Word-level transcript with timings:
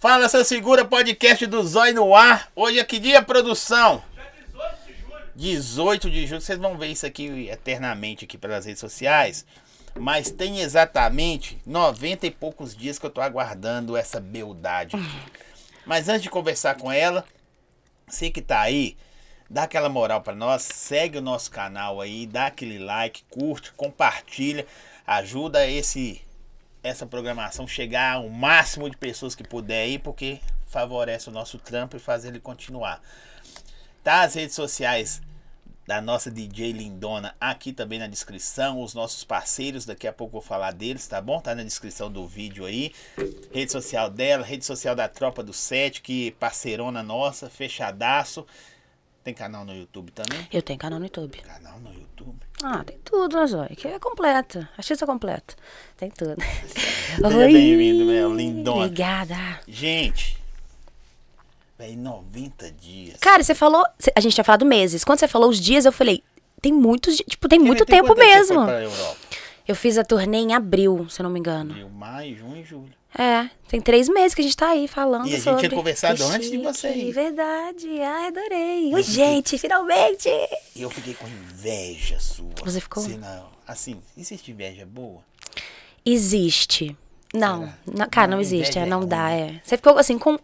Fala, 0.00 0.30
seu 0.30 0.42
segura 0.46 0.82
podcast 0.82 1.44
do 1.44 1.62
Zóio 1.62 1.94
no 1.94 2.16
ar. 2.16 2.50
Hoje 2.56 2.78
é 2.78 2.84
que 2.86 2.98
dia, 2.98 3.20
produção? 3.20 4.02
18 5.36 6.10
de 6.10 6.26
julho. 6.26 6.40
Vocês 6.40 6.58
vão 6.58 6.78
ver 6.78 6.86
isso 6.86 7.04
aqui 7.04 7.50
eternamente 7.50 8.24
aqui 8.24 8.38
pelas 8.38 8.64
redes 8.64 8.80
sociais. 8.80 9.44
Mas 9.94 10.30
tem 10.30 10.60
exatamente 10.60 11.60
90 11.66 12.26
e 12.26 12.30
poucos 12.30 12.74
dias 12.74 12.98
que 12.98 13.04
eu 13.04 13.10
tô 13.10 13.20
aguardando 13.20 13.94
essa 13.94 14.18
beldade. 14.18 14.96
Mas 15.84 16.08
antes 16.08 16.22
de 16.22 16.30
conversar 16.30 16.76
com 16.78 16.90
ela, 16.90 17.22
você 18.08 18.30
que 18.30 18.40
tá 18.40 18.58
aí, 18.58 18.96
dá 19.50 19.64
aquela 19.64 19.90
moral 19.90 20.22
para 20.22 20.34
nós, 20.34 20.62
segue 20.62 21.18
o 21.18 21.22
nosso 21.22 21.50
canal 21.50 22.00
aí, 22.00 22.26
dá 22.26 22.46
aquele 22.46 22.78
like, 22.78 23.22
curte, 23.28 23.70
compartilha, 23.72 24.66
ajuda 25.06 25.68
esse 25.68 26.22
essa 26.82 27.06
programação 27.06 27.66
chegar 27.66 28.14
ao 28.14 28.28
máximo 28.28 28.88
de 28.88 28.96
pessoas 28.96 29.34
que 29.34 29.44
puder 29.44 29.82
aí, 29.82 29.98
porque 29.98 30.40
favorece 30.66 31.28
o 31.28 31.32
nosso 31.32 31.58
trampo 31.58 31.96
e 31.96 32.00
faz 32.00 32.24
ele 32.24 32.40
continuar. 32.40 33.02
Tá 34.02 34.22
as 34.22 34.34
redes 34.34 34.54
sociais 34.54 35.20
da 35.86 36.00
nossa 36.00 36.30
DJ 36.30 36.72
Lindona 36.72 37.34
aqui 37.40 37.72
também 37.72 37.98
na 37.98 38.06
descrição, 38.06 38.80
os 38.80 38.94
nossos 38.94 39.24
parceiros, 39.24 39.84
daqui 39.84 40.06
a 40.06 40.12
pouco 40.12 40.34
vou 40.34 40.40
falar 40.40 40.72
deles, 40.72 41.06
tá 41.08 41.20
bom? 41.20 41.40
Tá 41.40 41.52
na 41.54 41.64
descrição 41.64 42.10
do 42.10 42.26
vídeo 42.26 42.64
aí. 42.64 42.92
Rede 43.52 43.72
social 43.72 44.08
dela, 44.08 44.44
rede 44.44 44.64
social 44.64 44.94
da 44.94 45.08
Tropa 45.08 45.42
do 45.42 45.52
Sete, 45.52 46.00
que 46.00 46.30
parceirona 46.32 47.02
nossa, 47.02 47.50
fechadaço. 47.50 48.46
Tem 49.22 49.34
canal 49.34 49.64
no 49.64 49.74
YouTube 49.74 50.10
também? 50.12 50.48
Eu 50.50 50.62
tenho 50.62 50.78
canal 50.78 50.98
no 50.98 51.04
YouTube. 51.04 51.36
Canal 51.38 51.78
no 51.78 51.92
YouTube. 51.92 52.38
Ah, 52.62 52.82
tem 52.84 52.98
tudo, 53.04 53.36
né, 53.36 53.46
Zóia? 53.46 53.68
Que 53.76 53.88
é 53.88 53.98
completa. 53.98 54.68
Artista 54.78 55.06
completa. 55.06 55.54
Tem 55.96 56.10
tudo. 56.10 56.36
Seja 57.16 57.28
bem-vindo, 57.46 58.04
meu 58.06 58.34
lindona. 58.34 58.84
Obrigada. 58.86 59.36
Gente, 59.68 60.38
véi, 61.78 61.96
90 61.96 62.72
dias. 62.72 63.18
Cara, 63.20 63.42
você 63.42 63.54
falou. 63.54 63.84
A 64.14 64.20
gente 64.20 64.34
tinha 64.34 64.44
falado 64.44 64.64
meses. 64.64 65.04
Quando 65.04 65.18
você 65.18 65.28
falou 65.28 65.50
os 65.50 65.60
dias, 65.60 65.84
eu 65.84 65.92
falei. 65.92 66.22
Tem 66.62 66.72
muitos. 66.72 67.16
Tipo, 67.16 67.48
tem 67.48 67.58
muito 67.58 67.84
Tem 67.84 67.96
tempo 67.96 68.14
que 68.14 68.20
você 68.20 68.26
mesmo. 68.34 68.54
foi 68.56 68.64
pra 68.66 68.82
Europa? 68.82 69.16
Eu 69.68 69.74
fiz 69.76 69.98
a 69.98 70.04
turnê 70.04 70.38
em 70.38 70.54
abril, 70.54 71.06
se 71.08 71.20
eu 71.20 71.24
não 71.24 71.30
me 71.30 71.38
engano. 71.38 71.70
Abril, 71.72 71.88
maio, 71.90 72.36
junho 72.36 72.56
e 72.56 72.64
julho. 72.64 72.99
É, 73.18 73.50
tem 73.68 73.80
três 73.80 74.08
meses 74.08 74.34
que 74.34 74.40
a 74.40 74.44
gente 74.44 74.56
tá 74.56 74.68
aí 74.70 74.86
falando 74.86 75.26
E 75.26 75.30
a 75.30 75.32
gente 75.32 75.42
sobre. 75.42 75.68
tinha 75.68 75.76
conversado 75.78 76.16
Que 76.16 76.22
antes 76.22 76.50
de 76.50 76.56
chique, 76.56 76.62
você 76.62 76.92
ir. 76.94 77.12
Verdade. 77.12 78.00
Ai, 78.00 78.28
adorei. 78.28 78.94
Oi, 78.94 79.02
fiquei- 79.02 79.14
gente, 79.24 79.58
finalmente. 79.58 80.28
E 80.76 80.82
eu 80.82 80.88
fiquei 80.90 81.14
com 81.14 81.26
inveja 81.26 82.20
sua. 82.20 82.50
Você 82.64 82.80
ficou? 82.80 83.06
Não, 83.08 83.48
assim, 83.66 84.00
existe 84.16 84.50
inveja 84.52 84.86
boa? 84.86 85.20
Existe. 86.04 86.96
Não, 87.34 87.72
não- 87.86 88.08
cara, 88.08 88.26
não, 88.28 88.36
Não, 88.36 88.42
existe. 88.42 88.78
É, 88.78 88.82
é 88.82 88.86
não 88.86 89.04
dá, 89.06 89.28
ruim. 89.28 89.36
é. 89.40 89.60
Você 89.64 89.76
ficou 89.76 89.98
assim 89.98 90.18
com. 90.18 90.38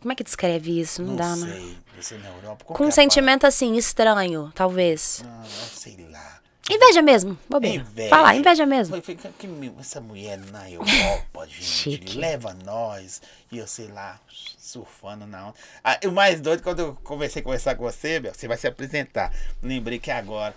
Como 0.00 0.12
é 0.12 0.14
que 0.14 0.22
descreve 0.24 0.78
isso? 0.80 1.02
Não, 1.02 1.10
Não, 1.14 1.16
dá, 1.16 1.34
sei. 1.36 1.76
Você 2.00 2.18
na 2.18 2.28
Europa. 2.28 2.64
Com 2.66 2.84
um 2.84 2.88
é 2.88 2.90
sentimento 2.90 3.46
assim, 3.46 3.76
estranho, 3.76 4.52
talvez. 4.54 5.22
Não, 5.24 5.42
eu 5.42 5.50
sei 5.74 5.96
lá. 6.10 6.40
Inveja 6.70 7.00
mesmo, 7.00 7.38
bobeira. 7.48 7.76
Inveja. 7.76 8.08
Fala, 8.08 8.34
inveja 8.34 8.66
mesmo. 8.66 9.00
Foi, 9.00 9.16
foi 9.16 9.30
que, 9.38 9.48
essa 9.80 10.00
mulher 10.00 10.36
na 10.50 10.68
Europa, 10.70 11.46
gente, 11.46 11.62
Chique. 11.64 12.18
leva 12.18 12.56
nós. 12.64 13.22
E 13.52 13.58
eu 13.58 13.66
sei 13.68 13.86
lá, 13.88 14.18
surfando 14.58 15.26
na 15.26 15.46
onda. 15.48 15.54
Ah, 15.84 15.98
o 16.04 16.10
mais 16.10 16.40
doido, 16.40 16.62
quando 16.62 16.80
eu 16.80 16.98
comecei 17.04 17.40
a 17.40 17.44
conversar 17.44 17.76
com 17.76 17.84
você, 17.84 18.18
Bel, 18.18 18.34
você 18.34 18.48
vai 18.48 18.56
se 18.56 18.66
apresentar. 18.66 19.32
Lembrei 19.62 19.98
que 20.00 20.10
agora. 20.10 20.54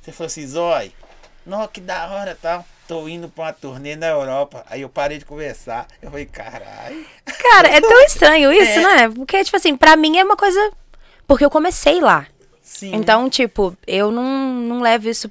Você 0.00 0.12
falou 0.12 0.28
assim, 0.28 0.46
Zói, 0.46 0.92
não, 1.44 1.66
que 1.68 1.80
da 1.80 2.10
hora 2.10 2.36
tal. 2.40 2.64
Tô 2.88 3.06
indo 3.06 3.28
pra 3.28 3.44
uma 3.44 3.52
turnê 3.52 3.94
na 3.94 4.08
Europa. 4.08 4.64
Aí 4.68 4.80
eu 4.80 4.88
parei 4.88 5.18
de 5.18 5.24
conversar. 5.24 5.86
Eu 6.02 6.10
falei, 6.10 6.26
caralho. 6.26 7.06
Cara, 7.24 7.68
é 7.68 7.80
tão 7.80 8.00
estranho 8.04 8.50
isso, 8.54 8.80
É. 8.80 8.82
né? 8.82 9.08
Porque, 9.14 9.44
tipo 9.44 9.56
assim, 9.56 9.76
pra 9.76 9.94
mim 9.94 10.18
é 10.18 10.24
uma 10.24 10.36
coisa. 10.36 10.58
Porque 11.26 11.44
eu 11.44 11.50
comecei 11.50 12.00
lá. 12.00 12.26
Sim. 12.70 12.94
Então, 12.94 13.28
tipo, 13.28 13.76
eu 13.84 14.12
não, 14.12 14.22
não 14.54 14.80
levo 14.80 15.08
isso, 15.08 15.28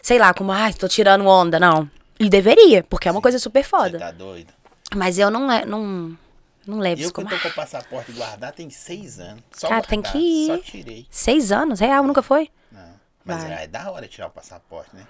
sei 0.00 0.16
lá, 0.16 0.32
como, 0.32 0.52
ai, 0.52 0.72
tô 0.72 0.86
tirando 0.86 1.26
onda, 1.26 1.58
não. 1.58 1.90
E 2.20 2.30
deveria, 2.30 2.84
porque 2.84 3.08
é 3.08 3.10
uma 3.10 3.20
coisa 3.20 3.36
super 3.38 3.64
Você 3.64 3.68
foda. 3.68 3.98
tá 3.98 4.12
doido? 4.12 4.52
Mas 4.94 5.18
eu 5.18 5.28
não, 5.28 5.46
não, 5.66 6.16
não 6.64 6.78
levo 6.78 7.00
Eu 7.00 7.06
isso 7.06 7.12
que 7.12 7.20
como. 7.20 7.28
tô 7.28 7.36
com 7.40 7.48
o 7.48 7.52
passaporte 7.52 8.12
guardado 8.12 8.54
tem 8.54 8.70
seis 8.70 9.18
anos. 9.18 9.42
Só 9.52 9.68
Cara, 9.68 9.82
tem 9.82 10.00
guardar, 10.00 10.12
que 10.12 10.18
ir. 10.44 10.46
Só 10.46 10.58
tirei. 10.58 11.06
Seis 11.10 11.50
anos? 11.50 11.80
Real, 11.80 12.04
nunca 12.04 12.22
foi? 12.22 12.48
Não. 12.70 12.94
Mas 13.24 13.42
Vai. 13.42 13.52
é, 13.54 13.64
é 13.64 13.66
da 13.66 13.90
hora 13.90 14.06
tirar 14.06 14.28
o 14.28 14.30
passaporte, 14.30 14.90
né? 14.94 15.02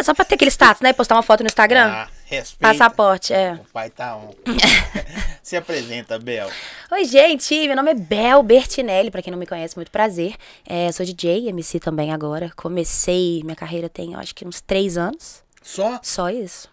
É 0.00 0.02
só 0.02 0.14
pra 0.14 0.24
ter 0.24 0.36
aquele 0.36 0.50
status, 0.50 0.80
né? 0.80 0.94
Postar 0.94 1.14
uma 1.14 1.22
foto 1.22 1.40
no 1.42 1.46
Instagram. 1.46 1.90
Ah, 1.92 2.08
respeita. 2.24 2.72
Passaporte, 2.72 3.34
é. 3.34 3.52
O 3.52 3.70
pai 3.70 3.90
tá 3.90 4.16
on. 4.16 4.30
Se 5.44 5.58
apresenta, 5.58 6.18
Bel. 6.18 6.48
Oi, 6.90 7.04
gente, 7.04 7.54
meu 7.66 7.76
nome 7.76 7.90
é 7.90 7.94
Bel 7.94 8.42
Bertinelli, 8.42 9.10
pra 9.10 9.20
quem 9.20 9.30
não 9.30 9.38
me 9.38 9.44
conhece, 9.44 9.76
muito 9.76 9.90
prazer. 9.90 10.36
É, 10.64 10.90
sou 10.90 11.04
DJ, 11.04 11.50
MC 11.50 11.78
também 11.78 12.14
agora. 12.14 12.50
Comecei 12.56 13.42
minha 13.44 13.54
carreira 13.54 13.90
tem, 13.90 14.14
eu 14.14 14.18
acho 14.18 14.34
que 14.34 14.48
uns 14.48 14.62
três 14.62 14.96
anos. 14.96 15.42
Só? 15.60 16.00
Só 16.02 16.30
isso. 16.30 16.70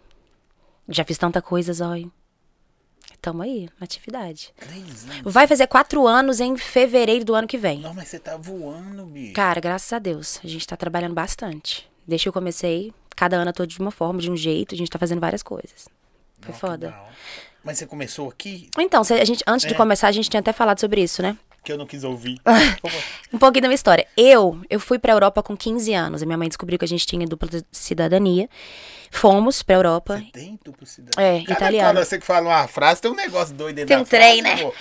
Já 0.88 1.04
fiz 1.04 1.18
tanta 1.18 1.42
coisa, 1.42 1.74
Zóio. 1.74 2.10
Tamo 3.22 3.42
aí, 3.42 3.68
na 3.78 3.84
atividade. 3.84 4.54
Três 4.58 5.04
anos. 5.04 5.34
Vai 5.34 5.48
fazer 5.48 5.68
quatro 5.68 6.08
anos 6.08 6.40
em 6.40 6.56
fevereiro 6.56 7.26
do 7.26 7.36
ano 7.36 7.46
que 7.46 7.58
vem. 7.58 7.82
Não, 7.82 7.94
mas 7.94 8.08
você 8.08 8.20
tá 8.20 8.38
voando, 8.38 9.06
bicho. 9.06 9.34
Cara, 9.34 9.60
graças 9.60 9.92
a 9.92 10.00
Deus, 10.00 10.40
a 10.42 10.48
gente 10.48 10.66
tá 10.66 10.78
trabalhando 10.78 11.14
bastante. 11.14 11.86
Desde 12.08 12.24
que 12.24 12.30
eu 12.30 12.34
comecei, 12.34 12.94
cada 13.18 13.36
ano 13.36 13.50
eu 13.50 13.54
tô 13.54 13.66
de 13.66 13.78
uma 13.80 13.92
forma, 13.92 14.20
de 14.22 14.32
um 14.32 14.38
jeito, 14.38 14.74
a 14.74 14.78
gente 14.78 14.90
tá 14.90 14.98
fazendo 14.98 15.20
várias 15.20 15.44
coisas. 15.44 15.90
Foi 16.40 16.52
Não, 16.54 16.60
foda. 16.60 16.96
Mas 17.64 17.80
você 17.80 17.86
começou 17.86 18.30
aqui? 18.30 18.70
Então, 18.80 19.02
a 19.02 19.26
gente, 19.26 19.44
antes 19.46 19.68
de 19.68 19.74
É. 19.74 19.78
começar, 19.78 20.08
a 20.08 20.12
gente 20.14 20.30
tinha 20.30 20.40
até 20.40 20.54
falado 20.54 20.80
sobre 20.80 21.02
isso, 21.04 21.22
né? 21.22 21.36
Que 21.66 21.74
eu 21.74 21.78
não 21.78 21.86
quis 21.86 22.06
ouvir. 22.06 22.40
Um 23.34 23.38
pouquinho 23.38 23.64
da 23.64 23.68
minha 23.68 23.76
história. 23.76 24.08
Eu, 24.16 24.62
eu 24.70 24.80
fui 24.80 24.98
pra 24.98 25.12
Europa 25.12 25.44
com 25.44 25.58
15 25.58 25.94
anos. 25.94 26.24
A 26.24 26.26
minha 26.26 26.38
mãe 26.38 26.48
descobriu 26.48 26.80
que 26.80 26.86
a 26.86 26.88
gente 26.88 27.06
tinha 27.06 27.26
dupla 27.28 27.50
cidadania. 27.74 28.48
Fomos 29.12 29.62
pra 29.64 29.76
Europa. 29.76 30.18
Você 30.18 30.32
tem 30.32 30.60
duplo 30.64 30.86
cidadão? 30.86 31.22
É, 31.22 31.40
Cada 31.42 31.54
italiano. 31.54 31.90
quando 32.00 32.06
você 32.06 32.18
que 32.20 32.26
fala 32.26 32.48
uma 32.48 32.68
frase, 32.70 33.02
tem 33.02 33.12
um 33.12 33.16
negócio 33.16 33.54
doido 33.54 33.76
dentro 33.76 33.88
Tem 33.90 33.98
um 33.98 34.06
trem, 34.06 34.42
frase, 34.42 34.64
né? 34.64 34.70
pô. 34.70 34.74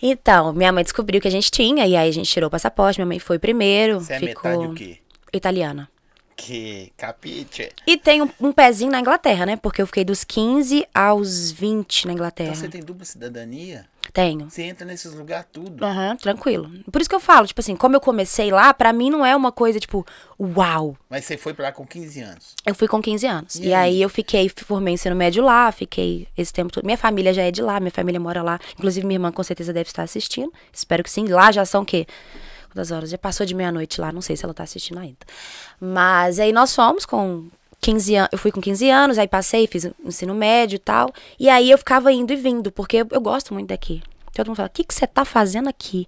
Então, 0.00 0.52
minha 0.54 0.72
mãe 0.72 0.84
descobriu 0.84 1.20
que 1.20 1.28
a 1.28 1.30
gente 1.30 1.50
tinha, 1.50 1.86
e 1.86 1.96
aí 1.96 2.08
a 2.08 2.12
gente 2.12 2.30
tirou 2.30 2.48
o 2.48 2.50
passaporte. 2.50 2.98
Minha 2.98 3.06
mãe 3.06 3.18
foi 3.18 3.38
primeiro. 3.38 4.00
Você 4.00 4.14
é 4.14 4.18
ficou 4.20 4.50
metade 4.50 4.72
o 4.72 4.74
quê? 4.74 4.98
italiana. 5.32 5.88
Que 6.36 6.92
capite. 6.98 7.70
E 7.86 7.96
tem 7.96 8.20
um, 8.22 8.28
um 8.38 8.52
pezinho 8.52 8.90
na 8.92 9.00
Inglaterra, 9.00 9.46
né? 9.46 9.56
Porque 9.56 9.80
eu 9.80 9.86
fiquei 9.86 10.04
dos 10.04 10.22
15 10.22 10.86
aos 10.94 11.50
20 11.50 12.06
na 12.06 12.12
Inglaterra. 12.12 12.50
Então 12.50 12.60
você 12.60 12.68
tem 12.68 12.82
dupla 12.82 13.06
cidadania? 13.06 13.86
Tenho. 14.12 14.48
Você 14.48 14.62
entra 14.62 14.86
nesses 14.86 15.12
lugares 15.14 15.46
tudo. 15.50 15.82
Aham, 15.82 16.14
tranquilo. 16.16 16.70
Por 16.92 17.00
isso 17.00 17.08
que 17.08 17.16
eu 17.16 17.20
falo, 17.20 17.46
tipo 17.46 17.60
assim, 17.60 17.74
como 17.74 17.96
eu 17.96 18.00
comecei 18.00 18.50
lá, 18.50 18.72
pra 18.74 18.92
mim 18.92 19.10
não 19.10 19.24
é 19.24 19.34
uma 19.34 19.50
coisa, 19.50 19.80
tipo, 19.80 20.06
uau. 20.38 20.96
Mas 21.08 21.24
você 21.24 21.36
foi 21.38 21.54
pra 21.54 21.66
lá 21.66 21.72
com 21.72 21.86
15 21.86 22.20
anos. 22.20 22.54
Eu 22.64 22.74
fui 22.74 22.86
com 22.86 23.00
15 23.00 23.26
anos. 23.26 23.54
E 23.56 23.68
E, 23.68 23.74
aí? 23.74 23.94
aí? 23.94 24.02
eu 24.02 24.08
fiquei, 24.10 24.48
formei 24.48 24.92
ensino 24.94 25.16
médio 25.16 25.42
lá, 25.42 25.72
fiquei 25.72 26.28
esse 26.36 26.52
tempo 26.52 26.70
todo. 26.70 26.84
Minha 26.84 26.98
família 26.98 27.32
já 27.32 27.42
é 27.42 27.50
de 27.50 27.62
lá, 27.62 27.80
minha 27.80 27.90
família 27.90 28.20
mora 28.20 28.42
lá. 28.42 28.60
Inclusive, 28.78 29.06
minha 29.06 29.16
irmã 29.16 29.32
com 29.32 29.42
certeza 29.42 29.72
deve 29.72 29.88
estar 29.88 30.02
assistindo. 30.02 30.52
Espero 30.72 31.02
que 31.02 31.10
sim. 31.10 31.26
Lá 31.28 31.50
já 31.50 31.64
são 31.64 31.82
o 31.82 31.86
quê? 31.86 32.06
Quantas 32.76 32.90
horas? 32.90 33.08
Já 33.08 33.16
passou 33.16 33.46
de 33.46 33.54
meia-noite 33.54 33.98
lá, 34.02 34.12
não 34.12 34.20
sei 34.20 34.36
se 34.36 34.44
ela 34.44 34.52
tá 34.52 34.62
assistindo 34.62 34.98
ainda. 34.98 35.16
Mas 35.80 36.38
aí 36.38 36.52
nós 36.52 36.74
fomos 36.74 37.06
com 37.06 37.48
15 37.80 38.14
anos. 38.14 38.28
Eu 38.32 38.38
fui 38.38 38.52
com 38.52 38.60
15 38.60 38.90
anos, 38.90 39.18
aí 39.18 39.26
passei, 39.26 39.66
fiz 39.66 39.90
ensino 40.04 40.34
médio 40.34 40.76
e 40.76 40.78
tal. 40.78 41.10
E 41.40 41.48
aí 41.48 41.70
eu 41.70 41.78
ficava 41.78 42.12
indo 42.12 42.34
e 42.34 42.36
vindo, 42.36 42.70
porque 42.70 42.98
eu, 42.98 43.08
eu 43.12 43.20
gosto 43.22 43.54
muito 43.54 43.68
daqui. 43.68 44.02
Todo 44.34 44.48
mundo 44.48 44.56
fala, 44.58 44.68
o 44.68 44.70
que, 44.70 44.84
que 44.84 44.92
você 44.92 45.06
tá 45.06 45.24
fazendo 45.24 45.70
aqui? 45.70 46.06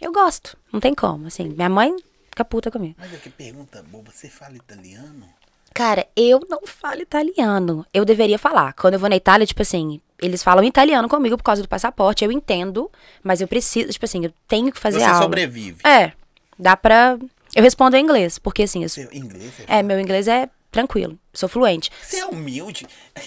Eu 0.00 0.12
gosto, 0.12 0.58
não 0.72 0.80
tem 0.80 0.96
como. 0.96 1.28
Assim, 1.28 1.44
minha 1.44 1.68
mãe 1.68 1.94
fica 2.28 2.44
puta 2.44 2.72
comigo. 2.72 2.96
Mas 2.98 3.12
que 3.20 3.30
pergunta 3.30 3.80
boba, 3.80 4.10
você 4.10 4.28
fala 4.28 4.56
italiano? 4.56 5.28
Cara, 5.72 6.08
eu 6.16 6.40
não 6.48 6.66
falo 6.66 7.02
italiano. 7.02 7.86
Eu 7.94 8.04
deveria 8.04 8.36
falar. 8.36 8.72
Quando 8.72 8.94
eu 8.94 9.00
vou 9.00 9.08
na 9.08 9.14
Itália, 9.14 9.46
tipo 9.46 9.62
assim, 9.62 10.00
eles 10.22 10.42
falam 10.42 10.64
italiano 10.64 11.08
comigo 11.08 11.36
por 11.36 11.42
causa 11.44 11.62
do 11.62 11.68
passaporte. 11.68 12.24
Eu 12.24 12.30
entendo, 12.32 12.90
mas 13.22 13.40
eu 13.40 13.48
preciso, 13.48 13.88
tipo 13.90 14.04
assim, 14.04 14.24
eu 14.24 14.32
tenho 14.46 14.70
que 14.72 14.78
fazer 14.78 14.98
você 15.00 15.04
aula. 15.04 15.22
sobrevive. 15.22 15.78
É, 15.86 16.12
dá 16.58 16.76
pra. 16.76 17.18
Eu 17.54 17.62
respondo 17.62 17.96
em 17.96 18.02
inglês, 18.02 18.38
porque 18.38 18.62
assim, 18.62 18.82
eu- 18.82 18.88
Você, 18.88 19.08
inglês, 19.12 19.52
você, 19.54 19.64
é, 19.66 19.82
meu 19.82 19.98
inglês 19.98 20.28
é 20.28 20.48
tranquilo, 20.70 21.18
sou 21.32 21.48
fluente. 21.48 21.90
você 22.02 22.18
é 22.18 22.26
humilde. 22.26 22.86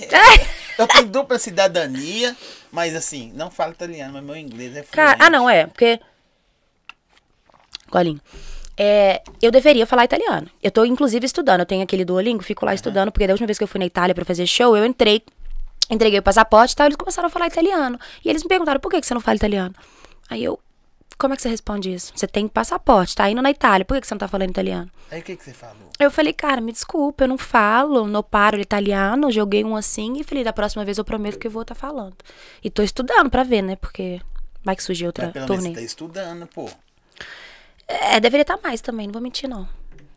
Eu 0.79 0.87
tenho 0.87 1.07
dupla 1.07 1.37
cidadania, 1.37 2.35
mas 2.71 2.95
assim, 2.95 3.31
não 3.35 3.51
falo 3.51 3.73
italiano, 3.73 4.13
mas 4.13 4.23
meu 4.23 4.35
inglês 4.37 4.69
é 4.71 4.81
fluente. 4.81 4.91
Cara, 4.91 5.17
ah, 5.19 5.29
não, 5.29 5.47
é, 5.49 5.67
porque. 5.67 5.99
Golinho. 7.91 8.19
É, 8.75 9.21
eu 9.41 9.51
deveria 9.51 9.85
falar 9.85 10.05
italiano. 10.05 10.47
Eu 10.61 10.71
tô, 10.71 10.83
inclusive, 10.83 11.23
estudando. 11.25 11.59
Eu 11.59 11.65
tenho 11.65 11.83
aquele 11.83 12.03
Duolingo, 12.03 12.41
fico 12.41 12.65
lá 12.65 12.73
estudando, 12.73 13.11
porque 13.11 13.27
da 13.27 13.33
última 13.33 13.45
vez 13.45 13.57
que 13.57 13.63
eu 13.63 13.67
fui 13.67 13.77
na 13.79 13.85
Itália 13.85 14.15
pra 14.15 14.25
fazer 14.25 14.47
show, 14.47 14.75
eu 14.75 14.83
entrei, 14.85 15.21
entreguei 15.89 16.19
o 16.19 16.23
passaporte 16.23 16.73
e 16.73 16.75
tal, 16.75 16.87
eles 16.87 16.97
começaram 16.97 17.27
a 17.27 17.29
falar 17.29 17.47
italiano. 17.47 17.99
E 18.23 18.29
eles 18.29 18.43
me 18.43 18.49
perguntaram, 18.49 18.79
por 18.79 18.89
que, 18.89 19.01
que 19.01 19.07
você 19.07 19.13
não 19.13 19.21
fala 19.21 19.35
italiano? 19.35 19.75
Aí 20.29 20.43
eu 20.43 20.59
como 21.17 21.33
é 21.33 21.37
que 21.37 21.43
você 21.43 21.49
responde 21.49 21.93
isso? 21.93 22.11
Você 22.15 22.27
tem 22.27 22.47
passaporte, 22.47 23.15
tá 23.15 23.29
indo 23.29 23.41
na 23.41 23.51
Itália, 23.51 23.85
por 23.85 23.93
que 23.93 24.01
que 24.01 24.07
você 24.07 24.13
não 24.13 24.19
tá 24.19 24.27
falando 24.27 24.49
italiano? 24.49 24.89
Aí 25.11 25.21
o 25.21 25.23
que, 25.23 25.35
que 25.35 25.43
você 25.43 25.53
falou? 25.53 25.89
Eu 25.99 26.11
falei, 26.11 26.33
cara, 26.33 26.59
me 26.59 26.71
desculpa, 26.71 27.23
eu 27.23 27.27
não 27.27 27.37
falo, 27.37 28.07
não 28.07 28.23
paro 28.23 28.59
italiano, 28.59 29.31
joguei 29.31 29.63
um 29.63 29.75
assim 29.75 30.19
e 30.19 30.23
falei, 30.23 30.43
da 30.43 30.51
próxima 30.51 30.83
vez 30.83 30.97
eu 30.97 31.05
prometo 31.05 31.37
que 31.39 31.47
eu 31.47 31.51
vou 31.51 31.61
estar 31.61 31.75
falando. 31.75 32.15
E 32.63 32.69
tô 32.69 32.81
estudando 32.81 33.29
pra 33.29 33.43
ver, 33.43 33.61
né? 33.61 33.75
Porque 33.75 34.19
vai 34.63 34.75
que 34.75 34.83
surgir 34.83 35.05
outra 35.05 35.25
Mas 35.25 35.33
pelo 35.33 35.47
menos 35.47 35.63
turnê. 35.63 35.75
você 35.75 35.81
tá 35.81 35.85
estudando, 35.85 36.47
pô. 36.47 36.69
É, 37.87 38.19
deveria 38.19 38.41
estar 38.41 38.59
mais 38.61 38.81
também, 38.81 39.07
não 39.07 39.13
vou 39.13 39.21
mentir, 39.21 39.49
não. 39.49 39.67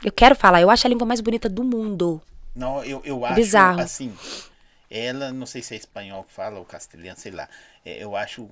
Eu 0.04 0.12
quero 0.12 0.34
falar, 0.34 0.60
eu 0.60 0.70
acho 0.70 0.86
a 0.86 0.90
língua 0.90 1.06
mais 1.06 1.20
bonita 1.20 1.48
do 1.48 1.62
mundo. 1.62 2.20
Não, 2.54 2.82
eu, 2.84 3.02
eu 3.04 3.24
acho, 3.24 3.34
Bizarro. 3.34 3.80
assim, 3.80 4.12
ela, 4.90 5.32
não 5.32 5.46
sei 5.46 5.62
se 5.62 5.74
é 5.74 5.76
espanhol 5.76 6.24
que 6.24 6.32
fala 6.32 6.58
ou 6.58 6.64
castelhano, 6.64 7.18
sei 7.18 7.32
lá. 7.32 7.48
é, 7.84 8.02
eu 8.02 8.14
acho 8.16 8.48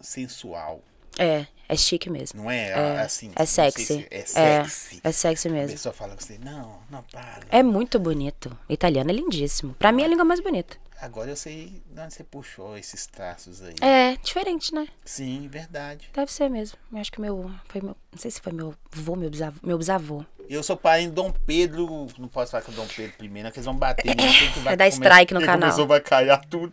sensual, 0.00 0.82
É, 1.18 1.46
é 1.68 1.76
chique 1.76 2.10
mesmo. 2.10 2.42
não 2.42 2.50
é? 2.50 2.70
É, 2.70 3.00
assim, 3.00 3.32
é 3.36 3.46
sexy. 3.46 3.84
se 3.86 4.06
é 4.10 4.26
sexy. 4.26 5.00
É, 5.04 5.08
é 5.08 5.12
sexy 5.12 5.48
A 5.48 5.52
mesmo. 5.52 5.72
pessoa 5.72 5.92
fala 5.92 6.14
com 6.14 6.20
você, 6.20 6.38
não, 6.38 6.80
não, 6.90 7.02
para. 7.04 7.40
É 7.50 7.62
muito 7.62 7.98
bonito. 7.98 8.56
O 8.68 8.72
italiano 8.72 9.10
é 9.10 9.14
lindíssimo. 9.14 9.74
Pra 9.74 9.92
mim 9.92 10.02
é 10.02 10.04
a 10.06 10.08
língua 10.08 10.24
mais 10.24 10.40
bonita. 10.40 10.76
Agora 11.04 11.28
eu 11.28 11.36
sei 11.36 11.82
de 11.90 12.00
onde 12.00 12.14
você 12.14 12.24
puxou 12.24 12.78
esses 12.78 13.06
traços 13.06 13.62
aí. 13.62 13.74
É, 13.82 14.16
diferente, 14.22 14.74
né? 14.74 14.88
Sim, 15.04 15.46
verdade. 15.48 16.08
Deve 16.14 16.32
ser 16.32 16.48
mesmo. 16.48 16.78
Eu 16.90 16.98
acho 16.98 17.12
que 17.12 17.20
meu. 17.20 17.50
Foi 17.68 17.82
meu. 17.82 17.94
Não 18.10 18.18
sei 18.18 18.30
se 18.30 18.40
foi 18.40 18.54
meu 18.54 18.74
avô, 18.90 19.14
meu 19.14 19.28
bisavô. 19.28 19.58
Meu 19.62 19.76
bisavô. 19.76 20.24
Eu 20.48 20.62
sou 20.62 20.78
pai 20.78 21.02
em 21.02 21.10
Dom 21.10 21.30
Pedro, 21.30 22.06
não 22.18 22.26
posso 22.26 22.52
falar 22.52 22.64
com 22.64 22.72
Dom 22.72 22.86
Pedro 22.86 23.12
primeiro, 23.18 23.50
que 23.52 23.58
eles 23.58 23.66
vão 23.66 23.76
bater. 23.76 24.06
mim, 24.08 24.16
tem 24.16 24.52
que 24.52 24.60
Vai 24.60 24.78
dar 24.78 24.88
strike 24.88 25.34
no 25.34 25.40
que 25.40 25.46
canal. 25.46 25.68
Começou, 25.68 25.86
vai 25.86 26.00
cair 26.00 26.40
tudo. 26.48 26.72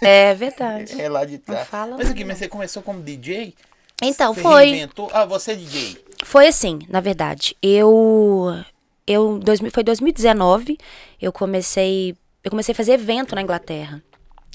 É 0.00 0.32
verdade. 0.32 1.00
É 1.00 1.08
lá 1.08 1.24
de 1.24 1.38
trás. 1.38 1.66
fala 1.66 1.96
mas 1.96 2.08
aqui, 2.08 2.20
não. 2.20 2.28
mas 2.28 2.38
você 2.38 2.48
começou 2.48 2.84
como 2.84 3.02
DJ? 3.02 3.52
Então, 4.00 4.32
você 4.32 4.42
foi. 4.42 4.66
Reinventou? 4.66 5.10
Ah, 5.12 5.24
você 5.24 5.52
é 5.52 5.54
DJ. 5.56 6.04
Foi 6.22 6.46
assim, 6.46 6.78
na 6.88 7.00
verdade. 7.00 7.56
Eu. 7.60 8.62
Eu. 9.04 9.40
Dois, 9.40 9.58
foi 9.72 9.82
2019. 9.82 10.78
Eu 11.20 11.32
comecei. 11.32 12.16
Eu 12.42 12.50
comecei 12.50 12.72
a 12.72 12.76
fazer 12.76 12.92
evento 12.92 13.34
na 13.34 13.42
Inglaterra. 13.42 14.02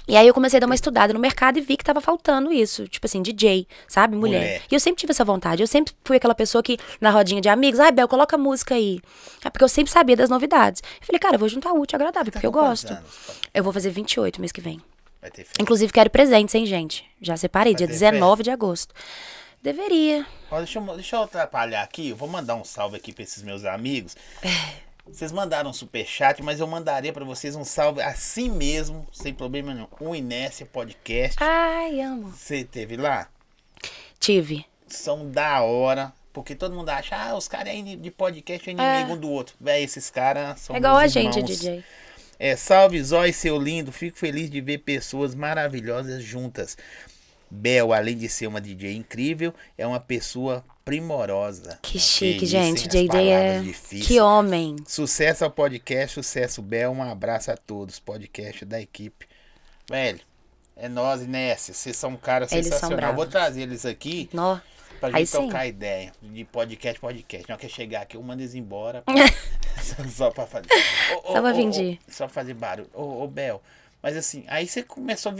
E 0.07 0.15
aí 0.15 0.25
eu 0.25 0.33
comecei 0.33 0.55
a 0.55 0.59
dar 0.61 0.67
uma 0.67 0.75
estudada 0.75 1.13
no 1.13 1.19
mercado 1.19 1.57
e 1.57 1.61
vi 1.61 1.75
que 1.75 1.83
tava 1.83 1.99
faltando 1.99 2.49
isso. 2.51 2.87
Tipo 2.87 3.05
assim, 3.05 3.21
DJ, 3.21 3.67
sabe? 3.89 4.15
Mulher. 4.15 4.39
Mulher. 4.39 4.61
E 4.71 4.73
eu 4.73 4.79
sempre 4.79 5.01
tive 5.01 5.11
essa 5.11 5.25
vontade. 5.25 5.61
Eu 5.61 5.67
sempre 5.67 5.93
fui 6.05 6.15
aquela 6.15 6.33
pessoa 6.33 6.63
que, 6.63 6.77
na 7.01 7.09
rodinha 7.11 7.41
de 7.41 7.49
amigos, 7.49 7.77
ai, 7.77 7.91
Bel, 7.91 8.07
coloca 8.07 8.37
música 8.37 8.73
aí. 8.75 9.01
É 9.43 9.49
porque 9.49 9.65
eu 9.65 9.67
sempre 9.69 9.91
sabia 9.91 10.15
das 10.15 10.29
novidades. 10.29 10.81
Eu 11.01 11.05
falei, 11.05 11.19
cara, 11.19 11.35
eu 11.35 11.39
vou 11.39 11.49
juntar 11.49 11.73
útil 11.73 11.95
e 11.95 11.97
agradável, 11.97 12.31
Tá 12.31 12.37
porque 12.37 12.47
eu 12.47 12.51
gosto. 12.53 12.91
anos? 12.91 13.03
Eu 13.53 13.61
vou 13.63 13.73
fazer 13.73 13.89
28 13.89 14.39
mês 14.39 14.53
que 14.53 14.61
vem. 14.61 14.81
Vai 15.21 15.29
ter 15.29 15.43
festa. 15.43 15.61
Inclusive, 15.61 15.91
quero 15.91 16.09
presentes, 16.09 16.55
hein, 16.55 16.65
gente? 16.65 17.03
Já 17.21 17.35
separei, 17.35 17.73
Vai 17.73 17.79
dia 17.79 17.87
ter 17.87 17.93
19 17.93 18.43
de 18.43 18.49
agosto. 18.49 18.93
Deveria. 19.61 20.25
Ó, 20.49 20.57
deixa, 20.59 20.79
eu, 20.79 20.83
deixa 20.95 21.15
eu 21.17 21.23
atrapalhar 21.23 21.81
aqui. 21.81 22.09
Eu 22.09 22.15
vou 22.15 22.29
mandar 22.29 22.55
um 22.55 22.63
salve 22.63 22.95
aqui 22.95 23.11
pra 23.11 23.23
esses 23.23 23.43
meus 23.43 23.65
amigos. 23.65 24.15
Vocês 25.11 25.31
mandaram 25.31 25.69
um 25.69 25.73
superchat, 25.73 26.43
mas 26.43 26.59
eu 26.59 26.67
mandaria 26.67 27.11
pra 27.11 27.25
vocês 27.25 27.55
um 27.55 27.63
salve 27.63 28.01
assim 28.01 28.49
mesmo, 28.49 29.07
sem 29.11 29.33
problema 29.33 29.73
nenhum. 29.73 29.87
O 29.99 30.15
Inércia 30.15 30.65
Podcast. 30.65 31.37
Ai, 31.41 32.01
amo. 32.01 32.29
Você 32.29 32.63
teve 32.63 32.97
lá? 32.97 33.29
Tive. 34.19 34.65
São 34.87 35.29
da 35.29 35.61
hora. 35.61 36.13
Porque 36.33 36.53
todo 36.53 36.75
mundo 36.75 36.89
acha, 36.89 37.15
ah, 37.15 37.35
os 37.35 37.47
caras 37.47 37.73
aí 37.73 37.95
de 37.95 38.11
podcast 38.11 38.69
é 38.69 38.71
inimigo 38.71 39.13
um 39.13 39.17
do 39.17 39.27
outro. 39.27 39.55
Véi, 39.59 39.83
esses 39.83 40.11
caras 40.11 40.59
são 40.59 40.75
É 40.75 40.77
igual 40.77 40.95
a 40.95 41.07
gente, 41.07 41.39
irmãos. 41.39 41.59
DJ. 41.59 41.83
É, 42.37 42.55
salve 42.55 43.01
Zói, 43.01 43.33
seu 43.33 43.57
lindo. 43.57 43.91
Fico 43.91 44.19
feliz 44.19 44.47
de 44.47 44.61
ver 44.61 44.77
pessoas 44.79 45.33
maravilhosas 45.33 46.23
juntas. 46.23 46.77
Bel, 47.49 47.91
além 47.91 48.15
de 48.15 48.29
ser 48.29 48.45
uma 48.45 48.61
DJ 48.61 48.95
incrível, 48.95 49.51
é 49.75 49.87
uma 49.87 49.99
pessoa 49.99 50.63
primorosa. 50.87 51.77
Que 51.81 51.99
chique, 51.99 52.45
isso, 52.45 52.51
gente. 52.51 52.83
hein? 52.97 53.05
As 53.05 53.13
JJ 53.13 53.29
é. 53.29 53.59
difíceis. 53.59 54.07
Que 54.07 54.19
homem. 54.21 54.77
Sucesso 54.87 55.43
ao 55.43 55.51
podcast, 55.51 56.15
sucesso 56.15 56.61
Bel. 56.61 56.91
Um 56.91 57.03
abraço 57.03 57.51
a 57.51 57.57
todos. 57.57 57.99
Podcast 57.99 58.63
da 58.63 58.79
equipe. 58.81 59.27
Velho, 59.89 60.19
é 60.77 60.87
nós, 60.87 61.21
Inés. 61.21 61.69
Vocês 61.73 61.95
são 61.97 62.11
um 62.11 62.17
cara 62.17 62.47
Eles 62.49 62.67
são 62.67 62.79
sensacional. 62.79 63.13
Vou 63.13 63.25
trazer 63.25 63.63
eles 63.63 63.85
aqui 63.85 64.29
Nó. 64.31 64.59
pra 64.99 65.09
Aí 65.09 65.25
gente 65.25 65.29
sim. 65.29 65.37
trocar 65.39 65.67
ideia. 65.67 66.13
De 66.21 66.45
podcast, 66.45 66.99
podcast. 67.01 67.49
Não 67.49 67.57
quer 67.57 67.69
chegar 67.69 68.01
aqui, 68.03 68.15
eu 68.15 68.23
mando 68.23 68.41
eles 68.41 68.55
embora. 68.55 69.03
só 70.09 70.31
pra 70.31 70.47
fazer. 70.47 70.67
Ô, 71.13 71.31
ô, 71.31 71.33
Só 71.33 71.41
pra 71.41 71.53
fingir. 71.53 71.99
ô, 72.07 72.11
Só 72.11 72.25
pra 72.25 72.33
fazer 72.33 72.53
barulho. 72.53 72.89
Ô, 72.93 73.27
Bel. 73.27 73.61
Mas 74.01 74.15
assim, 74.15 74.45
aí 74.47 74.67
você 74.67 74.83
começou 74.83 75.33
a. 75.33 75.35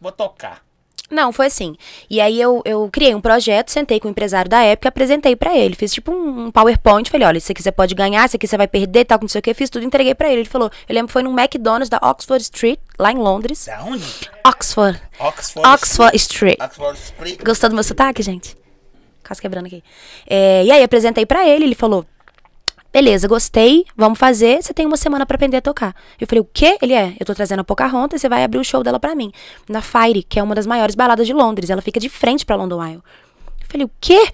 Vou 0.00 0.12
tocar. 0.12 0.65
Não, 1.10 1.32
foi 1.32 1.46
assim. 1.46 1.76
E 2.10 2.20
aí 2.20 2.40
eu, 2.40 2.62
eu 2.64 2.88
criei 2.92 3.14
um 3.14 3.20
projeto, 3.20 3.70
sentei 3.70 4.00
com 4.00 4.08
o 4.08 4.10
empresário 4.10 4.50
da 4.50 4.62
época, 4.62 4.88
apresentei 4.88 5.36
pra 5.36 5.56
ele. 5.56 5.76
Fiz 5.76 5.92
tipo 5.92 6.12
um, 6.12 6.46
um 6.46 6.50
PowerPoint, 6.50 7.08
falei, 7.08 7.26
olha, 7.26 7.38
isso 7.38 7.52
aqui 7.52 7.62
você 7.62 7.70
pode 7.70 7.94
ganhar, 7.94 8.26
isso 8.26 8.36
aqui 8.36 8.46
você 8.46 8.56
vai 8.56 8.66
perder, 8.66 9.04
tal, 9.04 9.18
não 9.20 9.28
sei 9.28 9.38
o 9.38 9.42
que. 9.42 9.54
Fiz 9.54 9.70
tudo, 9.70 9.84
entreguei 9.84 10.14
pra 10.14 10.28
ele. 10.28 10.40
Ele 10.40 10.48
falou, 10.48 10.70
eu 10.88 10.94
lembro 10.94 11.06
que 11.08 11.12
foi 11.12 11.22
num 11.22 11.38
McDonald's 11.38 11.88
da 11.88 11.98
Oxford 12.02 12.42
Street, 12.42 12.78
lá 12.98 13.12
em 13.12 13.18
Londres. 13.18 13.66
Da 13.66 13.84
onde? 13.84 14.04
Oxford. 14.44 15.00
Oxford. 15.20 15.68
Oxford 15.68 16.16
Street. 16.16 16.58
Oxford 16.60 16.98
Street. 16.98 17.40
Gostou 17.42 17.70
do 17.70 17.74
meu 17.74 17.84
sotaque, 17.84 18.22
gente? 18.22 18.56
Quase 19.24 19.40
quebrando 19.40 19.66
aqui. 19.66 19.82
É, 20.26 20.64
e 20.64 20.70
aí, 20.70 20.82
apresentei 20.82 21.26
pra 21.26 21.48
ele, 21.48 21.64
ele 21.64 21.74
falou: 21.74 22.04
Beleza, 22.96 23.28
gostei, 23.28 23.84
vamos 23.94 24.18
fazer. 24.18 24.62
Você 24.62 24.72
tem 24.72 24.86
uma 24.86 24.96
semana 24.96 25.26
pra 25.26 25.34
aprender 25.34 25.58
a 25.58 25.60
tocar. 25.60 25.94
Eu 26.18 26.26
falei: 26.26 26.40
O 26.40 26.48
quê? 26.50 26.78
Ele 26.80 26.94
é: 26.94 27.14
Eu 27.20 27.26
tô 27.26 27.34
trazendo 27.34 27.60
a 27.60 27.64
Pocahontas 27.64 28.18
e 28.18 28.20
você 28.22 28.26
vai 28.26 28.42
abrir 28.42 28.58
o 28.58 28.64
show 28.64 28.82
dela 28.82 28.98
pra 28.98 29.14
mim. 29.14 29.30
Na 29.68 29.82
Fire, 29.82 30.22
que 30.22 30.40
é 30.40 30.42
uma 30.42 30.54
das 30.54 30.66
maiores 30.66 30.94
baladas 30.94 31.26
de 31.26 31.34
Londres. 31.34 31.68
Ela 31.68 31.82
fica 31.82 32.00
de 32.00 32.08
frente 32.08 32.46
pra 32.46 32.56
London 32.56 32.82
Eye. 32.82 32.94
Eu 32.94 33.02
falei: 33.68 33.84
O 33.84 33.90
quê? 34.00 34.14
Eu 34.14 34.32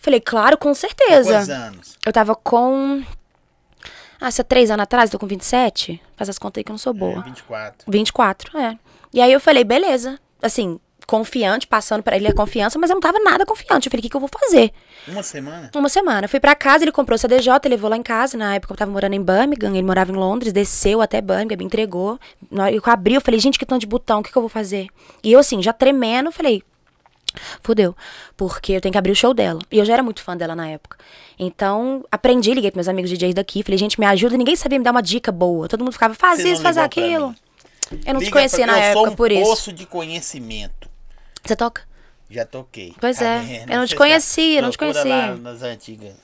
falei: 0.00 0.20
Claro, 0.20 0.58
com 0.58 0.74
certeza. 0.74 1.32
Quantos 1.32 1.48
anos? 1.48 1.98
Eu 2.04 2.12
tava 2.12 2.34
com. 2.34 3.02
Ah, 4.20 4.30
se 4.30 4.42
é 4.42 4.44
três 4.44 4.70
anos 4.70 4.82
atrás, 4.82 5.08
tô 5.08 5.18
com 5.18 5.26
27. 5.26 5.98
Faz 6.14 6.28
as 6.28 6.38
contas 6.38 6.60
aí 6.60 6.64
que 6.64 6.70
eu 6.70 6.74
não 6.74 6.78
sou 6.78 6.92
boa. 6.92 7.20
É, 7.20 7.22
24. 7.22 7.90
24, 7.90 8.58
é. 8.58 8.78
E 9.14 9.20
aí 9.22 9.32
eu 9.32 9.40
falei, 9.40 9.64
beleza. 9.64 10.20
Assim, 10.42 10.78
confiante, 11.06 11.66
passando 11.66 12.02
pra 12.02 12.16
ele 12.16 12.28
a 12.28 12.34
confiança, 12.34 12.78
mas 12.78 12.90
eu 12.90 12.94
não 12.94 13.00
tava 13.00 13.18
nada 13.20 13.44
confiante. 13.44 13.86
Eu 13.86 13.90
falei, 13.90 14.00
o 14.00 14.02
que, 14.02 14.08
que 14.10 14.16
eu 14.16 14.20
vou 14.20 14.30
fazer? 14.40 14.72
Uma 15.06 15.22
semana? 15.22 15.70
Uma 15.74 15.88
semana. 15.88 16.24
Eu 16.24 16.28
fui 16.28 16.40
pra 16.40 16.54
casa, 16.54 16.84
ele 16.84 16.92
comprou 16.92 17.14
o 17.16 17.18
CDJ, 17.18 17.50
levou 17.68 17.90
lá 17.90 17.96
em 17.96 18.02
casa. 18.02 18.36
Na 18.36 18.54
época 18.54 18.72
eu 18.72 18.76
tava 18.76 18.90
morando 18.90 19.14
em 19.14 19.22
Birmingham, 19.22 19.70
ele 19.72 19.82
morava 19.82 20.10
em 20.12 20.16
Londres, 20.16 20.52
desceu 20.52 21.00
até 21.02 21.20
Birmingham, 21.20 21.56
me 21.58 21.64
entregou. 21.64 22.18
Eu 22.50 22.82
abri, 22.86 23.14
eu 23.14 23.20
falei, 23.20 23.38
gente, 23.40 23.58
que 23.58 23.66
tanto 23.66 23.80
de 23.80 23.86
botão, 23.86 24.20
o 24.20 24.22
que, 24.22 24.30
que 24.32 24.36
eu 24.38 24.42
vou 24.42 24.48
fazer? 24.48 24.88
E 25.22 25.32
eu, 25.32 25.38
assim, 25.40 25.62
já 25.62 25.72
tremendo, 25.72 26.30
falei, 26.32 26.62
fudeu. 27.62 27.94
Porque 28.36 28.72
eu 28.72 28.80
tenho 28.80 28.92
que 28.92 28.98
abrir 28.98 29.12
o 29.12 29.16
show 29.16 29.34
dela. 29.34 29.60
E 29.70 29.78
eu 29.78 29.84
já 29.84 29.92
era 29.94 30.02
muito 30.02 30.22
fã 30.22 30.36
dela 30.36 30.54
na 30.54 30.68
época. 30.68 30.96
Então, 31.38 32.04
aprendi, 32.10 32.54
liguei 32.54 32.70
pros 32.70 32.86
meus 32.86 32.88
amigos 32.88 33.10
DJs 33.10 33.34
daqui, 33.34 33.62
falei, 33.62 33.76
gente, 33.78 33.98
me 33.98 34.06
ajuda. 34.06 34.36
Ninguém 34.36 34.56
sabia 34.56 34.78
me 34.78 34.84
dar 34.84 34.92
uma 34.92 35.02
dica 35.02 35.32
boa. 35.32 35.68
Todo 35.68 35.80
mundo 35.80 35.92
ficava, 35.92 36.14
faz 36.14 36.40
Você 36.40 36.52
isso, 36.52 36.62
faz 36.62 36.78
aquilo. 36.78 37.34
Eu 38.06 38.14
não 38.14 38.20
te 38.20 38.24
Liga 38.26 38.32
conhecia 38.32 38.64
pra- 38.64 38.74
na 38.74 38.78
época, 38.80 39.04
sou 39.04 39.12
um 39.12 39.16
por 39.16 39.30
isso. 39.30 39.42
poço 39.42 39.72
de 39.72 39.84
conhecimento. 39.84 40.88
Você 41.44 41.54
toca? 41.56 41.86
Já 42.30 42.44
toquei. 42.46 42.94
Pois 43.00 43.18
Tá 43.18 43.24
é, 43.26 43.40
vendo? 43.40 43.70
eu 43.70 43.78
não 43.78 43.86
te 43.86 43.90
Você 43.90 43.96
conhecia, 43.96 44.62
não 44.62 44.70
te 44.70 44.78
conhecia. 44.78 45.04
Lá 45.04 45.36
nas 45.36 45.62
antigas. 45.62 46.14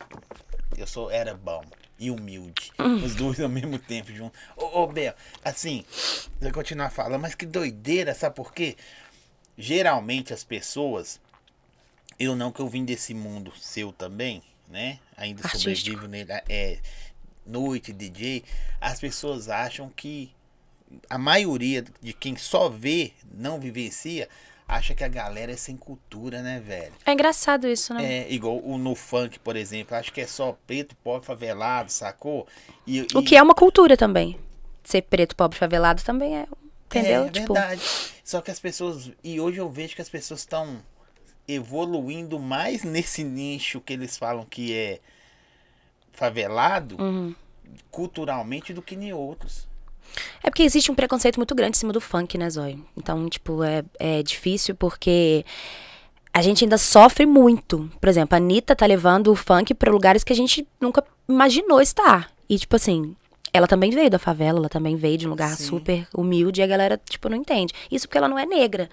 Eu 0.77 0.87
sou, 0.87 1.11
era 1.11 1.35
bom 1.35 1.62
e 1.99 2.11
humilde. 2.11 2.73
Hum. 2.79 3.05
Os 3.05 3.15
dois 3.15 3.39
ao 3.41 3.49
mesmo 3.49 3.79
tempo 3.79 4.11
junto. 4.12 4.37
Ô, 4.57 4.83
ô 4.83 4.87
Bel, 4.87 5.15
assim, 5.45 5.85
vou 6.41 6.50
continuar 6.53 6.91
falando, 6.91 7.21
mas 7.21 7.35
que 7.35 7.45
doideira, 7.45 8.15
sabe 8.15 8.35
por 8.35 8.55
quê? 8.55 8.77
Geralmente 9.59 10.33
as 10.33 10.43
pessoas, 10.43 11.21
eu 12.19 12.35
não 12.35 12.50
que 12.50 12.61
eu 12.61 12.69
vim 12.69 12.85
desse 12.85 13.12
mundo 13.12 13.53
seu 13.61 13.93
também, 13.93 14.43
né? 14.69 14.99
Ainda 15.19 15.43
Artístico. 15.45 15.75
sobrevivo 15.77 16.09
nele, 16.09 16.33
é, 16.49 16.79
noite, 17.45 17.93
DJ, 17.93 18.43
as 18.81 18.99
pessoas 18.99 19.50
acham 19.50 19.91
que 19.91 20.33
a 21.11 21.19
maioria 21.19 21.85
de 22.00 22.15
quem 22.15 22.37
só 22.37 22.71
vê, 22.71 23.12
não 23.31 23.61
vivencia, 23.61 24.27
acha 24.71 24.95
que 24.95 25.03
a 25.05 25.09
galera 25.09 25.53
é 25.53 25.57
sem 25.57 25.77
cultura, 25.77 26.41
né, 26.43 26.61
velho? 26.61 26.93
É 27.05 27.12
engraçado 27.12 27.67
isso, 27.67 27.93
né? 27.93 28.23
É 28.23 28.33
igual 28.33 28.59
o 28.65 28.79
no 28.79 28.95
funk, 28.95 29.39
por 29.41 29.57
exemplo, 29.57 29.97
acho 29.97 30.12
que 30.12 30.21
é 30.21 30.27
só 30.27 30.57
preto, 30.67 30.95
pobre, 30.97 31.27
favelado, 31.27 31.91
sacou? 31.91 32.47
E, 32.87 33.03
O 33.15 33.19
e- 33.21 33.23
que 33.23 33.37
é 33.37 33.43
uma 33.43 33.55
cultura 33.55 33.97
também. 33.97 34.39
Ser 34.85 35.03
preto, 35.03 35.35
pobre, 35.37 35.59
favelado 35.59 36.03
também 36.03 36.39
é. 36.39 36.47
Entendeu? 36.87 37.25
É 37.27 37.31
tipo, 37.31 37.53
verdade. 37.55 37.83
Só 38.25 38.41
que 38.41 38.50
as 38.50 38.59
pessoas. 38.59 39.11
E 39.23 39.41
hoje 39.41 39.59
eu 39.59 39.69
vejo 39.71 39.95
que 39.95 40.03
as 40.03 40.09
pessoas 40.09 40.41
estão 40.41 40.83
evoluindo 41.47 42.39
mais 42.39 42.83
nesse 42.85 43.23
nicho 43.25 43.81
que 43.81 43.93
eles 43.93 44.17
falam 44.17 44.45
que 44.45 44.73
é 44.75 45.00
favelado 46.12 46.97
Uhum. 47.00 47.35
culturalmente 47.91 48.73
do 48.73 48.83
que 48.83 48.95
em 48.95 49.12
outros. 49.12 49.69
É 50.43 50.50
porque 50.50 50.62
existe 50.62 50.90
um 50.90 50.95
preconceito 50.95 51.37
muito 51.37 51.55
grande 51.55 51.76
em 51.76 51.81
cima 51.81 51.93
do 51.93 52.00
funk, 52.00 52.37
né, 52.37 52.49
Zói? 52.49 52.79
Então, 52.97 53.29
tipo, 53.29 53.62
é, 53.62 53.85
é 53.99 54.23
difícil 54.23 54.75
porque 54.75 55.45
a 56.33 56.43
gente 56.43 56.64
ainda 56.64 56.79
sofre 56.79 57.26
muito. 57.26 57.90
Por 58.00 58.09
exemplo, 58.09 58.35
a 58.35 58.38
Anitta 58.38 58.76
tá 58.76 58.87
levando 58.87 59.31
o 59.33 59.37
funk 59.37 59.75
pra 59.75 59.90
lugares 59.90 60.25
que 60.25 60.33
a 60.33 60.37
gente 60.37 60.67
nunca 60.81 61.05
imaginou 61.29 61.81
estar. 61.81 62.31
E, 62.49 62.59
tipo 62.59 62.76
assim, 62.76 63.14
ela 63.52 63.67
também 63.67 63.90
veio 63.90 64.11
da 64.11 64.19
favela, 64.19 64.59
ela 64.59 64.69
também 64.69 64.97
veio 64.97 65.19
de 65.19 65.26
um 65.26 65.31
lugar 65.31 65.57
Sim. 65.57 65.64
super 65.64 66.09
humilde 66.14 66.61
e 66.61 66.64
a 66.64 66.67
galera, 66.67 67.00
tipo, 67.09 67.29
não 67.29 67.37
entende. 67.37 67.75
Isso 67.90 68.07
porque 68.07 68.19
ela 68.19 68.29
não 68.29 68.38
é 68.38 68.47
negra. 68.47 68.88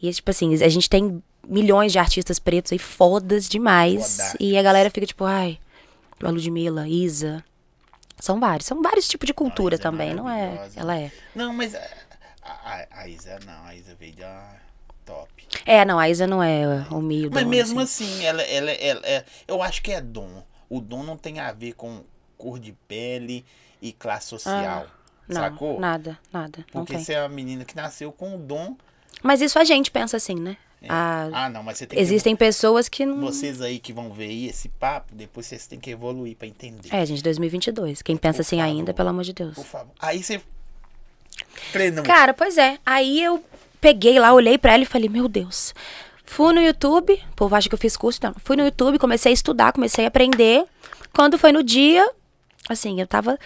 E, 0.00 0.10
tipo 0.12 0.30
assim, 0.30 0.54
a 0.62 0.68
gente 0.68 0.88
tem 0.88 1.22
milhões 1.46 1.92
de 1.92 1.98
artistas 1.98 2.38
pretos 2.38 2.72
aí, 2.72 2.78
fodas 2.78 3.48
demais. 3.48 4.16
Foda. 4.16 4.36
E 4.40 4.56
a 4.56 4.62
galera 4.62 4.90
fica 4.90 5.06
tipo, 5.06 5.24
ai, 5.24 5.58
a 6.22 6.30
Ludmilla, 6.30 6.88
Isa. 6.88 7.44
São 8.20 8.38
vários, 8.38 8.66
são 8.66 8.82
vários 8.82 9.08
tipos 9.08 9.26
de 9.26 9.34
cultura 9.34 9.76
é 9.76 9.78
também, 9.78 10.14
não 10.14 10.28
é? 10.28 10.68
Ela 10.76 10.96
é. 10.98 11.12
Não, 11.34 11.52
mas 11.52 11.74
a, 11.74 11.80
a, 12.42 12.86
a 13.02 13.08
Isa 13.08 13.38
não, 13.46 13.64
a 13.64 13.74
Isa 13.74 13.94
veio 13.94 14.16
da 14.16 14.56
top. 15.04 15.46
É, 15.64 15.84
não, 15.84 15.98
a 15.98 16.08
Isa 16.08 16.26
não 16.26 16.42
é 16.42 16.86
humilde. 16.90 17.34
Mas 17.34 17.46
mesmo 17.46 17.80
assim, 17.80 18.24
ela, 18.24 18.42
ela, 18.42 18.70
ela, 18.70 19.00
é- 19.04 19.24
eu 19.48 19.62
acho 19.62 19.82
que 19.82 19.92
é 19.92 20.00
dom. 20.00 20.42
O 20.68 20.80
dom 20.80 21.02
não 21.02 21.16
tem 21.16 21.40
a 21.40 21.52
ver 21.52 21.72
com 21.72 22.04
cor 22.38 22.58
de 22.58 22.72
pele 22.86 23.44
e 23.82 23.92
classe 23.92 24.28
social. 24.28 24.86
Não, 25.28 25.42
sacou? 25.42 25.78
nada, 25.78 26.18
nada. 26.32 26.64
Porque 26.72 26.98
você 26.98 27.14
é 27.14 27.22
uma 27.22 27.28
menina 27.28 27.64
que 27.64 27.76
nasceu 27.76 28.10
com 28.12 28.34
o 28.34 28.38
dom. 28.38 28.76
Mas 29.22 29.40
isso 29.40 29.58
a 29.58 29.64
gente 29.64 29.90
pensa 29.90 30.16
assim, 30.16 30.34
né? 30.34 30.56
Ah, 30.88 31.28
Ah, 31.32 31.48
não, 31.50 31.62
mas 31.62 31.78
você 31.78 31.86
tem 31.86 31.96
que 31.96 32.02
existem 32.02 32.34
pessoas 32.34 32.88
que 32.88 33.04
não. 33.04 33.20
Vocês 33.20 33.60
aí 33.60 33.78
que 33.78 33.92
vão 33.92 34.10
ver 34.12 34.24
aí 34.28 34.48
esse 34.48 34.68
papo, 34.68 35.14
depois 35.14 35.46
vocês 35.46 35.66
têm 35.66 35.78
que 35.78 35.90
evoluir 35.90 36.36
pra 36.36 36.46
entender. 36.48 36.88
É, 36.90 37.04
gente, 37.04 37.22
2022. 37.22 38.00
Quem 38.02 38.16
pensa 38.16 38.36
Por 38.36 38.40
assim 38.42 38.56
favor. 38.58 38.70
ainda, 38.70 38.94
pelo 38.94 39.08
amor 39.10 39.24
de 39.24 39.32
Deus. 39.32 39.54
Por 39.54 39.64
favor. 39.66 39.92
Aí 40.00 40.22
você 40.22 40.40
treinou. 41.72 42.04
Cara, 42.04 42.32
pois 42.32 42.56
é. 42.56 42.78
Aí 42.84 43.22
eu 43.22 43.42
peguei 43.80 44.18
lá, 44.18 44.32
olhei 44.32 44.56
pra 44.58 44.72
ela 44.74 44.82
e 44.82 44.86
falei, 44.86 45.08
meu 45.08 45.28
Deus. 45.28 45.74
Fui 46.24 46.52
no 46.54 46.60
YouTube, 46.62 47.12
o 47.32 47.34
povo 47.34 47.54
acha 47.56 47.68
que 47.68 47.74
eu 47.74 47.78
fiz 47.78 47.96
curso, 47.96 48.20
não. 48.22 48.34
Fui 48.44 48.56
no 48.56 48.64
YouTube, 48.64 48.98
comecei 48.98 49.32
a 49.32 49.34
estudar, 49.34 49.72
comecei 49.72 50.04
a 50.04 50.08
aprender. 50.08 50.64
Quando 51.12 51.36
foi 51.36 51.50
no 51.50 51.62
dia, 51.62 52.08
assim, 52.68 53.00
eu 53.00 53.06
tava 53.06 53.36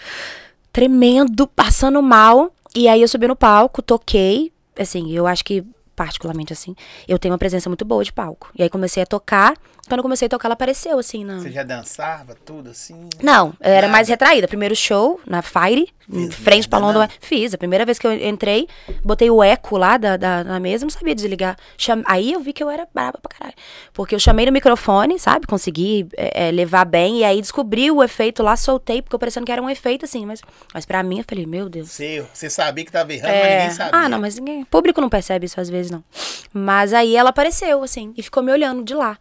tremendo, 0.71 1.47
passando 1.47 2.01
mal. 2.01 2.53
E 2.75 2.87
aí 2.87 3.01
eu 3.01 3.07
subi 3.07 3.27
no 3.27 3.35
palco, 3.35 3.81
toquei. 3.81 4.51
Assim, 4.77 5.11
eu 5.11 5.25
acho 5.25 5.43
que, 5.43 5.63
particularmente 5.95 6.53
assim, 6.53 6.75
eu 7.07 7.17
tenho 7.17 7.33
uma 7.33 7.37
presença 7.37 7.69
muito 7.69 7.85
boa 7.85 8.03
de 8.03 8.11
palco. 8.11 8.51
E 8.55 8.63
aí 8.63 8.69
comecei 8.69 9.01
a 9.01 9.05
tocar. 9.05 9.55
Quando 9.87 9.99
eu 9.99 10.03
comecei 10.03 10.25
a 10.25 10.29
tocar, 10.29 10.47
ela 10.47 10.53
apareceu, 10.53 10.97
assim, 10.97 11.23
na. 11.23 11.39
Você 11.39 11.51
já 11.51 11.61
dançava 11.61 12.35
tudo 12.43 12.71
assim? 12.71 13.07
Não, 13.21 13.53
eu 13.61 13.71
era 13.71 13.87
mais 13.87 14.07
retraída. 14.07 14.47
Primeiro 14.47 14.75
show 14.75 15.19
na 15.27 15.43
Fire, 15.43 15.87
em 16.11 16.21
Fez 16.31 16.35
frente 16.35 16.67
pra 16.67 16.79
London. 16.79 17.01
não? 17.01 17.09
Fiz. 17.21 17.53
A 17.53 17.57
primeira 17.57 17.85
vez 17.85 17.99
que 17.99 18.07
eu 18.07 18.11
entrei, 18.13 18.67
botei 19.03 19.29
o 19.29 19.43
eco 19.43 19.77
lá 19.77 19.97
da, 19.97 20.17
da, 20.17 20.43
na 20.43 20.59
mesa, 20.59 20.85
não 20.85 20.89
sabia 20.89 21.13
desligar. 21.13 21.55
Cham- 21.77 22.01
Aí 22.05 22.33
eu 22.33 22.39
vi 22.39 22.51
que 22.51 22.63
eu 22.63 22.69
era 22.69 22.87
braba 22.93 23.19
pra 23.21 23.37
caralho. 23.37 23.55
Porque 23.93 24.15
eu 24.15 24.19
chamei 24.19 24.47
no 24.47 24.51
microfone, 24.51 25.19
sabe? 25.19 25.45
Consegui 25.45 26.07
é, 26.17 26.47
é, 26.47 26.51
levar 26.51 26.83
bem. 26.85 27.19
E 27.19 27.23
aí 27.23 27.39
descobri 27.39 27.91
o 27.91 28.01
efeito 28.03 28.41
lá, 28.41 28.55
soltei, 28.55 29.03
porque 29.03 29.15
eu 29.15 29.19
parecendo 29.19 29.45
que 29.45 29.51
era 29.51 29.61
um 29.61 29.69
efeito 29.69 30.03
assim. 30.05 30.25
Mas, 30.25 30.41
mas 30.73 30.83
pra 30.85 31.03
mim, 31.03 31.19
eu 31.19 31.25
falei, 31.29 31.45
meu 31.45 31.69
Deus. 31.69 31.91
Você, 31.91 32.25
você 32.33 32.49
sabia 32.49 32.83
que 32.83 32.91
tava 32.91 33.13
errando, 33.13 33.33
mas 33.35 33.45
É, 33.45 33.57
ninguém 33.59 33.75
sabia. 33.75 33.99
Ah, 33.99 34.09
não, 34.09 34.19
mas 34.19 34.39
ninguém. 34.39 34.63
O 34.63 34.65
público 34.65 34.99
não 34.99 35.09
percebe 35.09 35.45
isso 35.45 35.61
às 35.61 35.69
vezes, 35.69 35.91
não. 35.91 36.03
Mas 36.51 36.91
aí 36.91 37.15
ela 37.15 37.29
apareceu, 37.29 37.83
assim, 37.83 38.13
e 38.17 38.23
ficou 38.23 38.41
me 38.41 38.51
olhando 38.51 38.83
de 38.83 38.95
lá. 38.95 39.15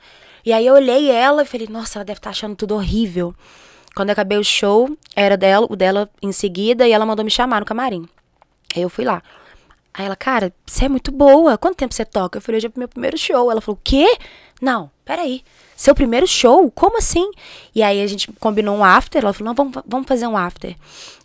E 0.45 0.53
aí 0.53 0.67
eu 0.67 0.75
olhei 0.75 1.11
ela 1.11 1.43
e 1.43 1.47
falei, 1.47 1.67
nossa, 1.69 1.99
ela 1.99 2.05
deve 2.05 2.19
estar 2.19 2.31
achando 2.31 2.55
tudo 2.55 2.75
horrível. 2.75 3.35
Quando 3.95 4.09
eu 4.09 4.13
acabei 4.13 4.37
o 4.39 4.45
show, 4.45 4.97
era 5.15 5.37
dela, 5.37 5.67
o 5.71 5.77
dela 5.77 6.11
em 6.21 6.33
seguida, 6.33 6.87
e 6.87 6.93
ela 6.93 7.07
mandou 7.07 7.25
me 7.25 7.31
chamar 7.31 7.61
no 7.61 7.67
camarim. 7.67 8.09
Aí 8.75 8.83
eu 8.83 8.89
fui 8.89 9.05
lá. 9.05 9.23
Aí 9.95 10.05
ela, 10.05 10.17
cara, 10.17 10.53
você 10.67 10.87
é 10.87 10.89
muito 10.89 11.13
boa. 11.13 11.57
Quanto 11.57 11.77
tempo 11.77 11.95
você 11.95 12.05
toca? 12.05 12.39
Eu 12.39 12.43
falei, 12.43 12.57
hoje 12.57 12.67
é 12.67 12.71
o 12.75 12.79
meu 12.79 12.89
primeiro 12.89 13.17
show. 13.17 13.49
Ela 13.49 13.61
falou, 13.61 13.79
o 13.79 13.85
quê? 13.85 14.19
Não, 14.61 14.91
peraí. 15.05 15.45
Seu 15.77 15.95
primeiro 15.95 16.27
show? 16.27 16.69
Como 16.73 16.99
assim? 16.99 17.31
E 17.73 17.81
aí 17.81 18.03
a 18.03 18.07
gente 18.09 18.31
combinou 18.41 18.77
um 18.77 18.85
after. 18.85 19.23
Ela 19.23 19.33
falou, 19.33 19.47
não, 19.47 19.55
vamos, 19.55 19.83
vamos 19.87 20.09
fazer 20.09 20.27
um 20.27 20.37
after. 20.37 20.75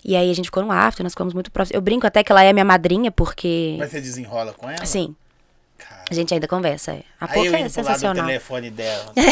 E 0.06 0.16
aí 0.16 0.30
a 0.30 0.34
gente 0.36 0.46
ficou 0.46 0.62
no 0.62 0.72
after, 0.72 1.04
nós 1.04 1.14
ficamos 1.14 1.34
muito 1.34 1.52
próximos. 1.52 1.76
Eu 1.76 1.82
brinco 1.82 2.06
até 2.06 2.24
que 2.24 2.32
ela 2.32 2.44
é 2.44 2.54
minha 2.54 2.66
madrinha, 2.66 3.12
porque. 3.12 3.76
Mas 3.80 3.90
você 3.90 4.00
desenrola 4.00 4.54
com 4.54 4.70
ela? 4.70 4.86
Cara, 5.16 5.19
a 6.10 6.14
gente 6.14 6.34
ainda 6.34 6.48
conversa. 6.48 6.94
é. 6.94 7.04
A 7.20 7.32
aí 7.32 7.46
eu 7.46 7.56
é 7.56 7.70
sensacional. 7.70 8.26
telefone 8.26 8.70
dela. 8.70 9.14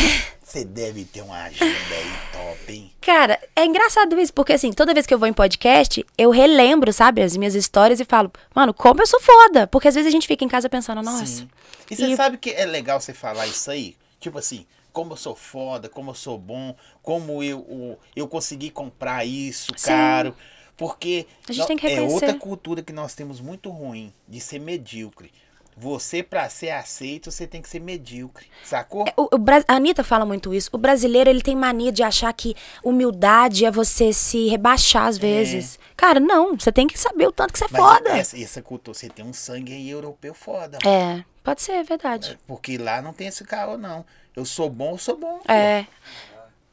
Você 0.44 0.64
deve 0.64 1.04
ter 1.04 1.22
uma 1.22 1.44
agenda 1.44 1.66
aí 1.92 2.12
top, 2.32 2.72
hein? 2.74 2.92
Cara, 3.02 3.38
é 3.54 3.66
engraçado 3.66 4.18
isso, 4.18 4.34
porque 4.34 4.54
assim, 4.54 4.72
toda 4.72 4.94
vez 4.94 5.06
que 5.06 5.14
eu 5.14 5.20
vou 5.20 5.28
em 5.28 5.34
podcast, 5.34 6.06
eu 6.18 6.30
relembro, 6.30 6.94
sabe, 6.94 7.22
as 7.22 7.36
minhas 7.36 7.54
histórias 7.54 8.00
e 8.00 8.06
falo, 8.06 8.32
mano, 8.56 8.74
como 8.74 9.02
eu 9.02 9.08
sou 9.08 9.20
foda. 9.20 9.68
Porque 9.68 9.90
às 9.90 9.96
vezes 9.96 10.08
a 10.08 10.12
gente 10.12 10.26
fica 10.26 10.46
em 10.46 10.48
casa 10.48 10.70
pensando, 10.70 11.02
nossa. 11.02 11.26
Sim. 11.26 11.50
E 11.92 11.96
você 11.98 12.08
E- 12.08 12.16
sabe 12.16 12.38
que 12.38 12.50
é 12.52 12.66
legal 12.66 13.02
você 13.02 13.14
falar 13.14 13.46
isso 13.46 13.70
aí? 13.70 13.98
Tipo 14.22 14.38
assim, 14.40 14.66
como 14.94 15.12
eu 15.14 15.18
sou 15.18 15.36
foda, 15.36 15.90
como 15.90 16.12
eu 16.12 16.16
sou 16.16 16.38
bom, 16.38 16.74
como 17.04 17.44
eu, 17.44 17.60
o- 17.60 17.98
eu 18.16 18.26
consegui 18.28 18.70
comprar 18.70 19.26
isso 19.28 19.74
Sim. 19.76 19.88
caro. 19.90 20.36
Porque 20.78 21.26
A 21.50 21.52
gente 21.52 21.68
tem 21.68 21.76
que 21.76 21.88
é 21.88 22.00
outra 22.02 22.36
cultura 22.36 22.82
que 22.82 22.94
nós 22.94 23.14
temos 23.16 23.42
muito 23.42 23.70
ruim, 23.70 24.14
de 24.28 24.40
ser 24.40 24.60
medíocre. 24.60 25.32
Você, 25.80 26.24
pra 26.24 26.50
ser 26.50 26.72
aceito, 26.72 27.30
você 27.32 27.46
tem 27.46 27.62
que 27.62 27.70
ser 27.70 27.80
medíocre. 27.80 28.48
Sacou? 28.64 29.06
O, 29.16 29.36
o 29.36 29.38
Bra- 29.38 29.64
a 29.68 29.76
Anitta 29.76 30.04
fala 30.04 30.26
muito 30.26 30.52
isso. 30.52 30.72
O 30.74 30.78
brasileiro, 30.78 31.30
ele 31.30 31.42
tem 31.42 31.56
mania 31.56 31.92
de 31.92 32.02
achar 32.02 32.34
que 32.34 32.56
humildade 32.84 33.64
é 33.64 33.70
você 33.70 34.12
se 34.12 34.48
rebaixar 34.48 35.06
às 35.06 35.18
vezes. 35.20 35.78
Cara, 35.96 36.20
não. 36.20 36.58
Você 36.58 36.72
tem 36.72 36.88
que 36.88 36.98
saber 36.98 37.28
o 37.28 37.32
tanto 37.32 37.54
que 37.54 37.60
você 37.60 37.66
é 37.66 37.68
Mas 37.72 37.80
foda. 37.82 38.10
Essa, 38.18 38.42
essa 38.42 38.62
cultura, 38.62 38.98
você 38.98 39.08
tem 39.08 39.24
um 39.24 39.34
sangue 39.34 39.72
aí 39.74 39.88
europeu 39.90 40.34
foda. 40.34 40.80
mano. 40.84 40.96
É, 40.98 41.24
pode 41.44 41.62
ser, 41.62 41.74
é 41.74 41.84
verdade. 41.84 42.40
Porque 42.48 42.76
lá 42.80 43.00
não 43.00 43.14
tem 43.14 43.28
esse 43.28 43.44
caô, 43.44 43.78
não. 43.78 44.04
Eu 44.36 44.46
sou 44.46 44.70
bom, 44.72 44.92
eu 44.94 44.98
sou 44.98 45.16
bom. 45.16 45.38
pô. 45.46 45.52
É, 45.52 45.86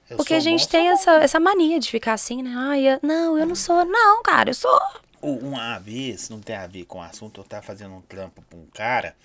Eu 0.08 0.16
porque 0.16 0.32
a 0.34 0.40
gente 0.40 0.64
bom, 0.64 0.70
tem 0.70 0.88
essa, 0.88 1.12
essa 1.16 1.38
mania 1.40 1.78
de 1.78 1.90
ficar 1.90 2.14
assim, 2.14 2.42
né? 2.42 2.54
Ai, 2.56 2.88
eu- 2.88 3.00
não, 3.02 3.38
eu 3.38 3.44
não 3.46 3.54
sou. 3.54 3.84
Não, 3.84 4.22
cara, 4.22 4.48
eu 4.50 4.54
sou. 4.54 4.80
Uma 5.26 5.78
vez, 5.78 6.28
não 6.28 6.38
tem 6.38 6.54
a 6.54 6.66
ver 6.66 6.84
com 6.84 6.98
o 6.98 7.02
assunto, 7.02 7.40
eu 7.40 7.44
tava 7.44 7.62
fazendo 7.62 7.94
um 7.94 8.02
trampo 8.02 8.42
pra 8.42 8.58
um 8.58 8.66
cara 8.66 9.16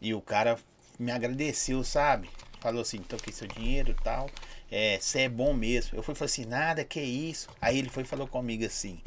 e 0.00 0.14
o 0.14 0.20
cara 0.20 0.56
me 0.96 1.10
agradeceu, 1.10 1.82
sabe? 1.82 2.30
Falou 2.60 2.82
assim, 2.82 2.98
tô 2.98 3.16
aqui 3.16 3.32
seu 3.32 3.48
dinheiro 3.48 3.90
e 3.90 3.94
tal. 3.94 4.30
É, 4.70 4.96
você 5.00 5.22
é 5.22 5.28
bom 5.28 5.52
mesmo. 5.52 5.98
Eu 5.98 6.04
fui 6.04 6.12
e 6.12 6.16
falei 6.16 6.30
assim, 6.30 6.44
nada, 6.44 6.84
que 6.84 7.00
isso. 7.00 7.48
Aí 7.60 7.78
ele 7.78 7.88
foi 7.88 8.04
e 8.04 8.06
falou 8.06 8.28
comigo 8.28 8.64
assim, 8.64 9.00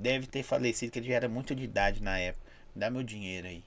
deve 0.00 0.26
ter 0.26 0.42
falecido, 0.42 0.90
que 0.90 0.98
ele 0.98 1.08
já 1.08 1.14
era 1.14 1.28
muito 1.28 1.54
de 1.54 1.62
idade 1.62 2.02
na 2.02 2.18
época. 2.18 2.44
Dá 2.74 2.90
meu 2.90 3.04
dinheiro 3.04 3.46
aí. 3.46 3.62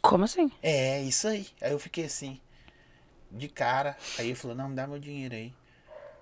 Como 0.00 0.22
assim? 0.22 0.48
É, 0.62 1.02
isso 1.02 1.26
aí. 1.26 1.48
Aí 1.60 1.72
eu 1.72 1.78
fiquei 1.80 2.04
assim, 2.04 2.40
de 3.32 3.48
cara. 3.48 3.96
Aí 4.16 4.26
ele 4.26 4.36
falou, 4.36 4.56
não, 4.56 4.68
me 4.68 4.76
dá 4.76 4.86
meu 4.86 5.00
dinheiro 5.00 5.34
aí. 5.34 5.52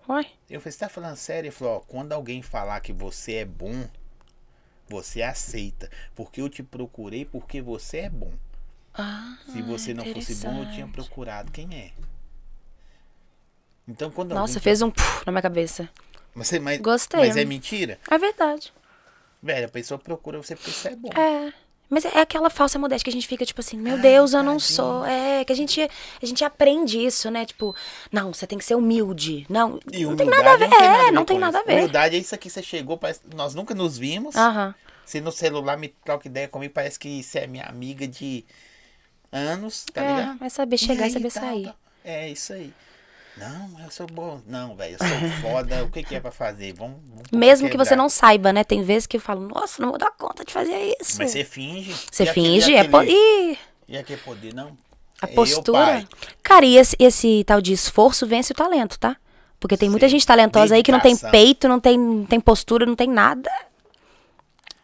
Uai. 0.08 0.26
Eu 0.48 0.62
falei, 0.62 0.72
você 0.72 0.78
tá 0.78 0.88
falando 0.88 1.16
sério? 1.16 1.48
Ele 1.48 1.54
falou, 1.54 1.76
ó, 1.76 1.80
quando 1.80 2.14
alguém 2.14 2.40
falar 2.40 2.80
que 2.80 2.92
você 2.92 3.34
é 3.34 3.44
bom, 3.44 3.86
você 4.90 5.22
aceita. 5.22 5.88
Porque 6.14 6.40
eu 6.40 6.48
te 6.48 6.62
procurei 6.62 7.24
porque 7.24 7.62
você 7.62 7.98
é 7.98 8.10
bom. 8.10 8.32
Ah, 8.92 9.38
Se 9.46 9.62
você 9.62 9.94
não 9.94 10.04
fosse 10.04 10.34
bom, 10.44 10.64
eu 10.64 10.72
tinha 10.72 10.88
procurado 10.88 11.52
quem 11.52 11.68
é. 11.74 11.92
Então 13.86 14.10
quando 14.10 14.34
Nossa, 14.34 14.54
alguém... 14.54 14.62
fez 14.62 14.82
um 14.82 14.90
puf 14.90 15.24
na 15.24 15.32
minha 15.32 15.42
cabeça. 15.42 15.88
Mas, 16.34 16.50
mas, 16.58 16.80
Gostei. 16.80 17.20
Mas 17.20 17.36
é 17.36 17.44
mentira? 17.44 17.98
É 18.10 18.18
verdade. 18.18 18.72
Velho, 19.42 19.66
a 19.66 19.70
pessoa 19.70 19.98
procura 19.98 20.38
você 20.38 20.54
porque 20.54 20.70
você 20.70 20.88
é 20.88 20.96
bom. 20.96 21.08
É. 21.16 21.52
Mas 21.90 22.04
é 22.04 22.20
aquela 22.20 22.48
falsa 22.48 22.78
modéstia 22.78 23.04
que 23.04 23.10
a 23.10 23.12
gente 23.12 23.26
fica, 23.26 23.44
tipo 23.44 23.60
assim, 23.60 23.76
meu 23.76 23.96
Ai, 23.96 24.00
Deus, 24.00 24.32
eu 24.32 24.44
não 24.44 24.58
tadinho. 24.58 24.76
sou. 24.76 25.04
É, 25.04 25.44
que 25.44 25.52
a 25.52 25.56
gente, 25.56 25.80
a 26.22 26.24
gente 26.26 26.44
aprende 26.44 27.04
isso, 27.04 27.28
né? 27.30 27.44
Tipo, 27.44 27.74
não, 28.12 28.32
você 28.32 28.46
tem 28.46 28.56
que 28.56 28.64
ser 28.64 28.76
humilde. 28.76 29.44
Não, 29.48 29.80
não 29.92 30.16
tem 30.16 30.26
nada 30.26 30.52
a 30.52 30.56
ver. 30.56 30.68
não 30.68 30.78
tem 30.78 30.78
nada 30.78 30.86
a 30.86 31.02
é, 31.02 31.04
ver 31.06 31.10
não 31.12 31.24
tem 31.24 31.38
nada 31.38 31.58
a 31.58 31.62
ver. 31.64 31.78
Humildade 31.80 32.14
é 32.14 32.18
isso 32.20 32.32
aqui, 32.34 32.48
você 32.48 32.62
chegou, 32.62 32.96
parece... 32.96 33.20
nós 33.34 33.54
nunca 33.54 33.74
nos 33.74 33.98
vimos. 33.98 34.36
Aham. 34.36 34.72
Se 35.04 35.20
no 35.20 35.32
celular 35.32 35.76
me 35.76 35.88
troca 35.88 36.28
ideia 36.28 36.46
comigo, 36.46 36.72
parece 36.72 36.96
que 36.96 37.20
você 37.24 37.40
é 37.40 37.46
minha 37.48 37.64
amiga 37.64 38.06
de 38.06 38.44
anos, 39.32 39.84
tá 39.92 40.02
É, 40.02 40.08
ligado? 40.08 40.38
vai 40.38 40.50
saber 40.50 40.78
chegar 40.78 41.02
e 41.02 41.04
aí, 41.06 41.12
saber 41.12 41.32
tal, 41.32 41.42
sair. 41.42 41.64
tal. 41.64 41.76
É 42.04 42.28
isso 42.30 42.52
aí. 42.52 42.72
Não, 43.36 43.80
eu 43.84 43.90
sou 43.90 44.06
bom. 44.06 44.40
Não, 44.46 44.74
velho, 44.76 44.96
eu 45.00 45.06
sou 45.08 45.30
foda. 45.52 45.84
O 45.84 45.90
que, 45.90 46.02
que 46.02 46.14
é 46.14 46.20
pra 46.20 46.30
fazer? 46.30 46.72
Vamos. 46.74 46.98
vamos 47.08 47.30
Mesmo 47.32 47.68
que 47.70 47.76
você 47.76 47.96
não 47.96 48.08
saiba, 48.08 48.52
né? 48.52 48.64
Tem 48.64 48.82
vezes 48.82 49.06
que 49.06 49.16
eu 49.16 49.20
falo, 49.20 49.40
nossa, 49.48 49.80
não 49.80 49.90
vou 49.90 49.98
dar 49.98 50.10
conta 50.10 50.44
de 50.44 50.52
fazer 50.52 50.94
isso. 51.00 51.16
Mas 51.18 51.30
você 51.30 51.44
finge. 51.44 51.94
Você 52.10 52.24
E 52.24 52.28
aquele- 52.28 52.46
finge, 52.46 52.70
e 52.70 52.74
é. 52.74 52.80
Aquele- 52.80 53.10
Ih, 53.12 53.58
E 53.88 53.96
aquele 53.98 54.20
poder, 54.20 54.54
não? 54.54 54.76
a 55.22 55.26
É 55.26 55.30
eu, 55.30 55.34
postura. 55.34 55.78
pai. 55.84 56.08
Cara, 56.42 56.64
e 56.66 56.76
esse, 56.76 56.96
esse 56.98 57.44
tal 57.44 57.60
de 57.60 57.72
esforço 57.72 58.26
vence 58.26 58.52
o 58.52 58.54
talento, 58.56 58.98
tá? 58.98 59.16
Porque 59.58 59.76
tem 59.76 59.88
muita 59.90 60.06
Sim. 60.06 60.12
gente 60.12 60.26
talentosa 60.26 60.74
aí 60.74 60.82
que 60.82 60.90
não 60.92 61.00
tem 61.00 61.12
Dedicação. 61.12 61.30
peito, 61.30 61.68
não 61.68 61.78
tem, 61.80 61.98
não 61.98 62.24
tem 62.24 62.40
postura, 62.40 62.86
não 62.86 62.96
tem 62.96 63.08
nada. 63.08 63.50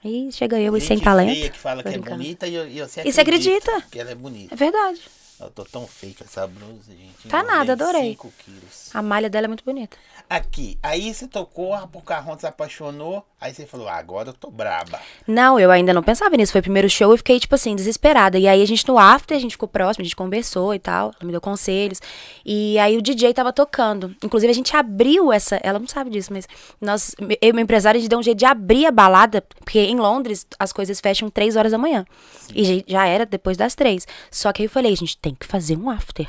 E 0.05 0.31
chega 0.31 0.61
eu 0.61 0.77
e 0.77 0.81
sem 0.81 1.01
talento. 1.01 1.51
que 1.51 1.59
fala 1.59 1.83
que 1.83 1.89
é 1.89 1.99
bonita 1.99 2.47
e, 2.47 2.55
eu- 2.55 2.69
e 2.69 2.81
você 2.81 3.03
E 3.05 3.13
você 3.13 3.21
acredita? 3.23 3.83
Que 3.91 3.99
ela 3.99 4.11
é 4.11 4.15
bonita. 4.15 4.55
É 4.55 4.57
verdade. 4.57 5.01
Eu 5.39 5.51
tô 5.51 5.65
tão 5.65 5.87
com 6.15 6.25
essa 6.25 6.47
blusa, 6.47 6.93
gente. 6.93 7.29
Tá 7.29 7.43
nada, 7.43 7.75
adorei. 7.75 8.13
5 8.13 8.33
quilos. 8.45 8.91
A 8.95 9.03
malha 9.03 9.29
dela 9.29 9.47
é 9.47 9.49
muito 9.49 9.65
bonita. 9.65 9.97
Aqui, 10.29 10.77
aí 10.83 11.15
você 11.15 11.29
tocou, 11.29 11.73
a 11.73 11.87
Pocahontas 11.87 12.45
apaixonou, 12.45 13.25
aí 13.41 13.55
você 13.55 13.65
falou, 13.65 13.87
ah, 13.87 13.95
agora 13.95 14.31
eu 14.31 14.33
tô 14.33 14.51
braba. 14.51 15.01
Não, 15.25 15.59
eu 15.61 15.71
ainda 15.71 15.95
não 15.95 16.03
pensava 16.03 16.37
nisso. 16.37 16.51
Foi 16.51 16.59
o 16.61 16.65
primeiro 16.65 16.91
show 16.91 17.15
e 17.15 17.17
fiquei, 17.17 17.39
tipo 17.39 17.55
assim, 17.55 17.77
desesperada. 17.77 18.37
E 18.37 18.49
aí 18.49 18.61
a 18.61 18.67
gente 18.67 18.87
no 18.89 18.99
after, 18.99 19.37
a 19.37 19.41
gente 19.41 19.53
ficou 19.53 19.69
próximo, 19.69 20.03
a 20.03 20.05
gente 20.05 20.17
conversou 20.17 20.75
e 20.75 20.81
tal. 20.81 21.13
Ela 21.21 21.25
me 21.27 21.31
deu 21.31 21.41
conselhos. 21.41 22.01
E 22.45 22.77
aí 22.81 22.97
o 22.97 23.03
DJ 23.03 23.33
tava 23.35 23.53
tocando. 23.53 24.17
Inclusive, 24.25 24.51
a 24.51 24.55
gente 24.55 24.75
abriu 24.77 25.33
essa. 25.33 25.61
Ela 25.63 25.79
não 25.79 25.87
sabe 25.87 26.11
disso, 26.11 26.33
mas 26.33 26.49
nós, 26.81 27.15
eu 27.41 27.51
e 27.51 27.53
meu 27.53 27.63
empresário, 27.63 27.97
a 27.99 28.01
gente 28.01 28.11
deu 28.11 28.19
um 28.19 28.23
jeito 28.23 28.39
de 28.39 28.45
abrir 28.47 28.85
a 28.87 28.91
balada, 28.91 29.43
porque 29.61 29.79
em 29.79 29.97
Londres 29.97 30.45
as 30.59 30.73
coisas 30.73 31.01
fecham 31.01 31.31
três 31.31 31.55
horas 31.55 31.71
da 31.71 31.79
manhã. 31.79 32.05
E 32.53 32.85
já- 32.89 33.07
era 33.07 33.25
depois 33.25 33.57
das 33.57 33.77
três. 33.77 34.05
Só 34.29 34.53
que 34.53 34.63
aí 34.63 34.67
eu 34.67 34.71
falei, 34.71 34.93
a 34.93 34.97
gente 34.97 35.17
tem 35.19 35.37
que 35.37 35.47
fazer 35.47 35.77
um 35.79 35.89
after. 35.89 36.27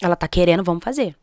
Ela 0.00 0.16
tá 0.16 0.26
querendo, 0.26 0.64
vamos 0.64 0.82
fazer. 0.82 1.14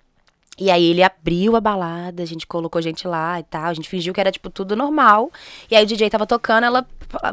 E 0.58 0.70
aí 0.70 0.86
ele 0.86 1.02
abriu 1.02 1.56
a 1.56 1.62
balada, 1.62 2.22
a 2.22 2.26
gente 2.26 2.46
colocou 2.46 2.80
gente 2.82 3.08
lá 3.08 3.40
e 3.40 3.44
tal, 3.44 3.66
a 3.66 3.74
gente 3.74 3.90
fingiu 3.90 4.14
que 4.14 4.20
era, 4.20 4.32
tipo, 4.32 4.50
tudo 4.50 4.76
normal. 4.76 5.32
E 5.70 5.76
aí 5.76 5.84
o 5.84 5.88
DJ 5.88 6.10
tava 6.12 6.28
tocando, 6.28 6.66
ela, 6.66 6.86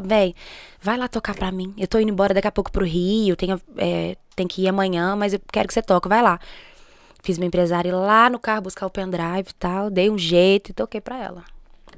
véi, 0.03 0.33
vai 0.81 0.97
lá 0.97 1.07
tocar 1.07 1.35
pra 1.35 1.51
mim. 1.51 1.73
Eu 1.77 1.87
tô 1.87 1.99
indo 1.99 2.11
embora 2.11 2.33
daqui 2.33 2.47
a 2.47 2.51
pouco 2.51 2.71
pro 2.71 2.83
Rio, 2.83 3.35
tenho, 3.35 3.61
é, 3.77 4.17
tem 4.35 4.47
que 4.47 4.63
ir 4.63 4.67
amanhã, 4.67 5.15
mas 5.15 5.33
eu 5.33 5.41
quero 5.51 5.67
que 5.67 5.73
você 5.73 5.83
toque, 5.83 6.07
vai 6.07 6.21
lá. 6.21 6.39
Fiz 7.23 7.37
meu 7.37 7.47
empresário 7.47 7.89
ir 7.89 7.93
lá 7.93 8.27
no 8.27 8.39
carro 8.39 8.63
buscar 8.63 8.87
o 8.87 8.89
pendrive 8.89 9.49
e 9.49 9.53
tal, 9.53 9.91
dei 9.91 10.09
um 10.09 10.17
jeito 10.17 10.71
e 10.71 10.73
toquei 10.73 10.99
pra 10.99 11.23
ela. 11.23 11.43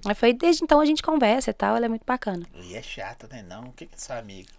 Aí 0.06 0.14
foi, 0.16 0.34
desde 0.34 0.66
então 0.66 0.82
a 0.82 0.86
gente 0.86 1.02
conversa 1.02 1.52
e 1.52 1.54
tal, 1.54 1.78
ela 1.78 1.86
é 1.86 1.90
muito 1.90 2.04
bacana. 2.06 2.46
E 2.62 2.76
é 2.76 2.82
chato, 2.82 3.26
né? 3.32 3.42
Não, 3.48 3.64
o 3.64 3.72
que 3.72 3.86
que 3.86 3.96
é 3.96 3.98
sua 3.98 4.18
amiga? 4.18 4.50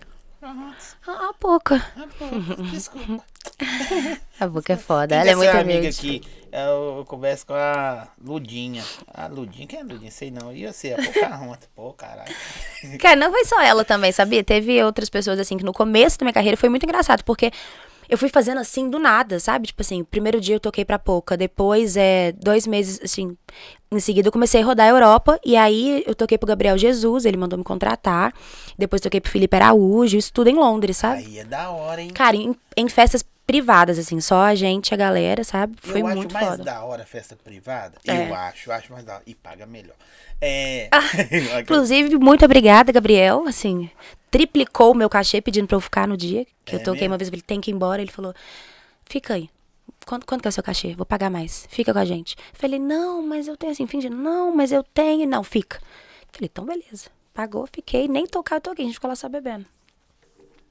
Ah, 0.47 0.75
Ah, 1.07 1.31
a 1.31 1.33
boca. 1.41 1.83
ah, 1.97 2.07
pô, 2.19 2.27
desculpa. 2.71 3.25
A 4.41 4.47
boca 4.49 4.73
é 4.73 4.77
foda, 4.77 5.09
Quem 5.09 5.17
ela 5.19 5.25
que 5.43 5.49
é 5.49 5.55
muito 5.55 5.57
amiga 5.63 5.89
aqui? 5.89 6.21
Eu, 6.53 6.99
eu 6.99 7.05
converso 7.07 7.47
com 7.47 7.55
a 7.55 8.09
Ludinha. 8.23 8.85
A 9.13 9.27
Ludinha, 9.27 9.67
quem 9.67 9.79
é 9.79 9.83
a 9.83 9.85
Ludinha? 9.85 10.11
Sei 10.11 10.31
não. 10.31 10.53
E 10.53 10.67
você? 10.67 10.93
A 10.93 10.97
Pocahontas. 11.03 11.69
Pô, 11.75 11.93
caralho. 11.93 12.35
Cara, 13.01 13.17
não 13.17 13.31
foi 13.31 13.45
só 13.45 13.61
ela 13.63 13.85
também, 13.85 14.13
sabia? 14.13 14.43
Teve 14.45 14.83
outras 14.83 15.09
pessoas, 15.09 15.39
assim, 15.39 15.57
que 15.57 15.65
no 15.65 15.73
começo 15.73 16.19
da 16.19 16.25
minha 16.25 16.33
carreira 16.35 16.57
foi 16.57 16.69
muito 16.69 16.85
engraçado, 16.85 17.23
porque 17.25 17.51
eu 18.09 18.19
fui 18.19 18.29
fazendo 18.29 18.59
assim 18.59 18.89
do 18.91 18.99
nada, 18.99 19.39
sabe? 19.41 19.67
Tipo 19.67 19.83
assim, 19.83 20.05
primeiro 20.05 20.41
dia 20.41 20.57
eu 20.57 20.61
toquei 20.61 20.85
pra 20.85 20.99
pouca, 20.99 21.37
depois, 21.37 21.97
é, 21.97 22.33
dois 22.33 22.67
meses, 22.67 23.01
assim, 23.03 23.37
em 23.91 24.01
seguida 24.01 24.29
eu 24.29 24.33
comecei 24.33 24.63
a 24.63 24.65
rodar 24.65 24.87
a 24.87 24.91
Europa, 24.91 25.39
e 25.45 25.57
aí 25.57 26.03
eu 26.07 26.15
toquei 26.15 26.39
pro 26.39 26.47
Gabriel 26.47 26.77
Jesus, 26.77 27.25
ele 27.25 27.37
mandou 27.37 27.59
me 27.59 27.65
contratar, 27.65 28.33
depois 28.77 29.01
toquei 29.01 29.21
pro 29.21 29.31
Felipe 29.31 29.57
Araújo, 29.57 30.17
isso 30.17 30.33
tudo 30.33 30.49
em 30.49 30.55
Londres, 30.55 30.97
sabe? 30.97 31.25
Aí 31.25 31.39
é 31.39 31.45
da 31.45 31.71
hora, 31.71 32.03
hein? 32.03 32.11
Cara, 32.11 32.37
em, 32.37 32.55
em 32.77 32.89
festas 32.89 33.25
privadas, 33.47 33.99
assim, 33.99 34.21
só 34.21 34.43
a 34.43 34.55
gente, 34.55 34.95
a 34.95 34.97
galera, 34.97 35.45
sabe? 35.45 35.77
Foi 35.81 36.01
eu 36.01 36.07
muito 36.07 36.35
acho 36.35 36.45
mais 36.45 36.57
foda. 36.57 36.65
da 36.65 36.83
hora 36.85 37.03
a 37.03 37.07
festa 37.07 37.37
privada. 37.37 37.99
É. 38.07 38.29
Eu 38.29 38.35
acho, 38.35 38.71
eu 38.71 38.75
acho 38.75 38.93
mais 38.93 39.05
da 39.05 39.15
hora. 39.15 39.23
E 39.27 39.35
paga 39.35 39.67
melhor. 39.67 39.97
É. 40.41 40.89
Inclusive, 41.61 42.17
muito 42.19 42.45
obrigada, 42.45 42.93
Gabriel. 42.93 43.45
Assim, 43.47 43.91
triplicou 44.31 44.93
o 44.93 44.95
meu 44.95 45.09
cachê 45.09 45.41
pedindo 45.41 45.67
pra 45.67 45.77
eu 45.77 45.81
ficar 45.81 46.07
no 46.09 46.17
dia. 46.17 46.47
Que 46.65 46.77
É 46.77 46.79
eu 46.79 46.83
toquei 46.83 47.03
mesmo? 47.03 47.13
uma 47.13 47.19
vez, 47.19 47.29
falei, 47.29 47.43
tem 47.43 47.61
que 47.61 47.71
ir 47.71 47.75
embora. 47.75 48.03
Ele 48.03 48.11
falou, 48.11 48.35
fica 49.05 49.35
aí. 49.35 49.49
Quanto, 50.07 50.27
quanto 50.27 50.43
que 50.43 50.49
é 50.49 50.51
o 50.51 50.53
seu 50.53 50.63
cachê? 50.63 50.95
Vou 50.95 51.07
pagar 51.07 51.31
mais. 51.31 51.67
Fica 51.71 51.93
com 51.93 51.99
a 51.99 52.05
gente. 52.05 52.37
Falei, 52.53 52.79
não, 52.79 53.27
mas 53.27 53.49
eu 53.49 53.57
tenho 53.57 53.73
assim, 53.73 53.87
fingindo, 53.87 54.17
não, 54.17 54.55
mas 54.55 54.71
eu 54.73 54.83
tenho. 54.83 55.27
Não, 55.27 55.43
fica. 55.43 55.81
Falei, 56.31 56.51
então 56.53 56.65
beleza. 56.65 57.11
Pagou, 57.33 57.67
fiquei, 57.67 58.07
nem 58.07 58.27
tocar, 58.27 58.57
eu 58.57 58.61
toquei. 58.61 58.85
A 58.85 58.87
gente 58.89 58.95
ficou 58.95 59.09
lá 59.09 59.17
só 59.17 59.29
bebendo. 59.29 59.65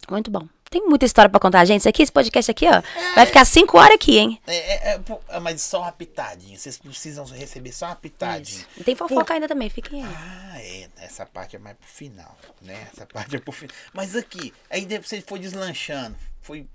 Muito 0.09 0.29
bom. 0.29 0.47
Tem 0.73 0.81
muita 0.87 1.05
história 1.05 1.29
pra 1.29 1.39
contar, 1.39 1.63
gente. 1.65 1.81
Isso 1.81 1.87
aqui, 1.89 2.01
esse 2.01 2.11
podcast 2.11 2.49
aqui, 2.49 2.65
ó, 2.67 2.81
vai 3.13 3.27
ficar 3.27 3.45
cinco 3.45 3.77
horas 3.77 3.93
aqui, 3.93 4.17
hein? 4.17 4.41
É, 4.47 4.55
é, 4.55 4.93
é, 4.95 5.01
é, 5.29 5.39
mas 5.39 5.61
só 5.61 5.81
uma 5.81 5.91
pitadinha. 5.91 6.57
Vocês 6.57 6.79
precisam 6.79 7.23
receber 7.25 7.71
só 7.71 7.85
uma 7.85 7.95
pitadinha. 7.95 8.65
E 8.75 8.83
tem 8.83 8.95
fofoca 8.95 9.35
ainda 9.35 9.47
também, 9.47 9.69
fiquem 9.69 10.03
aí. 10.03 10.11
Ah, 10.15 10.59
é. 10.59 10.89
Essa 10.97 11.27
parte 11.27 11.55
é 11.55 11.59
mais 11.59 11.77
pro 11.77 11.87
final, 11.87 12.35
né? 12.59 12.87
Essa 12.91 13.05
parte 13.05 13.35
é 13.35 13.39
pro 13.39 13.51
final. 13.51 13.75
Mas 13.93 14.15
aqui, 14.15 14.51
aí 14.67 14.83
de- 14.83 14.97
você 14.97 15.21
foi 15.21 15.37
deslanchando. 15.37 16.15
Foi. 16.41 16.65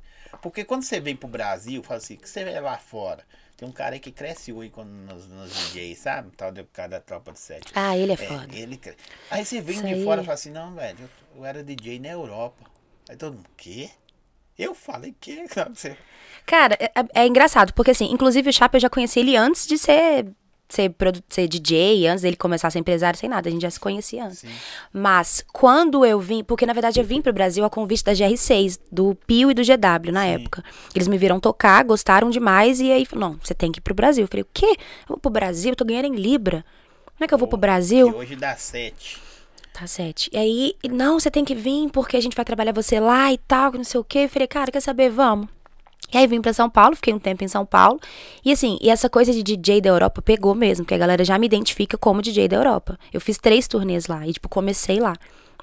Porque 0.41 0.63
quando 0.65 0.85
você 0.85 1.01
vem 1.01 1.17
pro 1.17 1.27
Brasil, 1.27 1.83
fala 1.83 1.99
assim, 1.99 2.15
que 2.15 2.29
você 2.29 2.45
vê 2.45 2.61
lá 2.61 2.79
fora. 2.79 3.25
Tem 3.57 3.69
um 3.69 3.73
cara 3.73 3.97
aí 3.97 3.99
que 3.99 4.13
cresce 4.13 4.53
oi 4.53 4.69
quando 4.71 4.91
nos, 4.91 5.27
nos 5.27 5.51
DJs, 5.73 5.99
sabe? 5.99 6.31
Tal 6.37 6.53
do 6.53 6.65
cara 6.67 6.89
da 6.91 7.01
tropa 7.01 7.33
de 7.33 7.41
sete. 7.41 7.73
Ah, 7.75 7.97
ele 7.97 8.13
é 8.13 8.15
É, 8.15 8.17
foda. 8.17 8.47
ele 8.55 8.81
Aí 9.29 9.45
você 9.45 9.61
vem 9.61 9.75
Isso 9.75 9.85
de 9.85 9.95
aí. 9.95 10.05
fora 10.05 10.21
e 10.23 10.25
fala 10.25 10.35
assim, 10.35 10.51
não, 10.53 10.73
velho, 10.73 10.97
eu, 11.01 11.39
eu 11.39 11.45
era 11.45 11.65
DJ 11.65 11.99
na 11.99 12.11
Europa. 12.11 12.68
Aí 13.09 13.17
todo 13.17 13.35
mundo, 13.35 13.49
quê? 13.57 13.91
Eu 14.59 14.75
falei 14.75 15.15
que? 15.21 15.45
Cara, 16.47 16.77
é, 16.81 16.87
é- 16.87 17.23
é 17.23 17.27
engraçado, 17.27 17.73
porque 17.75 17.91
assim, 17.91 18.11
inclusive 18.13 18.51
o 18.51 18.53
Chapa 18.53 18.77
eu 18.77 18.81
já 18.81 18.91
conheci 18.91 19.21
ele 19.21 19.37
antes 19.37 19.67
de 19.67 19.79
ser, 19.79 20.27
ser, 20.69 20.95
ser 21.29 21.47
DJ, 21.47 22.07
antes 22.09 22.23
dele 22.23 22.37
começar 22.37 22.69
a 22.69 22.71
ser 22.71 22.79
empresário, 22.79 23.19
sem 23.19 23.29
nada, 23.29 23.49
a 23.49 23.53
gente 23.53 23.63
já 23.63 23.71
se 23.71 23.79
conhecia 23.79 24.25
antes. 24.25 24.41
Sim. 24.41 24.49
Mas 24.93 25.45
quando 25.53 26.05
eu 26.05 26.19
vim, 26.19 26.43
porque 26.43 26.67
na 26.67 26.73
verdade 26.73 26.99
eu 26.99 27.05
vim 27.05 27.21
pro 27.23 27.33
Brasil 27.33 27.65
a 27.65 27.71
convite 27.71 28.03
da 28.03 28.13
GR6, 28.13 28.81
do 28.91 29.15
Pio 29.27 29.51
e 29.51 29.55
do 29.55 29.63
GW 29.63 30.11
na 30.13 30.25
época. 30.27 30.65
Eles 30.95 31.07
me 31.07 31.17
viram 31.19 31.39
tocar, 31.39 31.85
gostaram 31.85 32.31
demais 32.31 32.81
e 32.81 32.91
aí 32.91 33.05
falaram, 33.05 33.33
não, 33.35 33.41
você 33.43 33.55
tem 33.55 33.71
que 33.71 33.79
ir 33.79 33.83
pro 33.83 33.95
Brasil. 33.95 34.25
Eu 34.25 34.29
falei, 34.29 34.43
o 34.43 34.49
quê? 34.53 34.67
Eu 35.03 35.09
vou 35.09 35.19
pro 35.19 35.31
Brasil, 35.31 35.71
eu 35.73 35.77
tô 35.77 35.85
ganhando 35.85 36.07
em 36.07 36.17
Libra. 36.17 36.65
Como 37.15 37.25
é 37.25 37.29
que 37.29 37.35
eu 37.35 37.39
vou 37.39 37.49
pro 37.49 37.59
Brasil? 37.59 38.09
hoje 38.17 38.37
dá 38.37 38.57
sete. 38.57 39.28
Tá 39.79 39.87
sete. 39.87 40.29
E 40.33 40.37
aí, 40.37 40.75
não, 40.91 41.21
você 41.21 41.31
tem 41.31 41.45
que 41.45 41.55
vir 41.55 41.89
porque 41.91 42.17
a 42.17 42.21
gente 42.21 42.35
vai 42.35 42.45
trabalhar 42.45 42.73
você 42.73 42.99
lá 42.99 43.33
e 43.33 43.39
tal, 43.39 43.71
que 43.71 43.79
não 43.79 43.85
sei 43.85 44.01
o 44.01 44.05
quê. 44.05 44.21
Eu 44.21 44.29
falei, 44.29 44.49
cara, 44.49 44.73
quer 44.73 44.81
saber? 44.81 45.09
Vamos. 45.11 45.49
E 46.13 46.17
aí 46.17 46.27
vim 46.27 46.41
pra 46.41 46.53
São 46.53 46.69
Paulo, 46.71 46.97
fiquei 46.97 47.13
um 47.13 47.19
tempo 47.19 47.45
em 47.45 47.49
São 47.49 47.65
Paulo. 47.67 48.01
E 48.45 48.51
assim, 48.51 48.79
e 48.81 48.89
essa 48.91 49.09
coisa 49.11 49.33
de 49.33 49.43
DJ 49.43 49.81
da 49.81 49.91
Europa 49.91 50.21
pegou 50.23 50.55
mesmo, 50.55 50.85
porque 50.85 50.95
a 50.95 50.99
galera 50.99 51.23
já 51.25 51.39
me 51.39 51.47
identifica 51.47 51.97
como 51.99 52.23
DJ 52.23 52.49
da 52.49 52.57
Europa. 52.57 52.99
Eu 53.13 53.21
fiz 53.21 53.37
três 53.39 53.69
turnês 53.69 54.07
lá 54.07 54.27
e, 54.27 54.33
tipo, 54.33 54.49
comecei 54.49 54.99
lá. 54.99 55.15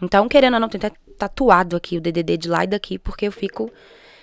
Então, 0.01 0.29
querendo 0.29 0.53
ou 0.53 0.59
não, 0.59 0.69
tem 0.69 0.77
até 0.77 0.95
tatuado 1.17 1.75
aqui 1.75 1.97
o 1.97 2.01
DDD 2.01 2.37
de 2.37 2.47
lá 2.47 2.63
e 2.63 2.67
daqui, 2.67 2.99
porque 2.99 3.27
eu 3.27 3.31
fico 3.31 3.71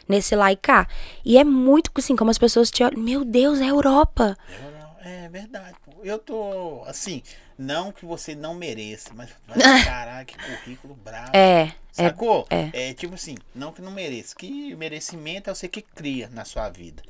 nesse 0.09 0.35
lá 0.37 0.53
e 0.53 0.57
cá. 0.57 0.87
E 1.25 1.37
é 1.37 1.45
muito 1.45 1.91
assim, 1.97 2.15
como 2.15 2.31
as 2.31 2.39
pessoas 2.39 2.71
te 2.71 2.83
olham, 2.85 3.01
meu 3.03 3.25
Deus, 3.25 3.61
é 3.61 3.67
Europa. 3.69 4.37
Eu 4.49 4.71
não- 4.71 4.83
É 5.05 5.29
verdade. 5.29 5.75
Eu 6.05 6.17
tô, 6.19 6.83
assim, 6.87 7.23
não 7.63 7.93
que 7.93 8.05
você 8.05 8.35
não 8.35 8.55
mereça, 8.55 9.11
mas 9.15 9.31
vai, 9.47 9.57
caralho, 9.85 10.27
que 10.27 10.37
currículo 10.37 10.95
bravo. 10.95 11.31
É, 11.33 11.73
é, 11.97 12.09
Sacou? 12.09 12.47
é. 12.51 12.91
É 12.91 12.95
tipo 12.95 13.15
assim, 13.15 13.37
não 13.55 13.73
que 13.73 13.81
não 13.81 13.93
mereça. 13.93 14.35
Que 14.37 14.75
merecimento 14.75 15.49
é 15.49 15.55
você 15.55 15.69
que 15.69 15.83
cria 15.83 16.29
na 16.31 16.45
sua 16.45 16.69
vida. 16.69 17.03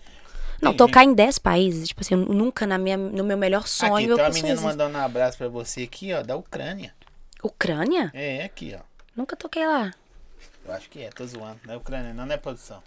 Não, 0.61 0.71
Tem 0.71 0.77
tocar 0.79 1.03
em 1.05 1.13
10 1.13 1.39
países, 1.39 1.89
tipo 1.89 2.03
assim, 2.03 2.15
nunca 2.15 2.67
na 2.67 2.79
minha, 2.79 2.97
no 2.97 3.25
meu 3.25 3.37
melhor 3.37 3.67
sonho 3.67 3.97
aqui, 3.97 4.07
eu 4.07 4.17
uma 4.17 4.27
consigo 4.27 4.47
menina 4.47 4.55
isso. 4.55 4.65
mandando 4.65 4.97
um 4.97 5.01
abraço 5.01 5.37
pra 5.37 5.49
você 5.49 5.83
aqui, 5.83 6.13
ó, 6.13 6.23
da 6.23 6.37
Ucrânia. 6.37 6.95
Ucrânia? 7.43 8.13
É, 8.15 8.45
aqui, 8.45 8.77
ó. 8.79 8.83
Nunca 9.17 9.35
toquei 9.35 9.67
lá. 9.67 9.93
Eu 10.65 10.73
acho 10.73 10.89
que 10.89 11.03
é, 11.03 11.09
tô 11.11 11.27
zoando. 11.27 11.59
Não 11.65 11.75
é 11.75 11.77
Ucrânia, 11.77 12.15
não, 12.15 12.27
não 12.27 12.35
é 12.35 12.37
produção. 12.37 12.81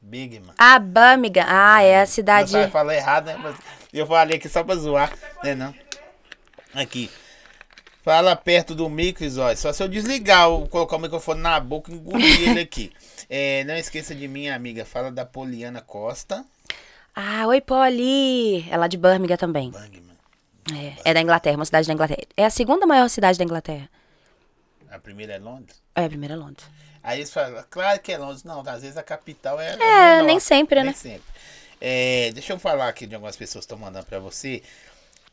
Big, 0.00 0.40
mano. 0.40 0.54
Ah, 0.58 0.78
Birmingham. 0.78 1.44
Ah, 1.46 1.82
é 1.82 2.00
a 2.00 2.06
cidade. 2.06 2.50
sabe 2.50 2.72
falar 2.72 2.96
errado, 2.96 3.26
né? 3.26 3.54
Eu 3.92 4.06
falei 4.06 4.36
aqui 4.36 4.48
só 4.48 4.64
pra 4.64 4.74
zoar, 4.74 5.12
né 5.44 5.54
não? 5.54 5.72
Aqui. 6.74 7.10
Fala 8.02 8.34
perto 8.34 8.74
do 8.74 8.88
micro, 8.88 9.28
Zói. 9.28 9.54
Só 9.56 9.72
se 9.72 9.82
eu 9.82 9.88
desligar, 9.88 10.48
ou 10.48 10.66
colocar 10.66 10.96
o 10.96 10.98
microfone 10.98 11.40
na 11.40 11.60
boca 11.60 11.90
e 11.90 11.94
engolir 11.94 12.48
ele 12.48 12.60
aqui. 12.60 12.92
É, 13.34 13.64
não 13.64 13.74
esqueça 13.74 14.14
de 14.14 14.28
minha 14.28 14.54
amiga. 14.54 14.84
Fala 14.84 15.10
da 15.10 15.24
Poliana 15.24 15.80
Costa. 15.80 16.44
Ah, 17.14 17.46
oi, 17.46 17.62
Polly. 17.62 18.68
É 18.70 18.76
lá 18.76 18.86
de 18.86 18.98
Birmingham 18.98 19.38
também. 19.38 19.70
Mano. 19.70 20.02
É, 20.70 21.10
é 21.10 21.14
da 21.14 21.20
Inglaterra, 21.20 21.56
uma 21.56 21.64
cidade 21.64 21.86
da 21.86 21.94
Inglaterra. 21.94 22.20
É 22.36 22.44
a 22.44 22.50
segunda 22.50 22.86
maior 22.86 23.08
cidade 23.08 23.38
da 23.38 23.44
Inglaterra. 23.44 23.88
A 24.90 24.98
primeira 24.98 25.32
é 25.32 25.38
Londres. 25.38 25.82
É, 25.94 26.04
a 26.04 26.08
primeira 26.08 26.34
é 26.34 26.36
Londres. 26.36 26.66
Aí 27.02 27.18
eles 27.18 27.32
falam, 27.32 27.64
claro 27.68 27.98
que 28.00 28.12
é 28.12 28.18
Londres. 28.18 28.44
Não, 28.44 28.60
às 28.60 28.82
vezes 28.82 28.96
a 28.96 29.02
capital 29.02 29.58
é. 29.60 29.76
É, 29.80 30.22
nem 30.22 30.38
sempre, 30.38 30.76
nem 30.76 30.86
né? 30.86 30.92
sempre. 30.92 31.24
É, 31.80 32.30
deixa 32.32 32.52
eu 32.52 32.58
falar 32.58 32.88
aqui 32.88 33.06
de 33.06 33.14
algumas 33.14 33.34
pessoas 33.34 33.64
que 33.64 33.72
estão 33.72 33.78
mandando 33.78 34.06
pra 34.06 34.18
você. 34.20 34.62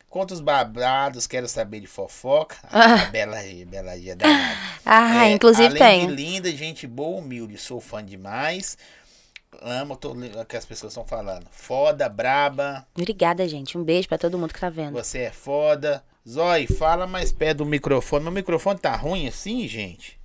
Conta 0.10 0.34
os 0.34 0.42
babados, 0.42 1.28
quero 1.28 1.48
saber 1.48 1.80
de 1.82 1.88
fofoca. 1.88 2.58
Ah, 2.72 3.06
Bela 3.12 3.42
G, 3.44 3.66
Bela 3.66 3.98
G 4.00 4.10
é 4.12 4.16
danada. 4.16 4.56
Ah, 4.86 5.28
É, 5.28 5.32
inclusive 5.32 5.78
tem. 5.78 6.08
linda, 6.08 6.50
gente 6.52 6.88
boa, 6.88 7.20
humilde, 7.20 7.58
sou 7.58 7.80
fã 7.80 8.04
demais. 8.04 8.76
Amo 9.62 9.94
o 9.96 10.46
que 10.46 10.56
as 10.58 10.66
pessoas 10.66 10.94
estão 10.94 11.06
falando. 11.06 11.46
Foda, 11.52 12.08
braba, 12.10 12.88
Obrigada, 12.98 13.48
gente. 13.48 13.78
Um 13.78 13.84
beijo 13.84 14.08
pra 14.08 14.18
todo 14.18 14.38
mundo 14.38 14.54
que 14.54 14.60
tá 14.60 14.70
vendo. 14.70 14.94
você 14.94 15.20
é 15.20 15.32
foda. 15.32 16.04
Zói, 16.28 16.66
fala 16.68 17.06
mais 17.08 17.32
perto 17.32 17.60
do 17.60 17.66
microfone. 17.66 18.24
Meu 18.24 18.32
microfone 18.32 18.80
tá 18.80 18.96
ruim 18.96 19.28
assim, 19.28 19.68
gente? 19.68 20.20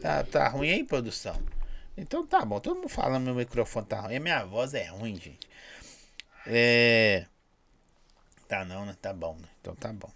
Tá, 0.00 0.22
tá 0.24 0.48
ruim 0.48 0.70
aí, 0.70 0.84
produção? 0.84 1.36
Então 1.96 2.26
tá 2.26 2.44
bom, 2.44 2.60
todo 2.60 2.76
mundo 2.76 2.88
falando 2.88 3.24
meu 3.24 3.34
microfone 3.34 3.86
tá 3.86 4.00
ruim. 4.00 4.16
A 4.16 4.20
minha 4.20 4.44
voz 4.44 4.74
é 4.74 4.86
ruim, 4.86 5.14
gente. 5.16 5.46
É. 6.46 7.24
Tá 8.52 8.66
não, 8.66 8.84
né? 8.84 8.94
Tá 9.00 9.14
bom, 9.14 9.34
né? 9.40 9.48
Então 9.62 9.74
tá 9.74 9.90
bom. 9.94 10.10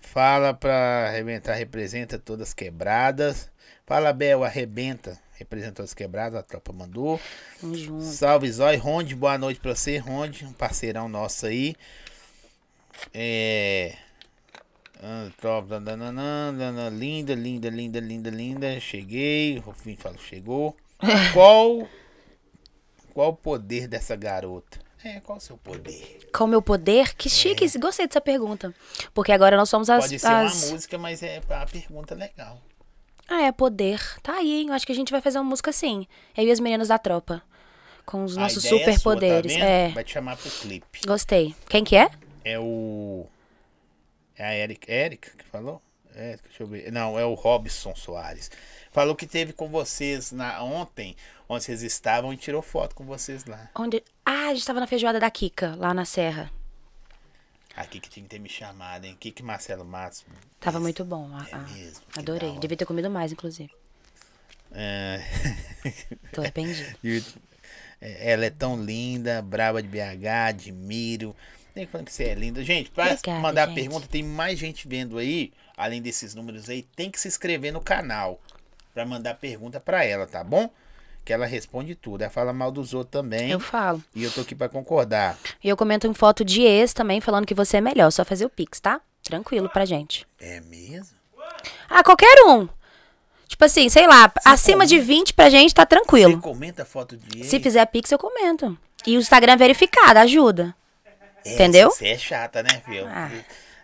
Fala 0.00 0.52
pra 0.52 1.06
arrebentar, 1.08 1.54
representa 1.54 2.18
todas 2.18 2.52
quebradas. 2.52 3.50
Fala, 3.86 4.12
Bel, 4.12 4.44
arrebenta, 4.44 5.18
representa 5.38 5.76
todas 5.76 5.94
quebradas, 5.94 6.38
a 6.38 6.42
tropa 6.42 6.74
mandou. 6.74 7.18
Tamo 7.58 7.74
junto. 7.74 8.04
Salve, 8.04 8.52
Zói. 8.52 8.76
Ronde, 8.76 9.14
boa 9.14 9.38
noite 9.38 9.60
pra 9.60 9.74
você, 9.74 9.96
Ronde, 9.96 10.44
um 10.44 10.52
parceirão 10.52 11.08
nosso 11.08 11.46
aí. 11.46 11.74
É. 13.14 13.96
ah, 15.02 15.30
Linda, 16.92 17.34
linda, 17.34 17.70
linda, 17.70 17.98
linda, 17.98 18.28
linda. 18.28 18.78
Cheguei. 18.78 19.62
O 19.64 19.72
fim 19.72 19.96
chegou. 20.18 20.76
Qual. 21.32 21.88
Qual 23.14 23.30
o 23.30 23.36
poder 23.36 23.88
dessa 23.88 24.14
garota? 24.14 24.89
É, 25.02 25.18
qual 25.20 25.38
o 25.38 25.40
seu 25.40 25.56
poder? 25.56 26.28
Qual 26.34 26.46
o 26.46 26.50
meu 26.50 26.60
poder? 26.60 27.14
Que 27.14 27.28
chique, 27.30 27.66
gostei 27.78 28.06
dessa 28.06 28.20
pergunta. 28.20 28.74
Porque 29.14 29.32
agora 29.32 29.56
nós 29.56 29.68
somos 29.70 29.88
as. 29.88 30.04
É. 30.04 30.08
Pode 30.08 30.18
ser 30.18 30.26
as- 30.26 30.64
uma 30.64 30.72
música, 30.72 30.98
mas 30.98 31.22
é 31.22 31.40
uma 31.48 31.66
pergunta 31.66 32.14
legal. 32.14 32.60
Ah, 33.28 33.42
é 33.42 33.52
poder. 33.52 34.00
Tá 34.22 34.34
aí, 34.38 34.60
hein? 34.60 34.68
Eu 34.68 34.74
acho 34.74 34.84
que 34.84 34.92
a 34.92 34.94
gente 34.94 35.10
vai 35.12 35.20
fazer 35.20 35.38
uma 35.38 35.44
música 35.48 35.70
assim. 35.70 36.06
Eu 36.36 36.44
e 36.44 36.50
as 36.50 36.60
meninas 36.60 36.88
da 36.88 36.98
tropa. 36.98 37.40
Com 38.04 38.24
os 38.24 38.36
A 38.36 38.40
nossos 38.40 38.64
ideia 38.64 38.80
é 38.80 38.84
sua, 38.84 38.92
superpoderes. 39.14 39.52
tá 39.56 39.64
é. 39.64 39.88
Vai 39.90 40.04
te 40.04 40.12
chamar 40.12 40.36
pro 40.36 40.50
clipe. 40.50 41.00
Gostei. 41.06 41.54
Quem 41.68 41.84
que 41.84 41.96
é? 41.96 42.10
É 42.44 42.58
o. 42.58 43.26
É 44.36 44.44
a 44.46 44.54
Erika, 44.56 44.90
Erika 44.92 45.30
que 45.36 45.44
falou? 45.44 45.80
É, 46.14 46.36
deixa 46.42 46.62
eu 46.62 46.66
ver. 46.66 46.90
Não, 46.90 47.16
é 47.18 47.24
o 47.24 47.34
Robson 47.34 47.94
Soares. 47.94 48.50
Falou 48.90 49.14
que 49.14 49.26
teve 49.26 49.52
com 49.52 49.68
vocês 49.68 50.32
na, 50.32 50.60
ontem, 50.64 51.14
onde 51.48 51.62
vocês 51.62 51.82
estavam, 51.82 52.32
e 52.32 52.36
tirou 52.36 52.60
foto 52.62 52.96
com 52.96 53.04
vocês 53.04 53.44
lá. 53.44 53.70
Onde? 53.76 54.02
A 54.50 54.54
gente 54.54 54.66
tava 54.66 54.80
na 54.80 54.86
feijoada 54.88 55.20
da 55.20 55.30
Kika, 55.30 55.76
lá 55.76 55.94
na 55.94 56.04
Serra. 56.04 56.50
Aqui 57.76 58.00
que 58.00 58.10
tinha 58.10 58.24
que 58.24 58.30
ter 58.30 58.40
me 58.40 58.48
chamado, 58.48 59.04
hein? 59.04 59.16
Kiki 59.18 59.44
Marcelo 59.44 59.84
Matos. 59.84 60.26
Tava 60.58 60.80
muito 60.80 61.04
bom. 61.04 61.30
ah, 61.32 61.46
É 61.52 61.56
mesmo, 61.72 62.02
Adorei. 62.16 62.58
Devia 62.58 62.76
ter 62.76 62.84
comido 62.84 63.08
mais, 63.08 63.30
inclusive. 63.30 63.70
É... 64.72 65.20
Tô 66.34 66.40
arrependido. 66.40 66.98
É, 68.02 68.32
Ela 68.32 68.46
é 68.46 68.50
tão 68.50 68.82
linda, 68.82 69.42
braba 69.42 69.82
de 69.82 69.86
BH, 69.86 70.26
admiro. 70.48 71.36
Nem 71.76 71.86
falando 71.86 72.06
que 72.06 72.12
você 72.14 72.24
é 72.24 72.34
linda. 72.34 72.64
Gente, 72.64 72.90
para 72.90 73.14
mandar 73.40 73.68
gente. 73.68 73.74
pergunta, 73.74 74.08
tem 74.08 74.22
mais 74.22 74.58
gente 74.58 74.88
vendo 74.88 75.18
aí, 75.18 75.52
além 75.76 76.00
desses 76.00 76.34
números 76.34 76.70
aí, 76.70 76.82
tem 76.82 77.10
que 77.10 77.20
se 77.20 77.28
inscrever 77.28 77.74
no 77.74 77.80
canal 77.82 78.40
para 78.94 79.04
mandar 79.04 79.34
pergunta 79.34 79.78
para 79.78 80.02
ela, 80.02 80.26
tá 80.26 80.42
bom? 80.42 80.70
Que 81.24 81.32
ela 81.32 81.46
responde 81.46 81.94
tudo. 81.94 82.22
Ela 82.22 82.30
fala 82.30 82.52
mal 82.52 82.70
dos 82.70 82.94
outros 82.94 83.12
também. 83.12 83.50
Eu 83.50 83.60
falo. 83.60 84.02
E 84.14 84.24
eu 84.24 84.30
tô 84.30 84.40
aqui 84.40 84.54
para 84.54 84.68
concordar. 84.68 85.38
E 85.62 85.68
eu 85.68 85.76
comento 85.76 86.06
em 86.06 86.14
foto 86.14 86.44
de 86.44 86.62
ex 86.62 86.92
também, 86.92 87.20
falando 87.20 87.46
que 87.46 87.54
você 87.54 87.76
é 87.76 87.80
melhor. 87.80 88.10
Só 88.10 88.24
fazer 88.24 88.44
o 88.44 88.50
pix, 88.50 88.80
tá? 88.80 89.00
Tranquilo 89.22 89.68
pra 89.68 89.84
gente. 89.84 90.26
É 90.40 90.60
mesmo? 90.60 91.16
Ah, 91.88 92.02
qualquer 92.02 92.42
um. 92.46 92.68
Tipo 93.46 93.64
assim, 93.64 93.88
sei 93.88 94.06
lá, 94.06 94.32
acima 94.44 94.86
de 94.86 94.98
20 94.98 95.34
pra 95.34 95.50
gente 95.50 95.74
tá 95.74 95.82
Você 95.82 95.88
tranquilo. 95.88 96.40
comenta 96.40 96.82
a 96.82 96.86
foto 96.86 97.16
de 97.16 97.44
Se 97.44 97.60
fizer 97.60 97.84
pix, 97.86 98.10
eu 98.10 98.18
comento. 98.18 98.76
E 99.06 99.16
o 99.16 99.20
Instagram 99.20 99.52
é 99.54 99.56
verificado, 99.56 100.18
ajuda. 100.20 100.74
entendeu? 101.44 101.90
Você 101.90 102.08
é 102.08 102.18
chata, 102.18 102.62
né, 102.62 102.80
filho? 102.86 103.06
Ah. 103.08 103.30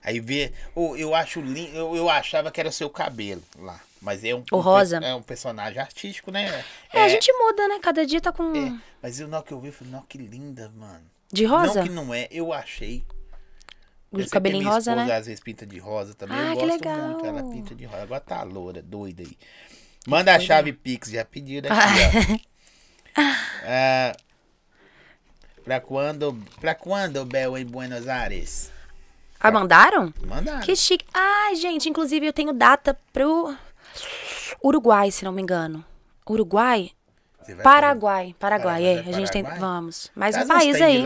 Aí 0.02 0.20
vê. 0.20 0.52
Ô, 0.74 0.94
eu 0.96 1.14
acho 1.14 1.40
lindo. 1.40 1.76
Eu, 1.76 1.96
eu 1.96 2.08
achava 2.08 2.50
que 2.50 2.60
era 2.60 2.68
o 2.68 2.72
seu 2.72 2.88
cabelo 2.88 3.42
lá. 3.58 3.80
Mas 4.00 4.24
é 4.24 4.34
um, 4.34 4.44
O 4.52 4.58
rosa. 4.60 4.98
É 4.98 5.14
um 5.14 5.22
personagem 5.22 5.80
artístico, 5.80 6.30
né? 6.30 6.64
É, 6.92 7.04
a 7.04 7.08
gente 7.08 7.32
muda, 7.32 7.66
né? 7.68 7.78
Cada 7.80 8.04
dia 8.04 8.20
tá 8.20 8.32
com. 8.32 8.54
É, 8.54 8.78
mas 9.02 9.18
eu, 9.18 9.28
na 9.28 9.42
que 9.42 9.52
eu 9.52 9.60
vi, 9.60 9.68
eu 9.68 9.72
falei, 9.72 9.92
não, 9.92 10.02
que 10.02 10.18
linda, 10.18 10.70
mano. 10.76 11.04
De 11.32 11.44
rosa? 11.44 11.80
Não 11.80 11.82
que 11.82 11.92
não 11.92 12.14
é, 12.14 12.28
eu 12.30 12.52
achei. 12.52 13.04
O 14.10 14.16
Eu 14.16 14.20
sei 14.20 14.24
que 14.26 14.30
cabelinho 14.30 14.62
minha 14.62 14.72
rosa, 14.72 14.92
esposa, 14.92 15.06
né? 15.08 15.16
Às 15.16 15.26
vezes 15.26 15.40
pinta 15.40 15.66
de 15.66 15.78
rosa 15.78 16.14
também. 16.14 16.36
Ah, 16.36 16.52
eu 16.52 16.56
que 16.56 16.66
gosto 16.66 16.72
legal. 16.72 17.08
muito. 17.08 17.26
Ela 17.26 17.42
pinta 17.42 17.74
de 17.74 17.84
rosa. 17.84 18.02
Agora 18.02 18.20
tá 18.20 18.42
loura, 18.42 18.82
doida 18.82 19.22
aí. 19.22 19.36
Manda 20.06 20.34
a 20.34 20.38
chave 20.38 20.72
Pix, 20.72 21.10
já 21.10 21.24
pediram 21.24 21.68
aqui, 21.74 22.38
ó. 23.16 23.22
Ah, 23.64 24.12
pra 25.64 25.80
quando, 25.80 26.40
pra 26.60 26.74
quando, 26.76 27.24
Bel, 27.24 27.58
em 27.58 27.66
Buenos 27.66 28.06
Aires? 28.06 28.70
Ah, 29.40 29.50
mandaram? 29.50 30.14
Mandaram. 30.24 30.60
Que 30.60 30.76
chique. 30.76 31.04
Ai, 31.12 31.56
gente, 31.56 31.88
inclusive 31.88 32.24
eu 32.26 32.32
tenho 32.32 32.52
data 32.52 32.96
pro 33.12 33.54
Uruguai, 34.62 35.10
se 35.10 35.24
não 35.24 35.32
me 35.32 35.42
engano. 35.42 35.84
Uruguai? 36.28 36.90
Paraguai. 37.62 37.62
Paraguai, 37.62 38.34
Paraguai, 38.38 38.84
é. 38.84 39.02
vai 39.02 39.14
A 39.14 39.16
gente 39.16 39.30
tem. 39.30 39.42
Paraguai? 39.44 39.60
Vamos. 39.60 40.10
Mais 40.16 40.36
um 40.36 40.46
país 40.48 40.80
aí. 40.80 41.02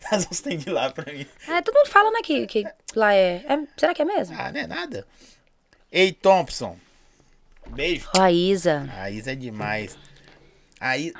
Traz 0.00 0.28
uns 0.30 0.40
trem 0.40 0.56
de 0.58 0.70
lá 0.70 0.90
pra 0.90 1.12
mim. 1.12 1.26
É, 1.48 1.60
todo 1.60 1.74
mundo 1.74 1.88
fala, 1.88 2.10
né, 2.12 2.20
que, 2.22 2.46
que 2.46 2.64
lá 2.94 3.12
é. 3.14 3.44
é- 3.48 3.66
Será 3.76 3.92
que 3.92 4.02
é 4.02 4.04
mesmo? 4.04 4.36
Ah, 4.38 4.52
não 4.52 4.60
é 4.60 4.66
nada. 4.66 5.06
Ei, 5.90 6.12
Thompson. 6.12 6.76
Beijo. 7.68 8.08
Ó, 8.16 8.22
a 8.22 8.30
Isa. 8.30 8.88
A 8.96 9.10
Isa 9.10 9.32
é 9.32 9.34
demais. 9.34 9.98
Aí, 10.78 11.12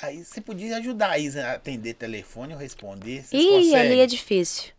aí 0.00 0.24
você 0.24 0.40
podia 0.40 0.76
ajudar 0.78 1.10
a 1.10 1.18
Isa 1.18 1.46
a 1.46 1.52
atender 1.52 1.94
telefone 1.94 2.54
ou 2.54 2.58
responder. 2.58 3.22
Vocês 3.24 3.42
Ih, 3.42 3.48
conseguem? 3.50 3.76
ali 3.76 4.00
é 4.00 4.06
difícil. 4.06 4.72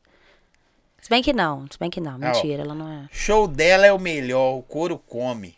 Se 1.02 1.10
bem 1.10 1.22
que 1.22 1.34
não, 1.34 1.66
se 1.70 1.78
bem 1.78 1.90
que 1.90 2.00
não. 2.00 2.18
Mentira, 2.18 2.64
ela 2.64 2.74
não 2.74 2.90
é. 2.90 3.10
Show 3.12 3.48
dela 3.48 3.86
é 3.86 3.92
o 3.92 4.00
melhor, 4.00 4.58
o 4.58 4.64
couro 4.64 4.98
come. 4.98 5.56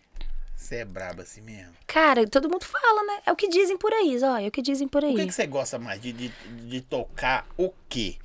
Você 0.66 0.78
é 0.78 0.86
braba 0.86 1.22
assim 1.22 1.42
mesmo. 1.42 1.74
Cara, 1.86 2.28
todo 2.28 2.50
mundo 2.50 2.66
fala, 2.66 3.04
né? 3.04 3.22
É 3.28 3.32
o 3.32 3.36
que 3.36 3.48
dizem 3.48 3.78
por 3.78 3.94
aí, 3.94 4.18
ó. 4.24 4.40
É 4.40 4.48
o 4.48 4.52
que 4.52 4.64
dizem 4.64 4.88
por 4.88 5.06
aí. 5.06 5.12
Por 5.12 5.20
que, 5.20 5.28
que 5.28 5.32
você 5.32 5.46
gosta 5.46 5.78
mais 5.78 6.02
de, 6.02 6.12
de, 6.12 6.30
de 6.68 6.82
tocar 6.82 7.46
o 7.56 7.72
quê? 7.88 8.16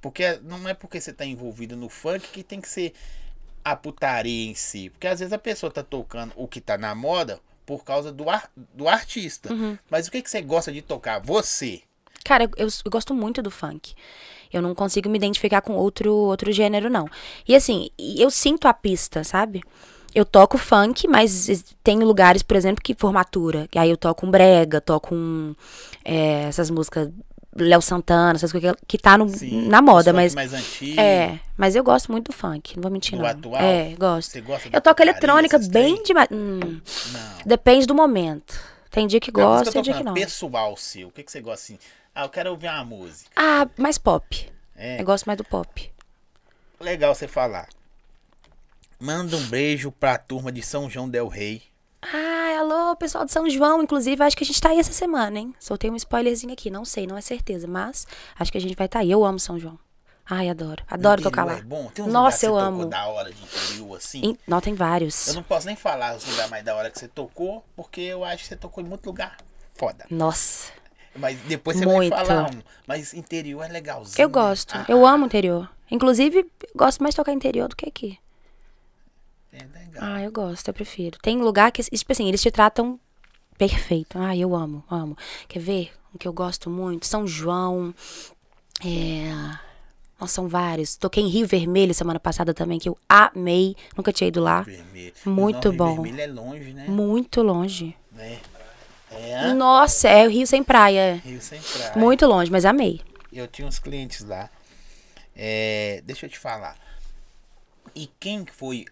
Porque 0.00 0.38
não 0.44 0.68
é 0.68 0.74
porque 0.74 1.00
você 1.00 1.12
tá 1.12 1.24
envolvido 1.24 1.76
no 1.76 1.88
funk 1.88 2.28
que 2.28 2.44
tem 2.44 2.60
que 2.60 2.68
ser 2.68 2.94
a 3.64 3.74
putaria 3.74 4.48
em 4.48 4.54
si. 4.54 4.90
Porque 4.90 5.08
às 5.08 5.18
vezes 5.18 5.32
a 5.32 5.38
pessoa 5.38 5.72
tá 5.72 5.82
tocando 5.82 6.32
o 6.36 6.46
que 6.46 6.60
tá 6.60 6.78
na 6.78 6.94
moda 6.94 7.40
por 7.66 7.82
causa 7.82 8.12
do, 8.12 8.30
ar, 8.30 8.48
do 8.56 8.86
artista. 8.88 9.52
Uhum. 9.52 9.76
Mas 9.90 10.06
o 10.06 10.12
que, 10.12 10.22
que 10.22 10.30
você 10.30 10.40
gosta 10.40 10.70
de 10.70 10.82
tocar? 10.82 11.20
Você. 11.20 11.82
Cara, 12.24 12.44
eu, 12.56 12.68
eu 12.84 12.90
gosto 12.92 13.12
muito 13.12 13.42
do 13.42 13.50
funk. 13.50 13.92
Eu 14.52 14.62
não 14.62 14.72
consigo 14.72 15.08
me 15.08 15.18
identificar 15.18 15.62
com 15.62 15.72
outro, 15.72 16.14
outro 16.14 16.52
gênero, 16.52 16.88
não. 16.88 17.08
E 17.46 17.56
assim, 17.56 17.90
eu 17.98 18.30
sinto 18.30 18.68
a 18.68 18.72
pista, 18.72 19.24
sabe? 19.24 19.64
Eu 20.14 20.24
toco 20.24 20.56
funk, 20.58 21.06
mas 21.06 21.74
tem 21.82 21.98
lugares, 22.00 22.42
por 22.42 22.56
exemplo, 22.56 22.82
que 22.82 22.94
formatura. 22.94 23.68
Que 23.70 23.78
aí 23.78 23.90
eu 23.90 23.96
toco 23.96 24.26
um 24.26 24.30
brega, 24.30 24.80
toco 24.80 25.14
um, 25.14 25.54
é, 26.04 26.44
essas 26.44 26.70
músicas 26.70 27.10
Léo 27.56 27.80
Santana, 27.82 28.36
essas 28.36 28.52
coisas 28.52 28.72
que, 28.72 28.86
que 28.86 28.98
tá 28.98 29.18
no, 29.18 29.28
Sim, 29.28 29.68
na 29.68 29.82
moda, 29.82 30.12
mas. 30.12 30.34
mais 30.34 30.52
antigo. 30.52 31.00
É, 31.00 31.40
mas 31.56 31.74
eu 31.74 31.82
gosto 31.82 32.10
muito 32.12 32.30
do 32.30 32.32
funk, 32.32 32.76
não 32.76 32.82
vou 32.82 32.90
mentir, 32.90 33.16
Do 33.16 33.22
não. 33.22 33.28
atual? 33.28 33.60
É, 33.62 33.94
gosto. 33.98 34.30
Você 34.30 34.40
gosta 34.40 34.68
Eu 34.72 34.80
toco 34.80 35.02
eletrônica 35.02 35.58
bem 35.58 36.02
demais. 36.02 36.28
Hum, 36.30 36.60
Não. 36.60 37.38
depende 37.44 37.86
do 37.86 37.94
momento. 37.94 38.58
Tem 38.90 39.06
dia 39.06 39.20
que 39.20 39.30
gosto, 39.30 39.72
tem 39.72 39.82
dia 39.82 39.94
que 39.94 40.02
não. 40.02 40.14
Pessoal 40.14 40.76
seu, 40.76 41.08
o 41.08 41.10
que, 41.10 41.22
que 41.22 41.30
você 41.30 41.40
gosta 41.40 41.64
assim? 41.64 41.78
Ah, 42.14 42.24
eu 42.24 42.28
quero 42.28 42.50
ouvir 42.50 42.68
uma 42.68 42.84
música. 42.84 43.30
Ah, 43.36 43.68
mais 43.76 43.98
pop. 43.98 44.50
É. 44.76 45.00
Eu 45.00 45.04
gosto 45.04 45.26
mais 45.26 45.36
do 45.36 45.44
pop. 45.44 45.90
Legal 46.80 47.14
você 47.14 47.26
falar. 47.28 47.68
Manda 49.00 49.36
um 49.36 49.46
beijo 49.46 49.92
pra 49.92 50.18
turma 50.18 50.50
de 50.50 50.60
São 50.60 50.90
João 50.90 51.08
Del 51.08 51.28
Rei. 51.28 51.62
Ai, 52.02 52.56
alô, 52.56 52.96
pessoal 52.96 53.24
de 53.24 53.30
São 53.32 53.48
João. 53.48 53.80
Inclusive, 53.82 54.22
acho 54.24 54.36
que 54.36 54.42
a 54.42 54.46
gente 54.46 54.60
tá 54.60 54.70
aí 54.70 54.78
essa 54.78 54.92
semana, 54.92 55.38
hein? 55.38 55.54
Soltei 55.60 55.88
um 55.90 55.96
spoilerzinho 55.96 56.52
aqui, 56.52 56.68
não 56.68 56.84
sei, 56.84 57.06
não 57.06 57.16
é 57.16 57.20
certeza, 57.20 57.68
mas 57.68 58.06
acho 58.38 58.50
que 58.50 58.58
a 58.58 58.60
gente 58.60 58.74
vai 58.74 58.86
estar 58.86 58.98
tá 58.98 59.02
aí. 59.04 59.10
Eu 59.10 59.24
amo 59.24 59.38
São 59.38 59.58
João. 59.58 59.78
Ai, 60.28 60.48
adoro. 60.48 60.82
Adoro 60.88 61.22
tocar 61.22 61.44
lá. 61.44 61.58
É 61.58 61.62
bom. 61.62 61.88
Tem 61.94 62.04
uns 62.04 62.12
Nossa, 62.12 62.44
eu 62.44 62.56
amo. 62.58 62.86
da 62.86 63.06
hora 63.06 63.32
de 63.32 63.40
interior, 63.42 63.96
assim. 63.96 64.20
Em- 64.20 64.38
Não, 64.46 64.60
tem 64.60 64.74
vários. 64.74 65.28
Eu 65.28 65.34
não 65.34 65.42
posso 65.42 65.66
nem 65.66 65.76
falar 65.76 66.16
os 66.16 66.26
lugares 66.26 66.50
mais 66.50 66.64
da 66.64 66.74
hora 66.74 66.90
que 66.90 66.98
você 66.98 67.08
tocou, 67.08 67.64
porque 67.76 68.00
eu 68.00 68.24
acho 68.24 68.42
que 68.42 68.48
você 68.48 68.56
tocou 68.56 68.82
em 68.84 68.86
muito 68.86 69.06
lugar 69.06 69.36
foda. 69.74 70.04
Nossa, 70.10 70.72
Mas 71.16 71.38
depois 71.42 71.76
você 71.78 71.86
Muito. 71.86 72.10
vai 72.10 72.26
falar 72.26 72.50
um. 72.54 72.60
Mas 72.86 73.14
interior 73.14 73.62
é 73.64 73.68
legalzinho. 73.68 74.20
eu 74.22 74.28
né? 74.28 74.32
gosto. 74.32 74.74
Ah, 74.74 74.84
Eu 74.88 75.06
amo 75.06 75.26
interior. 75.26 75.68
Inclusive, 75.90 76.40
eu 76.40 76.46
gosto 76.76 77.02
mais 77.02 77.14
de 77.14 77.16
tocar 77.16 77.32
interior 77.32 77.68
do 77.68 77.74
que 77.76 77.88
aqui. 77.88 78.18
É 79.52 79.58
legal. 79.58 80.02
Ah, 80.02 80.22
eu 80.22 80.30
gosto, 80.30 80.68
eu 80.68 80.74
prefiro. 80.74 81.18
Tem 81.20 81.38
lugar 81.40 81.72
que, 81.72 81.82
tipo 81.82 82.12
assim, 82.12 82.28
eles 82.28 82.40
te 82.42 82.50
tratam 82.50 82.98
perfeito. 83.56 84.18
Ah, 84.18 84.36
eu 84.36 84.54
amo, 84.54 84.84
amo. 84.90 85.16
Quer 85.48 85.60
ver? 85.60 85.92
O 86.14 86.18
que 86.18 86.28
eu 86.28 86.32
gosto 86.32 86.70
muito? 86.70 87.06
São 87.06 87.26
João. 87.26 87.94
É. 88.84 89.30
Nossa, 90.20 90.34
são 90.34 90.48
vários. 90.48 90.96
Toquei 90.96 91.22
em 91.22 91.28
Rio 91.28 91.46
Vermelho 91.46 91.94
semana 91.94 92.18
passada 92.18 92.52
também, 92.52 92.78
que 92.78 92.88
eu 92.88 92.98
amei. 93.08 93.76
Nunca 93.96 94.12
tinha 94.12 94.28
ido 94.28 94.40
lá. 94.40 94.62
Vermelho. 94.62 95.14
Muito 95.24 95.64
Não, 95.66 95.70
Rio 95.70 95.78
bom. 95.78 96.02
Vermelho 96.02 96.20
é 96.20 96.26
longe, 96.26 96.72
né? 96.72 96.86
Muito 96.88 97.42
longe. 97.42 97.96
É. 98.16 98.38
É. 99.10 99.54
Nossa, 99.54 100.08
é 100.08 100.26
o 100.26 100.30
Rio 100.30 100.46
sem 100.46 100.62
praia. 100.62 101.20
Rio 101.24 101.40
sem 101.40 101.60
praia. 101.60 101.92
Muito 101.96 102.26
longe, 102.26 102.50
mas 102.50 102.64
amei. 102.64 103.00
Eu 103.32 103.46
tinha 103.46 103.66
uns 103.66 103.78
clientes 103.78 104.24
lá. 104.24 104.50
É, 105.34 106.02
deixa 106.04 106.26
eu 106.26 106.30
te 106.30 106.38
falar. 106.38 106.76
E 107.94 108.10
quem 108.18 108.44
que 108.44 108.52
foi. 108.52 108.84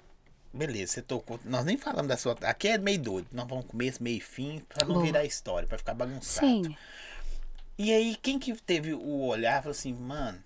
Beleza, 0.57 0.95
você 0.95 1.03
tocou. 1.03 1.38
Nós 1.45 1.64
nem 1.64 1.77
falamos 1.77 2.09
da 2.09 2.16
sua. 2.16 2.37
Aqui 2.42 2.69
é 2.69 2.79
meio 2.79 2.99
doido. 2.99 3.29
Nós 3.31 3.47
vamos 3.47 3.66
começo, 3.66 4.03
meio 4.03 4.16
e 4.16 4.21
fim, 4.21 4.62
pra 4.69 4.87
não 4.87 4.95
Boa. 4.95 5.07
virar 5.07 5.25
história, 5.25 5.69
pra 5.69 5.79
ficar 5.79 5.95
bagunçado. 5.95 6.47
Sim. 6.47 6.77
E 7.79 7.92
aí, 7.92 8.16
quem 8.16 8.38
que 8.38 8.55
teve 8.62 8.95
o 8.95 9.27
olhar 9.27 9.62
falou 9.62 9.73
assim, 9.73 9.92
mano, 9.92 10.42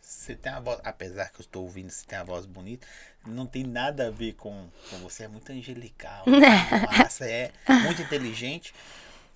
você 0.00 0.34
tem 0.34 0.50
uma 0.50 0.62
voz. 0.62 0.80
Apesar 0.82 1.30
que 1.30 1.40
eu 1.40 1.44
estou 1.44 1.62
ouvindo, 1.62 1.90
você 1.90 2.06
tem 2.06 2.18
uma 2.18 2.24
voz 2.24 2.46
bonita, 2.46 2.86
não 3.26 3.46
tem 3.46 3.64
nada 3.64 4.08
a 4.08 4.10
ver 4.10 4.32
com, 4.32 4.66
com 4.88 4.98
você, 4.98 5.24
é 5.24 5.28
muito 5.28 5.52
angelical. 5.52 6.24
massa, 6.98 7.26
é 7.26 7.52
muito 7.84 8.00
inteligente. 8.00 8.74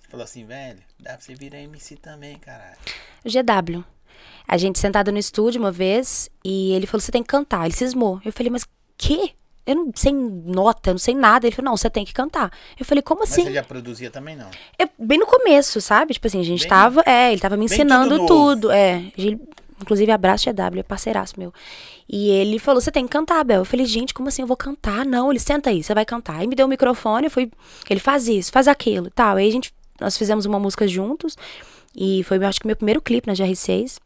Falou 0.09 0.23
assim, 0.23 0.45
velho, 0.45 0.81
dá 0.99 1.11
pra 1.11 1.21
você 1.21 1.35
virar 1.35 1.59
MC 1.59 1.97
também, 1.97 2.37
caralho. 2.37 2.77
GW. 3.23 3.83
A 4.47 4.57
gente 4.57 4.79
sentada 4.79 5.11
no 5.11 5.17
estúdio 5.17 5.59
uma 5.59 5.71
vez 5.71 6.29
e 6.43 6.71
ele 6.71 6.87
falou: 6.87 7.01
você 7.01 7.11
tem 7.11 7.21
que 7.21 7.27
cantar. 7.27 7.65
Ele 7.65 7.75
cismou. 7.75 8.21
Eu 8.23 8.31
falei: 8.31 8.49
mas 8.49 8.65
que? 8.97 9.35
Eu 9.67 9.75
não 9.75 9.91
sei 9.93 10.13
nota, 10.13 10.89
eu 10.89 10.93
não 10.93 10.99
sei 10.99 11.13
nada. 11.13 11.45
Ele 11.45 11.55
falou: 11.55 11.71
não, 11.71 11.77
você 11.77 11.89
tem 11.89 12.05
que 12.05 12.13
cantar. 12.13 12.51
Eu 12.79 12.85
falei: 12.85 13.01
como 13.01 13.19
Mas 13.19 13.33
assim? 13.33 13.43
você 13.43 13.53
já 13.53 13.63
produzia 13.63 14.09
também, 14.09 14.35
não? 14.35 14.49
Eu- 14.79 14.89
bem 14.97 15.19
no 15.19 15.25
começo, 15.27 15.79
sabe? 15.81 16.13
Tipo 16.13 16.27
assim, 16.27 16.39
a 16.39 16.43
gente 16.43 16.61
Bem- 16.61 16.69
tava. 16.69 17.03
É, 17.05 17.31
ele 17.31 17.41
tava 17.41 17.57
me 17.57 17.65
ensinando 17.65 18.17
tudo 18.17 18.27
tudo. 18.27 18.71
É. 18.71 19.03
Ele- 19.17 19.39
inclusive, 19.79 20.11
abraço 20.11 20.45
GW, 20.49 20.79
é 20.79 20.83
parceiraço 20.83 21.35
meu. 21.37 21.53
E 22.09 22.29
ele 22.29 22.57
falou: 22.57 22.79
você 22.79 22.91
tem 22.91 23.03
que 23.05 23.11
cantar, 23.11 23.43
Bel. 23.43 23.59
Eu 23.61 23.65
falei, 23.65 23.85
gente, 23.85 24.13
como 24.13 24.29
assim? 24.29 24.41
Eu 24.41 24.47
vou 24.47 24.55
cantar? 24.57 25.05
Não, 25.05 25.29
ele 25.29 25.39
senta 25.39 25.69
aí, 25.69 25.83
você 25.83 25.93
vai 25.93 26.05
cantar. 26.05 26.37
Aí 26.37 26.47
me 26.47 26.55
deu 26.55 26.65
o 26.65 26.69
microfone, 26.69 27.25
eu 27.25 27.31
fui. 27.31 27.51
Ele 27.89 27.99
faz 27.99 28.27
isso, 28.27 28.51
faz 28.51 28.67
aquilo 28.67 29.07
e 29.07 29.11
tal. 29.11 29.35
Aí 29.35 29.47
a 29.47 29.51
gente. 29.51 29.73
Nós 29.99 30.17
fizemos 30.17 30.45
uma 30.45 30.59
música 30.59 30.87
juntos. 30.87 31.35
E 31.95 32.23
foi, 32.23 32.37
acho 32.45 32.59
que, 32.61 32.67
meu 32.67 32.75
primeiro 32.75 33.01
clipe 33.01 33.27
na 33.27 33.33
GR6. 33.33 33.97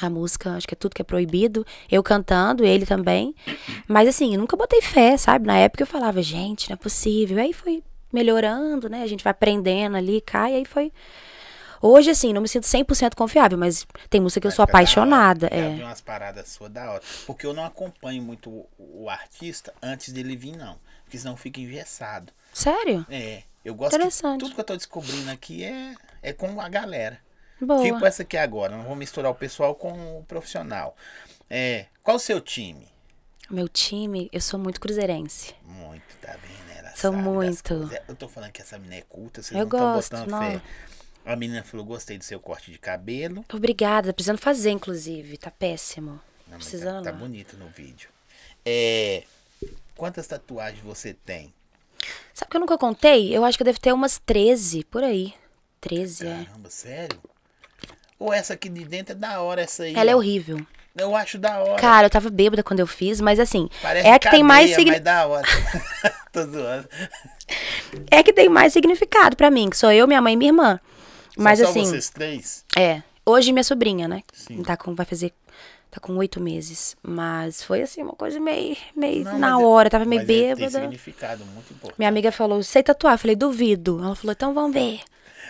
A 0.00 0.10
música, 0.10 0.52
acho 0.52 0.66
que 0.66 0.74
é 0.74 0.76
tudo 0.76 0.94
que 0.94 1.02
é 1.02 1.04
proibido. 1.04 1.64
Eu 1.90 2.02
cantando, 2.02 2.64
ele 2.64 2.84
também. 2.84 3.34
Mas 3.88 4.08
assim, 4.08 4.34
eu 4.34 4.40
nunca 4.40 4.56
botei 4.56 4.82
fé, 4.82 5.16
sabe? 5.16 5.46
Na 5.46 5.56
época 5.56 5.82
eu 5.82 5.86
falava, 5.86 6.20
gente, 6.22 6.68
não 6.68 6.74
é 6.74 6.76
possível. 6.76 7.38
Aí 7.38 7.52
foi 7.52 7.82
melhorando, 8.12 8.88
né? 8.88 9.02
A 9.02 9.06
gente 9.06 9.24
vai 9.24 9.30
aprendendo 9.30 9.96
ali, 9.96 10.20
cai, 10.20 10.54
aí 10.54 10.64
foi. 10.64 10.92
Hoje, 11.80 12.10
assim, 12.10 12.32
não 12.32 12.40
me 12.40 12.48
sinto 12.48 12.64
100% 12.64 13.14
confiável, 13.14 13.58
mas 13.58 13.86
tem 14.08 14.20
música 14.20 14.40
que 14.40 14.46
eu 14.46 14.50
sou 14.50 14.62
apaixonada. 14.62 15.46
É. 15.48 15.68
umas 15.82 16.00
paradas 16.00 16.48
suas 16.48 16.70
da 16.70 16.90
hora. 16.90 17.02
Porque 17.26 17.46
eu 17.46 17.52
não 17.52 17.64
acompanho 17.64 18.22
muito 18.22 18.50
o, 18.50 18.68
o 18.78 19.10
artista 19.10 19.74
antes 19.82 20.12
dele 20.12 20.36
vir, 20.36 20.56
não. 20.56 20.78
Porque 21.04 21.18
senão 21.18 21.36
fica 21.36 21.60
engessado. 21.60 22.32
Sério? 22.52 23.06
É. 23.10 23.42
Eu 23.64 23.74
gosto 23.74 23.96
Interessante. 23.96 24.40
tudo 24.40 24.54
que 24.54 24.60
eu 24.60 24.64
tô 24.64 24.76
descobrindo 24.76 25.30
aqui 25.30 25.64
é, 25.64 25.94
é 26.22 26.32
com 26.32 26.60
a 26.60 26.68
galera. 26.68 27.20
Boa. 27.60 27.82
Tipo 27.82 28.04
essa 28.04 28.22
aqui 28.22 28.36
agora. 28.36 28.76
Não 28.76 28.84
vou 28.84 28.96
misturar 28.96 29.30
o 29.30 29.34
pessoal 29.34 29.74
com 29.74 30.18
o 30.18 30.24
profissional. 30.24 30.96
É. 31.48 31.86
Qual 32.02 32.16
o 32.16 32.20
seu 32.20 32.40
time? 32.40 32.88
Meu 33.50 33.68
time, 33.68 34.28
eu 34.32 34.40
sou 34.40 34.58
muito 34.58 34.80
cruzeirense. 34.80 35.54
Muito, 35.64 36.02
tá 36.20 36.32
vendo? 36.42 36.78
Ela 36.78 36.94
Sou 36.96 37.12
muito. 37.12 37.74
coisas. 37.78 38.00
Eu 38.08 38.16
tô 38.16 38.28
falando 38.28 38.50
que 38.52 38.60
essa 38.60 38.76
menina 38.78 38.96
é 38.96 39.02
culta, 39.02 39.42
vocês 39.42 39.52
Eu 39.58 39.66
não 39.66 39.96
estão 40.00 40.18
botando 40.18 40.30
não. 40.30 40.40
fé. 40.40 40.60
A 41.24 41.36
menina 41.36 41.62
falou, 41.64 41.84
gostei 41.86 42.18
do 42.18 42.24
seu 42.24 42.38
corte 42.40 42.70
de 42.70 42.78
cabelo. 42.78 43.44
Obrigada, 43.52 44.12
precisando 44.12 44.38
fazer, 44.38 44.70
inclusive. 44.70 45.36
Tá 45.38 45.50
péssimo. 45.50 46.20
Não, 46.46 46.52
tá, 46.52 46.56
Precisando. 46.56 47.04
tá 47.04 47.12
bonito 47.12 47.56
no 47.56 47.68
vídeo. 47.68 48.08
É. 48.64 49.24
Quantas 49.96 50.26
tatuagens 50.26 50.82
você 50.82 51.14
tem? 51.14 51.52
Sabe 52.34 52.50
que 52.50 52.56
eu 52.56 52.60
nunca 52.60 52.76
contei? 52.78 53.34
Eu 53.36 53.44
acho 53.44 53.56
que 53.58 53.62
eu 53.62 53.66
devo 53.66 53.80
ter 53.80 53.92
umas 53.92 54.18
13, 54.18 54.84
por 54.84 55.02
aí. 55.02 55.34
13, 55.80 56.26
é. 56.26 56.44
Caramba, 56.44 56.70
sério? 56.70 57.20
Ou 58.18 58.32
essa 58.32 58.54
aqui 58.54 58.68
de 58.68 58.84
dentro 58.84 59.12
é 59.12 59.14
da 59.14 59.40
hora, 59.42 59.60
essa 59.62 59.82
aí. 59.84 59.94
Ela 59.94 60.10
é 60.10 60.14
ó. 60.14 60.18
horrível. 60.18 60.58
Eu 60.96 61.14
acho 61.14 61.36
da 61.36 61.58
hora. 61.62 61.76
Cara, 61.80 62.06
eu 62.06 62.10
tava 62.10 62.30
bêbada 62.30 62.62
quando 62.62 62.80
eu 62.80 62.86
fiz, 62.86 63.20
mas 63.20 63.38
assim, 63.38 63.68
Parece 63.82 64.08
é 64.08 64.14
a 64.14 64.18
que 64.18 64.30
tem 64.30 64.42
mais 64.42 64.70
cadeia, 64.70 64.76
signi- 64.76 64.90
mas 64.92 65.00
da 65.02 65.26
hora. 65.26 65.46
Tô 66.32 66.42
zoando. 66.46 66.88
é 68.10 68.22
que 68.22 68.32
tem 68.32 68.48
mais 68.48 68.72
significado 68.72 69.36
pra 69.36 69.50
mim, 69.50 69.68
que 69.68 69.76
sou 69.76 69.92
eu, 69.92 70.06
minha 70.06 70.20
mãe 70.22 70.32
e 70.32 70.36
minha 70.36 70.48
irmã. 70.50 70.80
Mas 71.36 71.58
só 71.58 71.66
assim, 71.68 71.84
vocês 71.84 72.08
três? 72.10 72.64
é. 72.76 73.02
Hoje 73.28 73.52
minha 73.52 73.64
sobrinha, 73.64 74.06
né? 74.06 74.22
Sim. 74.32 74.62
Tá 74.62 74.76
com 74.76 74.94
vai 74.94 75.04
fazer 75.04 75.32
tá 75.90 75.98
com 76.00 76.16
oito 76.16 76.40
meses, 76.40 76.96
mas 77.02 77.62
foi 77.62 77.82
assim 77.82 78.00
uma 78.02 78.12
coisa 78.14 78.38
meio 78.38 78.76
meio 78.94 79.24
Não, 79.24 79.38
na 79.38 79.50
é- 79.50 79.54
hora, 79.64 79.90
tava 79.90 80.04
meio 80.04 80.20
mas 80.22 80.30
é- 80.30 80.32
Tem 80.32 80.54
bêbada. 80.54 80.80
significado 80.80 81.44
muito 81.44 81.72
importante. 81.72 81.98
Minha 81.98 82.08
amiga 82.08 82.30
falou: 82.32 82.62
"Sei 82.62 82.82
tatuar". 82.84 83.14
Eu 83.14 83.18
falei: 83.18 83.34
"Duvido". 83.36 83.98
Ela 84.02 84.14
falou: 84.14 84.32
"Então 84.32 84.54
vamos 84.54 84.72
ver". 84.72 85.00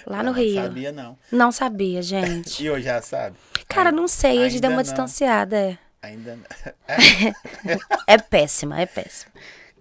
Lá 0.07 0.19
no 0.19 0.25
não 0.25 0.33
Rio. 0.33 0.63
sabia, 0.63 0.93
não. 0.93 1.19
Não 1.33 1.51
sabia, 1.53 2.01
gente. 2.03 2.63
E 2.63 2.67
eu 2.67 2.81
já 2.81 3.03
sabe? 3.03 3.37
Cara, 3.69 3.91
não 3.91 4.07
sei, 4.07 4.45
a 4.45 4.49
gente 4.49 4.61
deu 4.61 4.71
uma 4.71 4.77
não. 4.77 4.83
distanciada. 4.83 5.57
É. 5.57 5.79
Ainda 6.03 6.37
não. 6.37 6.45
É 8.07 8.17
péssima, 8.19 8.81
é 8.81 8.87
péssima. 8.87 9.33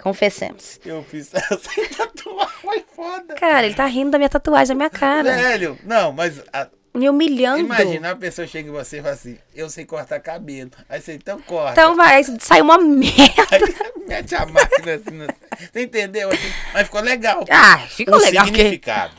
Confessemos. 0.02 0.80
Eu 0.86 1.04
fiz 1.04 1.28
sem 1.30 1.88
tatuar, 1.96 2.50
foi 2.62 2.84
foda. 2.96 3.36
Cara, 3.36 3.66
ele 3.66 3.76
tá 3.76 3.86
rindo 3.86 4.12
da 4.12 4.18
minha 4.18 4.30
tatuagem 4.30 4.70
na 4.70 4.76
minha 4.76 4.90
cara. 4.90 5.36
Velho, 5.36 5.78
não, 5.84 6.12
mas 6.12 6.42
a- 6.52 6.68
Me 6.94 7.10
humilhando. 7.10 7.60
imagina 7.60 8.12
a 8.12 8.16
pessoa 8.16 8.46
chega 8.48 8.68
em 8.70 8.72
você 8.72 8.98
e 9.00 9.02
fala 9.02 9.14
assim, 9.14 9.38
eu 9.56 9.70
sei 9.70 9.86
cortar 9.86 10.20
cabelo. 10.20 10.72
Aí 10.90 11.00
você, 11.02 11.14
então 11.14 11.40
corta. 11.42 11.72
Então 11.72 11.96
vai, 11.96 12.24
sai 12.40 12.62
uma 12.62 12.78
merda. 12.78 13.14
Aí 13.52 14.08
mete 14.08 14.36
a 14.36 14.46
máquina 14.46 14.96
assim, 14.96 15.28
você 15.72 15.82
entendeu? 15.84 16.30
Assim, 16.30 16.52
mas 16.74 16.84
ficou 16.84 17.02
legal. 17.02 17.44
Ah, 17.50 17.78
ficou 17.88 18.18
legal. 18.18 18.46
significado. 18.46 19.14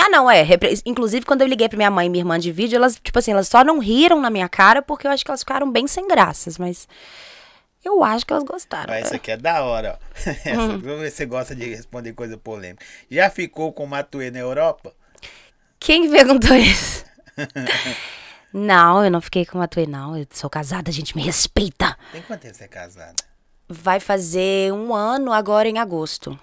Ah, 0.00 0.08
não, 0.08 0.30
é. 0.30 0.42
repre- 0.42 0.80
Inclusive, 0.86 1.26
quando 1.26 1.42
eu 1.42 1.46
liguei 1.46 1.68
pra 1.68 1.76
minha 1.76 1.90
mãe 1.90 2.06
e 2.06 2.10
minha 2.10 2.22
irmã 2.22 2.38
de 2.38 2.50
vídeo, 2.50 2.76
elas, 2.76 2.98
tipo 3.02 3.18
assim, 3.18 3.32
elas 3.32 3.48
só 3.48 3.62
não 3.64 3.78
riram 3.78 4.20
na 4.20 4.30
minha 4.30 4.48
cara 4.48 4.80
porque 4.82 5.06
eu 5.06 5.10
acho 5.10 5.24
que 5.24 5.30
elas 5.30 5.40
ficaram 5.40 5.70
bem 5.70 5.86
sem 5.86 6.06
graças, 6.08 6.56
mas 6.58 6.88
eu 7.84 8.02
acho 8.04 8.24
que 8.26 8.32
elas 8.32 8.44
gostaram. 8.44 8.88
Mas 8.92 9.06
essa 9.06 9.16
aqui 9.16 9.30
é 9.30 9.36
da 9.36 9.62
hora, 9.64 9.98
ó. 10.00 10.10
Essa, 10.30 10.60
Hum. 10.60 10.78
Vamos 10.78 11.00
ver 11.00 11.10
se 11.10 11.16
você 11.18 11.26
gosta 11.26 11.54
de 11.54 11.66
responder 11.74 12.12
coisa 12.12 12.36
polêmica. 12.36 12.84
Já 13.10 13.28
ficou 13.30 13.72
com 13.72 13.84
o 13.84 13.88
Matuê 13.88 14.30
na 14.30 14.38
Europa? 14.38 14.92
Quem 15.78 16.02
que 16.02 16.10
perguntou 16.10 16.54
isso? 16.56 17.04
não, 18.52 19.04
eu 19.04 19.10
não 19.10 19.20
fiquei 19.20 19.46
com 19.46 19.60
a 19.60 19.66
Tuê, 19.68 19.86
não. 19.86 20.16
Eu 20.16 20.26
sou 20.30 20.50
casada, 20.50 20.90
a 20.90 20.92
gente 20.92 21.16
me 21.16 21.22
respeita. 21.22 21.96
Tem 22.12 22.22
quanto 22.22 22.40
tempo 22.42 22.54
você 22.54 22.64
é 22.64 22.68
casada? 22.68 23.14
Vai 23.68 24.00
fazer 24.00 24.72
um 24.72 24.94
ano 24.94 25.32
agora 25.32 25.68
em 25.68 25.78
agosto. 25.78 26.38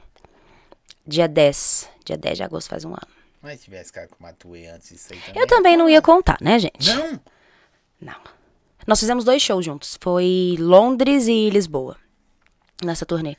Dia 1.05 1.27
10. 1.27 1.89
Dia 2.05 2.17
10 2.17 2.37
de 2.37 2.43
agosto 2.43 2.69
faz 2.69 2.83
um 2.85 2.89
ano. 2.91 3.16
Mas 3.47 3.59
se 3.59 3.65
tivesse 3.65 3.85
ficado 3.85 4.09
com 4.09 4.17
o 4.19 4.23
Matuê 4.23 4.67
antes 4.67 4.89
disso 4.89 5.13
aí 5.13 5.21
também. 5.21 5.41
Eu 5.41 5.47
também 5.47 5.77
não 5.77 5.87
ia 5.87 6.01
contar, 6.01 6.37
né, 6.41 6.59
gente? 6.59 6.93
Não? 6.93 7.21
Não. 8.01 8.21
Nós 8.85 8.99
fizemos 8.99 9.23
dois 9.23 9.41
shows 9.41 9.63
juntos. 9.63 9.97
Foi 10.01 10.57
Londres 10.59 11.27
e 11.27 11.49
Lisboa. 11.49 11.95
Nessa 12.83 13.05
turnê. 13.05 13.37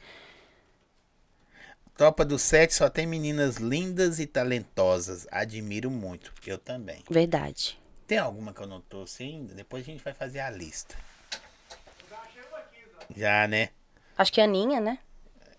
Tropa 1.95 2.25
do 2.25 2.39
Sete 2.39 2.73
só 2.73 2.89
tem 2.89 3.07
meninas 3.07 3.57
lindas 3.57 4.19
e 4.19 4.27
talentosas. 4.27 5.27
Admiro 5.31 5.91
muito. 5.91 6.33
Eu 6.47 6.57
também. 6.57 7.05
Verdade. 7.11 7.79
Tem 8.07 8.17
alguma 8.17 8.55
que 8.55 8.63
eu 8.63 8.67
não 8.67 8.81
trouxe 8.81 9.25
ainda? 9.25 9.55
Depois 9.55 9.83
a 9.83 9.87
gente 9.93 10.03
vai 10.03 10.15
fazer 10.15 10.41
a 10.41 10.49
lista. 10.49 10.97
Já, 13.15 13.47
né? 13.47 13.69
Acho 14.17 14.33
que 14.33 14.41
a 14.41 14.45
Aninha, 14.45 14.81
né? 14.81 15.01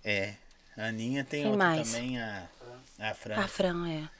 É. 0.03 0.33
A 0.75 0.85
Aninha 0.87 1.23
tem 1.23 1.43
Quem 1.43 1.51
outra 1.51 1.67
mais? 1.67 1.91
também, 1.91 2.19
a, 2.19 2.49
a 2.97 3.13
Fran. 3.13 3.35
A 3.35 3.47
Fran, 3.47 3.87
é. 3.87 4.18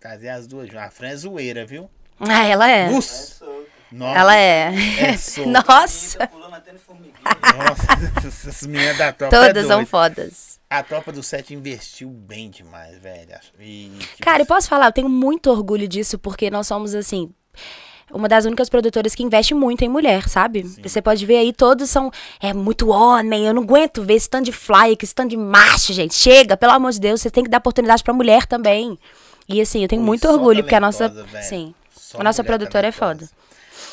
Trazer 0.00 0.28
as 0.28 0.46
duas. 0.46 0.68
juntas. 0.68 0.84
A 0.84 0.90
Fran 0.90 1.08
é 1.08 1.16
zoeira, 1.16 1.66
viu? 1.66 1.90
Ah, 2.20 2.44
ela 2.44 2.68
é. 2.68 2.90
Nossa! 2.90 3.44
Nossa! 3.90 4.18
Ela 4.18 4.36
é. 4.36 4.72
É 5.00 5.16
solta. 5.18 5.50
Nossa. 5.50 6.26
pulando 6.26 6.54
até 6.54 6.72
no 6.72 6.78
formigueiro. 6.78 7.18
Nossa, 7.22 7.86
essas 8.28 8.62
meninas 8.66 8.98
da 8.98 9.12
tropa 9.12 9.34
é 9.36 9.46
Todas 9.46 9.66
são 9.66 9.76
doida. 9.76 9.90
fodas. 9.90 10.60
A 10.70 10.82
tropa 10.82 11.10
do 11.10 11.22
Sete 11.22 11.54
investiu 11.54 12.10
bem 12.10 12.50
demais, 12.50 12.98
velho. 12.98 13.34
E, 13.58 13.90
tipo, 13.98 14.22
Cara, 14.22 14.42
e 14.42 14.46
posso 14.46 14.68
falar, 14.68 14.86
eu 14.86 14.92
tenho 14.92 15.08
muito 15.08 15.50
orgulho 15.50 15.88
disso, 15.88 16.18
porque 16.18 16.50
nós 16.50 16.66
somos, 16.66 16.94
assim, 16.94 17.32
uma 18.12 18.28
das 18.28 18.44
únicas 18.44 18.68
produtoras 18.68 19.14
que 19.14 19.22
investe 19.22 19.54
muito 19.54 19.82
em 19.82 19.88
mulher, 19.88 20.28
sabe? 20.28 20.62
Você 20.82 21.00
pode 21.00 21.24
ver 21.24 21.38
aí, 21.38 21.52
todos 21.54 21.88
são. 21.88 22.10
É 22.38 22.52
muito 22.52 22.88
homem, 22.90 23.46
eu 23.46 23.54
não 23.54 23.62
aguento 23.62 24.02
ver 24.02 24.14
esse 24.14 24.28
tanto 24.28 24.44
de 24.44 24.52
fly, 24.52 24.94
esse 25.02 25.14
tanto 25.14 25.30
de 25.30 25.36
macho, 25.38 25.94
gente. 25.94 26.14
Chega, 26.14 26.54
pelo 26.56 26.72
amor 26.72 26.92
de 26.92 27.00
Deus, 27.00 27.22
você 27.22 27.30
tem 27.30 27.42
que 27.44 27.50
dar 27.50 27.58
oportunidade 27.58 28.04
pra 28.04 28.12
mulher 28.12 28.44
também. 28.44 28.98
E 29.48 29.60
assim, 29.60 29.82
eu 29.82 29.88
tenho 29.88 30.02
muito 30.02 30.28
orgulho, 30.28 30.62
porque 30.62 30.74
a 30.74 30.80
nossa. 30.80 31.10
Sim. 31.42 31.74
só 31.90 32.20
a 32.20 32.22
nossa 32.24 32.44
produtora 32.44 32.88
é 32.88 32.92
foda. 32.92 33.28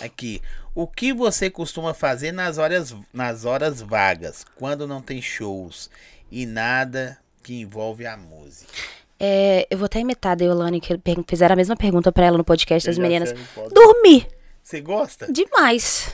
Aqui. 0.01 0.41
O 0.73 0.85
que 0.85 1.13
você 1.13 1.49
costuma 1.49 1.93
fazer 1.93 2.33
nas 2.33 2.57
horas, 2.57 2.93
nas 3.13 3.45
horas 3.45 3.81
vagas, 3.81 4.45
quando 4.57 4.85
não 4.85 5.01
tem 5.01 5.21
shows 5.21 5.89
e 6.29 6.45
nada 6.45 7.17
que 7.41 7.61
envolve 7.61 8.05
a 8.05 8.17
música? 8.17 8.69
É, 9.17 9.65
eu 9.69 9.77
vou 9.77 9.85
até 9.85 9.99
imitar 9.99 10.33
a 10.33 10.35
Deolane, 10.35 10.81
que 10.81 10.99
fizeram 11.25 11.53
a 11.53 11.55
mesma 11.55 11.77
pergunta 11.77 12.11
pra 12.11 12.25
ela 12.25 12.37
no 12.37 12.43
podcast 12.43 12.85
das 12.89 12.97
Eu 12.97 13.03
meninas. 13.03 13.33
Dormir. 13.73 14.27
Você 14.61 14.81
gosta? 14.81 15.31
Demais. 15.31 16.13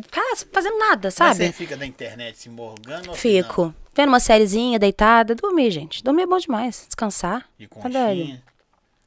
Ficar 0.00 0.22
fazendo 0.50 0.78
nada, 0.78 1.08
Mas 1.08 1.14
sabe? 1.14 1.34
você 1.36 1.52
fica 1.52 1.76
na 1.76 1.84
internet 1.84 2.38
se 2.38 2.48
morgando 2.48 3.10
ou 3.10 3.14
Fico. 3.14 3.74
Vendo 3.94 4.08
uma 4.08 4.18
sériezinha, 4.18 4.78
deitada, 4.78 5.34
dormir, 5.34 5.70
gente. 5.70 6.02
Dormir 6.02 6.22
é 6.22 6.26
bom 6.26 6.38
demais. 6.38 6.84
Descansar. 6.86 7.46
De 7.58 7.68
Tá 7.68 7.76
conchinha? 7.80 8.42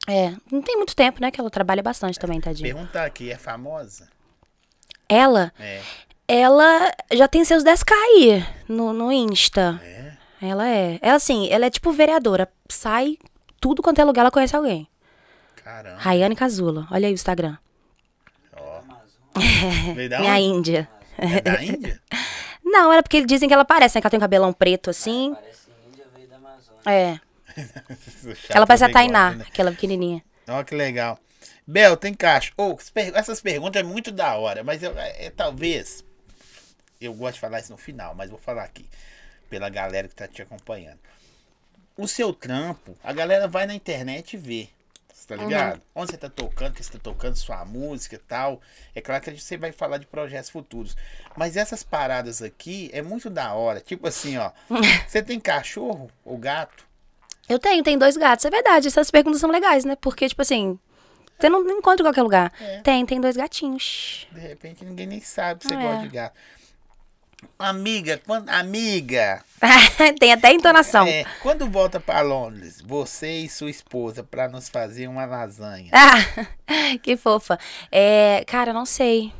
É, 0.08 0.32
não 0.50 0.62
tem 0.62 0.76
muito 0.76 0.96
tempo, 0.96 1.20
né? 1.20 1.30
Que 1.30 1.38
ela 1.40 1.50
trabalha 1.50 1.82
bastante 1.82 2.18
também, 2.18 2.40
tadinha. 2.40 2.74
Perguntar 2.74 3.04
aqui, 3.04 3.30
é 3.30 3.36
famosa? 3.36 4.08
Ela, 5.08 5.52
É. 5.58 5.80
ela 6.26 6.90
já 7.12 7.28
tem 7.28 7.44
seus 7.44 7.62
10k 7.62 7.92
aí 7.92 8.46
no, 8.68 8.92
no 8.92 9.12
Insta. 9.12 9.80
É? 9.84 10.12
Ela 10.40 10.68
é. 10.68 10.98
Ela, 11.02 11.16
assim, 11.16 11.48
ela 11.50 11.66
é 11.66 11.70
tipo 11.70 11.92
vereadora. 11.92 12.48
Sai 12.68 13.18
tudo 13.60 13.82
quanto 13.82 14.00
é 14.00 14.04
lugar, 14.04 14.22
ela 14.22 14.30
conhece 14.30 14.56
alguém. 14.56 14.88
Caramba. 15.56 15.98
Rayane 15.98 16.34
Cazula. 16.36 16.86
Olha 16.90 17.06
aí 17.06 17.12
o 17.12 17.14
Instagram. 17.14 17.56
Ó. 18.56 18.80
Veio 19.94 20.08
da 20.08 20.20
Minha 20.20 20.32
onde? 20.34 20.42
Índia. 20.42 20.88
É 21.18 21.40
da 21.40 21.62
Índia? 21.62 22.00
Não, 22.64 22.92
era 22.92 23.02
porque 23.02 23.16
eles 23.18 23.26
dizem 23.26 23.48
que 23.48 23.54
ela 23.54 23.64
parece, 23.64 23.96
né? 23.96 24.00
Que 24.00 24.06
ela 24.06 24.10
tem 24.10 24.18
um 24.18 24.20
cabelão 24.20 24.52
preto 24.52 24.90
assim. 24.90 25.34
Parece 25.34 25.68
Índia, 25.88 26.04
veio 26.14 26.28
da 26.28 26.36
Amazônia. 26.36 26.80
É. 26.86 27.20
Ela 28.48 28.66
parece 28.66 28.84
a 28.84 28.92
Tainá, 28.92 29.30
né? 29.34 29.44
aquela 29.48 29.70
pequenininha. 29.70 30.22
Ó, 30.48 30.62
que 30.64 30.74
legal. 30.74 31.18
Bel, 31.66 31.96
tem 31.96 32.14
caixa. 32.14 32.52
Ô, 32.56 32.72
essas 32.72 32.90
per- 32.90 33.12
essas 33.14 33.40
perguntas 33.40 33.80
é 33.80 33.84
muito 33.84 34.10
da 34.10 34.36
hora, 34.36 34.64
mas 34.64 34.82
eu, 34.82 34.98
é, 34.98 35.26
é, 35.26 35.30
talvez. 35.30 36.04
Eu 37.00 37.14
gosto 37.14 37.34
de 37.34 37.40
falar 37.40 37.60
isso 37.60 37.70
no 37.70 37.78
final, 37.78 38.14
mas 38.14 38.30
vou 38.30 38.38
falar 38.38 38.64
aqui. 38.64 38.86
Pela 39.50 39.68
galera 39.68 40.08
que 40.08 40.14
tá 40.14 40.26
te 40.26 40.42
acompanhando. 40.42 40.98
O 41.96 42.08
seu 42.08 42.32
trampo, 42.32 42.96
a 43.02 43.12
galera 43.12 43.46
vai 43.46 43.66
na 43.66 43.74
internet 43.74 44.34
e 44.34 44.36
vê. 44.36 44.68
Você 45.12 45.26
tá 45.28 45.36
ligado? 45.44 45.82
Onde 45.94 46.12
você 46.12 46.16
tá 46.16 46.30
tocando, 46.30 46.74
que 46.74 46.82
você 46.82 46.92
tá 46.92 46.98
tocando 46.98 47.36
sua 47.36 47.64
música 47.64 48.14
e 48.16 48.18
tal. 48.18 48.60
É 48.94 49.00
claro 49.00 49.22
que 49.22 49.38
você 49.38 49.56
vai 49.56 49.72
falar 49.72 49.98
de 49.98 50.06
projetos 50.06 50.48
futuros. 50.48 50.96
Mas 51.36 51.56
essas 51.56 51.82
paradas 51.82 52.40
aqui 52.40 52.88
é 52.94 53.02
muito 53.02 53.28
da 53.28 53.52
hora. 53.52 53.80
Tipo 53.80 54.08
assim, 54.08 54.38
ó. 54.38 54.50
você 55.06 55.22
tem 55.22 55.38
cachorro 55.38 56.10
ou 56.24 56.38
gato? 56.38 56.87
Eu 57.48 57.58
tenho, 57.58 57.82
tenho 57.82 57.98
dois 57.98 58.16
gatos, 58.16 58.44
é 58.44 58.50
verdade. 58.50 58.88
Essas 58.88 59.10
perguntas 59.10 59.40
são 59.40 59.50
legais, 59.50 59.84
né? 59.84 59.96
Porque, 60.00 60.28
tipo 60.28 60.42
assim, 60.42 60.78
você 61.38 61.48
não 61.48 61.60
encontra 61.70 62.02
em 62.02 62.06
qualquer 62.06 62.22
lugar. 62.22 62.52
É. 62.60 62.80
Tem, 62.80 63.04
tem 63.06 63.20
dois 63.20 63.36
gatinhos. 63.36 64.26
De 64.32 64.40
repente 64.40 64.84
ninguém 64.84 65.06
nem 65.06 65.20
sabe 65.20 65.60
que 65.60 65.68
você 65.68 65.74
É. 65.74 65.80
gosta 65.82 66.02
de 66.02 66.08
gato. 66.08 66.34
Amiga, 67.56 68.20
quando, 68.26 68.48
amiga, 68.48 69.44
tem 70.18 70.32
até 70.32 70.52
entonação. 70.52 71.06
é, 71.06 71.24
quando 71.40 71.68
volta 71.70 72.00
pra 72.00 72.20
Londres, 72.20 72.80
você 72.84 73.30
e 73.42 73.48
sua 73.48 73.70
esposa 73.70 74.24
pra 74.24 74.48
nos 74.48 74.68
fazer 74.68 75.06
uma 75.08 75.24
lasanha. 75.24 75.88
Ah, 75.92 76.96
que 77.00 77.16
fofa. 77.16 77.56
É, 77.92 78.44
cara, 78.46 78.72
não 78.72 78.84
sei. 78.84 79.32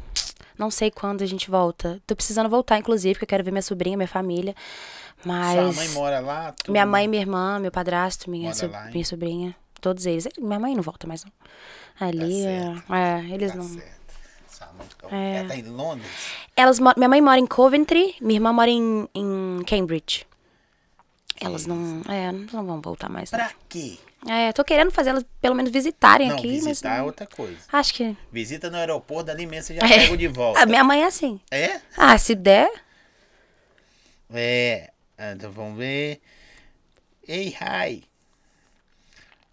Não 0.57 0.71
sei 0.71 0.91
quando 0.93 1.23
a 1.23 1.27
gente 1.27 1.51
volta. 1.51 2.01
Tô 2.07 2.15
precisando 2.15 2.49
voltar, 2.49 2.79
inclusive, 2.79 3.15
porque 3.15 3.25
eu 3.25 3.29
quero 3.29 3.45
ver 3.45 3.51
minha 3.51 3.63
sobrinha, 3.63 3.97
minha 3.97 4.09
família. 4.09 4.55
Mas. 5.25 5.55
Sua 5.55 5.73
mãe 5.73 5.89
mora 5.91 6.21
lá? 6.21 6.55
Minha 6.69 6.87
mãe, 6.87 7.09
minha 7.09 7.23
irmã, 7.23 7.59
meu 7.59 7.71
padrasto, 7.71 8.31
minha, 8.31 8.55
so- 8.55 8.69
lá, 8.69 8.87
minha 8.91 9.05
sobrinha. 9.05 9.55
Todos 9.81 10.07
eles. 10.07 10.29
Minha 10.39 10.59
mãe 10.59 10.75
não 10.75 10.83
volta 10.83 11.07
mais, 11.07 11.25
não. 11.25 11.33
Ali, 12.01 12.45
Tá 12.87 12.97
é, 12.97 13.21
é, 13.21 13.35
eles 13.35 13.51
Tá 13.53 13.59
não. 13.59 13.65
certo. 13.69 13.99
Mãe, 15.11 15.19
É. 15.21 15.37
Ela 15.39 15.49
tá 15.49 15.57
em 15.57 15.63
Londres? 15.63 16.07
Elas, 16.57 16.79
minha 16.79 17.09
mãe 17.09 17.21
mora 17.21 17.39
em 17.39 17.47
Coventry, 17.47 18.15
minha 18.21 18.37
irmã 18.37 18.53
mora 18.53 18.71
em, 18.71 19.09
em 19.15 19.63
Cambridge. 19.67 20.25
Elas 21.41 21.67
não, 21.67 22.03
é, 22.09 22.33
não 22.33 22.67
vão 22.67 22.81
voltar 22.81 23.09
mais. 23.09 23.31
não. 23.31 23.39
Pra 23.39 23.51
quê? 23.69 23.97
É, 24.29 24.53
tô 24.53 24.65
querendo 24.65 24.91
fazer 24.91 25.11
elas 25.11 25.25
pelo 25.41 25.55
menos 25.55 25.71
visitarem 25.71 26.29
Não, 26.29 26.37
aqui, 26.37 26.55
mas 26.57 26.65
visitar 26.67 26.97
é 26.97 26.99
não- 26.99 27.07
outra 27.07 27.25
coisa. 27.27 27.57
acho 27.73 27.95
que 27.95 28.17
Visita 28.33 28.69
no 28.69 28.77
aeroporto, 28.77 29.27
dali 29.27 29.47
mesmo 29.47 29.69
você 29.69 29.75
já 29.77 29.87
É. 29.87 29.99
pega 30.01 30.17
de 30.17 30.27
volta. 30.27 30.61
a 30.61 30.67
minha 30.67 30.83
mãe 30.83 31.03
é 31.03 31.07
assim. 31.07 31.41
É? 31.53 31.81
Ah, 31.97 32.19
se 32.19 32.35
der, 32.35 32.69
É. 34.33 34.91
Ah, 35.19 35.33
Então 35.33 35.51
vamos 35.51 35.77
ver. 35.79 36.21
Ei, 37.27 37.49
hi. 37.61 38.05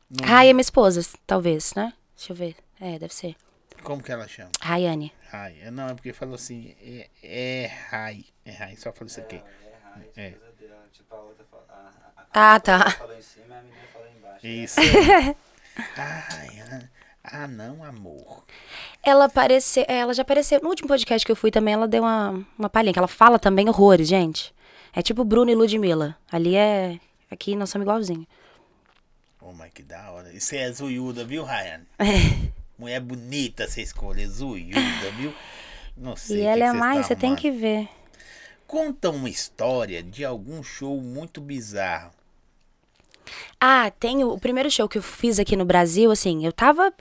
Não- 0.10 0.28
Rai 0.28 0.50
é 0.50 0.54
minha 0.54 0.62
esposa, 0.62 1.02
talvez, 1.26 1.74
né? 1.74 1.92
Deixa 2.16 2.32
eu 2.32 2.36
ver. 2.38 2.56
É, 2.80 3.00
deve 3.00 3.14
ser. 3.14 3.36
Como 3.84 4.02
que 4.02 4.12
ela 4.12 4.28
chama? 4.28 4.52
Rayane. 4.62 5.12
Rai. 5.30 5.58
É, 5.62 5.72
Não, 5.72 5.90
é 5.90 5.94
porque 5.94 6.14
falou 6.14 6.36
assim. 6.36 6.76
É, 6.82 7.10
é 7.24 7.72
Rai. 7.90 8.26
É 8.46 8.52
Rai, 8.52 8.76
só 8.78 8.92
falou 8.94 9.08
isso 9.08 9.20
aqui. 9.20 9.36
É, 9.36 10.22
É. 10.22 10.28
é. 10.28 10.34
Tipo, 10.94 11.16
a 11.16 11.20
outra 11.22 11.46
fala, 11.52 11.66
a, 11.70 12.22
a, 12.22 12.24
a 12.52 12.56
Ah, 12.56 12.60
tá. 12.60 12.92
falou 12.92 13.18
em 13.18 13.22
cima 13.22 13.46
e 13.56 13.58
a 13.58 13.62
menina 13.62 13.88
falou 13.92 14.08
embaixo. 14.18 14.48
Isso. 14.48 14.80
Ai, 15.98 16.60
ah, 16.72 16.80
ah, 17.24 17.48
não, 17.48 17.84
amor. 17.84 18.46
Ela 19.04 19.26
apareceu, 19.26 19.84
é, 19.88 19.98
ela 20.00 20.14
já 20.14 20.22
apareceu. 20.22 20.62
No 20.62 20.70
último 20.70 20.88
podcast 20.88 21.26
que 21.26 21.32
eu 21.32 21.36
fui 21.36 21.52
também, 21.52 21.74
ela 21.74 21.88
deu 21.88 22.04
uma, 22.04 22.46
uma 22.58 22.70
palhinha, 22.70 22.94
que 22.94 23.00
ela 23.00 23.08
fala 23.08 23.38
também 23.38 23.68
horrores, 23.68 24.08
gente. 24.08 24.55
É 24.96 25.02
tipo 25.02 25.26
Bruno 25.26 25.52
e 25.52 25.56
Ludmilla. 25.56 26.18
Ali 26.32 26.56
é. 26.56 27.00
Aqui 27.30 27.56
nós 27.56 27.70
somos 27.70 27.84
igualzinhos. 27.84 28.26
Oh, 29.42 29.52
mas 29.52 29.72
que 29.74 29.84
da 29.84 30.12
hora. 30.12 30.32
E 30.32 30.40
você 30.40 30.58
é 30.58 30.72
zoiuda, 30.72 31.26
viu, 31.26 31.44
Ryan? 31.44 31.82
É. 32.00 32.50
Mulher 32.78 33.02
bonita 33.02 33.68
você 33.68 33.82
escolhe, 33.82 34.26
zoiuda, 34.26 35.12
viu? 35.18 35.34
Não 35.98 36.16
sei. 36.16 36.38
E 36.38 36.42
ela 36.42 36.66
é 36.66 36.74
mais, 36.74 37.06
você 37.06 37.16
tem 37.16 37.36
que 37.36 37.52
ver. 37.52 37.88
Conta 38.66 39.10
uma 39.10 39.30
história 39.30 40.02
de 40.02 40.26
algum 40.26 40.64
show 40.64 41.00
muito 41.00 41.40
bizarro. 41.40 42.12
Ah, 43.60 43.92
tem 43.92 44.24
o, 44.24 44.32
o 44.34 44.40
primeiro 44.40 44.70
show 44.72 44.88
que 44.88 44.98
eu 44.98 45.02
fiz 45.02 45.40
aqui 45.40 45.56
no 45.56 45.66
Brasil, 45.66 46.12
assim, 46.12 46.46
eu 46.46 46.52
tava 46.52 46.94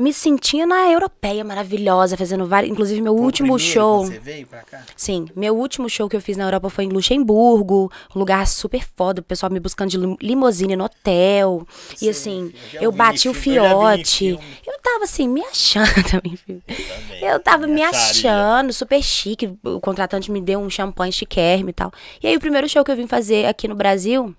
me 0.00 0.12
sentindo 0.12 0.66
na 0.68 0.90
europeia 0.90 1.44
maravilhosa, 1.44 2.16
fazendo 2.16 2.46
vários. 2.46 2.72
Inclusive, 2.72 3.00
meu 3.02 3.14
Foi 3.16 3.24
último 3.24 3.58
show. 3.58 4.06
Você 4.06 4.18
veio 4.18 4.46
pra 4.46 4.62
cá? 4.62 4.82
Sim, 4.96 5.26
meu 5.36 5.54
último 5.56 5.88
show 5.90 6.08
que 6.08 6.16
eu 6.16 6.20
fiz 6.20 6.36
na 6.36 6.44
Europa 6.44 6.70
foi 6.70 6.84
em 6.84 6.88
Luxemburgo, 6.88 7.90
um 8.14 8.18
lugar 8.18 8.46
super 8.46 8.82
foda, 8.96 9.20
o 9.20 9.24
pessoal 9.24 9.52
me 9.52 9.60
buscando 9.60 9.90
de 9.90 9.98
lim- 9.98 10.16
limusine 10.20 10.74
no 10.76 10.84
hotel. 10.84 11.66
E 11.94 11.96
Sei, 11.98 12.08
assim, 12.10 12.52
eu 12.74 12.82
eu 12.82 12.92
bati 12.92 13.28
o 13.28 13.30
eu 13.30 13.34
fiote. 13.34 14.18
filme. 14.38 14.44
Eu 14.66 14.78
tava 14.80 15.04
assim, 15.04 15.28
me 15.28 15.42
achando 15.42 16.02
também, 16.10 16.36
filho. 16.36 16.62
também, 16.66 17.22
Eu 17.24 17.38
tava 17.40 17.66
me 17.66 17.74
me 17.74 17.82
achando, 17.82 18.72
super 18.72 19.02
chique. 19.02 19.52
O 19.62 19.80
contratante 19.80 20.30
me 20.30 20.40
deu 20.40 20.58
um 20.60 20.70
champanhe 20.70 21.12
chiquérrimo 21.12 21.70
e 21.70 21.72
tal. 21.72 21.92
E 22.22 22.26
aí, 22.26 22.36
o 22.36 22.40
primeiro 22.40 22.68
show 22.68 22.82
que 22.84 22.90
eu 22.90 22.96
vim 22.96 23.06
fazer 23.06 23.46
aqui 23.46 23.68
no 23.68 23.74
Brasil 23.74 24.34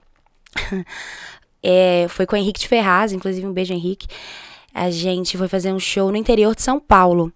é, 1.64 2.08
foi 2.10 2.26
com 2.26 2.36
o 2.36 2.40
Henrique 2.40 2.60
de 2.60 2.68
Ferraz, 2.68 3.12
inclusive 3.14 3.46
um 3.46 3.54
beijo, 3.54 3.74
Henrique. 3.74 4.08
A 4.74 4.90
gente 4.90 5.38
foi 5.38 5.48
fazer 5.48 5.74
um 5.74 5.80
show 5.80 6.10
no 6.12 6.18
interior 6.18 6.56
de 6.56 6.62
São 6.62 6.80
Paulo. 6.80 7.32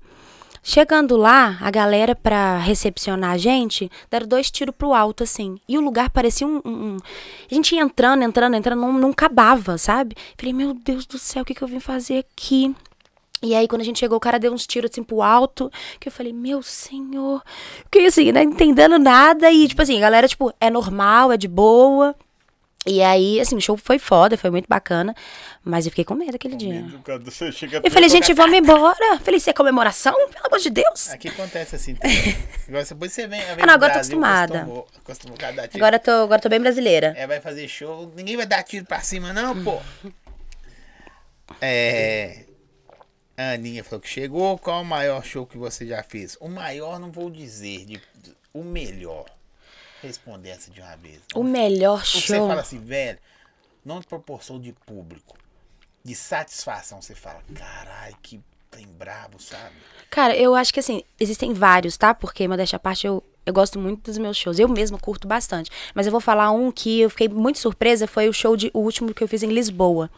Chegando 0.68 1.16
lá, 1.16 1.58
a 1.62 1.70
galera, 1.70 2.16
pra 2.16 2.58
recepcionar 2.58 3.32
a 3.34 3.38
gente, 3.38 3.92
deram 4.10 4.26
dois 4.28 4.50
tiros 4.50 4.74
pro 4.76 4.96
alto, 4.96 5.24
assim. 5.24 5.60
E 5.70 5.78
o 5.78 5.82
lugar 5.82 6.10
parecia 6.10 6.48
um. 6.48 6.60
um- 6.66 6.98
A 7.52 7.54
gente 7.54 7.76
ia 7.76 7.82
entrando, 7.84 8.24
entrando, 8.24 8.56
entrando, 8.56 8.80
não, 8.82 8.94
não 8.94 9.10
acabava, 9.12 9.78
sabe? 9.78 10.16
Falei, 10.36 10.54
meu 10.54 10.74
Deus 10.74 11.06
do 11.06 11.20
céu, 11.20 11.44
o 11.44 11.46
que, 11.46 11.54
que 11.54 11.62
eu 11.62 11.68
vim 11.68 11.80
fazer 11.80 12.18
aqui? 12.18 12.76
E 13.44 13.54
aí, 13.54 13.68
quando 13.68 13.82
a 13.82 13.86
gente 13.86 14.00
chegou, 14.00 14.18
o 14.18 14.20
cara 14.20 14.40
deu 14.40 14.52
uns 14.52 14.66
tiros 14.66 14.90
assim 14.90 15.04
pro 15.04 15.22
alto. 15.22 15.70
Que 16.00 16.08
eu 16.08 16.12
falei, 16.12 16.34
meu 16.34 16.64
senhor. 16.64 17.44
Fiquei 17.84 18.08
assim, 18.08 18.32
não 18.32 18.42
entendendo 18.42 18.98
nada. 18.98 19.52
E, 19.52 19.68
tipo 19.68 19.84
assim, 19.84 19.98
a 19.98 20.02
galera, 20.02 20.28
tipo, 20.28 20.52
é 20.60 20.72
normal, 20.72 21.32
é 21.32 21.38
de 21.38 21.48
boa. 21.48 22.16
E 22.86 23.02
aí, 23.02 23.40
assim, 23.40 23.56
o 23.56 23.62
show 23.62 23.76
foi 23.76 23.98
foda, 23.98 24.38
foi 24.38 24.50
muito 24.52 24.68
bacana. 24.68 25.16
Mas 25.64 25.86
eu 25.88 25.92
fiquei 25.92 26.06
com 26.06 26.14
medo 26.14 26.36
aquele 26.36 26.56
dia. 26.56 26.86
Você 27.24 27.52
chega 27.52 27.82
Eu 27.84 27.90
falei, 27.90 28.08
gente, 28.08 28.32
vamos 28.34 28.56
embora. 28.56 29.18
Falei, 29.20 29.38
isso 29.38 29.50
é 29.50 29.54
comemoração? 29.54 30.14
Pelo 30.14 30.46
amor 30.46 30.60
de 30.60 30.70
Deus. 30.70 31.10
Aqui 31.10 31.30
acontece 31.30 31.76
assim. 31.76 31.98
Agora 32.70 32.84
depois 32.86 33.12
você 33.12 33.26
vem. 33.28 33.40
vem 33.42 33.50
Ah, 33.60 33.66
não, 33.66 33.74
agora 33.74 33.90
eu 33.90 33.94
tô 33.94 33.98
acostumada. 34.00 34.58
Acostumou, 34.60 34.88
acostumou. 35.00 35.38
Agora 35.74 35.96
eu 35.96 36.00
tô, 36.00 36.12
agora 36.12 36.38
eu 36.40 36.44
tô 36.44 36.50
bem 36.50 36.60
brasileira. 36.62 37.14
É, 37.18 37.26
vai 37.26 37.42
fazer 37.42 37.68
show. 37.68 38.12
Ninguém 38.16 38.38
vai 38.38 38.46
dar 38.46 38.62
tiro 38.64 38.86
pra 38.86 39.00
cima, 39.02 39.34
não, 39.34 39.64
pô. 39.64 39.80
É. 41.62 42.46
A 43.38 43.52
Aninha 43.54 43.84
falou 43.84 44.00
que 44.02 44.08
chegou. 44.10 44.58
Qual 44.58 44.82
o 44.82 44.86
maior 44.86 45.24
show 45.24 45.46
que 45.46 45.58
você 45.58 45.86
já 45.86 46.02
fez? 46.04 46.38
O 46.40 46.48
maior 46.48 47.00
não 47.00 47.12
vou 47.12 47.30
dizer. 47.30 47.86
de- 47.86 48.02
o 48.54 48.64
melhor. 48.64 49.26
Responder 50.02 50.50
essa 50.50 50.70
de 50.72 50.82
uma 50.82 50.96
vez. 50.98 51.22
O 51.34 51.44
melhor 51.44 52.04
que 52.04 52.22
você 52.22 52.38
show. 52.38 52.48
fala 52.48 52.62
assim, 52.62 52.80
velho, 52.80 53.18
não 53.84 54.00
de 54.00 54.08
proporção 54.08 54.60
de 54.60 54.74
público, 54.86 55.38
de 56.04 56.14
satisfação, 56.16 57.02
você 57.02 57.16
fala, 57.16 57.42
caralho, 57.54 58.16
que 58.22 58.40
trem 58.70 58.88
brabo, 58.88 59.42
sabe? 59.42 59.74
Cara, 60.10 60.36
eu 60.36 60.54
acho 60.54 60.74
que 60.74 60.80
assim, 60.80 61.02
existem 61.20 61.54
vários, 61.54 61.98
tá? 61.98 62.14
Porque, 62.14 62.48
modéstia 62.48 62.78
à 62.78 62.80
parte, 62.80 63.08
eu, 63.08 63.24
eu 63.46 63.54
gosto 63.54 63.80
muito 63.80 64.04
dos 64.04 64.18
meus 64.18 64.38
shows. 64.38 64.60
Eu 64.60 64.68
mesma 64.68 64.98
curto 65.00 65.28
bastante. 65.28 65.72
Mas 65.94 66.06
eu 66.06 66.12
vou 66.12 66.22
falar 66.22 66.52
um 66.52 66.72
que 66.72 67.00
eu 67.02 67.10
fiquei 67.10 67.28
muito 67.30 67.60
surpresa, 67.60 68.06
foi 68.06 68.28
o 68.30 68.34
show 68.34 68.56
de 68.56 68.70
o 68.74 68.80
último 68.80 69.14
que 69.14 69.24
eu 69.24 69.28
fiz 69.28 69.44
em 69.44 69.50
Lisboa. 69.50 70.10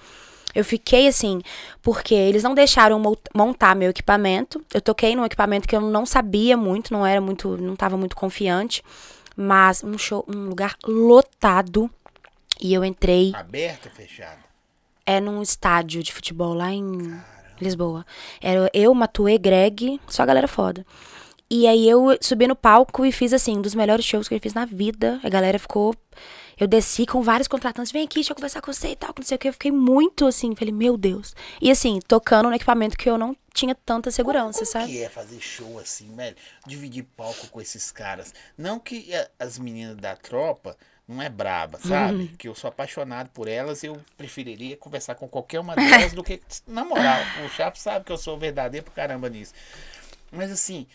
Eu 0.55 0.65
fiquei 0.65 1.07
assim, 1.07 1.41
porque 1.83 2.15
eles 2.15 2.41
não 2.41 2.55
deixaram 2.55 2.99
mo- 2.99 3.17
montar 3.35 3.75
meu 3.75 3.91
equipamento. 3.91 4.63
Eu 4.73 4.81
toquei 4.81 5.15
num 5.15 5.25
equipamento 5.25 5.67
que 5.67 5.75
eu 5.75 5.81
não 5.81 6.05
sabia 6.05 6.57
muito, 6.57 6.91
não 6.91 7.05
era 7.05 7.21
muito, 7.21 7.57
não 7.57 7.75
tava 7.75 7.95
muito 7.95 8.15
confiante. 8.15 8.81
Mas 9.37 9.83
um 9.83 9.97
show, 9.97 10.25
um 10.27 10.49
lugar 10.49 10.75
lotado. 10.83 11.89
E 12.59 12.73
eu 12.73 12.83
entrei 12.83 13.31
Aberto 13.35 13.85
ou 13.85 13.91
fechado? 13.91 14.39
é 15.05 15.21
num 15.21 15.41
estádio 15.41 16.03
de 16.03 16.11
futebol 16.11 16.53
lá 16.53 16.73
em 16.73 17.17
Lisboa. 17.61 18.05
Era 18.41 18.69
eu, 18.73 18.93
Matuê, 18.93 19.37
Greg, 19.37 20.01
só 20.07 20.23
a 20.23 20.25
galera 20.25 20.47
foda. 20.47 20.85
E 21.49 21.65
aí 21.65 21.87
eu 21.87 22.17
subi 22.19 22.45
no 22.45 22.55
palco 22.55 23.05
e 23.05 23.11
fiz 23.11 23.31
assim, 23.31 23.57
um 23.57 23.61
dos 23.61 23.73
melhores 23.73 24.03
shows 24.03 24.27
que 24.27 24.35
eu 24.35 24.39
fiz 24.39 24.53
na 24.53 24.65
vida. 24.65 25.19
A 25.23 25.29
galera 25.29 25.57
ficou. 25.57 25.95
Eu 26.59 26.67
desci 26.67 27.05
com 27.05 27.21
vários 27.21 27.47
contratantes, 27.47 27.91
vem 27.91 28.03
aqui, 28.03 28.15
deixa 28.15 28.31
eu 28.31 28.35
conversar 28.35 28.61
com 28.61 28.73
você 28.73 28.89
e 28.89 28.95
tal, 28.95 29.13
não 29.15 29.23
sei 29.23 29.35
o 29.35 29.39
que. 29.39 29.47
Eu 29.47 29.53
fiquei 29.53 29.71
muito 29.71 30.25
assim, 30.25 30.55
falei, 30.55 30.73
meu 30.73 30.97
Deus. 30.97 31.35
E 31.61 31.71
assim, 31.71 31.99
tocando 32.05 32.49
no 32.49 32.55
equipamento 32.55 32.97
que 32.97 33.09
eu 33.09 33.17
não 33.17 33.37
tinha 33.57 33.75
tanta 33.75 34.11
segurança, 34.11 34.59
Como 34.59 34.71
sabe? 34.71 34.91
que 34.91 35.01
é 35.03 35.09
fazer 35.09 35.39
show 35.41 35.79
assim, 35.79 36.15
velho? 36.15 36.35
Dividir 36.65 37.03
palco 37.15 37.47
com 37.47 37.59
esses 37.61 37.91
caras. 37.91 38.33
Não 38.57 38.79
que 38.79 39.13
a- 39.15 39.29
as 39.39 39.57
meninas 39.57 39.97
da 39.97 40.15
tropa 40.15 40.77
não 41.07 41.21
é 41.21 41.29
braba, 41.29 41.79
sabe? 41.79 42.23
Uhum. 42.23 42.27
Que 42.37 42.47
eu 42.47 42.55
sou 42.55 42.67
apaixonado 42.69 43.29
por 43.29 43.47
elas, 43.47 43.83
eu 43.83 43.99
preferiria 44.17 44.77
conversar 44.77 45.15
com 45.15 45.27
qualquer 45.27 45.59
uma 45.59 45.75
delas 45.75 46.13
do 46.13 46.23
que. 46.23 46.41
Na 46.67 46.83
moral, 46.85 47.19
o 47.45 47.49
Chapo 47.49 47.77
sabe 47.79 48.05
que 48.05 48.11
eu 48.11 48.17
sou 48.17 48.37
verdadeiro 48.37 48.85
pra 48.85 48.93
caramba 48.93 49.29
nisso. 49.29 49.53
Mas 50.31 50.51
assim, 50.51 50.85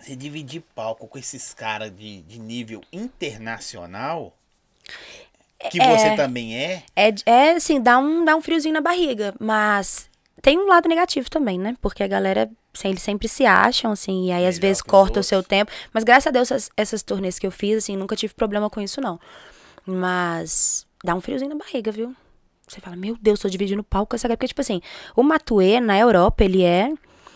você 0.00 0.16
dividir 0.16 0.62
palco 0.74 1.06
com 1.06 1.18
esses 1.18 1.52
caras 1.54 1.94
de, 1.94 2.22
de 2.22 2.38
nível 2.38 2.82
internacional, 2.92 4.34
que 5.70 5.78
você 5.78 6.16
também 6.16 6.56
é, 6.56 6.82
É, 6.96 7.12
é 7.26 7.50
assim, 7.52 7.80
dá 7.80 7.98
um, 7.98 8.24
dá 8.24 8.34
um 8.34 8.40
friozinho 8.42 8.74
na 8.74 8.80
barriga, 8.80 9.34
mas 9.38 10.08
tem 10.42 10.58
um 10.58 10.66
lado 10.66 10.88
negativo 10.88 11.28
também, 11.30 11.58
né? 11.58 11.76
Porque 11.80 12.02
a 12.02 12.06
galera, 12.08 12.50
assim, 12.74 12.88
eles 12.88 13.02
sempre 13.02 13.28
se 13.28 13.44
acham, 13.46 13.92
assim, 13.92 14.26
e 14.26 14.32
aí 14.32 14.46
às 14.46 14.56
Melhor 14.56 14.68
vezes 14.68 14.82
corta 14.82 14.96
o 14.96 15.06
outros. 15.06 15.26
seu 15.26 15.42
tempo. 15.42 15.70
Mas 15.92 16.04
graças 16.04 16.26
a 16.26 16.30
Deus, 16.30 16.50
essas, 16.50 16.70
essas 16.76 17.02
turnês 17.02 17.38
que 17.38 17.46
eu 17.46 17.50
fiz, 17.50 17.78
assim, 17.78 17.96
nunca 17.96 18.16
tive 18.16 18.34
problema 18.34 18.68
com 18.70 18.80
isso, 18.80 19.00
não. 19.00 19.18
Mas 19.86 20.86
dá 21.04 21.14
um 21.14 21.20
friozinho 21.20 21.50
na 21.50 21.56
barriga, 21.56 21.90
viu? 21.90 22.14
Você 22.66 22.80
fala, 22.80 22.94
meu 22.96 23.16
Deus, 23.20 23.40
tô 23.40 23.48
dividindo 23.48 23.82
palco 23.82 24.10
com 24.10 24.16
essa 24.16 24.28
galera. 24.28 24.36
Porque, 24.38 24.48
tipo 24.48 24.60
assim, 24.60 24.80
o 25.16 25.22
Matuê 25.22 25.80
na 25.80 25.98
Europa, 25.98 26.44
ele 26.44 26.62
é. 26.62 26.92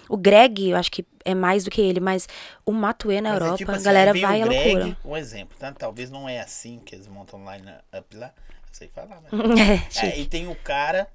O 0.08 0.16
Greg, 0.16 0.70
eu 0.70 0.76
acho 0.76 0.92
que 0.92 1.04
é 1.24 1.34
mais 1.34 1.64
do 1.64 1.70
que 1.70 1.80
ele, 1.80 1.98
mas 1.98 2.28
o 2.64 2.70
Matuê 2.72 3.20
na 3.20 3.30
Mas 3.30 3.40
é 3.40 3.42
Europa, 3.44 3.58
tipo 3.58 3.70
a 3.70 3.74
assim, 3.74 3.84
galera 3.84 4.10
aí 4.12 4.20
vem 4.20 4.22
vai 4.22 4.42
à 4.42 4.44
o 4.44 4.48
loucura. 4.48 4.96
Um 5.04 5.16
exemplo, 5.16 5.56
tá? 5.58 5.72
Talvez 5.72 6.10
não 6.10 6.28
é 6.28 6.40
assim 6.40 6.78
que 6.84 6.94
eles 6.94 7.08
montam 7.08 7.40
line 7.40 7.72
up 7.98 8.16
lá. 8.16 8.26
Eu 8.26 8.68
sei 8.70 8.88
falar, 8.88 9.20
mas. 9.22 9.32
É, 9.98 10.06
É, 10.08 10.18
e 10.20 10.26
tem 10.26 10.46
o 10.46 10.54
cara, 10.54 11.08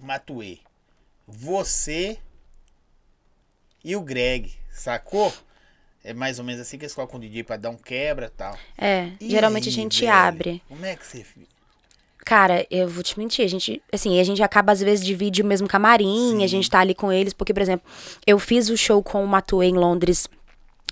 Matuê. 0.00 0.58
Você 1.26 2.18
e 3.82 3.94
o 3.96 4.00
Greg, 4.00 4.52
sacou? 4.70 5.32
É 6.02 6.12
mais 6.12 6.38
ou 6.38 6.44
menos 6.44 6.60
assim 6.60 6.76
que 6.76 6.84
eles 6.84 6.94
colocam 6.94 7.16
o 7.18 7.20
DJ 7.20 7.42
pra 7.44 7.56
dar 7.56 7.70
um 7.70 7.76
quebra 7.76 8.26
e 8.26 8.30
tal. 8.30 8.58
É, 8.76 9.10
E 9.20 9.30
geralmente 9.30 9.68
aí, 9.68 9.72
a 9.72 9.72
gente 9.76 10.00
velho? 10.00 10.12
abre. 10.12 10.62
Como 10.68 10.84
é 10.84 10.94
que 10.96 11.06
você. 11.06 11.24
Cara, 12.24 12.66
eu 12.70 12.88
vou 12.88 13.02
te 13.02 13.18
mentir, 13.18 13.44
a 13.44 13.48
gente, 13.48 13.82
assim, 13.92 14.18
a 14.18 14.24
gente 14.24 14.42
acaba 14.42 14.72
às 14.72 14.80
vezes 14.80 15.04
divide 15.04 15.42
o 15.42 15.44
mesmo 15.44 15.68
camarim, 15.68 16.38
Sim. 16.38 16.44
a 16.44 16.46
gente 16.46 16.70
tá 16.70 16.80
ali 16.80 16.94
com 16.94 17.12
eles, 17.12 17.34
porque, 17.34 17.52
por 17.52 17.60
exemplo, 17.60 17.86
eu 18.26 18.38
fiz 18.38 18.70
o 18.70 18.76
show 18.78 19.02
com 19.02 19.22
o 19.22 19.26
Matuê 19.28 19.66
em 19.66 19.74
Londres 19.74 20.26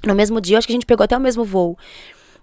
no 0.05 0.15
mesmo 0.15 0.41
dia, 0.41 0.59
acho 0.59 0.67
que 0.67 0.73
a 0.73 0.77
gente 0.77 0.85
pegou 0.87 1.05
até 1.05 1.17
o 1.17 1.21
mesmo 1.21 1.45
voo. 1.45 1.79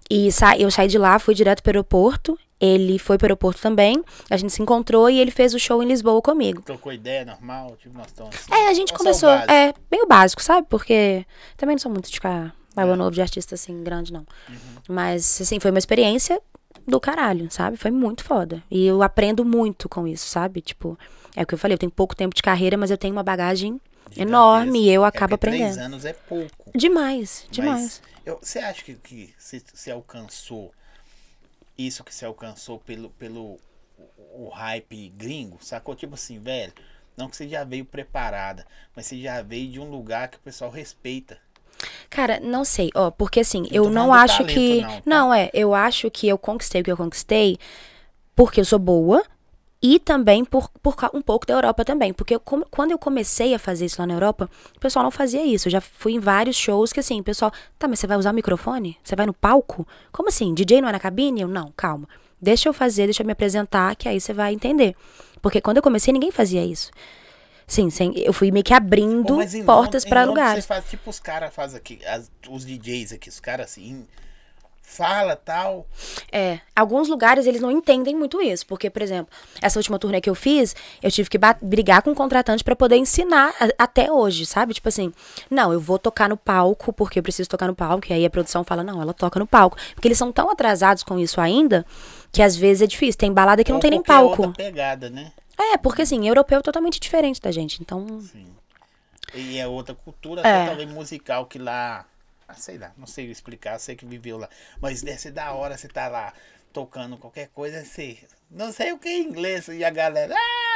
E 0.08 0.32
sa 0.32 0.56
eu 0.56 0.70
saí 0.72 0.88
de 0.88 0.98
lá, 0.98 1.18
fui 1.20 1.34
direto 1.36 1.62
pro 1.62 1.70
aeroporto, 1.70 2.36
ele 2.60 2.98
foi 2.98 3.16
pro 3.16 3.26
aeroporto 3.26 3.60
também, 3.60 4.02
a 4.28 4.36
gente 4.36 4.52
se 4.52 4.62
encontrou 4.62 5.08
e 5.08 5.18
ele 5.18 5.30
fez 5.30 5.54
o 5.54 5.58
show 5.58 5.82
em 5.82 5.86
Lisboa 5.86 6.20
comigo. 6.20 6.62
Trocou 6.62 6.92
ideia 6.92 7.24
normal? 7.24 7.76
Tipo, 7.80 7.96
nós 7.96 8.08
estamos 8.08 8.34
assim. 8.36 8.52
É, 8.52 8.68
a 8.68 8.74
gente 8.74 8.92
o 8.92 8.96
começou, 8.96 9.30
é, 9.30 9.72
bem 9.90 10.02
o 10.02 10.06
básico, 10.06 10.42
sabe? 10.42 10.66
Porque 10.68 11.24
também 11.56 11.74
não 11.74 11.80
sou 11.80 11.90
muito 11.90 12.08
de 12.08 12.14
ficar 12.14 12.54
babando 12.74 13.02
ovo 13.02 13.12
de 13.12 13.22
artista 13.22 13.54
assim, 13.54 13.82
grande, 13.82 14.12
não. 14.12 14.26
Uhum. 14.48 14.56
Mas, 14.88 15.40
assim, 15.40 15.58
foi 15.58 15.70
uma 15.70 15.78
experiência 15.78 16.40
do 16.86 17.00
caralho, 17.00 17.50
sabe? 17.50 17.76
Foi 17.76 17.90
muito 17.90 18.22
foda. 18.24 18.62
E 18.70 18.86
eu 18.86 19.02
aprendo 19.02 19.44
muito 19.44 19.88
com 19.88 20.06
isso, 20.06 20.28
sabe? 20.28 20.60
Tipo, 20.60 20.98
é 21.36 21.42
o 21.42 21.46
que 21.46 21.54
eu 21.54 21.58
falei, 21.58 21.74
eu 21.74 21.78
tenho 21.78 21.90
pouco 21.92 22.14
tempo 22.14 22.34
de 22.34 22.42
carreira, 22.42 22.76
mas 22.76 22.90
eu 22.90 22.98
tenho 22.98 23.12
uma 23.14 23.22
bagagem 23.22 23.80
enorme 24.16 24.86
e 24.86 24.90
eu 24.90 25.04
É 25.04 25.08
acabo 25.08 25.36
Três 25.38 25.60
aprendendo. 25.60 25.84
anos 25.84 26.04
é 26.04 26.12
pouco. 26.12 26.70
Demais, 26.74 27.46
demais. 27.50 28.02
Você 28.40 28.58
acha 28.60 28.82
que, 28.84 28.94
que 28.94 29.34
você 29.38 29.90
alcançou 29.90 30.72
isso 31.86 32.04
que 32.04 32.14
você 32.14 32.24
alcançou 32.24 32.78
pelo, 32.78 33.10
pelo 33.10 33.58
o, 33.98 34.46
o 34.46 34.48
hype 34.48 35.08
gringo? 35.10 35.58
Sacou? 35.60 35.94
Tipo 35.94 36.14
assim, 36.14 36.38
velho, 36.38 36.72
não 37.16 37.28
que 37.28 37.36
você 37.36 37.48
já 37.48 37.64
veio 37.64 37.84
preparada, 37.84 38.66
mas 38.94 39.06
você 39.06 39.20
já 39.20 39.42
veio 39.42 39.70
de 39.70 39.80
um 39.80 39.90
lugar 39.90 40.28
que 40.28 40.36
o 40.36 40.40
pessoal 40.40 40.70
respeita. 40.70 41.38
Cara, 42.08 42.40
não 42.40 42.64
sei, 42.64 42.90
ó, 42.94 43.10
porque 43.10 43.40
assim, 43.40 43.66
eu 43.70 43.84
falando 43.84 43.94
não 43.94 44.12
acho 44.12 44.38
talento, 44.38 44.54
que. 44.54 44.80
não, 44.80 44.88
tá? 44.88 45.02
Não, 45.06 45.34
é, 45.34 45.50
eu 45.54 45.74
acho 45.74 46.10
que 46.10 46.28
eu 46.28 46.36
conquistei 46.36 46.80
o 46.80 46.84
que 46.84 46.92
eu 46.92 46.96
conquistei 46.96 47.58
porque 48.34 48.60
eu 48.60 48.64
sou 48.64 48.78
boa 48.78 49.22
e 49.82 49.98
também 49.98 50.44
por, 50.44 50.68
por 50.82 50.94
um 51.14 51.22
pouco 51.22 51.46
da 51.46 51.54
Europa 51.54 51.84
também. 51.84 52.12
Porque 52.12 52.34
eu 52.34 52.40
quando 52.40 52.90
eu 52.90 52.98
comecei 52.98 53.54
a 53.54 53.58
fazer 53.58 53.86
isso 53.86 54.00
lá 54.00 54.06
na 54.06 54.14
Europa, 54.14 54.48
o 54.76 54.80
pessoal 54.80 55.02
não 55.02 55.10
fazia 55.10 55.44
isso. 55.44 55.68
Eu 55.68 55.72
já 55.72 55.80
fui 55.80 56.12
em 56.14 56.18
vários 56.20 56.56
shows 56.56 56.92
que 56.92 57.00
assim, 57.00 57.20
o 57.20 57.24
pessoal, 57.24 57.52
tá, 57.78 57.88
mas 57.88 57.98
você 57.98 58.06
vai 58.06 58.16
usar 58.18 58.30
o 58.30 58.34
microfone? 58.34 58.98
Você 59.02 59.16
vai 59.16 59.26
no 59.26 59.32
palco? 59.32 59.86
Como 60.12 60.28
assim? 60.28 60.52
DJ 60.54 60.80
não 60.80 60.88
é 60.88 60.92
na 60.92 61.00
cabine? 61.00 61.40
Eu, 61.40 61.48
não, 61.48 61.72
calma. 61.76 62.08
Deixa 62.40 62.68
eu 62.68 62.72
fazer, 62.72 63.04
deixa 63.06 63.22
eu 63.22 63.26
me 63.26 63.32
apresentar, 63.32 63.94
que 63.96 64.08
aí 64.08 64.20
você 64.20 64.32
vai 64.32 64.52
entender. 64.52 64.94
Porque 65.42 65.60
quando 65.60 65.78
eu 65.78 65.82
comecei, 65.82 66.12
ninguém 66.12 66.30
fazia 66.30 66.64
isso. 66.64 66.90
Sim, 67.66 67.88
sem, 67.88 68.12
eu 68.18 68.32
fui 68.32 68.50
meio 68.50 68.64
que 68.64 68.74
abrindo 68.74 69.36
Pô, 69.36 69.64
portas 69.64 70.04
Londres 70.04 70.26
lugares. 70.26 70.64
Você 70.64 70.68
faz, 70.68 70.84
tipo 70.90 71.08
os 71.08 71.20
caras 71.20 71.54
fazem 71.54 71.78
aqui, 71.78 72.00
as- 72.04 72.30
os 72.50 72.64
DJs 72.66 73.12
aqui, 73.12 73.28
os 73.28 73.38
caras 73.38 73.66
assim, 73.70 74.06
fala 74.90 75.36
tal. 75.36 75.86
É, 76.32 76.60
alguns 76.74 77.08
lugares 77.08 77.46
eles 77.46 77.60
não 77.60 77.70
entendem 77.70 78.14
muito 78.14 78.42
isso, 78.42 78.66
porque, 78.66 78.90
por 78.90 79.00
exemplo, 79.00 79.32
essa 79.62 79.78
última 79.78 79.98
turnê 79.98 80.20
que 80.20 80.28
eu 80.28 80.34
fiz, 80.34 80.74
eu 81.02 81.10
tive 81.10 81.30
que 81.30 81.38
brigar 81.62 82.02
com 82.02 82.10
o 82.10 82.14
contratante 82.14 82.64
pra 82.64 82.74
poder 82.74 82.96
ensinar 82.96 83.54
até 83.78 84.10
hoje, 84.10 84.44
sabe? 84.44 84.74
Tipo 84.74 84.88
assim, 84.88 85.12
não, 85.48 85.72
eu 85.72 85.80
vou 85.80 85.98
tocar 85.98 86.28
no 86.28 86.36
palco 86.36 86.92
porque 86.92 87.18
eu 87.18 87.22
preciso 87.22 87.48
tocar 87.48 87.66
no 87.66 87.74
palco, 87.74 88.06
e 88.10 88.12
aí 88.12 88.24
a 88.26 88.30
produção 88.30 88.64
fala, 88.64 88.82
não, 88.82 89.00
ela 89.00 89.14
toca 89.14 89.38
no 89.38 89.46
palco. 89.46 89.76
Porque 89.94 90.08
eles 90.08 90.18
são 90.18 90.32
tão 90.32 90.50
atrasados 90.50 91.02
com 91.02 91.18
isso 91.18 91.40
ainda, 91.40 91.86
que 92.32 92.42
às 92.42 92.56
vezes 92.56 92.82
é 92.82 92.86
difícil. 92.86 93.18
Tem 93.18 93.32
balada 93.32 93.62
que 93.62 93.72
não 93.72 93.80
tem 93.80 93.90
nem 93.92 94.02
qualquer 94.02 94.12
palco. 94.12 94.46
outra 94.48 94.64
pegada, 94.64 95.08
né? 95.08 95.32
É, 95.58 95.76
porque 95.76 96.02
assim, 96.02 96.26
europeu 96.26 96.58
é 96.58 96.62
totalmente 96.62 96.98
diferente 96.98 97.40
da 97.40 97.52
gente, 97.52 97.80
então... 97.80 98.20
E 99.32 99.58
é 99.58 99.66
outra 99.68 99.94
cultura, 99.94 100.40
É. 100.44 100.66
talvez 100.66 100.90
musical 100.90 101.46
que 101.46 101.58
lá. 101.58 102.04
Ah, 102.50 102.54
sei 102.54 102.78
lá, 102.78 102.92
não 102.96 103.06
sei 103.06 103.30
explicar, 103.30 103.78
sei 103.78 103.94
que 103.94 104.04
viveu 104.04 104.36
lá. 104.36 104.48
Mas 104.80 105.02
deve 105.02 105.18
ser 105.18 105.30
da 105.30 105.52
hora 105.52 105.78
você 105.78 105.86
tá 105.88 106.08
lá 106.08 106.34
tocando 106.72 107.16
qualquer 107.16 107.48
coisa, 107.48 107.84
você. 107.84 108.18
Não 108.50 108.72
sei 108.72 108.92
o 108.92 108.98
que 108.98 109.08
é 109.08 109.18
inglês. 109.18 109.68
E 109.68 109.84
a 109.84 109.90
galera. 109.90 110.34
Ah! 110.36 110.70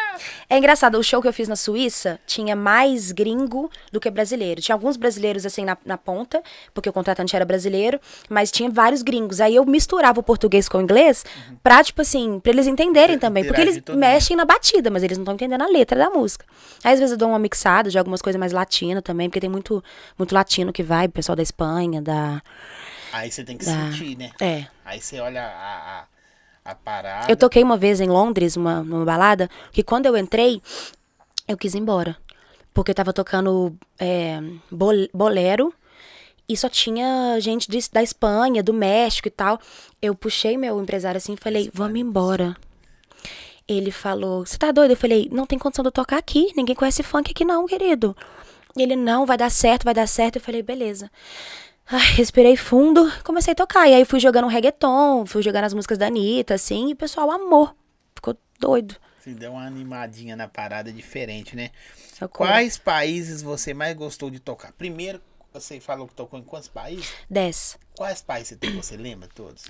É 0.48 0.56
engraçado, 0.58 0.96
o 0.96 1.02
show 1.02 1.20
que 1.20 1.26
eu 1.26 1.32
fiz 1.32 1.48
na 1.48 1.56
Suíça 1.56 2.20
tinha 2.24 2.54
mais 2.54 3.10
gringo 3.10 3.68
do 3.90 3.98
que 3.98 4.08
brasileiro. 4.08 4.60
Tinha 4.60 4.74
alguns 4.74 4.96
brasileiros, 4.96 5.44
assim, 5.44 5.64
na, 5.64 5.76
na 5.84 5.98
ponta, 5.98 6.40
porque 6.72 6.88
o 6.88 6.92
contratante 6.92 7.34
era 7.34 7.44
brasileiro, 7.44 8.00
mas 8.28 8.52
tinha 8.52 8.70
vários 8.70 9.02
gringos. 9.02 9.40
Aí 9.40 9.56
eu 9.56 9.64
misturava 9.64 10.20
o 10.20 10.22
português 10.22 10.68
com 10.68 10.78
o 10.78 10.80
inglês 10.80 11.24
pra, 11.62 11.82
tipo 11.82 12.00
assim, 12.02 12.38
pra 12.38 12.52
eles 12.52 12.66
entenderem 12.66 13.18
também. 13.18 13.44
Porque 13.44 13.60
eles 13.60 13.82
mexem 13.88 14.36
na 14.36 14.44
batida, 14.44 14.90
mas 14.90 15.02
eles 15.02 15.18
não 15.18 15.22
estão 15.22 15.34
entendendo 15.34 15.62
a 15.62 15.68
letra 15.68 15.98
da 15.98 16.10
música. 16.10 16.46
Aí, 16.84 16.92
às 16.92 17.00
vezes 17.00 17.12
eu 17.12 17.18
dou 17.18 17.28
uma 17.28 17.38
mixada 17.38 17.90
de 17.90 17.98
algumas 17.98 18.22
coisas 18.22 18.38
mais 18.38 18.52
latinas 18.52 19.02
também, 19.02 19.28
porque 19.28 19.40
tem 19.40 19.50
muito, 19.50 19.82
muito 20.16 20.32
latino 20.32 20.72
que 20.72 20.82
vai, 20.82 21.08
pessoal 21.08 21.34
da 21.34 21.42
Espanha, 21.42 22.00
da... 22.00 22.40
Aí 23.12 23.30
você 23.30 23.44
tem 23.44 23.56
que 23.56 23.64
da... 23.64 23.72
sentir, 23.72 24.16
né? 24.16 24.30
É. 24.40 24.66
Aí 24.84 25.00
você 25.00 25.20
olha 25.20 25.42
a, 25.42 26.00
a, 26.00 26.04
a 26.64 26.74
parada. 26.74 27.30
Eu 27.30 27.36
toquei 27.36 27.62
uma 27.62 27.76
vez 27.76 28.00
em 28.00 28.08
Londres, 28.08 28.56
uma, 28.56 28.82
numa 28.82 29.04
balada, 29.04 29.50
que 29.72 29.82
quando 29.82 30.06
eu 30.06 30.16
entrei, 30.16 30.62
eu 31.46 31.56
quis 31.56 31.74
ir 31.74 31.78
embora. 31.78 32.16
Porque 32.72 32.90
eu 32.90 32.94
tava 32.94 33.12
tocando 33.12 33.76
é, 33.98 34.40
bol- 34.70 35.08
bolero 35.12 35.72
e 36.48 36.56
só 36.56 36.68
tinha 36.68 37.38
gente 37.40 37.70
de- 37.70 37.90
da 37.92 38.02
Espanha, 38.02 38.62
do 38.62 38.72
México 38.72 39.28
e 39.28 39.30
tal. 39.30 39.60
Eu 40.02 40.14
puxei 40.14 40.56
meu 40.56 40.80
empresário 40.82 41.18
assim 41.18 41.34
e 41.34 41.36
falei, 41.36 41.70
vamos 41.72 42.00
embora. 42.00 42.56
Ele 43.66 43.90
falou, 43.90 44.44
você 44.44 44.58
tá 44.58 44.72
doido? 44.72 44.90
Eu 44.90 44.96
falei, 44.96 45.28
não 45.32 45.46
tem 45.46 45.58
condição 45.58 45.82
de 45.82 45.88
eu 45.88 45.92
tocar 45.92 46.18
aqui, 46.18 46.52
ninguém 46.56 46.74
conhece 46.74 47.02
funk 47.02 47.30
aqui 47.30 47.44
não, 47.44 47.66
querido. 47.66 48.14
Ele, 48.76 48.96
não, 48.96 49.24
vai 49.24 49.36
dar 49.38 49.50
certo, 49.50 49.84
vai 49.84 49.94
dar 49.94 50.06
certo. 50.08 50.36
Eu 50.36 50.42
falei, 50.42 50.60
beleza. 50.62 51.10
Ai, 51.87 52.12
respirei 52.12 52.57
fundo, 52.57 53.11
comecei 53.22 53.53
a 53.53 53.57
tocar. 53.57 53.89
E 53.89 53.95
aí 53.95 54.05
fui 54.05 54.18
jogando 54.18 54.47
um 54.47 54.49
reggaeton, 54.49 55.26
fui 55.26 55.43
jogando 55.43 55.64
as 55.64 55.74
músicas 55.74 55.99
da 55.99 56.07
Anitta, 56.07 56.55
assim, 56.55 56.89
e 56.89 56.93
o 56.93 56.97
pessoal 56.97 57.30
amou. 57.30 57.74
Ficou 58.14 58.37
doido. 58.59 58.97
Você 59.20 59.30
deu 59.30 59.53
uma 59.53 59.66
animadinha 59.66 60.37
na 60.37 60.49
parada 60.49 60.93
diferente, 60.93 61.57
né? 61.57 61.70
Loucura. 62.20 62.51
Quais 62.51 62.78
países 62.78 63.43
você 63.43 63.72
mais 63.72 63.95
gostou 63.97 64.30
de 64.30 64.39
tocar? 64.39 64.72
Primeiro, 64.72 65.20
você 65.53 65.80
falou 65.80 66.09
que 66.09 66.14
tocou 66.14 66.39
em 66.39 66.43
quantos 66.43 66.68
países? 66.68 67.12
Dez. 67.28 67.78
Quais 67.97 68.20
países 68.20 68.49
você 68.49 68.57
tem? 68.57 68.76
Você 68.76 68.97
lembra 68.97 69.28
todos? 69.35 69.64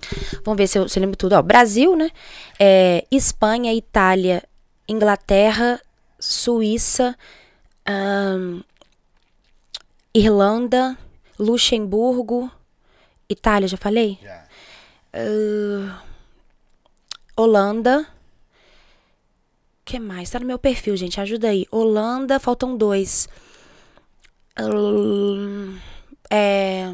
Vamos 0.44 0.56
ver 0.56 0.66
se 0.66 0.78
eu, 0.78 0.88
se 0.88 0.98
eu 0.98 1.02
lembro 1.02 1.16
tudo. 1.16 1.34
Ó, 1.34 1.42
Brasil, 1.42 1.94
né? 1.94 2.10
É, 2.58 3.04
Espanha, 3.10 3.72
Itália, 3.74 4.42
Inglaterra, 4.88 5.80
Suíça, 6.18 7.16
ahn, 7.86 8.62
Irlanda, 10.14 10.96
Luxemburgo, 11.38 12.50
Itália, 13.28 13.68
já 13.68 13.76
falei? 13.76 14.18
Já. 14.22 14.44
Holanda. 17.36 18.06
que 19.84 19.98
mais? 19.98 20.30
Tá 20.30 20.38
no 20.40 20.46
meu 20.46 20.58
perfil, 20.58 20.96
gente. 20.96 21.20
Ajuda 21.20 21.48
aí. 21.48 21.66
Holanda, 21.70 22.40
faltam 22.40 22.76
dois. 22.76 23.28
Ahn, 24.56 25.76
é. 26.30 26.92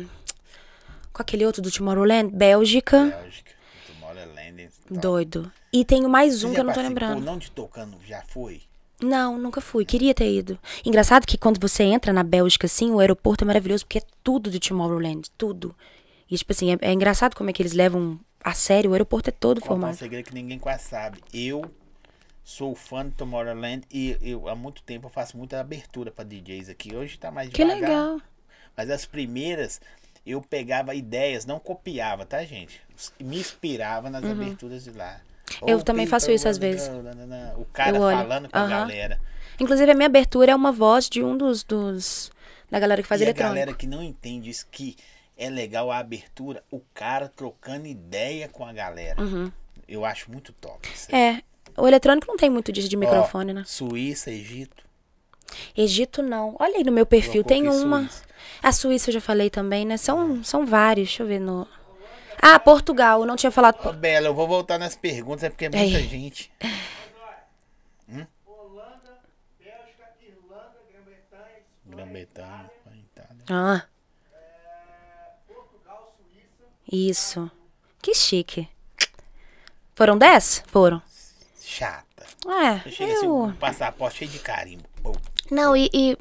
Com 1.13 1.23
aquele 1.23 1.45
outro 1.45 1.61
do 1.63 1.71
Tomorrowland? 1.71 2.35
Bélgica. 2.35 3.05
Bélgica, 3.07 3.53
Tomorrowland. 3.87 4.69
tal. 4.93 5.01
Doido. 5.01 5.53
E 5.73 5.85
tenho 5.85 6.09
mais 6.09 6.41
Você 6.41 6.47
um 6.47 6.49
já 6.51 6.55
que 6.55 6.61
eu 6.61 6.65
não 6.65 6.73
tô 6.73 6.81
lembrando. 6.81 7.21
Não 7.21 7.39
de 7.39 7.51
tocando, 7.51 7.97
já 8.05 8.23
foi? 8.23 8.63
Não, 9.01 9.39
nunca 9.39 9.61
fui. 9.61 9.85
Queria 9.85 10.15
ter 10.15 10.31
ido. 10.33 10.59
Engraçado 10.85 11.27
que 11.27 11.39
quando 11.39 11.59
você 11.61 11.83
entra 11.85 12.13
na 12.13 12.23
Bélgica, 12.23 12.67
assim, 12.67 12.91
o 12.91 13.01
aeroporto 13.01 13.45
é 13.45 13.47
maravilhoso 13.47 13.85
porque 13.85 13.99
é 13.99 14.03
tudo 14.23 14.51
de 14.51 14.61
Tomorrowland. 14.61 15.31
Tudo. 15.39 15.75
E, 16.31 16.37
tipo 16.37 16.53
assim, 16.53 16.73
é, 16.73 16.79
é 16.83 16.93
engraçado 16.93 17.35
como 17.35 17.51
é 17.51 17.53
que 17.53 17.63
eles 17.63 17.73
levam 17.73 18.19
a 18.45 18.53
sério. 18.55 18.91
O 18.91 18.93
aeroporto 18.95 19.31
é 19.31 19.33
todo 19.33 19.61
Contar 19.61 19.73
um 19.75 19.77
formado. 19.79 19.97
segredo 19.97 20.27
que 20.27 20.35
ninguém 20.35 20.59
quase 20.59 20.85
sabe. 20.85 21.19
Eu 21.33 21.65
sou 22.45 22.75
fã 22.75 23.05
de 23.07 23.13
Tomorrowland 23.15 23.83
e 23.93 24.17
eu 24.23 24.49
há 24.49 24.55
muito 24.55 24.83
tempo 24.83 25.07
eu 25.07 25.11
faço 25.11 25.37
muita 25.37 25.59
abertura 25.61 26.11
pra 26.11 26.25
DJs 26.25 26.69
aqui. 26.69 26.95
Hoje 26.95 27.19
tá 27.19 27.31
mais 27.31 27.49
Que 27.49 27.65
devagar. 27.65 27.81
legal. 27.81 28.21
Mas 28.77 28.91
as 28.91 29.05
primeiras 29.07 29.81
eu 30.27 30.41
pegava 30.43 30.95
ideias, 30.95 31.47
não 31.47 31.59
copiava, 31.59 32.25
tá, 32.27 32.45
gente? 32.45 32.81
Me 33.19 33.39
inspirava 33.41 34.11
nas 34.11 34.23
Uhum. 34.23 34.33
aberturas 34.33 34.85
de 34.85 34.91
lá. 34.91 35.21
Eu 35.67 35.83
também 35.83 36.07
faço 36.07 36.31
isso 36.31 36.49
às 36.49 36.59
vezes. 36.59 36.89
nananã, 36.89 37.55
O 37.57 37.65
cara 37.67 37.97
Eu 37.97 38.03
olho. 38.03 38.17
falando 38.19 38.49
com 38.49 38.57
a 38.57 38.61
Aham. 38.61 38.69
galera. 38.71 39.21
Inclusive, 39.59 39.91
a 39.91 39.95
minha 39.95 40.07
abertura 40.07 40.53
é 40.53 40.55
uma 40.55 40.73
voz 40.73 41.09
de 41.09 41.23
um 41.23 41.37
dos. 41.37 41.63
dos 41.65 42.31
da 42.71 42.79
galera 42.79 43.03
que 43.03 43.09
faz 43.09 43.21
e 43.21 43.25
a 43.25 43.27
eletrônico. 43.27 43.55
galera 43.55 43.75
que 43.77 43.87
não 43.87 44.03
entende 44.03 44.49
isso, 44.49 44.67
que 44.71 44.97
é 45.37 45.51
legal 45.51 45.91
a 45.91 45.99
abertura, 45.99 46.63
o 46.71 46.81
cara 46.95 47.29
trocando 47.29 47.87
ideia 47.87 48.49
com 48.49 48.65
a 48.65 48.73
galera. 48.73 49.17
Eu 49.89 50.05
acho 50.05 50.31
muito 50.31 50.53
top. 50.53 50.89
isso 50.95 51.09
aí. 51.11 51.19
Uhum. 51.21 51.37
É. 51.39 51.43
O 51.77 51.87
eletrônico 51.89 52.27
não 52.29 52.37
tem 52.37 52.49
muito 52.51 52.71
disso 52.73 52.89
de 52.89 52.97
microfone, 52.97 53.53
né? 53.53 53.65
Suíça, 53.67 54.31
Egito. 54.31 54.85
Egito 55.77 56.23
não. 56.23 56.55
Olha 56.61 56.77
aí 56.79 56.85
no 56.85 56.93
meu 56.93 57.05
perfil, 57.07 57.43
Colocou 57.45 57.49
tem 57.49 57.69
aqui 57.69 57.77
uma. 57.85 58.01
Suíça. 58.03 58.23
A 58.63 58.73
Suíça 58.73 59.11
eu 59.11 59.15
já 59.15 59.21
falei 59.21 59.51
também, 59.51 59.85
né? 59.85 59.97
São, 59.97 60.43
são 60.45 60.65
vários. 60.65 61.09
Deixa 61.09 61.23
eu 61.23 61.27
ver 61.27 61.41
no. 61.41 61.67
Ah, 62.43 62.59
Portugal. 62.59 63.21
Eu 63.21 63.27
não 63.27 63.37
tinha 63.37 63.51
falado. 63.51 63.77
Ô, 63.87 63.93
Bela, 63.93 64.27
eu 64.29 64.35
vou 64.35 64.49
voltar 64.49 64.79
nas 64.79 64.97
perguntas, 64.97 65.45
é 65.45 65.51
porque 65.51 65.67
é 65.67 65.69
muita 65.71 65.85
Ei. 65.99 66.09
gente. 66.09 66.51
Grã-Bretanha, 71.87 72.71
Itália. 72.95 73.45
Ah. 73.49 73.83
Isso. 76.91 77.51
Que 78.03 78.15
chique. 78.15 78.69
Foram 79.95 80.17
10? 80.19 80.65
Foram. 80.67 81.01
Chata. 81.61 82.25
É, 82.47 82.91
Chega 82.91 83.13
assim, 83.13 83.29
um 83.29 83.49
eu... 83.51 83.55
passaporte 83.57 84.19
cheio 84.19 84.31
de 84.31 84.39
carimbo. 84.39 84.85
Pô. 85.03 85.13
Não, 85.51 85.77
e, 85.77 85.91
e 85.93 86.17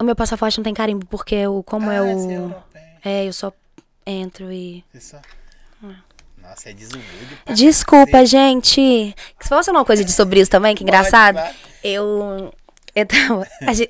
o 0.00 0.04
meu 0.04 0.14
passaporte 0.16 0.58
não 0.58 0.64
tem 0.64 0.72
carimbo, 0.74 1.04
porque 1.06 1.34
eu, 1.34 1.62
como 1.64 1.90
é 1.90 1.98
Ah, 1.98 2.02
o... 2.04 2.64
é. 2.74 3.22
É, 3.24 3.28
eu 3.28 3.32
só 3.32 3.52
entro 4.06 4.52
e... 4.52 4.84
Você 4.92 5.00
só... 5.00 5.18
Nossa, 6.42 6.70
é 6.70 6.72
desumilde. 6.74 7.38
Ah. 7.46 7.52
Desculpa, 7.52 8.24
gente. 8.26 9.14
Se 9.40 9.48
fosse 9.48 9.70
uma 9.70 9.84
coisa 9.84 10.04
de 10.04 10.12
sobre 10.12 10.40
isso 10.40 10.50
também, 10.50 10.74
que 10.74 10.84
Pode, 10.84 10.96
engraçado. 10.96 11.36
vai. 11.36 11.54
Eu... 11.82 12.52
Eu 12.94 13.06
tava... 13.06 13.48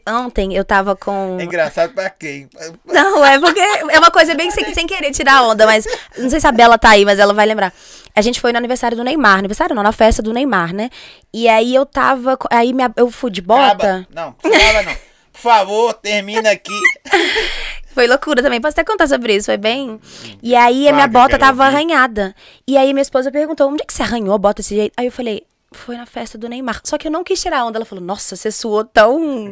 Ontem 0.09 0.55
eu 0.55 0.65
tava 0.65 0.97
com... 0.97 1.37
É 1.39 1.45
engraçado 1.45 1.93
pra 1.93 2.09
quem? 2.09 2.49
Não, 2.87 3.23
é 3.23 3.39
porque 3.39 3.61
é 3.61 3.99
uma 3.99 4.11
coisa 4.11 4.35
bem 4.35 4.51
sem, 4.51 4.73
sem 4.73 4.87
querer 4.87 5.11
tirar 5.11 5.43
onda, 5.43 5.67
mas 5.67 5.85
não 6.17 6.31
sei 6.31 6.41
se 6.41 6.47
a 6.47 6.53
Bela 6.53 6.79
tá 6.79 6.91
aí, 6.91 7.05
mas 7.05 7.19
ela 7.19 7.35
vai 7.35 7.45
lembrar. 7.45 7.71
A 8.15 8.23
gente 8.23 8.41
foi 8.41 8.51
no 8.53 8.59
aniversário 8.59 8.97
do 8.97 9.05
Neymar, 9.05 9.39
aniversário 9.39 9.75
não, 9.75 9.83
na 9.83 9.93
festa 9.93 10.23
do 10.23 10.33
Neymar, 10.33 10.73
né? 10.73 10.89
E 11.35 11.49
aí 11.49 11.75
eu 11.75 11.85
tava, 11.85 12.39
aí 12.51 12.73
minha, 12.73 12.91
eu 12.97 13.11
fui 13.11 13.31
de 13.31 13.43
bota. 13.43 13.73
Acaba. 13.73 14.07
Não, 14.15 14.29
acaba 14.43 14.83
não. 14.83 14.97
Por 15.33 15.41
favor, 15.41 15.95
termina 15.95 16.53
aqui. 16.53 16.81
Foi 17.95 18.07
loucura 18.07 18.43
também, 18.43 18.61
posso 18.61 18.73
até 18.73 18.85
contar 18.85 19.07
sobre 19.07 19.37
isso, 19.37 19.47
foi 19.47 19.57
bem. 19.57 20.01
E 20.43 20.55
aí 20.55 20.89
a 20.89 20.93
minha 20.93 21.07
bota 21.07 21.39
tava 21.39 21.65
ouvir. 21.65 21.77
arranhada. 21.77 22.35
E 22.67 22.77
aí 22.77 22.93
minha 22.93 23.03
esposa 23.03 23.31
perguntou: 23.31 23.71
onde 23.71 23.83
é 23.83 23.87
que 23.87 23.93
você 23.95 24.03
arranhou 24.03 24.35
a 24.35 24.39
bota 24.39 24.61
desse 24.63 24.75
jeito? 24.75 24.93
Aí 24.97 25.07
eu 25.07 25.13
falei: 25.13 25.47
foi 25.73 25.97
na 25.97 26.05
festa 26.07 26.37
do 26.37 26.49
Neymar. 26.49 26.81
Só 26.85 26.99
que 26.99 27.07
eu 27.09 27.13
não 27.13 27.23
quis 27.25 27.41
tirar 27.41 27.61
a 27.61 27.65
onda. 27.65 27.79
Ela 27.79 27.85
falou: 27.85 28.05
nossa, 28.05 28.35
você 28.37 28.51
suou 28.51 28.85
tão. 28.85 29.51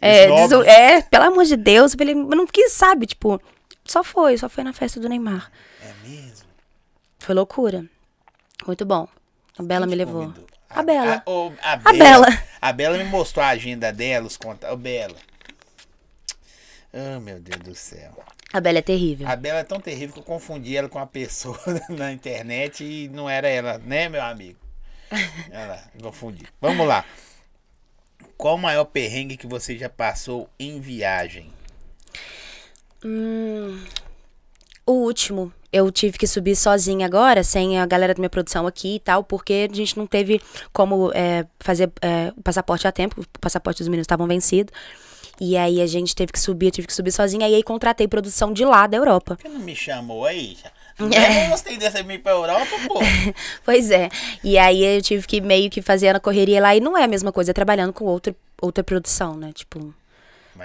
É, 0.00 0.24
Esnoba. 0.24 0.42
desu- 0.42 0.62
é, 0.64 1.02
pelo 1.02 1.24
amor 1.24 1.44
de 1.44 1.56
Deus. 1.56 1.92
Eu 1.92 1.98
falei: 1.98 2.14
não 2.14 2.46
quis, 2.46 2.72
sabe? 2.72 3.06
Tipo, 3.06 3.40
só 3.84 4.02
foi, 4.02 4.36
só 4.38 4.48
foi 4.48 4.64
na 4.64 4.72
festa 4.72 4.98
do 4.98 5.08
Neymar. 5.08 5.50
É 5.82 6.08
mesmo? 6.08 6.46
Foi 7.18 7.34
loucura. 7.34 7.84
Muito 8.66 8.84
bom. 8.86 9.06
A 9.58 9.62
Bela 9.62 9.86
me 9.86 9.94
Quem 9.94 9.98
te 10.04 10.06
levou. 10.06 10.22
convidou? 10.22 10.46
A 10.70 10.82
Bela. 10.82 11.22
A, 11.26 11.30
ô, 11.30 11.52
a 11.62 11.72
A 11.72 11.76
Bela. 11.76 11.98
Bela. 12.26 12.38
A 12.60 12.72
Bela 12.72 12.98
me 12.98 13.04
mostrou 13.04 13.44
a 13.44 13.48
agenda 13.50 13.92
dela, 13.92 14.26
os 14.26 14.36
contatos. 14.36 14.74
Ô, 14.74 14.78
Bela. 16.94 17.16
Oh, 17.16 17.20
meu 17.20 17.40
Deus 17.40 17.60
do 17.60 17.74
céu. 17.74 18.12
A 18.52 18.60
Bela 18.60 18.78
é 18.78 18.82
terrível. 18.82 19.28
A 19.28 19.34
Bela 19.34 19.58
é 19.58 19.64
tão 19.64 19.80
terrível 19.80 20.14
que 20.14 20.20
eu 20.20 20.24
confundi 20.24 20.76
ela 20.76 20.88
com 20.88 20.98
uma 20.98 21.06
pessoa 21.06 21.58
na 21.90 22.12
internet 22.12 22.84
e 22.84 23.08
não 23.08 23.28
era 23.28 23.48
ela, 23.48 23.78
né, 23.78 24.08
meu 24.08 24.22
amigo? 24.22 24.58
Ela, 25.52 25.84
confundi. 26.02 26.44
Vamos 26.60 26.88
lá. 26.88 27.04
Qual 28.36 28.56
o 28.56 28.58
maior 28.58 28.84
perrengue 28.86 29.36
que 29.36 29.46
você 29.46 29.78
já 29.78 29.88
passou 29.88 30.48
em 30.58 30.80
viagem? 30.80 31.52
O 34.84 34.92
último, 34.92 35.52
eu 35.72 35.92
tive 35.92 36.18
que 36.18 36.26
subir 36.26 36.56
sozinha 36.56 37.06
agora, 37.06 37.44
sem 37.44 37.78
a 37.78 37.86
galera 37.86 38.14
da 38.14 38.18
minha 38.18 38.30
produção 38.30 38.66
aqui 38.66 38.96
e 38.96 38.98
tal, 38.98 39.22
porque 39.22 39.68
a 39.70 39.74
gente 39.74 39.96
não 39.96 40.06
teve 40.06 40.40
como 40.72 41.12
é, 41.14 41.46
fazer 41.60 41.92
é, 42.00 42.32
o 42.36 42.42
passaporte 42.42 42.88
a 42.88 42.92
tempo, 42.92 43.20
o 43.20 43.38
passaporte 43.38 43.78
dos 43.78 43.88
meninos 43.88 44.04
estavam 44.04 44.26
vencido. 44.26 44.72
E 45.40 45.56
aí 45.56 45.80
a 45.80 45.86
gente 45.86 46.14
teve 46.14 46.32
que 46.32 46.38
subir, 46.40 46.66
eu 46.66 46.70
tive 46.70 46.86
que 46.86 46.92
subir 46.94 47.10
sozinha, 47.12 47.48
e 47.48 47.54
aí 47.54 47.62
contratei 47.62 48.06
produção 48.06 48.52
de 48.52 48.64
lá 48.64 48.86
da 48.86 48.96
Europa. 48.96 49.36
Por 49.36 49.42
que 49.42 49.48
não 49.48 49.60
me 49.60 49.74
chamou 49.74 50.24
aí? 50.24 50.56
Eu 50.98 51.06
É. 51.12 51.42
não 51.44 51.50
gostei 51.50 51.76
dessa 51.76 52.02
vir 52.04 52.22
pra 52.22 52.32
Europa, 52.32 52.70
pô. 52.86 53.00
Pois 53.64 53.90
é. 53.90 54.08
E 54.44 54.56
aí 54.56 54.84
eu 54.84 55.02
tive 55.02 55.26
que 55.26 55.40
meio 55.40 55.68
que 55.68 55.82
fazer 55.82 56.14
a 56.14 56.20
correria 56.20 56.60
lá, 56.60 56.76
e 56.76 56.80
não 56.80 56.96
é 56.96 57.02
a 57.04 57.08
mesma 57.08 57.32
coisa, 57.32 57.50
é 57.50 57.54
trabalhando 57.54 57.92
com 57.92 58.04
outra, 58.04 58.34
outra 58.62 58.84
produção, 58.84 59.36
né? 59.36 59.52
Tipo, 59.52 59.92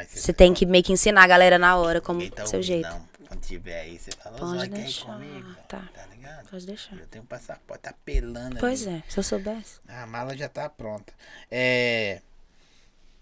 você 0.08 0.32
tem 0.32 0.54
que 0.54 0.66
meio 0.68 0.84
que 0.84 0.94
ensinar 0.94 1.24
a 1.24 1.28
galera 1.28 1.58
na 1.58 1.76
hora 1.78 2.00
como 2.00 2.28
tá 2.30 2.46
seu 2.46 2.62
jeito. 2.62 2.88
Não. 2.88 3.10
Quando 3.28 3.42
tiver 3.42 3.82
aí, 3.82 3.98
você 3.98 4.12
fala, 4.12 4.38
Pode 4.38 4.66
ir 4.66 4.70
deixar, 4.70 5.06
comigo? 5.14 5.56
tá. 5.68 5.84
Tá 5.96 6.06
ligado? 6.16 6.50
Pode 6.50 6.66
deixar. 6.66 6.96
Eu 6.96 7.06
tenho 7.08 7.24
um 7.24 7.28
passaporte, 7.28 7.82
tá 7.84 7.94
pelando 8.06 8.58
Pois 8.60 8.86
ali. 8.88 8.98
é, 8.98 9.04
se 9.12 9.20
eu 9.20 9.24
soubesse. 9.24 9.80
A 9.88 10.06
mala 10.08 10.36
já 10.38 10.48
tá 10.50 10.68
pronta. 10.70 11.12
É. 11.50 12.22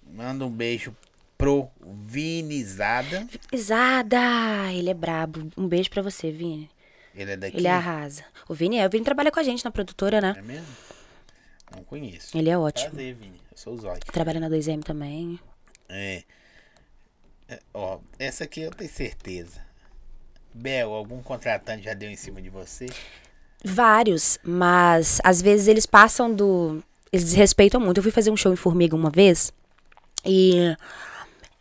Manda 0.10 0.46
um 0.46 0.50
beijo 0.50 0.96
pro 1.38 1.70
Vinizada. 1.82 3.28
Isada, 3.52 4.18
ele 4.74 4.90
é 4.90 4.94
brabo. 4.94 5.50
Um 5.56 5.68
beijo 5.68 5.90
pra 5.90 6.02
você, 6.02 6.32
Vini. 6.32 6.70
Ele 7.14 7.32
é 7.32 7.38
daqui. 7.38 7.58
Ele 7.58 7.68
arrasa. 7.68 8.24
O 8.48 8.54
Vini 8.54 8.78
é, 8.78 8.86
o 8.86 8.90
Vini 8.90 9.04
trabalha 9.04 9.32
com 9.32 9.40
a 9.40 9.44
gente 9.44 9.64
na 9.64 9.72
produtora, 9.72 10.22
né? 10.22 10.36
É 10.38 10.42
mesmo? 10.42 10.68
Não 11.76 11.84
conheço. 11.84 12.38
Ele 12.38 12.50
é 12.50 12.58
ótimo. 12.58 12.92
Prazer, 12.92 13.16
Vini. 13.16 13.42
Eu 13.52 13.58
sou 13.58 13.74
o 13.74 13.78
Zói. 13.78 14.00
Trabalha 14.12 14.40
na 14.40 14.50
2M 14.50 14.84
também. 14.84 15.40
É. 15.90 16.24
É, 17.50 17.60
Ó, 17.74 18.00
essa 18.20 18.44
aqui 18.44 18.62
eu 18.62 18.72
tenho 18.72 18.90
certeza. 18.90 19.62
Bel, 20.54 20.94
algum 20.94 21.22
contratante 21.22 21.84
já 21.84 21.94
deu 21.94 22.10
em 22.10 22.16
cima 22.16 22.42
de 22.42 22.50
você? 22.50 22.88
Vários, 23.64 24.40
mas 24.44 25.20
às 25.24 25.42
vezes 25.42 25.68
eles 25.68 25.86
passam 25.86 26.34
do. 26.34 26.84
Eles 27.12 27.26
desrespeitam 27.26 27.80
muito. 27.80 27.98
Eu 27.98 28.04
fui 28.04 28.12
fazer 28.12 28.32
um 28.32 28.38
show 28.38 28.52
em 28.52 28.58
Formiga 28.58 28.96
uma 28.96 29.10
vez 29.10 29.52
e. 30.26 30.76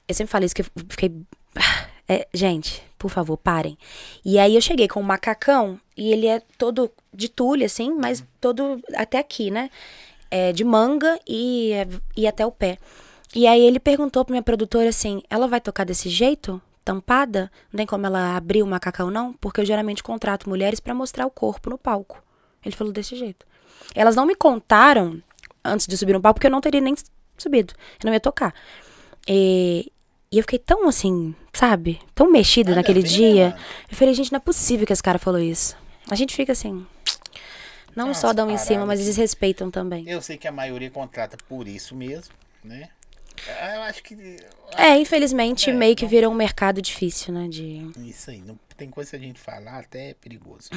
Eu 0.08 0.14
sempre 0.14 0.30
falei 0.30 0.46
isso 0.46 0.54
que 0.54 0.62
eu 0.62 0.66
fiquei. 0.88 1.12
É, 2.08 2.28
gente, 2.32 2.84
por 2.96 3.10
favor, 3.10 3.36
parem. 3.36 3.76
E 4.24 4.38
aí 4.38 4.54
eu 4.54 4.60
cheguei 4.60 4.86
com 4.86 5.00
um 5.00 5.02
macacão 5.02 5.76
e 5.96 6.12
ele 6.12 6.28
é 6.28 6.40
todo 6.56 6.88
de 7.12 7.28
tule, 7.28 7.64
assim, 7.64 7.92
mas 7.98 8.24
todo 8.40 8.80
até 8.94 9.18
aqui, 9.18 9.50
né? 9.50 9.70
É, 10.30 10.52
de 10.52 10.62
manga 10.62 11.18
e, 11.26 11.72
e 12.16 12.28
até 12.28 12.46
o 12.46 12.52
pé. 12.52 12.78
E 13.34 13.46
aí 13.46 13.60
ele 13.60 13.80
perguntou 13.80 14.24
pra 14.24 14.32
minha 14.32 14.42
produtora 14.42 14.88
assim: 14.88 15.20
ela 15.28 15.48
vai 15.48 15.60
tocar 15.60 15.84
desse 15.84 16.08
jeito? 16.08 16.62
Tampada? 16.84 17.50
Não 17.72 17.78
tem 17.78 17.86
como 17.86 18.06
ela 18.06 18.36
abrir 18.36 18.62
o 18.62 18.66
macacão, 18.66 19.10
não? 19.10 19.32
Porque 19.32 19.60
eu 19.60 19.64
geralmente 19.64 20.02
contrato 20.02 20.48
mulheres 20.48 20.78
pra 20.78 20.94
mostrar 20.94 21.26
o 21.26 21.30
corpo 21.30 21.70
no 21.70 21.76
palco. 21.76 22.22
Ele 22.64 22.74
falou 22.74 22.92
desse 22.92 23.16
jeito. 23.16 23.44
Elas 23.94 24.14
não 24.14 24.24
me 24.24 24.36
contaram 24.36 25.20
antes 25.64 25.86
de 25.86 25.96
subir 25.96 26.12
no 26.12 26.20
palco, 26.20 26.36
porque 26.36 26.46
eu 26.46 26.52
não 26.52 26.60
teria 26.60 26.80
nem 26.80 26.94
subido. 27.36 27.74
Eu 28.02 28.06
não 28.06 28.12
ia 28.12 28.20
tocar. 28.20 28.54
E, 29.26 29.90
e 30.30 30.38
eu 30.38 30.42
fiquei 30.42 30.58
tão 30.58 30.88
assim, 30.88 31.34
sabe? 31.52 32.00
Tão 32.14 32.30
mexida 32.30 32.70
Nada 32.70 32.80
naquele 32.80 33.02
dia. 33.02 33.50
mano. 33.50 33.62
Eu 33.90 33.96
falei, 33.96 34.14
gente, 34.14 34.32
não 34.32 34.36
é 34.38 34.40
possível 34.40 34.86
que 34.86 34.92
esse 34.92 35.02
cara 35.02 35.18
falou 35.18 35.40
isso. 35.40 35.76
A 36.10 36.14
gente 36.14 36.34
fica 36.34 36.52
assim. 36.52 36.86
Não 37.94 38.06
Umas 38.06 38.18
só 38.18 38.32
dão 38.32 38.50
em 38.50 38.58
cima, 38.58 38.84
mas 38.84 39.00
que- 39.00 39.06
desrespeitam 39.06 39.70
também. 39.70 40.08
Eu 40.08 40.20
sei 40.20 40.36
que 40.36 40.46
a 40.46 40.52
maioria 40.52 40.90
contrata 40.90 41.36
por 41.48 41.66
isso 41.66 41.94
mesmo, 41.96 42.34
né? 42.62 42.90
Ah, 43.60 43.74
Eu 43.76 43.82
acho 43.82 44.02
que. 44.02 44.36
É, 44.76 44.98
infelizmente, 44.98 45.70
É, 45.70 45.72
meio 45.72 45.94
que 45.96 46.06
virou 46.06 46.30
um 46.32 46.34
mercado 46.34 46.82
difícil, 46.82 47.32
né? 47.32 47.48
De. 47.48 47.90
Isso 47.98 48.30
aí. 48.30 48.40
Não, 48.42 48.58
tem 48.76 48.90
coisa 48.90 49.10
que 49.10 49.16
a 49.16 49.20
gente 49.20 49.40
falar, 49.40 49.78
até 49.80 50.10
é 50.10 50.14
perigoso. 50.14 50.68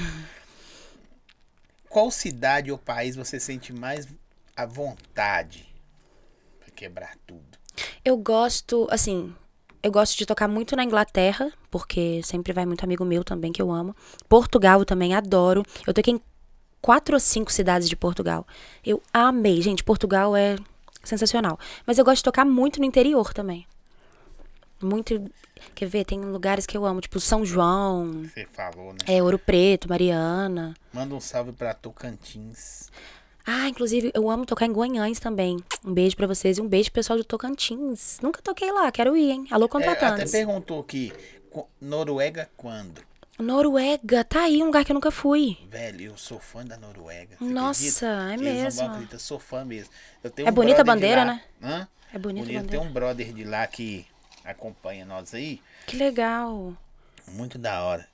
Qual 1.90 2.12
cidade 2.12 2.72
ou 2.72 2.78
país 2.78 3.16
você 3.16 3.40
sente 3.40 3.74
mais 3.74 4.08
à 4.56 4.66
vontade 4.66 5.68
pra 6.60 6.70
quebrar 6.76 7.16
tudo? 7.26 7.58
Eu 8.06 8.18
gosto, 8.18 8.88
assim, 8.92 9.34
eu 9.82 9.92
gosto 9.92 10.18
de 10.18 10.26
tocar 10.26 10.48
muito 10.48 10.76
na 10.76 10.84
Inglaterra, 10.84 11.52
porque 11.72 12.22
sempre 12.24 12.52
vai 12.54 12.66
muito 12.66 12.84
amigo 12.84 13.06
meu 13.06 13.24
também 13.24 13.52
que 13.52 13.62
eu 13.62 13.72
amo. 13.72 13.96
Portugal 14.28 14.80
eu 14.80 14.86
também 14.86 15.14
adoro. 15.16 15.64
Eu 15.88 15.94
toquei 15.94 16.16
em 16.16 16.22
quatro 16.82 17.16
ou 17.16 17.20
cinco 17.20 17.52
cidades 17.52 17.88
de 17.90 17.96
Portugal. 17.96 18.46
Eu 18.86 19.02
amei. 19.14 19.62
Gente, 19.62 19.84
Portugal 19.84 20.36
é 20.36 20.56
sensacional. 21.04 21.58
Mas 21.86 21.98
eu 21.98 22.06
gosto 22.06 22.18
de 22.18 22.24
tocar 22.24 22.46
muito 22.46 22.80
no 22.80 22.86
interior 22.86 23.34
também. 23.34 23.66
Muito. 24.82 25.30
Quer 25.76 25.88
ver? 25.88 26.06
Tem 26.06 26.20
lugares 26.22 26.66
que 26.66 26.78
eu 26.78 26.86
amo, 26.86 27.02
tipo 27.02 27.20
São 27.20 27.46
João, 27.46 28.24
Você 28.24 28.46
falou, 28.46 28.94
né? 28.94 29.00
é, 29.08 29.22
Ouro 29.22 29.38
Preto, 29.38 29.90
Mariana. 29.90 30.74
Manda 30.94 31.14
um 31.14 31.20
salve 31.20 31.52
pra 31.52 31.74
Tocantins. 31.74 32.90
Ah, 33.52 33.68
inclusive, 33.68 34.12
eu 34.14 34.30
amo 34.30 34.46
tocar 34.46 34.68
em 34.68 34.72
Guanhães 34.72 35.20
também. 35.20 35.58
Um 35.84 35.92
beijo 35.92 36.16
pra 36.16 36.28
vocês 36.28 36.60
e 36.60 36.62
um 36.62 36.68
beijo 36.68 36.92
pro 36.92 37.00
pessoal 37.00 37.18
do 37.18 37.24
Tocantins. 37.26 38.20
Nunca 38.22 38.42
toquei 38.44 38.72
lá, 38.72 38.92
quero 38.92 39.18
ir, 39.18 39.32
hein? 39.32 39.48
Alô, 39.50 39.64
É, 39.66 39.66
até 39.66 39.74
contratantes. 39.96 40.32
perguntou 40.32 40.80
aqui, 40.82 41.12
Noruega 41.82 42.48
quando? 42.56 43.02
Noruega, 43.40 44.24
tá 44.24 44.44
aí 44.44 44.62
um 44.62 44.68
lugar 44.68 44.86
que 44.86 44.92
eu 44.92 44.94
nunca 44.94 45.10
fui. 45.10 45.58
Velho, 45.68 46.12
eu 46.12 46.18
sou 46.18 46.40
fã 46.40 46.64
da 46.64 46.78
Noruega. 46.78 47.38
Nossa, 47.40 48.06
é 48.06 48.34
acredita? 48.36 48.54
Mesmo. 48.54 49.08
eu 49.14 49.20
sou 49.20 49.40
fã 49.40 49.66
mesmo. 49.66 49.90
É 50.24 50.50
um 50.50 50.54
bonita 50.54 50.82
a 50.82 50.84
bandeira, 50.84 51.26
né? 51.26 51.42
Hã? 51.64 51.88
É 52.14 52.20
bonita 52.20 52.20
a 52.20 52.20
Bonito. 52.20 52.62
bandeira. 52.62 52.68
Tem 52.68 52.80
um 52.80 52.92
brother 52.94 53.34
de 53.34 53.44
lá 53.46 53.66
que 53.66 54.06
acompanha 54.46 55.06
nós 55.06 55.34
aí. 55.34 55.60
Que 55.88 55.96
legal. 55.96 56.74
Muito 57.28 57.58
da 57.58 57.82
hora. 57.82 58.06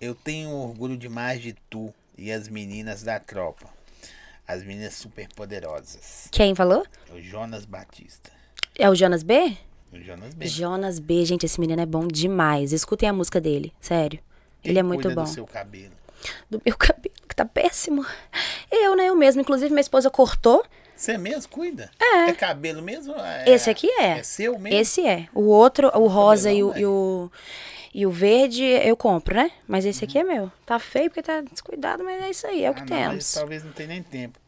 Eu 0.00 0.14
tenho 0.14 0.50
orgulho 0.50 0.96
demais 0.96 1.42
de 1.42 1.52
tu 1.68 1.92
e 2.16 2.30
as 2.32 2.48
meninas 2.48 3.02
da 3.02 3.18
tropa. 3.20 3.66
As 4.50 4.64
meninas 4.64 4.94
super 4.94 5.28
poderosas. 5.36 6.26
Quem 6.32 6.56
falou? 6.56 6.84
O 7.14 7.20
Jonas 7.20 7.64
Batista. 7.64 8.32
É 8.76 8.90
o 8.90 8.96
Jonas 8.96 9.22
B? 9.22 9.56
O 9.92 9.98
Jonas 10.00 10.34
B. 10.34 10.46
Jonas 10.48 10.98
B, 10.98 11.24
gente, 11.24 11.46
esse 11.46 11.60
menino 11.60 11.80
é 11.80 11.86
bom 11.86 12.08
demais. 12.08 12.72
Escutem 12.72 13.08
a 13.08 13.12
música 13.12 13.40
dele, 13.40 13.72
sério. 13.80 14.18
Quem 14.60 14.70
Ele 14.70 14.78
é 14.80 14.82
muito 14.82 15.08
bom. 15.14 15.22
do 15.22 15.28
seu 15.28 15.46
cabelo. 15.46 15.92
Do 16.50 16.60
meu 16.66 16.74
cabelo, 16.78 17.14
que 17.28 17.36
tá 17.36 17.44
péssimo. 17.44 18.04
Eu, 18.72 18.96
né? 18.96 19.06
Eu 19.06 19.14
mesmo. 19.14 19.40
Inclusive, 19.40 19.70
minha 19.70 19.80
esposa 19.80 20.10
cortou. 20.10 20.64
Você 20.96 21.16
mesmo 21.16 21.48
cuida? 21.48 21.88
É. 22.00 22.30
É 22.30 22.32
cabelo 22.34 22.82
mesmo? 22.82 23.14
É- 23.14 23.48
Esse 23.50 23.70
aqui 23.70 23.88
é. 23.88 24.18
É 24.18 24.22
seu 24.24 24.58
mesmo? 24.58 24.76
Esse 24.80 25.06
é. 25.06 25.28
O 25.32 25.42
outro, 25.42 25.88
o 25.96 26.08
rosa 26.08 26.50
e 26.50 26.62
o, 26.64 26.70
cabelão, 26.70 26.82
e 26.82 26.86
o, 26.86 27.32
e 27.94 28.06
o 28.06 28.10
verde, 28.10 28.62
eu 28.62 28.96
compro, 28.96 29.34
né? 29.34 29.50
Mas 29.66 29.84
esse 29.84 30.04
aqui 30.04 30.18
é 30.18 30.24
meu. 30.24 30.50
Tá 30.64 30.78
feio 30.78 31.10
porque 31.10 31.22
tá 31.22 31.40
descuidado, 31.40 32.04
mas 32.04 32.22
é 32.22 32.30
isso 32.30 32.46
aí, 32.46 32.64
é 32.64 32.70
o 32.70 32.74
que 32.74 32.82
Ah, 32.82 32.86
não, 32.86 32.96
mas 32.96 33.08
temos. 33.08 33.32
talvez 33.32 33.64
não 33.64 33.72
tenha 33.72 33.88
nem 33.88 34.02
tempo. 34.02 34.38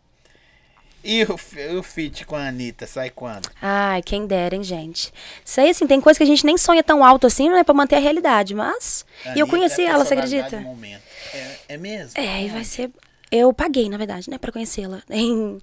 E 1.04 1.24
o, 1.24 1.34
o 1.78 1.82
feat 1.82 2.24
com 2.24 2.36
a 2.36 2.46
Anitta, 2.46 2.86
sai 2.86 3.10
quando? 3.10 3.48
Ai, 3.60 4.00
quem 4.02 4.24
dera, 4.24 4.54
hein, 4.54 4.62
gente. 4.62 5.12
Isso 5.44 5.60
aí, 5.60 5.70
assim, 5.70 5.84
tem 5.84 6.00
coisa 6.00 6.16
que 6.16 6.22
a 6.22 6.26
gente 6.26 6.46
nem 6.46 6.56
sonha 6.56 6.82
tão 6.82 7.04
alto 7.04 7.26
assim, 7.26 7.50
né? 7.50 7.64
Pra 7.64 7.74
manter 7.74 7.96
a 7.96 7.98
realidade, 7.98 8.54
mas... 8.54 9.04
E 9.24 9.28
eu 9.30 9.32
Anitta 9.32 9.46
conheci 9.48 9.82
é 9.82 9.86
ela, 9.86 10.04
você 10.04 10.14
acredita? 10.14 10.64
É, 11.34 11.56
é 11.70 11.76
mesmo? 11.76 12.12
É, 12.14 12.44
e 12.44 12.48
vai 12.48 12.64
ser... 12.64 12.88
Eu 13.32 13.52
paguei, 13.52 13.88
na 13.88 13.96
verdade, 13.96 14.30
né, 14.30 14.38
pra 14.38 14.52
conhecê-la 14.52 15.02
em, 15.10 15.58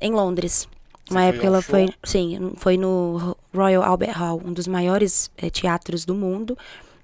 em 0.00 0.12
Londres. 0.12 0.66
Uma 1.10 1.24
época 1.24 1.46
ela 1.46 1.60
show? 1.60 1.70
foi, 1.70 1.88
sim, 2.04 2.52
foi 2.56 2.76
no 2.76 3.36
Royal 3.52 3.82
Albert 3.82 4.16
Hall, 4.16 4.40
um 4.44 4.52
dos 4.52 4.66
maiores 4.68 5.30
eh, 5.36 5.50
teatros 5.50 6.04
do 6.04 6.14
mundo. 6.14 6.56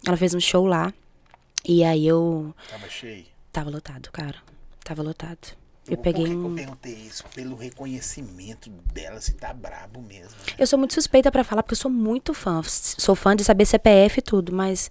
Ela 0.07 0.17
fez 0.17 0.35
um 0.35 0.41
show 0.41 0.67
lá. 0.67 0.93
E 1.67 1.83
aí 1.83 2.07
eu 2.07 2.55
Tava 2.71 2.89
cheio. 2.89 3.25
tava 3.53 3.71
lotado, 3.71 4.11
cara. 4.13 4.37
Tava 4.85 5.03
lotado. 5.03 5.57
Eu 5.87 5.99
Por 5.99 6.03
peguei 6.05 6.25
que 6.25 6.31
que 6.31 6.37
eu 6.37 6.47
um 6.47 6.55
perguntei 6.55 6.95
isso? 6.95 7.25
Pelo 7.35 7.57
reconhecimento 7.57 8.71
dela, 8.93 9.21
se 9.21 9.35
tá 9.35 9.53
brabo 9.53 10.01
mesmo. 10.01 10.31
né? 10.31 10.55
Eu 10.59 10.67
sou 10.67 10.79
muito 10.79 10.95
suspeita 10.95 11.31
pra 11.31 11.45
falar 11.45 11.63
porque 11.63 11.75
eu 11.75 11.79
sou 11.79 11.91
muito 11.91 12.33
fã. 12.33 12.63
Sou 12.65 13.15
fã 13.15 13.37
de 13.37 13.45
saber 13.45 13.67
CPF 13.67 14.19
e 14.19 14.23
tudo, 14.23 14.51
mas 14.55 14.91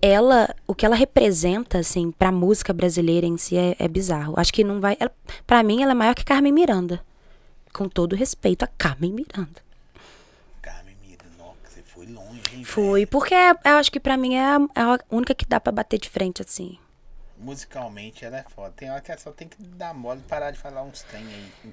ela, 0.00 0.54
o 0.66 0.74
que 0.76 0.86
ela 0.86 0.94
representa 0.94 1.78
assim 1.78 2.12
pra 2.12 2.30
música 2.30 2.72
brasileira 2.72 3.26
em 3.26 3.36
si 3.36 3.56
é, 3.56 3.74
é 3.80 3.88
bizarro. 3.88 4.34
Acho 4.36 4.52
que 4.52 4.62
não 4.62 4.80
vai, 4.80 4.96
ela, 5.00 5.10
para 5.44 5.60
mim 5.64 5.82
ela 5.82 5.90
é 5.90 5.94
maior 5.94 6.14
que 6.14 6.24
Carmen 6.24 6.52
Miranda. 6.52 7.04
Com 7.72 7.88
todo 7.88 8.14
respeito 8.14 8.62
a 8.62 8.68
Carmen 8.68 9.12
Miranda. 9.12 9.60
Carmen 10.62 10.94
Mira, 11.04 11.24
nossa, 11.36 11.56
você 11.68 11.82
foi 11.82 12.06
Foi, 12.68 13.06
porque 13.06 13.34
é- 13.34 13.50
eu 13.64 13.76
acho 13.78 13.90
que 13.90 13.98
pra 14.00 14.16
mim 14.16 14.34
é 14.34 14.44
a, 14.44 14.58
é 14.74 14.80
a 14.82 14.98
única 15.10 15.34
que 15.34 15.46
dá 15.46 15.58
pra 15.58 15.72
bater 15.72 15.98
de 15.98 16.08
frente 16.08 16.42
assim. 16.42 16.78
Musicalmente 17.38 18.24
ela 18.24 18.38
é 18.38 18.44
foda. 18.54 18.72
Tem 18.76 18.90
hora 18.90 19.00
que 19.00 19.10
ela 19.10 19.20
só 19.20 19.30
tem 19.30 19.48
que 19.48 19.56
dar 19.62 19.94
mole 19.94 20.20
e 20.20 20.28
parar 20.28 20.50
de 20.50 20.58
falar 20.58 20.82
uns 20.82 21.02
trem 21.02 21.24
aí. 21.24 21.72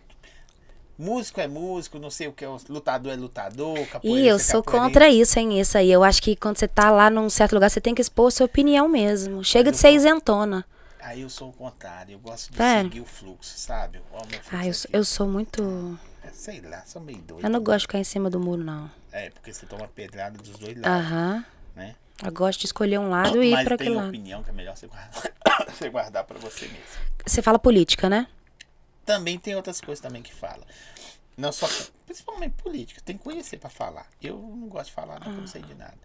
Músico 0.97 1.41
é 1.41 1.47
músico, 1.47 1.99
não 1.99 2.09
sei 2.09 2.27
o 2.27 2.31
que, 2.33 2.45
é, 2.45 2.47
lutador 2.69 3.11
é 3.11 3.15
lutador, 3.17 3.77
E 3.79 3.85
capoeirista 3.87 4.29
eu 4.29 4.35
é 4.35 4.39
sou 4.39 4.63
capoeirista. 4.63 4.71
contra 4.93 5.09
isso, 5.09 5.39
hein? 5.39 5.59
Isso 5.59 5.77
aí. 5.77 5.91
Eu 5.91 6.03
acho 6.03 6.21
que 6.21 6.35
quando 6.37 6.57
você 6.57 6.67
tá 6.67 6.89
lá 6.89 7.09
num 7.09 7.29
certo 7.29 7.53
lugar, 7.53 7.69
você 7.69 7.81
tem 7.81 7.93
que 7.93 8.01
expor 8.01 8.31
sua 8.31 8.45
opinião 8.45 8.87
mesmo. 8.87 9.43
Chega 9.43 9.71
de 9.71 9.77
ser 9.77 9.91
isentona. 9.91 10.63
Aí 11.01 11.21
eu 11.21 11.29
sou 11.29 11.49
o 11.49 11.53
contrário, 11.53 12.13
eu 12.13 12.19
gosto 12.19 12.49
de 12.51 12.57
Sério? 12.57 12.83
seguir 12.89 13.01
o 13.01 13.05
fluxo, 13.05 13.59
sabe? 13.59 13.97
O 13.99 14.17
fluxo 14.25 14.49
Ah, 14.51 14.65
eu, 14.65 14.73
sou- 14.73 14.87
aqui. 14.87 14.97
eu 14.97 15.03
sou 15.05 15.27
muito. 15.27 15.99
É, 16.25 16.29
Sei 16.33 16.61
lá, 16.61 16.83
sou 16.85 17.01
meio 17.01 17.19
doido. 17.19 17.45
Eu 17.45 17.49
não 17.49 17.61
gosto 17.61 17.79
de 17.79 17.83
ficar 17.83 17.99
em 17.99 18.03
cima 18.03 18.29
do 18.29 18.39
muro, 18.39 18.63
não. 18.63 18.89
É, 19.11 19.29
porque 19.29 19.53
você 19.53 19.65
toma 19.65 19.87
pedrada 19.87 20.37
dos 20.37 20.57
dois 20.57 20.77
lados, 20.77 21.05
Aham. 21.07 21.45
né? 21.75 21.95
Eu 22.23 22.31
gosto 22.31 22.59
de 22.61 22.65
escolher 22.67 22.97
um 22.99 23.09
lado 23.09 23.43
e 23.43 23.47
ir 23.47 23.51
Mas 23.51 23.65
pra 23.67 23.77
tem 23.77 23.87
aquele 23.87 23.95
lado. 23.99 24.07
opinião 24.09 24.41
que 24.43 24.49
é 24.49 24.53
melhor 24.53 24.75
você 24.77 24.87
guardar, 24.87 25.33
você 25.69 25.89
guardar 25.89 26.23
pra 26.23 26.39
você 26.39 26.65
mesmo. 26.67 26.85
Você 27.25 27.41
fala 27.41 27.59
política, 27.59 28.09
né? 28.09 28.27
Também 29.05 29.37
tem 29.37 29.53
outras 29.55 29.81
coisas 29.81 30.01
também 30.01 30.21
que 30.23 30.33
fala. 30.33 30.65
Não 31.37 31.51
só, 31.51 31.67
principalmente 32.05 32.53
política, 32.53 33.01
tem 33.03 33.17
que 33.17 33.23
conhecer 33.23 33.57
pra 33.57 33.69
falar. 33.69 34.07
Eu 34.21 34.37
não 34.37 34.67
gosto 34.69 34.87
de 34.87 34.93
falar, 34.93 35.19
não, 35.19 35.27
eu 35.33 35.41
não 35.41 35.47
sei 35.47 35.61
de 35.61 35.75
nada. 35.75 35.97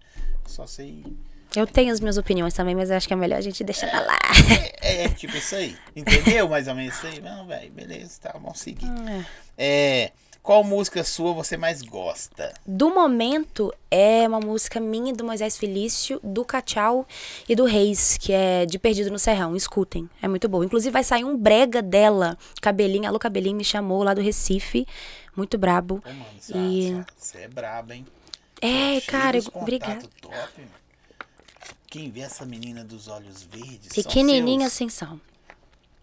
Só 0.46 0.66
sei. 0.66 1.04
Eu 1.56 1.66
tenho 1.66 1.92
as 1.92 2.00
minhas 2.00 2.16
opiniões 2.16 2.54
também, 2.54 2.74
mas 2.74 2.90
eu 2.90 2.96
acho 2.96 3.08
que 3.08 3.12
é 3.12 3.16
melhor 3.16 3.36
a 3.38 3.40
gente 3.40 3.62
deixar 3.64 3.88
pra 3.90 4.00
lá. 4.00 4.18
É, 4.80 5.04
é 5.04 5.08
tipo 5.08 5.36
isso 5.36 5.54
aí. 5.56 5.76
Entendeu? 5.96 6.48
Mais 6.48 6.68
ou 6.68 6.74
menos 6.74 6.94
isso 6.96 7.06
aí. 7.06 7.20
Não, 7.20 7.46
velho, 7.46 7.70
beleza, 7.72 8.20
tá, 8.20 8.30
vamos 8.32 8.58
seguir. 8.60 8.86
É. 9.58 10.12
Qual 10.42 10.64
música 10.64 11.04
sua 11.04 11.34
você 11.34 11.56
mais 11.58 11.82
gosta? 11.82 12.54
Do 12.64 12.88
momento 12.94 13.72
é 13.90 14.26
uma 14.26 14.40
música 14.40 14.80
minha 14.80 15.12
do 15.12 15.22
Moisés 15.22 15.58
Felício, 15.58 16.18
do 16.24 16.46
Cachau 16.46 17.06
e 17.46 17.54
do 17.54 17.64
Reis, 17.66 18.16
que 18.18 18.32
é 18.32 18.64
De 18.64 18.78
Perdido 18.78 19.10
no 19.10 19.18
Serrão. 19.18 19.54
Escutem, 19.54 20.08
é 20.22 20.26
muito 20.26 20.48
boa. 20.48 20.64
Inclusive 20.64 20.90
vai 20.90 21.04
sair 21.04 21.24
um 21.24 21.36
brega 21.36 21.82
dela. 21.82 22.38
Cabelinho, 22.62 23.06
alô 23.06 23.18
Cabelinho 23.18 23.56
me 23.56 23.64
chamou 23.64 24.02
lá 24.02 24.14
do 24.14 24.22
Recife. 24.22 24.86
Muito 25.36 25.58
brabo. 25.58 26.00
Pô, 26.02 26.08
mano, 26.08 26.24
você 26.38 26.54
E- 26.56 27.04
você 27.18 27.38
é 27.40 27.48
braba, 27.48 27.94
hein? 27.94 28.06
É, 28.62 28.98
Cheio 28.98 29.02
cara, 29.06 29.38
obrigada. 29.54 30.02
Top, 30.22 30.34
mano. 30.56 30.79
Quem 31.90 32.08
vê 32.10 32.20
essa 32.20 32.46
menina 32.46 32.84
dos 32.84 33.08
olhos 33.08 33.42
verdes? 33.42 33.88
Pequenininha 33.92 34.70
seus- 34.70 35.02
assim. 35.02 35.20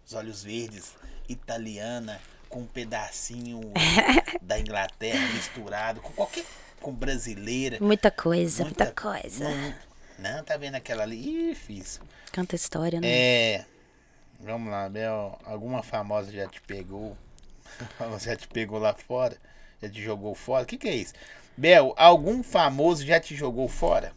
Os 0.06 0.14
olhos 0.14 0.44
verdes, 0.44 0.94
italiana, 1.30 2.20
com 2.50 2.60
um 2.60 2.66
pedacinho 2.66 3.62
da 4.42 4.60
Inglaterra 4.60 5.26
misturado 5.34 6.02
com 6.02 6.12
qualquer. 6.12 6.46
com 6.82 6.92
brasileira. 6.94 7.78
Muita 7.80 8.12
coisa, 8.12 8.64
muita, 8.66 8.92
coisa. 8.92 9.50
Não, 9.50 9.76
não, 10.20 10.44
tá 10.44 10.58
vendo 10.58 10.76
aquela 10.76 11.04
ali? 11.04 11.52
Ih, 11.52 11.56
fiz. 11.56 12.02
Canta 12.34 12.56
história, 12.56 13.00
né? 13.00 13.08
É. 13.10 13.66
Vamos 14.42 14.70
lá, 14.70 14.88
Bel. 14.90 15.40
Alguma 15.46 15.82
famosa 15.82 16.32
já 16.32 16.48
te 16.48 16.60
pegou? 16.62 17.18
já 18.20 18.36
te 18.36 18.48
pegou 18.48 18.78
lá 18.78 18.94
fora? 18.94 19.38
Já 19.82 19.90
te 19.90 20.02
jogou 20.02 20.36
fora? 20.36 20.64
O 20.64 20.68
que, 20.68 20.78
que 20.78 20.88
é 20.90 20.96
isso? 20.96 21.14
Bel, 21.56 21.94
algum 21.98 22.44
famoso 22.44 23.06
já 23.06 23.20
te 23.22 23.36
jogou 23.36 23.68
fora? 23.70 24.12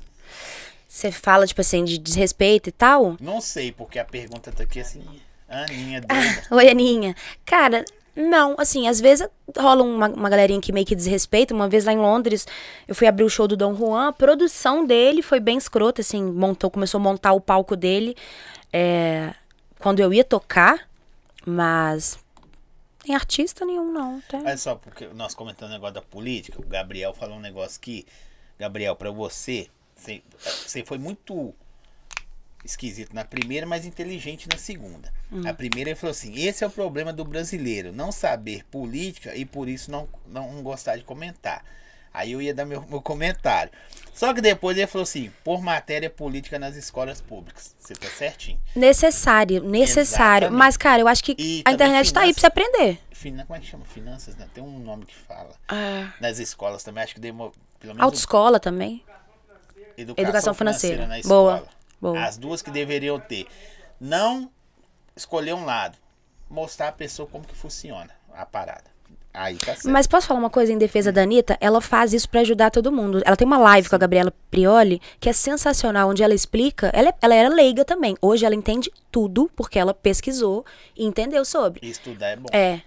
Você 0.91 1.13
fala, 1.13 1.47
tipo 1.47 1.61
assim, 1.61 1.85
de 1.85 1.97
desrespeito 1.99 2.69
e 2.69 2.73
tal? 2.73 3.17
Não 3.21 3.41
sei, 3.41 3.71
porque 3.71 3.97
a 3.97 4.05
pergunta 4.05 4.51
tá 4.51 4.65
aqui 4.65 4.81
assim. 4.81 5.05
Aninha 5.49 6.01
doida. 6.01 6.43
Oi, 6.51 6.69
Aninha. 6.69 7.15
Cara, 7.47 7.85
não, 8.17 8.57
assim, 8.59 8.89
às 8.89 9.01
vezes 9.01 9.29
rola 9.57 9.85
uma, 9.85 10.09
uma 10.09 10.29
galerinha 10.29 10.61
que 10.61 10.73
meio 10.73 10.85
que 10.85 10.97
desrespeita. 10.97 11.55
Uma 11.55 11.69
vez 11.69 11.85
lá 11.85 11.93
em 11.93 11.97
Londres, 11.97 12.45
eu 12.89 12.95
fui 12.97 13.07
abrir 13.07 13.23
o 13.23 13.31
show 13.31 13.47
do 13.47 13.57
Dom 13.57 13.73
Juan, 13.77 14.09
a 14.09 14.13
produção 14.13 14.85
dele 14.85 15.23
foi 15.23 15.39
bem 15.39 15.57
escrota, 15.57 16.01
assim, 16.01 16.25
montou, 16.25 16.69
começou 16.69 16.99
a 16.99 17.03
montar 17.03 17.35
o 17.35 17.41
palco 17.41 17.77
dele 17.77 18.17
é, 18.73 19.33
quando 19.79 20.01
eu 20.01 20.13
ia 20.13 20.25
tocar, 20.25 20.89
mas 21.47 22.19
tem 23.05 23.15
artista 23.15 23.65
nenhum, 23.65 23.93
não. 23.93 24.21
Tem. 24.23 24.41
Olha 24.41 24.57
só, 24.57 24.75
porque 24.75 25.07
nós 25.15 25.37
comentando 25.37 25.71
o 25.71 25.75
negócio 25.75 25.95
da 25.95 26.03
política, 26.03 26.61
o 26.61 26.67
Gabriel 26.67 27.15
falou 27.15 27.37
um 27.37 27.41
negócio 27.41 27.79
aqui. 27.79 28.05
Gabriel, 28.59 28.97
pra 28.97 29.13
você, 29.13 29.71
você, 30.01 30.23
você 30.67 30.85
foi 30.85 30.99
muito 30.99 31.55
esquisito 32.65 33.15
na 33.15 33.25
primeira, 33.25 33.67
mas 33.67 33.87
inteligente 33.87 34.49
na 34.51 34.59
segunda. 34.59 35.13
A 35.47 35.55
primeira 35.55 35.91
ele 35.91 35.97
falou 35.99 36.13
assim: 36.13 36.35
esse 36.37 36.65
é 36.65 36.67
o 36.67 36.71
problema 36.71 37.13
do 37.13 37.25
brasileiro, 37.25 37.93
não 37.93 38.11
saber 38.13 38.65
política 38.67 39.35
e 39.35 39.45
por 39.45 39.69
isso 39.69 39.91
não, 39.91 40.09
não 40.27 40.63
gostar 40.63 40.97
de 40.97 41.05
comentar. 41.05 41.65
Aí 42.13 42.33
eu 42.33 42.43
ia 42.43 42.53
dar 42.53 42.65
meu, 42.67 42.85
meu 42.89 43.01
comentário. 43.01 43.71
Só 44.13 44.35
que 44.35 44.41
depois 44.41 44.77
ele 44.77 44.89
falou 44.89 45.05
assim: 45.05 45.31
por 45.45 45.63
matéria 45.63 46.11
política 46.11 46.59
nas 46.59 46.75
escolas 46.75 47.21
públicas. 47.21 47.75
Você 47.79 47.95
tá 47.95 48.09
certinho. 48.09 48.61
Necessário, 48.75 49.63
necessário. 49.63 50.47
Exatamente. 50.47 50.59
Mas, 50.59 50.77
cara, 50.77 51.01
eu 51.03 51.07
acho 51.09 51.23
que 51.23 51.37
E 51.39 51.63
a 51.65 51.71
internet 51.71 52.13
tá 52.13 52.23
aí 52.23 52.33
pra 52.33 52.41
você 52.41 52.47
aprender. 52.47 52.99
Finan, 53.13 53.45
como 53.47 53.57
é 53.57 53.61
que 53.61 53.67
chama? 53.67 53.85
Finanças, 53.85 54.35
né? 54.35 54.49
Tem 54.53 54.63
um 54.63 54.81
nome 54.81 55.05
que 55.07 55.15
fala. 55.15 55.55
Ah, 55.69 56.13
Nas 56.21 56.39
escolas 56.41 56.83
também, 56.83 57.05
acho 57.05 57.15
que 57.15 57.21
demo, 57.21 57.53
pelo 57.79 57.95
menos. 57.95 58.03
autoescola 58.05 58.59
também. 58.59 59.05
Educação, 60.03 60.25
Educação 60.25 60.55
financeira, 60.55 61.03
financeira. 61.05 61.29
na 61.29 61.35
Boa, 61.35 61.55
escola. 61.57 61.71
boa. 62.01 62.25
As 62.25 62.37
duas 62.37 62.63
que 62.63 62.71
deveriam 62.71 63.19
ter. 63.21 63.47
Não 64.01 64.51
escolher 65.17 65.55
um 65.55 65.65
lado. 65.65 65.97
Mostrar 66.49 66.89
a 66.89 66.93
pessoa 66.93 67.29
como 67.31 67.45
que 67.45 67.55
funciona 67.55 68.11
a 68.35 68.45
parada. 68.47 68.91
Aí 69.33 69.57
tá 69.59 69.67
certo. 69.67 69.89
Mas 69.91 70.09
posso 70.09 70.27
falar 70.27 70.41
uma 70.41 70.51
coisa 70.51 70.73
em 70.73 70.79
defesa 70.79 71.13
da 71.13 71.23
Anitta? 71.23 71.57
Ela 71.61 71.81
faz 71.81 72.13
isso 72.13 72.29
pra 72.29 72.41
ajudar 72.41 72.71
todo 72.71 72.91
mundo. 72.91 73.23
Ela 73.25 73.37
tem 73.37 73.47
uma 73.47 73.59
live 73.59 73.89
com 73.89 73.95
a 73.95 73.99
Gabriela 73.99 74.33
Prioli 74.51 75.01
que 75.21 75.29
é 75.29 75.33
sensacional, 75.33 76.09
onde 76.11 76.21
ela 76.25 76.35
explica. 76.35 76.91
Ela, 76.93 77.11
é- 77.11 77.15
ela 77.23 77.35
era 77.37 77.49
leiga 77.49 77.85
também. 77.85 78.17
Hoje 78.21 78.45
ela 78.45 78.57
entende 78.57 78.91
tudo, 79.13 79.49
porque 79.55 79.79
ela 79.79 79.95
pesquisou 79.95 80.67
e 80.97 81.05
entendeu 81.07 81.45
sobre. 81.45 81.87
Estudar 81.89 82.29
é 82.31 82.37
bom. 82.37 82.49
É. 82.53 82.81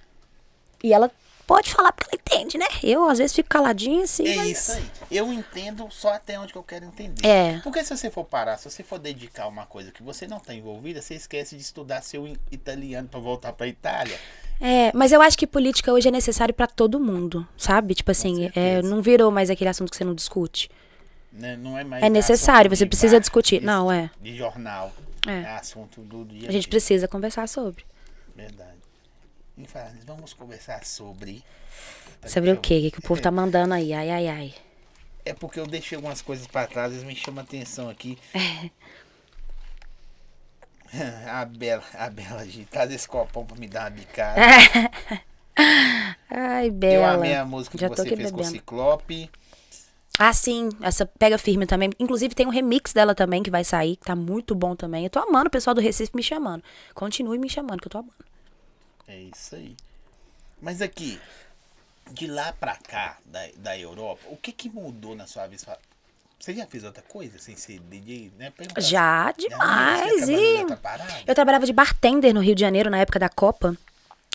E 0.84 0.91
ela 0.91 1.09
pode 1.48 1.72
falar 1.74 1.91
porque 1.91 2.16
ela 2.16 2.22
entende, 2.26 2.58
né? 2.58 2.66
Eu, 2.84 3.08
às 3.10 3.18
vezes, 3.18 3.36
fico 3.36 3.50
caladinha 3.50 4.04
assim, 4.04 4.28
É 4.28 4.36
mas... 4.38 4.50
isso 4.52 4.72
aí. 4.74 4.86
Eu 5.12 5.32
entendo 5.32 5.88
só 5.91 6.14
até 6.14 6.39
onde 6.39 6.52
que 6.52 6.58
eu 6.58 6.64
quero 6.64 6.86
entender. 6.86 7.26
É. 7.28 7.60
Porque 7.64 7.84
se 7.84 7.96
você 7.96 8.10
for 8.10 8.24
parar, 8.26 8.58
se 8.58 8.70
você 8.70 8.84
for 8.84 8.98
dedicar 9.00 9.48
uma 9.48 9.66
coisa 9.66 9.91
que 9.91 10.02
você 10.04 10.28
não 10.28 10.38
está 10.38 10.54
envolvida, 10.54 11.02
você 11.02 11.16
esquece 11.16 11.56
de 11.56 11.62
estudar 11.62 12.02
seu 12.02 12.28
italiano 12.52 13.08
para 13.08 13.20
voltar 13.20 13.54
para 13.54 13.68
Itália. 13.68 14.18
É, 14.62 14.91
mas 14.94 15.12
eu 15.12 15.22
acho 15.22 15.38
que 15.38 15.46
política 15.48 15.91
hoje 15.91 16.08
é 16.08 16.12
necessário 16.12 16.54
pra 16.54 16.68
todo 16.68 17.00
mundo, 17.00 17.46
sabe? 17.58 17.94
Tipo 17.96 18.12
assim, 18.12 18.50
é, 18.56 18.82
não 18.82 19.02
virou 19.02 19.30
mais 19.32 19.50
aquele 19.50 19.70
assunto 19.70 19.89
que 19.91 19.98
você 19.98 20.04
não 20.06 20.14
discute. 20.16 20.70
Né? 21.32 21.58
Não 21.58 21.78
é 21.78 21.84
mais 21.84 22.04
É 22.04 22.10
necessário, 22.10 22.70
você 22.70 22.86
precisa 22.86 23.16
bar, 23.16 23.20
discutir. 23.22 23.60
de- 23.60 23.66
Não, 23.66 23.91
é. 23.91 24.10
De 24.22 24.36
jornal. 24.38 24.94
É. 25.28 25.32
É, 25.41 25.48
assunto 25.56 26.02
do 26.02 26.24
dia 26.26 26.48
A 26.48 26.52
gente 26.52 26.64
dia. 26.64 26.70
precisa 26.70 27.08
conversar 27.08 27.48
sobre. 27.50 27.84
Verdade. 28.36 28.73
Vamos 30.06 30.34
conversar 30.34 30.84
sobre. 30.86 31.43
Sobre 32.26 32.49
o 32.51 32.54
eu- 32.54 32.60
quê? 32.60 32.78
O 32.78 32.82
que 32.82 32.91
que 32.91 32.99
o 32.99 33.04
povo 33.04 33.22
tá 33.22 33.30
mandando 33.32 33.74
aí? 33.74 33.93
Ai, 33.93 34.10
ai, 34.10 34.28
ai. 34.28 34.56
É 35.26 35.34
porque 35.34 35.60
eu 35.60 35.66
deixei 35.68 35.95
algumas 35.95 36.22
coisas 36.22 36.47
pra 36.47 36.68
trás, 36.68 36.91
me 37.04 37.16
chamam 37.16 37.41
a 37.41 37.43
atenção 37.43 37.89
aqui. 37.89 38.18
a 41.28 41.45
Bela, 41.45 41.84
a 41.93 42.10
Bela 42.10 42.43
traz 42.70 42.91
esse 42.91 43.08
copão 43.08 43.45
pra 43.45 43.58
me 43.58 43.68
dar 43.68 43.84
uma 43.84 43.89
bicada. 43.91 44.41
Ai, 46.30 46.68
eu 46.68 46.72
Bela. 46.72 47.12
amei 47.14 47.36
a 47.36 47.45
música 47.45 47.78
que 47.78 47.82
Já 47.82 47.89
tô 47.89 47.95
você 47.95 48.10
fez 48.10 48.32
com 48.32 48.38
o 48.38 48.38
bebendo. 48.38 48.51
Ciclope. 48.56 49.30
Ah, 50.20 50.34
sim. 50.34 50.70
Essa 50.82 51.06
pega 51.06 51.38
firme 51.38 51.66
também. 51.66 51.89
Inclusive, 51.99 52.36
tem 52.36 52.45
um 52.45 52.51
remix 52.51 52.91
dela 52.93 53.16
também 53.16 53.41
que 53.41 53.49
vai 53.51 53.64
sair, 53.64 53.95
que 53.95 54.06
tá 54.06 54.16
muito 54.16 54.54
bom 54.56 54.76
também. 54.76 55.04
Eu 55.04 55.10
tô 55.10 55.20
amando 55.20 55.47
o 55.47 55.51
pessoal 55.51 55.74
do 55.74 55.82
Recife 55.82 56.12
me 56.16 56.22
chamando. 56.24 56.64
Continue 56.93 57.38
me 57.39 57.49
chamando, 57.49 57.80
que 57.82 57.88
eu 57.88 57.91
tô 57.91 57.97
amando. 57.99 58.14
É 59.08 59.18
isso 59.18 59.56
aí. 59.56 59.76
Mas 60.62 60.82
aqui, 60.82 61.20
de 62.12 62.28
lá 62.28 62.54
pra 62.54 62.76
cá, 62.76 63.18
da, 63.26 63.47
da 63.58 63.78
Europa, 63.78 64.22
o 64.30 64.38
que 64.38 64.51
que 64.51 64.70
mudou 64.70 65.16
na 65.16 65.28
sua 65.28 65.45
vida? 65.47 65.78
Você 66.39 66.54
já 66.54 66.66
fez 66.66 66.84
outra 66.84 67.01
coisa 67.04 67.39
sem 67.39 67.56
ser 67.56 67.80
DJ, 67.80 68.32
né? 68.38 68.51
Já 68.78 69.32
demais. 69.32 70.28
em 70.28 70.62
E... 70.62 70.66
Eu 71.26 71.34
trabalhava 71.34 71.66
de 71.66 71.74
bartender 71.74 72.34
no 72.34 72.41
Rio 72.41 72.56
de 72.56 72.62
Janeiro 72.62 72.89
na 72.89 72.97
época 72.97 73.18
da 73.18 73.30
Copa. 73.30 73.78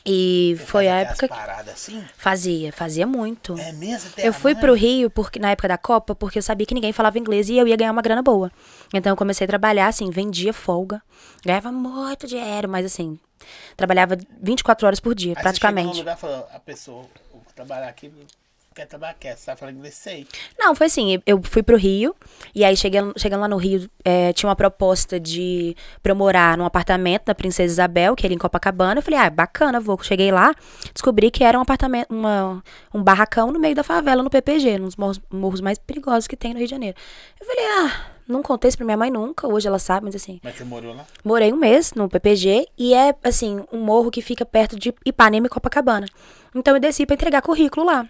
E 0.07 0.55
Você 0.57 0.65
foi 0.65 0.89
a 0.89 1.01
época 1.01 1.29
que 1.29 1.35
paradas 1.35 1.75
assim? 1.75 2.03
fazia, 2.17 2.73
fazia 2.73 3.07
muito. 3.07 3.59
É 3.59 3.73
mesmo? 3.73 4.11
Eu 4.17 4.33
fui 4.33 4.55
mãe? 4.55 4.61
pro 4.61 4.73
Rio 4.73 5.11
porque, 5.11 5.39
na 5.39 5.51
época 5.51 5.69
da 5.69 5.77
Copa 5.77 6.15
porque 6.15 6.39
eu 6.39 6.43
sabia 6.43 6.67
que 6.67 6.73
ninguém 6.73 6.95
falava 6.95 7.19
inglês 7.19 7.51
e 7.51 7.59
eu 7.59 7.67
ia 7.67 7.77
ganhar 7.77 7.93
uma 7.93 8.01
grana 8.01 8.23
boa. 8.23 8.51
Então 8.95 9.13
eu 9.13 9.17
comecei 9.17 9.45
a 9.45 9.49
trabalhar, 9.49 9.89
assim, 9.89 10.09
vendia 10.11 10.55
folga. 10.55 11.03
Ganhava 11.45 11.71
muito 11.71 12.27
dinheiro, 12.27 12.69
mas 12.71 12.87
assim, 12.87 13.19
trabalhava 13.77 14.17
24 14.41 14.87
horas 14.87 15.01
por 15.01 15.15
dia, 15.15 15.33
Aí 15.33 15.37
Você 15.37 15.43
praticamente. 15.43 15.89
chegou 15.89 15.95
num 15.95 16.01
lugar 16.01 16.17
falou, 16.17 16.49
a 16.53 16.59
pessoa, 16.61 17.07
vou 17.33 17.43
trabalhar 17.55 17.89
aqui, 17.89 18.11
quer 18.75 18.87
trabalhar, 18.87 19.15
quer, 19.15 19.37
você 19.37 19.45
sabe 19.45 19.59
falar 19.59 19.73
inglês? 19.73 19.95
Sei. 19.95 20.25
Não, 20.57 20.73
foi 20.75 20.87
assim, 20.87 21.21
eu 21.27 21.43
fui 21.43 21.65
pro 21.65 21.77
Rio, 21.77 22.15
e 22.55 22.65
aí 22.65 22.77
chegando, 22.77 23.13
chegando 23.19 23.41
lá 23.41 23.49
no 23.49 23.57
Rio, 23.57 23.91
é, 24.05 24.33
tinha 24.33 24.49
uma 24.49 24.55
proposta 24.55 25.19
de 25.19 25.77
pra 26.01 26.13
eu 26.13 26.17
morar 26.17 26.57
num 26.57 26.65
apartamento 26.65 27.25
da 27.25 27.35
Princesa 27.35 27.73
Isabel, 27.73 28.15
que 28.15 28.25
era 28.25 28.33
em 28.33 28.39
Copacabana. 28.39 28.99
Eu 29.01 29.03
falei, 29.03 29.19
ah, 29.19 29.29
bacana, 29.31 29.81
vou. 29.81 30.01
Cheguei 30.03 30.31
lá, 30.31 30.55
descobri 30.93 31.29
que 31.31 31.43
era 31.43 31.59
um 31.59 31.63
apartamento, 31.63 32.07
uma, 32.09 32.63
um 32.95 33.03
barracão 33.03 33.51
no 33.51 33.59
meio 33.59 33.75
da 33.75 33.83
favela, 33.83 34.23
no 34.23 34.31
PPG, 34.31 34.79
nos 34.79 34.95
morros, 34.95 35.21
morros 35.29 35.61
mais 35.61 35.77
perigosos 35.79 36.29
que 36.29 36.37
tem 36.37 36.53
no 36.53 36.59
Rio 36.59 36.69
de 36.69 36.71
Janeiro. 36.71 36.97
Eu 37.41 37.47
falei, 37.47 37.65
ah, 37.65 38.07
não 38.29 38.43
contei 38.43 38.69
isso 38.69 38.77
pra 38.77 38.85
minha 38.85 38.97
mãe 38.97 39.11
nunca, 39.11 39.49
hoje 39.49 39.67
ela 39.67 39.79
sabe, 39.79 40.05
mas 40.05 40.15
assim, 40.15 40.39
Mas 40.45 40.57
você 40.57 40.65
morou 40.65 40.95
lá? 40.95 41.07
Morei 41.25 41.53
um 41.53 41.57
mês 41.57 41.95
no 41.95 42.09
PPG 42.09 42.67
e 42.77 42.93
é, 42.93 43.15
assim, 43.25 43.65
um 43.73 43.81
morro 43.81 44.11
que 44.11 44.21
fica 44.21 44.45
perto 44.45 44.79
de 44.79 44.95
Ipanema 45.05 45.47
e 45.47 45.51
Copacabana. 45.51 46.07
Então 46.55 46.75
eu 46.75 46.81
desci 46.81 47.07
pra 47.07 47.15
entregar 47.15 47.41
currículo 47.41 47.87
lá. 47.87 48.07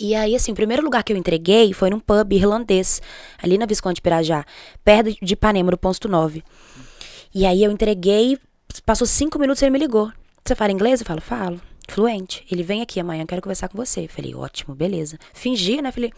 E 0.00 0.14
aí, 0.14 0.34
assim, 0.34 0.50
o 0.50 0.54
primeiro 0.56 0.82
lugar 0.82 1.04
que 1.04 1.12
eu 1.12 1.16
entreguei 1.16 1.72
foi 1.72 1.88
num 1.90 2.00
pub 2.00 2.32
irlandês, 2.32 3.00
ali 3.40 3.56
na 3.56 3.66
Visconde 3.66 4.00
Pirajá, 4.00 4.44
perto 4.82 5.14
de 5.22 5.34
Ipanema, 5.34 5.70
no 5.70 5.78
Posto 5.78 6.08
9. 6.08 6.42
E 7.32 7.46
aí 7.46 7.62
eu 7.62 7.70
entreguei, 7.70 8.38
passou 8.84 9.06
cinco 9.06 9.38
minutos 9.38 9.62
e 9.62 9.66
ele 9.66 9.72
me 9.72 9.78
ligou. 9.78 10.10
Você 10.44 10.54
fala 10.54 10.72
inglês? 10.72 11.00
Eu 11.00 11.06
falo, 11.06 11.20
falo. 11.20 11.60
Fluente. 11.88 12.44
Ele 12.50 12.62
vem 12.62 12.82
aqui 12.82 12.98
amanhã, 12.98 13.24
quero 13.26 13.42
conversar 13.42 13.68
com 13.68 13.76
você. 13.76 14.04
Eu 14.04 14.08
falei, 14.08 14.34
ótimo, 14.34 14.74
beleza. 14.74 15.18
Fingi, 15.32 15.80
né? 15.80 15.92
Falei, 15.92 16.12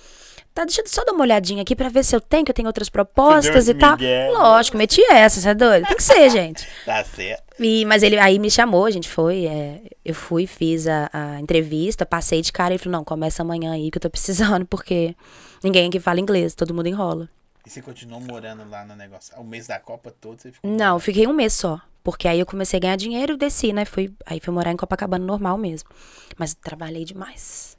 tá, 0.57 0.65
deixa 0.65 0.81
eu 0.81 0.87
só 0.87 1.05
dar 1.05 1.13
uma 1.13 1.21
olhadinha 1.21 1.61
aqui 1.61 1.77
pra 1.77 1.91
ver 1.91 2.03
se 2.03 2.17
eu 2.17 2.21
tenho, 2.21 2.43
que 2.43 2.51
eu 2.51 2.55
tenho 2.55 2.67
outras 2.67 2.89
propostas 2.89 3.69
e 3.69 3.75
tal. 3.75 3.99
Lógico, 4.33 4.79
meti 4.79 5.03
essa, 5.11 5.39
você 5.39 5.51
é 5.51 5.55
doido? 5.55 5.87
Tem 5.87 5.97
que 5.97 6.03
ser, 6.03 6.31
gente. 6.33 6.67
Tá 6.85 7.05
certo. 7.05 7.45
E, 7.61 7.85
mas 7.85 8.03
ele 8.03 8.19
aí 8.19 8.39
me 8.39 8.51
chamou, 8.51 8.87
a 8.87 8.91
gente 8.91 9.09
foi. 9.09 9.45
é, 9.45 9.83
eu 10.03 10.15
fui, 10.15 10.47
fiz 10.47 10.87
a, 10.87 11.11
a 11.13 11.41
entrevista, 11.41 12.07
passei 12.07 12.41
de 12.41 12.51
cara 12.51 12.75
e 12.75 12.79
falou: 12.79 12.99
não, 12.99 13.05
começa 13.05 13.43
amanhã 13.43 13.73
aí 13.73 13.91
que 13.91 13.99
eu 13.99 14.03
tô 14.03 14.09
precisando, 14.09 14.65
porque 14.67 15.15
ninguém 15.63 15.89
aqui 15.89 16.01
fala 16.01 16.21
inglês, 16.21 16.55
todo 16.55 16.73
mundo 16.73 16.89
enrola. 16.89 17.29
E 17.67 17.71
você 17.71 17.83
continuou 17.83 18.21
morando 18.21 18.69
lá 18.71 18.85
no 18.85 18.97
negócio? 18.97 19.37
O 19.39 19.45
mês 19.45 19.67
da 19.67 19.79
Copa 19.79 20.11
todo 20.11 20.41
você 20.41 20.53
ficou. 20.53 20.71
Não, 20.71 20.97
eu 20.97 21.01
fiquei 21.01 21.27
um 21.27 21.33
mês 21.33 21.53
só. 21.53 21.81
Porque 22.05 22.29
aí 22.29 22.39
eu 22.39 22.47
comecei 22.47 22.77
a 22.77 22.81
ganhar 22.81 22.97
dinheiro 22.97 23.35
e 23.35 23.37
desci, 23.37 23.73
né? 23.73 23.85
Fui, 23.85 24.15
aí 24.25 24.39
fui 24.39 24.55
morar 24.55 24.71
em 24.71 24.77
Copacabana 24.77 25.25
normal 25.27 25.59
mesmo. 25.59 25.91
Mas 26.39 26.55
trabalhei 26.55 27.05
demais. 27.05 27.77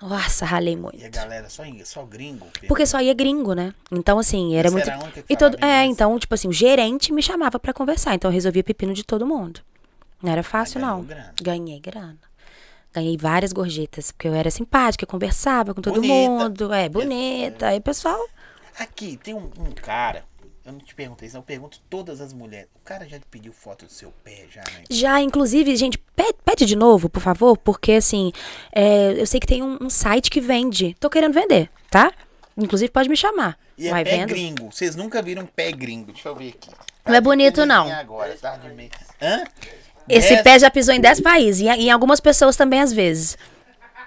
Nossa, 0.00 0.46
ralei 0.46 0.76
muito. 0.76 0.96
E 0.96 1.04
a 1.04 1.08
galera 1.10 1.48
só, 1.50 1.62
só 1.84 2.04
gringo? 2.04 2.46
Porque 2.66 2.86
só 2.86 3.00
ia 3.00 3.12
gringo, 3.12 3.52
né? 3.52 3.74
Então, 3.90 4.18
assim, 4.18 4.54
era 4.54 4.68
Você 4.70 4.74
muito. 4.74 4.88
era 4.88 4.98
a 4.98 5.02
única 5.04 5.22
que 5.22 5.32
e 5.32 5.36
todo... 5.36 5.54
É, 5.56 5.82
inglês? 5.82 5.90
então, 5.90 6.18
tipo 6.18 6.34
assim, 6.34 6.48
o 6.48 6.52
gerente 6.52 7.12
me 7.12 7.22
chamava 7.22 7.58
pra 7.58 7.72
conversar. 7.72 8.14
Então 8.14 8.30
eu 8.30 8.34
resolvia 8.34 8.64
pepino 8.64 8.94
de 8.94 9.04
todo 9.04 9.26
mundo. 9.26 9.60
Não 10.22 10.32
era 10.32 10.42
fácil, 10.42 10.80
não. 10.80 11.02
grana. 11.02 11.34
Ganhei 11.42 11.80
grana. 11.80 12.18
Ganhei 12.92 13.16
várias 13.16 13.52
gorjetas, 13.52 14.10
porque 14.10 14.26
eu 14.26 14.34
era 14.34 14.50
simpática, 14.50 15.06
conversava 15.06 15.74
com 15.74 15.80
todo 15.80 16.00
Bonita. 16.00 16.30
mundo. 16.30 16.72
É, 16.72 16.88
bonita. 16.88 17.68
Aí 17.68 17.80
pessoal. 17.80 18.18
Aqui, 18.78 19.16
tem 19.22 19.34
um, 19.34 19.50
um 19.58 19.70
cara. 19.72 20.24
Eu 20.70 20.74
não 20.74 20.80
te 20.80 20.94
perguntei 20.94 21.26
isso, 21.26 21.36
eu 21.36 21.42
pergunto 21.42 21.80
todas 21.90 22.20
as 22.20 22.32
mulheres. 22.32 22.68
O 22.76 22.84
cara 22.84 23.04
já 23.08 23.18
te 23.18 23.26
pediu 23.28 23.52
foto 23.52 23.86
do 23.86 23.92
seu 23.92 24.12
pé, 24.22 24.46
já, 24.48 24.60
né? 24.60 24.84
Já, 24.88 25.20
inclusive, 25.20 25.74
gente, 25.74 25.98
pede, 25.98 26.34
pede 26.44 26.64
de 26.64 26.76
novo, 26.76 27.08
por 27.08 27.20
favor, 27.20 27.58
porque 27.58 27.92
assim, 27.92 28.30
é, 28.72 29.20
eu 29.20 29.26
sei 29.26 29.40
que 29.40 29.48
tem 29.48 29.64
um, 29.64 29.78
um 29.80 29.90
site 29.90 30.30
que 30.30 30.40
vende. 30.40 30.94
Tô 31.00 31.10
querendo 31.10 31.32
vender, 31.32 31.68
tá? 31.90 32.12
Inclusive 32.56 32.88
pode 32.92 33.08
me 33.08 33.16
chamar. 33.16 33.58
E 33.76 33.88
é 33.88 33.90
Vai 33.90 34.04
pé 34.04 34.18
vendo? 34.18 34.28
gringo. 34.28 34.70
Vocês 34.70 34.94
nunca 34.94 35.20
viram 35.20 35.44
pé 35.44 35.72
gringo. 35.72 36.12
Deixa 36.12 36.28
eu 36.28 36.36
ver 36.36 36.50
aqui. 36.50 36.70
Não 37.04 37.14
é 37.16 37.20
bonito, 37.20 37.66
não. 37.66 37.90
Agora, 37.90 38.32
tá 38.40 38.56
de 38.56 38.68
meio. 38.68 38.90
Hã? 39.20 39.42
Esse 40.08 40.28
Dez- 40.34 40.42
pé 40.42 40.58
já 40.60 40.70
pisou 40.70 40.94
em 40.94 41.00
10 41.00 41.20
países, 41.20 41.62
e 41.62 41.68
em, 41.68 41.86
em 41.86 41.90
algumas 41.90 42.20
pessoas 42.20 42.54
também, 42.56 42.80
às 42.80 42.92
vezes. 42.92 43.36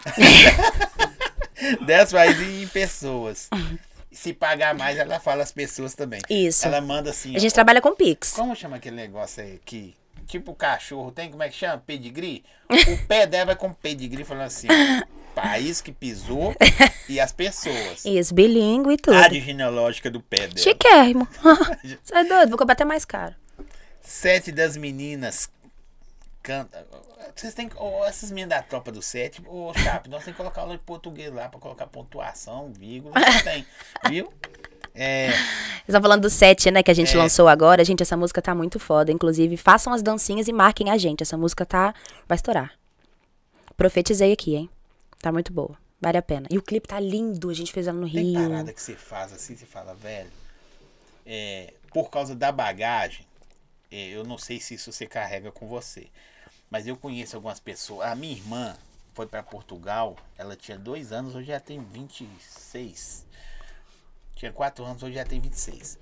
10 1.86 2.12
países 2.14 2.64
em 2.64 2.68
pessoas. 2.68 3.50
Se 4.14 4.34
pagar 4.34 4.76
mais, 4.76 4.98
ela 4.98 5.20
fala 5.20 5.44
as 5.44 5.52
pessoas 5.52 5.94
também. 5.94 6.22
Isso. 6.30 6.66
Ela 6.66 6.80
manda 6.80 7.10
assim. 7.10 7.36
A 7.36 7.40
gente 7.40 7.52
ó, 7.52 7.56
trabalha 7.56 7.82
com 7.82 7.96
Pix. 7.96 8.34
Como 8.34 8.56
chama 8.56 8.78
aquele 8.78 8.96
negócio 8.96 9.44
aí 9.44 9.56
aqui? 9.56 9.96
Tipo 10.28 10.54
cachorro, 10.54 11.12
tem 11.12 11.30
como 11.30 11.44
é 11.44 11.50
que 11.50 11.56
chama? 11.56 11.78
Pedigree? 11.86 12.44
O 12.70 13.08
pé 13.08 13.28
dela 13.28 13.48
vai 13.48 13.56
com 13.56 13.74
pedigree 13.74 14.24
falando 14.24 14.46
assim: 14.46 14.68
país 15.36 15.82
que 15.82 15.92
pisou 15.92 16.56
e 17.10 17.20
as 17.20 17.32
pessoas. 17.32 18.06
Isso, 18.06 18.34
bilíngue 18.34 18.94
e 18.94 18.98
tudo. 18.98 19.18
A 19.18 19.30
genealógica 19.30 20.10
do 20.10 20.22
pé 20.22 20.48
dela. 20.48 20.58
Chiquérrimo. 20.58 21.28
Você 22.04 22.16
é 22.16 22.24
doido? 22.24 22.50
Vou 22.50 22.58
cobrar 22.58 22.74
até 22.74 22.86
mais 22.86 23.04
caro. 23.04 23.36
Sete 24.02 24.52
das 24.52 24.78
meninas 24.78 25.50
canta. 26.44 26.86
Vocês 27.36 27.54
têm. 27.54 27.70
Ou 27.78 28.06
essas 28.06 28.30
meninas 28.30 28.58
da 28.58 28.62
tropa 28.64 28.92
do 28.92 29.02
sete, 29.02 29.42
ô 29.48 29.74
Chape, 29.74 30.10
nós 30.10 30.24
temos 30.24 30.36
que 30.38 30.44
colocar 30.44 30.62
aula 30.62 30.78
de 30.78 30.84
português 30.84 31.34
lá 31.34 31.50
pra 31.50 31.60
colocar 31.60 31.88
pontuação, 31.88 32.72
vírgula. 32.72 33.16
Não 33.18 33.44
tem. 33.44 33.66
Viu? 34.10 34.32
É. 34.94 35.30
Vocês 35.32 35.40
estão 35.88 36.02
falando 36.02 36.22
do 36.22 36.30
set, 36.30 36.70
né, 36.70 36.84
que 36.84 36.92
a 36.92 36.94
gente 36.94 37.16
É. 37.16 37.18
lançou 37.18 37.48
agora. 37.48 37.84
Gente, 37.84 38.04
essa 38.04 38.16
música 38.16 38.42
tá 38.42 38.54
muito 38.54 38.80
foda. 38.80 39.12
Inclusive, 39.12 39.58
façam 39.58 39.92
as 39.92 40.04
dancinhas 40.04 40.48
e 40.48 40.54
marquem 40.54 40.92
a 40.92 40.98
gente. 40.98 41.24
Essa 41.24 41.36
música 41.38 41.66
tá. 41.66 41.96
Vai 42.28 42.36
estourar. 42.36 42.74
Profetizei 43.76 44.32
aqui, 44.32 44.56
hein? 44.56 44.70
Tá 45.22 45.32
muito 45.32 45.52
boa. 45.52 45.76
Vale 46.00 46.18
a 46.18 46.22
pena. 46.22 46.48
E 46.52 46.58
o 46.58 46.62
clipe 46.62 46.88
tá 46.88 47.00
lindo. 47.00 47.50
A 47.50 47.54
gente 47.54 47.72
fez 47.72 47.88
ela 47.88 47.98
no 47.98 48.10
Tem 48.10 48.34
Rio. 48.34 48.50
parada 48.50 48.72
que 48.74 48.82
você 48.82 48.94
faz 48.94 49.34
assim, 49.34 49.56
você 49.56 49.66
fala, 49.66 49.96
velho. 49.96 50.30
É, 51.26 51.74
por 51.94 52.10
causa 52.10 52.36
da 52.36 52.52
bagagem, 52.52 53.26
é, 53.90 54.10
eu 54.10 54.24
não 54.26 54.38
sei 54.38 54.60
se 54.60 54.74
isso 54.76 54.92
você 54.92 55.08
carrega 55.08 55.52
com 55.52 55.66
você. 55.68 56.08
Mas 56.74 56.88
eu 56.88 56.98
conheço 56.98 57.36
algumas 57.36 57.60
pessoas. 57.60 58.08
A 58.08 58.16
minha 58.16 58.34
irmã 58.34 58.76
foi 59.14 59.28
para 59.28 59.44
Portugal, 59.44 60.18
ela 60.36 60.56
tinha 60.56 60.76
dois 60.76 61.12
anos, 61.12 61.36
hoje 61.36 61.50
já 61.50 61.60
tem 61.60 61.80
26. 61.80 63.28
Tinha 64.36 64.52
quatro 64.52 64.84
anos, 64.84 65.04
hoje 65.04 65.14
já 65.14 65.24
tem 65.24 65.40
26. 65.40 66.00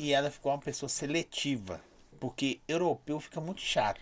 E 0.00 0.12
ela 0.12 0.28
ficou 0.28 0.50
uma 0.50 0.58
pessoa 0.58 0.88
seletiva. 0.88 1.80
Porque 2.18 2.58
europeu 2.66 3.20
fica 3.20 3.40
muito 3.40 3.60
chato. 3.60 4.00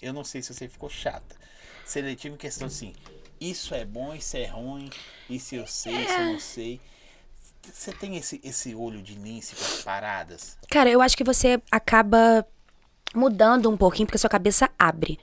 Eu 0.00 0.14
não 0.14 0.24
sei 0.24 0.40
se 0.40 0.54
você 0.54 0.66
ficou 0.66 0.88
chata. 0.88 1.36
Seletivo 1.84 2.36
em 2.36 2.38
questão 2.38 2.66
assim, 2.66 2.94
isso 3.38 3.74
é 3.74 3.84
bom, 3.84 4.14
isso 4.14 4.34
é 4.38 4.46
ruim, 4.46 4.88
isso 5.28 5.54
eu 5.54 5.66
sei, 5.66 5.92
isso 5.92 6.12
eu 6.12 6.32
não 6.32 6.40
sei. 6.40 6.80
Você 7.70 7.92
tem 7.92 8.16
esse, 8.16 8.40
esse 8.42 8.74
olho 8.74 9.02
de 9.02 9.14
lince 9.14 9.54
com 9.56 9.62
as 9.62 9.82
paradas? 9.82 10.56
Cara, 10.70 10.88
eu 10.88 11.02
acho 11.02 11.18
que 11.18 11.22
você 11.22 11.60
acaba 11.70 12.46
mudando 13.14 13.68
um 13.70 13.76
pouquinho 13.76 14.06
porque 14.06 14.16
a 14.16 14.20
sua 14.20 14.30
cabeça 14.30 14.68
abre. 14.78 15.18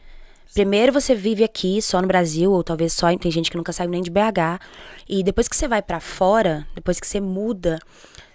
Primeiro 0.54 0.92
você 0.92 1.14
vive 1.14 1.44
aqui, 1.44 1.80
só 1.82 2.02
no 2.02 2.08
Brasil, 2.08 2.52
ou 2.52 2.64
talvez 2.64 2.94
só. 2.94 3.16
Tem 3.18 3.32
gente 3.32 3.52
que 3.52 3.58
nunca 3.58 3.72
saiu 3.72 3.90
nem 3.90 4.02
de 4.02 4.10
BH. 4.10 4.60
E 5.08 5.24
depois 5.24 5.48
que 5.48 5.56
você 5.56 5.68
vai 5.68 5.82
pra 5.82 6.00
fora, 6.00 6.68
depois 6.74 7.00
que 7.00 7.06
você 7.06 7.20
muda, 7.22 7.78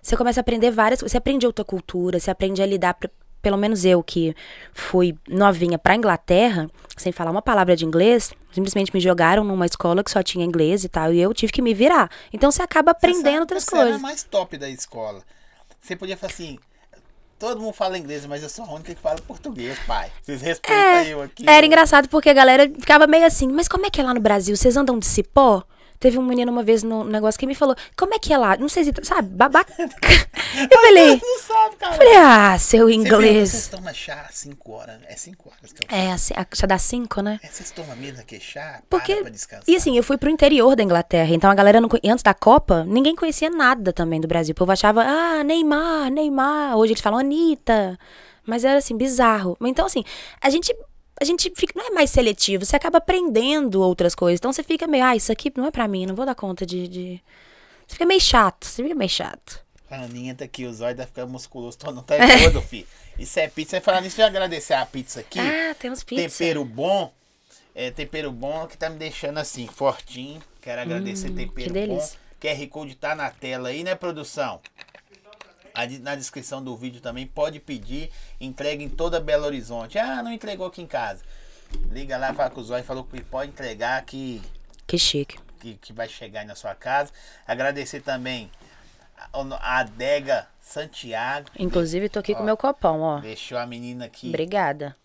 você 0.01 0.17
começa 0.17 0.39
a 0.39 0.43
aprender 0.43 0.71
várias 0.71 1.01
coisas. 1.01 1.11
Você 1.13 1.19
aprende 1.19 1.45
outra 1.47 1.65
cultura, 1.65 2.21
você 2.21 2.31
aprende 2.31 2.63
a 2.63 2.67
lidar. 2.67 2.95
pra- 2.95 3.11
pelo 3.43 3.59
menos 3.59 3.85
eu 3.85 4.03
que 4.03 4.35
fui 4.73 5.15
novinha 5.29 5.77
pra 5.79 5.95
Inglaterra, 5.95 6.67
sem 6.97 7.13
falar 7.13 7.31
uma 7.31 7.43
palavra 7.43 7.77
de 7.77 7.85
inglês, 7.85 8.33
simplesmente 8.51 8.91
me 8.95 9.01
jogaram 9.01 9.45
numa 9.45 9.67
escola 9.67 10.03
que 10.03 10.11
só 10.11 10.23
tinha 10.23 10.43
inglês 10.47 10.83
e 10.83 10.89
tal, 10.89 11.13
e 11.13 11.21
eu 11.21 11.35
tive 11.35 11.53
que 11.53 11.61
me 11.61 11.75
virar. 11.75 12.11
Então 12.33 12.51
você 12.51 12.63
acaba 12.63 12.93
aprendendo 12.93 13.21
Você 13.23 13.29
sabe- 13.31 13.41
outras 13.41 13.65
você 13.65 13.75
era 13.77 13.83
coisas. 13.85 14.01
a 14.01 14.03
mais 14.03 14.23
top 14.23 14.57
da 14.57 14.71
escola. 14.71 15.23
Você 15.79 15.95
podia 15.95 16.17
falar 16.17 16.33
assim. 16.33 16.59
Todo 17.45 17.61
mundo 17.61 17.74
fala 17.74 17.99
inglês, 17.99 18.24
mas 18.24 18.42
eu 18.42 18.49
sou 18.49 18.64
a 18.64 18.72
única 18.72 18.95
que 18.95 19.01
fala 19.03 19.20
português, 19.20 19.78
pai. 19.86 20.11
Vocês 20.22 20.40
respeitam 20.40 21.05
eu 21.05 21.20
aqui. 21.20 21.45
Era 21.47 21.66
engraçado 21.66 22.09
porque 22.09 22.30
a 22.30 22.32
galera 22.32 22.66
ficava 22.66 23.07
meio 23.07 23.26
assim, 23.26 23.49
mas 23.49 23.68
como 23.68 23.84
é 23.84 23.90
que 23.90 24.01
é 24.01 24.05
lá 24.05 24.14
no 24.14 24.20
Brasil? 24.20 24.57
Vocês 24.57 24.78
andam 24.78 24.99
de 24.99 25.05
cipó? 25.05 25.62
Teve 26.05 26.19
um 26.19 26.23
menino 26.23 26.53
uma 26.53 26.63
vez 26.63 26.83
no 26.83 27.03
negócio 27.03 27.41
que 27.41 27.47
me 27.47 27.55
falou, 27.55 27.75
como 27.97 28.13
é 28.13 28.19
que 28.19 28.31
é 28.31 28.37
lá? 28.37 28.59
Não 28.59 28.69
sei 28.69 28.85
se, 28.85 28.93
sabe, 29.05 29.27
babaca. 29.31 29.73
Eu 30.71 30.79
falei, 30.79 31.19
Não 31.23 31.39
sabe, 31.41 31.77
cara. 31.77 31.93
eu 31.95 31.97
falei, 31.97 32.17
ah, 32.17 32.59
seu 32.59 32.89
Você 32.89 32.95
inglês. 32.95 33.49
Vocês 33.49 33.69
tomam 33.69 33.95
chá 33.95 34.27
às 34.29 34.35
5 34.35 34.71
horas? 34.71 35.01
É 35.09 35.17
5 35.17 35.49
horas 35.49 35.73
que 35.73 35.83
eu 35.83 35.97
É, 35.99 36.13
assim, 36.13 36.35
a 36.37 36.47
já 36.55 36.67
dá 36.67 36.77
cinco, 36.77 37.23
né? 37.23 37.41
É, 37.43 37.47
Vocês 37.49 37.71
tomam 37.71 37.97
mesmo 37.97 38.21
aquele 38.21 38.43
chá? 38.43 38.83
Porque, 38.91 39.17
pra 39.17 39.31
descansar. 39.31 39.65
e 39.67 39.75
assim, 39.75 39.97
eu 39.97 40.03
fui 40.03 40.19
pro 40.19 40.29
interior 40.29 40.77
da 40.77 40.83
Inglaterra, 40.83 41.35
então 41.35 41.51
a 41.51 41.55
galera, 41.55 41.81
não, 41.81 41.89
antes 42.05 42.23
da 42.23 42.35
Copa, 42.35 42.85
ninguém 42.85 43.17
conhecia 43.17 43.49
nada 43.49 43.91
também 43.91 44.21
do 44.21 44.29
Brasil. 44.29 44.53
O 44.53 44.57
povo 44.57 44.73
achava, 44.73 45.03
ah, 45.03 45.43
Neymar, 45.43 46.11
Neymar. 46.11 46.77
Hoje 46.77 46.93
eles 46.93 47.01
falam 47.03 47.19
Anitta. 47.19 47.99
Mas 48.45 48.63
era 48.63 48.77
assim, 48.79 48.95
bizarro. 48.95 49.57
Então, 49.63 49.87
assim, 49.87 50.05
a 50.39 50.51
gente, 50.51 50.77
a 51.21 51.25
gente 51.25 51.53
fica, 51.55 51.73
não 51.77 51.87
é 51.87 51.91
mais 51.91 52.11
seletivo, 52.11 52.65
você 52.65 52.77
acaba 52.77 52.99
aprendendo 52.99 53.81
outras 53.81 54.15
coisas. 54.15 54.39
Então 54.39 54.53
você 54.53 54.62
fica 54.62 54.87
meio, 54.87 55.05
ah, 55.05 55.17
isso 55.17 55.31
aqui 55.31 55.53
não 55.57 55.67
é 55.67 55.71
pra 55.71 55.87
mim, 55.87 56.07
não 56.07 56.15
vou 56.15 56.27
dar 56.27 56.35
conta 56.35 56.67
de. 56.67 56.89
de... 56.89 57.23
Você 57.87 57.95
fica 57.95 58.07
meio 58.07 58.21
chato, 58.21 58.67
você 58.67 58.83
fica 58.83 58.95
meio 58.95 59.11
chato. 59.11 59.65
A 59.91 60.05
Aninha 60.05 60.35
tá 60.35 60.45
aqui, 60.45 60.65
os 60.65 60.81
olhos 60.81 60.97
vai 60.97 61.07
ficar 61.07 61.27
musculoso, 61.27 61.79
todo 61.79 61.95
não 61.95 62.03
tá 62.03 62.17
todo, 62.43 62.61
filho. 62.67 62.87
Isso 63.19 63.39
é 63.39 63.47
pizza. 63.47 63.77
Você 63.77 63.81
falar 63.81 64.01
nisso, 64.01 64.17
de 64.17 64.23
agradecer 64.23 64.75
a 64.75 64.85
pizza 64.85 65.21
aqui. 65.21 65.39
Ah, 65.39 65.75
tem 65.79 65.91
uns 65.91 66.03
pizza. 66.03 66.39
Tempero 66.39 66.65
bom. 66.65 67.12
É, 67.75 67.91
tempero 67.91 68.33
bom 68.33 68.67
que 68.67 68.77
tá 68.77 68.89
me 68.91 68.97
deixando 68.97 69.39
assim, 69.39 69.67
fortinho. 69.67 70.41
Quero 70.61 70.81
agradecer 70.81 71.31
tempero 71.31 71.71
Hum, 71.71 71.75
que 71.75 71.87
bom. 71.87 72.11
QR 72.41 72.69
Code 72.69 72.95
tá 72.97 73.15
na 73.15 73.31
tela 73.31 73.69
aí, 73.69 73.85
né, 73.85 73.95
produção? 73.95 74.61
Na 76.03 76.14
descrição 76.14 76.62
do 76.62 76.77
vídeo 76.77 77.01
também 77.01 77.27
pode 77.27 77.59
pedir. 77.59 78.11
Entrega 78.41 78.83
em 78.83 78.89
toda 78.89 79.20
Belo 79.20 79.45
Horizonte. 79.45 79.99
Ah, 79.99 80.22
não 80.22 80.33
entregou 80.33 80.66
aqui 80.66 80.81
em 80.81 80.87
casa. 80.87 81.22
Liga 81.91 82.16
lá, 82.16 82.33
fala 82.33 82.51
com 82.51 82.61
o 82.61 82.64
Zóio, 82.64 82.85
falou 82.85 83.05
que 83.05 83.22
pode 83.25 83.51
entregar 83.51 84.01
que, 84.05 84.41
Que 84.87 84.97
chique. 84.99 85.37
que, 85.59 85.75
que 85.75 85.93
vai 85.93 86.09
chegar 86.09 86.41
aí 86.41 86.47
na 86.47 86.55
sua 86.55 86.75
casa. 86.75 87.11
Agradecer 87.47 88.01
também 88.01 88.51
a, 89.16 89.29
a 89.61 89.79
Adega 89.81 90.47
Santiago. 90.61 91.49
Inclusive, 91.59 92.09
tô 92.09 92.20
aqui 92.20 92.35
com 92.35 92.45
meu 92.45 92.57
copão, 92.57 93.01
ó. 93.01 93.18
Deixou 93.18 93.59
a 93.59 93.66
menina 93.66 94.05
aqui. 94.05 94.29
Obrigada. 94.29 94.97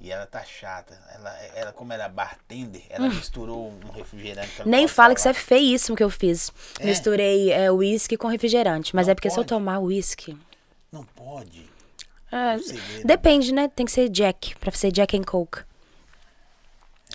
E 0.00 0.10
ela 0.10 0.26
tá 0.26 0.42
chata. 0.42 0.98
Ela, 1.14 1.38
ela 1.54 1.72
como 1.72 1.92
era 1.92 2.08
bartender, 2.08 2.82
ela 2.88 3.08
misturou 3.08 3.68
um 3.70 3.90
refrigerante. 3.92 4.58
não 4.60 4.66
Hum. 4.66 4.70
Nem 4.70 4.88
fala 4.88 5.12
que 5.14 5.20
isso 5.20 5.28
é 5.28 5.34
feíssimo 5.34 5.94
que 5.96 6.02
eu 6.02 6.08
fiz. 6.10 6.50
É? 6.78 6.86
Misturei 6.86 7.52
é, 7.52 7.70
uísque 7.70 8.16
com 8.16 8.26
refrigerante. 8.28 8.96
Mas 8.96 9.06
Não 9.06 9.12
é 9.12 9.14
porque 9.14 9.28
se 9.28 9.34
eu 9.36 9.42
pode. 9.44 9.48
tomar 9.48 9.78
uísque. 9.80 10.36
Não 10.90 11.04
pode. 11.04 11.68
É, 12.32 12.56
Um 12.56 12.62
segredo. 12.62 13.06
depende, 13.06 13.52
né? 13.52 13.68
Tem 13.68 13.84
que 13.84 13.92
ser 13.92 14.08
Jack, 14.08 14.56
pra 14.58 14.72
ser 14.72 14.90
Jack 14.90 15.16
and 15.16 15.24
Coke. 15.24 15.62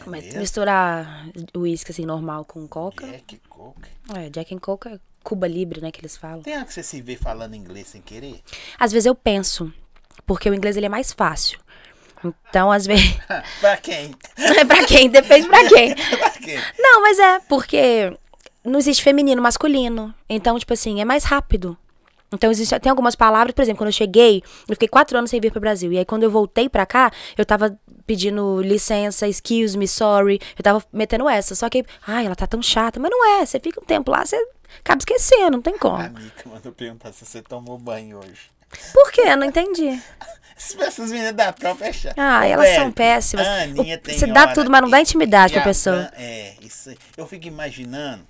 Mas 0.05 0.23
É 0.23 0.25
mesmo? 0.27 0.39
misturar 0.41 1.29
uísque 1.55 1.91
assim 1.91 2.05
normal 2.05 2.43
com 2.45 2.67
coca. 2.67 3.07
Jack 3.07 3.41
Coke. 3.49 3.89
É, 4.13 4.29
Jack 4.29 4.53
and 4.53 4.59
Coke 4.59 4.89
é 4.89 4.99
Cuba 5.23 5.47
Libre, 5.47 5.81
né? 5.81 5.91
Que 5.91 6.01
eles 6.01 6.17
falam. 6.17 6.41
Tem 6.43 6.55
hora 6.55 6.65
que 6.65 6.73
você 6.73 6.83
se 6.83 7.01
vê 7.01 7.15
falando 7.15 7.55
inglês 7.55 7.87
sem 7.87 8.01
querer? 8.01 8.41
Às 8.77 8.91
vezes 8.91 9.05
eu 9.05 9.15
penso, 9.15 9.73
porque 10.25 10.49
o 10.49 10.53
inglês 10.53 10.75
ele 10.77 10.85
é 10.85 10.89
mais 10.89 11.11
fácil. 11.13 11.59
Então, 12.23 12.71
às 12.71 12.85
vezes. 12.85 13.17
pra 13.59 13.77
quem? 13.77 14.11
pra 14.67 14.85
quem? 14.85 15.09
Depende 15.09 15.47
pra 15.47 15.67
quem. 15.67 15.95
pra 16.17 16.29
quem? 16.31 16.59
Não, 16.77 17.01
mas 17.01 17.19
é, 17.19 17.39
porque 17.41 18.15
não 18.63 18.79
existe 18.79 19.03
feminino, 19.03 19.41
masculino. 19.41 20.13
Então, 20.29 20.57
tipo 20.57 20.73
assim, 20.73 21.01
é 21.01 21.05
mais 21.05 21.23
rápido. 21.23 21.77
Então, 22.33 22.51
existe, 22.51 22.77
tem 22.79 22.89
algumas 22.89 23.15
palavras, 23.15 23.53
por 23.53 23.61
exemplo, 23.61 23.77
quando 23.77 23.89
eu 23.89 23.93
cheguei, 23.93 24.43
eu 24.67 24.75
fiquei 24.75 24.87
quatro 24.87 25.17
anos 25.17 25.29
sem 25.29 25.39
vir 25.39 25.51
pro 25.51 25.61
Brasil. 25.61 25.91
E 25.93 25.97
aí, 25.97 26.05
quando 26.05 26.23
eu 26.23 26.31
voltei 26.31 26.67
pra 26.67 26.85
cá, 26.85 27.11
eu 27.37 27.45
tava 27.45 27.77
pedindo 28.05 28.61
licença, 28.61 29.27
excuse 29.27 29.77
me, 29.77 29.87
sorry. 29.87 30.39
Eu 30.57 30.63
tava 30.63 30.83
metendo 30.91 31.29
essa. 31.29 31.55
Só 31.55 31.69
que, 31.69 31.85
ai, 32.05 32.25
ela 32.25 32.35
tá 32.35 32.47
tão 32.47 32.61
chata. 32.61 32.99
Mas 32.99 33.11
não 33.11 33.39
é. 33.39 33.45
Você 33.45 33.59
fica 33.59 33.79
um 33.81 33.85
tempo 33.85 34.11
lá, 34.11 34.25
você 34.25 34.35
acaba 34.79 34.99
esquecendo, 34.99 35.51
não 35.51 35.61
tem 35.61 35.77
como. 35.77 35.97
A 35.97 36.09
Mica 36.09 36.49
mandou 36.49 36.71
perguntar 36.71 37.13
se 37.13 37.25
você 37.25 37.41
tomou 37.41 37.77
banho 37.77 38.19
hoje. 38.19 38.49
Por 38.93 39.11
quê? 39.11 39.21
Eu 39.25 39.37
não 39.37 39.45
entendi. 39.45 40.01
Essas 40.57 41.11
meninas 41.11 41.33
da 41.33 41.51
tropa 41.51 41.85
é 41.85 41.91
chata. 41.93 42.15
Ah, 42.17 42.45
elas 42.47 42.65
velho, 42.67 42.81
são 42.81 42.91
péssimas. 42.91 43.45
a 43.47 43.65
O- 43.81 44.13
você 44.13 44.25
dá 44.27 44.47
tudo, 44.53 44.69
mas 44.71 44.81
não 44.81 44.89
dá 44.89 45.01
intimidade 45.01 45.53
pra 45.53 45.61
a 45.61 45.65
pessoa. 45.65 46.09
É, 46.15 46.53
isso 46.61 46.89
aí. 46.89 46.97
Eu 47.17 47.27
fico 47.27 47.45
imaginando, 47.47 48.25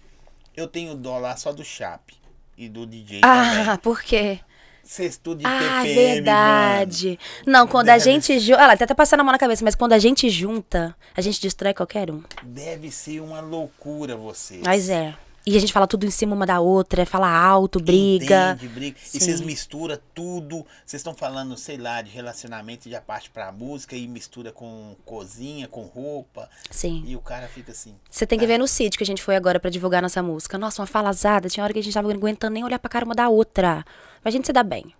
eu 0.55 0.67
tenho 0.67 0.95
dó 0.95 1.17
lá 1.19 1.35
só 1.37 1.53
do 1.53 1.63
Chape 1.63 2.15
e 2.57 2.67
do 2.67 2.85
DJ 2.85 3.21
Ah, 3.23 3.63
também. 3.65 3.77
por 3.77 4.01
quê? 4.01 4.39
Sexto 4.83 5.35
de 5.35 5.43
Ah, 5.45 5.81
TPM, 5.81 5.95
verdade. 5.95 7.19
Não, 7.45 7.67
quando 7.67 7.89
a 7.89 7.93
Deve 7.97 8.03
gente 8.11 8.39
junta. 8.39 8.61
Olha, 8.63 8.73
até 8.73 8.85
tá 8.85 8.93
passando 8.93 9.21
a 9.21 9.23
mão 9.23 9.31
na 9.31 9.37
cabeça, 9.39 9.63
mas 9.65 9.73
quando 9.73 9.93
a 9.93 9.99
gente 9.99 10.29
junta, 10.29 10.95
a 11.15 11.21
gente 11.21 11.41
destrói 11.41 11.73
qualquer 11.73 12.09
um. 12.11 12.15
mano. 12.17 12.27
Deve 12.43 12.91
ser 12.91 13.19
uma 13.19 13.39
loucura 13.41 14.15
você. 14.15 14.61
Mas 14.63 14.89
é. 14.89 15.15
E 15.47 15.55
a 15.55 15.59
gente 15.59 15.71
fala 15.71 15.85
tudo 15.85 16.07
em 16.07 16.09
cima 16.09 16.35
uma 16.35 16.45
da 16.45 16.59
outra, 16.59 17.05
fala 17.05 17.29
alto, 17.29 17.79
briga. 17.79 18.53
Entende, 18.53 18.67
briga. 18.73 18.97
Sim. 18.99 19.17
E 19.17 19.21
vocês 19.21 19.41
misturam 19.41 19.99
tudo. 20.11 20.65
Vocês 20.83 21.01
estão 21.01 21.13
falando, 21.13 21.55
sei 21.55 21.77
lá, 21.77 22.01
de 22.01 22.09
relacionamento 22.09 22.87
e 22.87 22.91
já 22.91 22.99
parte 22.99 23.29
pra 23.29 23.51
música 23.51 23.95
e 23.95 24.07
mistura 24.07 24.51
com 24.51 24.95
cozinha, 25.05 25.67
com 25.67 25.83
roupa. 25.83 26.49
Sim. 26.71 27.03
E 27.05 27.15
o 27.15 27.21
cara 27.21 27.47
fica 27.47 27.71
assim. 27.71 27.95
Você 28.09 28.25
tem 28.25 28.39
que 28.39 28.47
ver 28.47 28.57
no 28.57 28.67
sítio 28.67 28.97
que 28.97 29.03
a 29.03 29.05
gente 29.05 29.21
foi 29.21 29.35
agora 29.35 29.59
pra 29.59 29.69
divulgar 29.69 30.01
nossa 30.01 30.23
música. 30.23 30.57
Nossa, 30.57 30.81
uma 30.81 30.87
falazada. 30.87 31.47
Tinha 31.47 31.63
hora 31.63 31.73
que 31.73 31.79
a 31.79 31.83
gente 31.83 31.93
tava 31.93 32.11
aguentando 32.11 32.55
nem 32.55 32.63
olhar 32.63 32.79
pra 32.79 32.89
cara 32.89 33.05
uma 33.05 33.13
da 33.13 33.29
outra. 33.29 33.85
Mas 34.23 34.33
a 34.33 34.35
gente 34.35 34.47
se 34.47 34.53
dá 34.53 34.63
bem. 34.63 34.95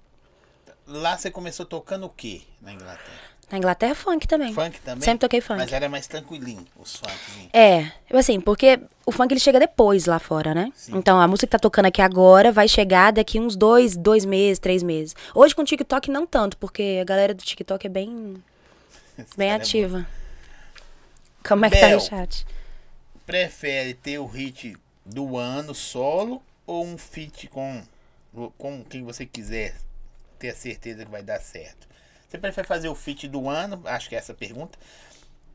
Lá 0.85 1.17
você 1.17 1.31
começou 1.31 1.65
tocando 1.65 2.05
o 2.05 2.09
quê 2.09 2.43
na 2.61 2.71
Inglaterra? 2.71 3.24
Na 3.51 3.59
Inglaterra, 3.59 3.93
funk 3.93 4.27
também. 4.27 4.53
Funk 4.53 4.79
também? 4.81 5.03
Sempre 5.03 5.19
toquei 5.19 5.39
funk. 5.39 5.59
Mas 5.59 5.71
era 5.71 5.87
mais 5.87 6.07
tranquilinho, 6.07 6.65
os 6.77 6.95
funkzinhos. 6.95 7.49
É, 7.53 7.91
assim, 8.11 8.39
porque 8.39 8.79
o 9.05 9.11
funk 9.11 9.31
ele 9.31 9.39
chega 9.39 9.59
depois 9.59 10.07
lá 10.07 10.17
fora, 10.17 10.55
né? 10.55 10.71
Então 10.89 11.19
a 11.19 11.27
música 11.27 11.45
que 11.45 11.51
tá 11.51 11.59
tocando 11.59 11.85
aqui 11.85 12.01
agora 12.01 12.51
vai 12.51 12.67
chegar 12.67 13.11
daqui 13.13 13.39
uns 13.39 13.55
dois, 13.55 13.95
dois 13.95 14.25
meses, 14.25 14.57
três 14.57 14.81
meses. 14.81 15.15
Hoje 15.33 15.53
com 15.53 15.61
o 15.61 15.65
TikTok 15.65 16.09
não 16.09 16.25
tanto, 16.25 16.57
porque 16.57 16.97
a 16.99 17.03
galera 17.03 17.35
do 17.35 17.43
TikTok 17.43 17.85
é 17.85 17.89
bem, 17.89 18.43
bem 19.37 19.49
é 19.49 19.53
ativa. 19.53 20.07
Como 21.47 21.63
é 21.65 21.69
que 21.69 21.79
tá 21.79 21.87
Bel. 21.87 21.97
o 21.97 22.01
chat? 22.01 22.45
Prefere 23.27 23.93
ter 23.93 24.17
o 24.17 24.25
hit 24.25 24.75
do 25.05 25.37
ano 25.37 25.75
solo 25.75 26.41
ou 26.65 26.83
um 26.83 26.97
feat 26.97 27.47
com, 27.47 27.83
com 28.57 28.83
quem 28.83 29.03
você 29.03 29.23
quiser 29.23 29.75
ter 30.39 30.49
a 30.49 30.55
certeza 30.55 31.05
que 31.05 31.11
vai 31.11 31.21
dar 31.21 31.39
certo? 31.39 31.87
Você 32.35 32.39
prefere 32.41 32.67
fazer 32.67 32.89
o 32.89 32.95
feat 32.95 33.27
do 33.29 33.47
ano? 33.49 33.81
Acho 33.85 34.09
que 34.09 34.15
é 34.15 34.17
essa 34.17 34.33
a 34.33 34.35
pergunta. 34.35 34.77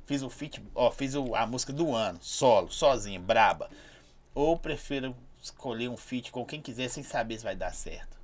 Fiz 0.06 0.22
o 0.22 0.30
feat, 0.30 0.62
ó, 0.74 0.90
fiz 0.90 1.14
o- 1.14 1.34
a 1.34 1.46
música 1.46 1.72
do 1.74 1.94
ano, 1.94 2.18
solo, 2.22 2.70
sozinho, 2.72 3.20
braba. 3.20 3.68
Ou 4.34 4.56
prefiro 4.58 5.14
escolher 5.42 5.88
um 5.88 5.96
feat 5.96 6.32
com 6.32 6.44
quem 6.44 6.60
quiser 6.60 6.88
sem 6.88 7.02
saber 7.02 7.36
se 7.38 7.44
vai 7.44 7.54
dar 7.54 7.74
certo? 7.74 8.16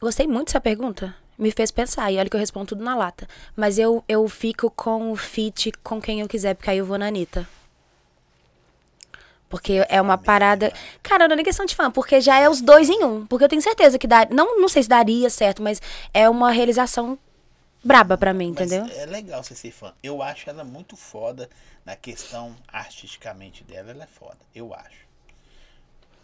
Gostei 0.00 0.26
muito 0.26 0.46
dessa 0.46 0.60
pergunta. 0.60 1.14
Me 1.36 1.50
fez 1.50 1.70
pensar, 1.70 2.10
e 2.12 2.16
olha 2.18 2.30
que 2.30 2.36
eu 2.36 2.40
respondo 2.40 2.66
tudo 2.66 2.84
na 2.84 2.94
lata. 2.94 3.26
Mas 3.56 3.76
eu, 3.78 4.02
eu 4.08 4.26
fico 4.28 4.70
com 4.70 5.10
o 5.10 5.16
feat 5.16 5.72
com 5.82 6.00
quem 6.00 6.20
eu 6.20 6.28
quiser, 6.28 6.54
porque 6.54 6.70
aí 6.70 6.78
eu 6.78 6.86
vou 6.86 6.96
na 6.96 7.08
Anitta. 7.08 7.46
Porque 9.48 9.84
é 9.88 10.00
uma 10.00 10.18
parada. 10.18 10.72
Cara, 11.02 11.28
não 11.28 11.34
é 11.34 11.36
nem 11.36 11.44
questão 11.44 11.64
de 11.64 11.74
fã, 11.76 11.90
porque 11.90 12.20
já 12.20 12.38
é 12.38 12.48
os 12.48 12.60
dois 12.60 12.88
em 12.88 13.04
um. 13.04 13.24
Porque 13.26 13.44
eu 13.44 13.48
tenho 13.48 13.62
certeza 13.62 13.98
que 13.98 14.06
dá. 14.06 14.26
Não, 14.30 14.60
não 14.60 14.68
sei 14.68 14.82
se 14.82 14.88
daria 14.88 15.30
certo, 15.30 15.62
mas 15.62 15.80
é 16.12 16.28
uma 16.28 16.50
realização 16.50 17.16
braba 17.84 18.18
pra 18.18 18.34
mim, 18.34 18.52
Mas 18.58 18.72
entendeu? 18.72 18.92
é 18.96 19.06
legal 19.06 19.44
você 19.44 19.54
ser 19.54 19.70
fã. 19.70 19.92
Eu 20.02 20.20
acho 20.20 20.50
ela 20.50 20.64
muito 20.64 20.96
foda 20.96 21.48
na 21.84 21.94
questão 21.94 22.56
artisticamente 22.72 23.62
dela, 23.62 23.92
ela 23.92 24.02
é 24.02 24.08
foda. 24.08 24.38
Eu 24.52 24.74
acho. 24.74 25.06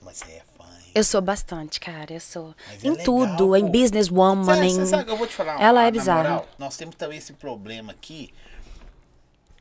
Mas 0.01 0.17
você 0.17 0.33
é 0.33 0.43
fã, 0.59 0.65
hein? 0.65 0.91
Eu 0.93 1.05
sou 1.05 1.21
bastante, 1.21 1.79
cara. 1.79 2.13
Eu 2.13 2.19
sou. 2.21 2.53
Mas 2.67 2.83
é 2.85 2.89
em 2.89 2.91
legal, 2.91 3.05
tudo, 3.05 3.57
em 3.57 3.65
pô. 3.65 3.71
businesswoman, 3.71 4.57
Cê- 4.57 4.65
em. 4.65 4.75
cê 4.75 4.87
sabe, 4.87 5.09
eu 5.13 5.17
vou 5.17 5.29
te 5.29 5.35
falar 5.35 5.55
uma- 5.57 5.65
Ela 5.65 5.85
é 5.85 5.91
bizarra. 5.93 6.23
moral, 6.25 6.49
nós 6.59 6.77
temos 6.77 6.97
também 6.97 7.19
esse 7.19 7.33
problema 7.35 7.93
aqui. 7.93 8.35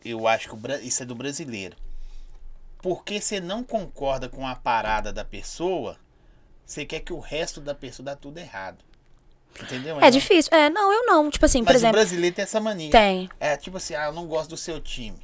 Eu 0.04 0.28
acho 0.28 0.50
que 0.50 0.56
o 0.56 0.60
isso 0.82 1.04
é 1.04 1.06
do 1.06 1.14
brasileiro. 1.14 1.76
Porque 2.82 3.22
você 3.22 3.40
não 3.40 3.64
concorda 3.64 4.28
com 4.28 4.46
a 4.48 4.56
parada 4.56 5.14
da 5.14 5.24
pessoa, 5.24 5.98
você 6.66 6.86
quer 6.86 7.02
que 7.02 7.14
o 7.14 7.20
resto 7.20 7.62
da 7.62 7.76
pessoa 7.76 8.06
dá 8.06 8.16
tudo 8.16 8.38
errado. 8.40 8.84
Entendeu? 9.62 9.98
É 9.98 10.00
Mas 10.02 10.14
não- 10.16 10.20
difícil. 10.20 10.50
É, 10.56 10.70
não, 10.70 10.92
eu 10.94 11.06
não. 11.06 11.30
Tipo 11.30 11.46
assim, 11.46 11.60
por 11.60 11.66
Mas 11.74 11.76
o 11.76 11.78
exemplo. 11.80 11.98
brasileiro 11.98 12.36
tem 12.36 12.44
essa 12.44 12.60
mania. 12.60 12.90
Tem. 12.90 13.30
É 13.40 13.58
tipo 13.58 13.78
assim, 13.78 13.94
ah, 13.96 14.06
eu 14.06 14.14
não 14.14 14.26
gosto 14.26 14.52
do 14.52 14.58
seu 14.58 14.80
time. 14.80 15.20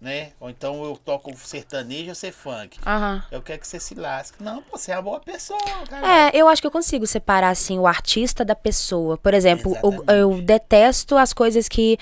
Né? 0.00 0.32
Ou 0.40 0.48
então 0.48 0.82
eu 0.82 0.96
toco 0.96 1.30
sertanejo 1.36 2.08
ou 2.08 2.14
ser 2.14 2.32
funk. 2.32 2.78
Aham. 2.86 3.22
Eu 3.30 3.42
quero 3.42 3.60
que 3.60 3.68
você 3.68 3.78
se 3.78 3.94
lasque. 3.94 4.42
Não, 4.42 4.62
pô, 4.62 4.78
você 4.78 4.92
é 4.92 4.96
uma 4.96 5.02
boa 5.02 5.20
pessoa, 5.20 5.60
cara. 5.88 6.28
É, 6.28 6.30
eu 6.34 6.48
acho 6.48 6.62
que 6.62 6.66
eu 6.66 6.70
consigo 6.70 7.06
separar, 7.06 7.50
assim, 7.50 7.78
o 7.78 7.86
artista 7.86 8.42
da 8.42 8.54
pessoa. 8.54 9.18
Por 9.18 9.34
exemplo, 9.34 9.76
o- 9.82 10.10
eu 10.10 10.40
detesto 10.40 11.18
as 11.18 11.34
coisas 11.34 11.68
que 11.68 11.98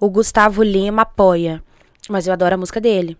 o 0.00 0.10
Gustavo 0.10 0.60
Lima 0.64 1.02
apoia. 1.02 1.62
Mas 2.08 2.26
eu 2.26 2.32
adoro 2.32 2.56
a 2.56 2.58
música 2.58 2.80
dele. 2.80 3.16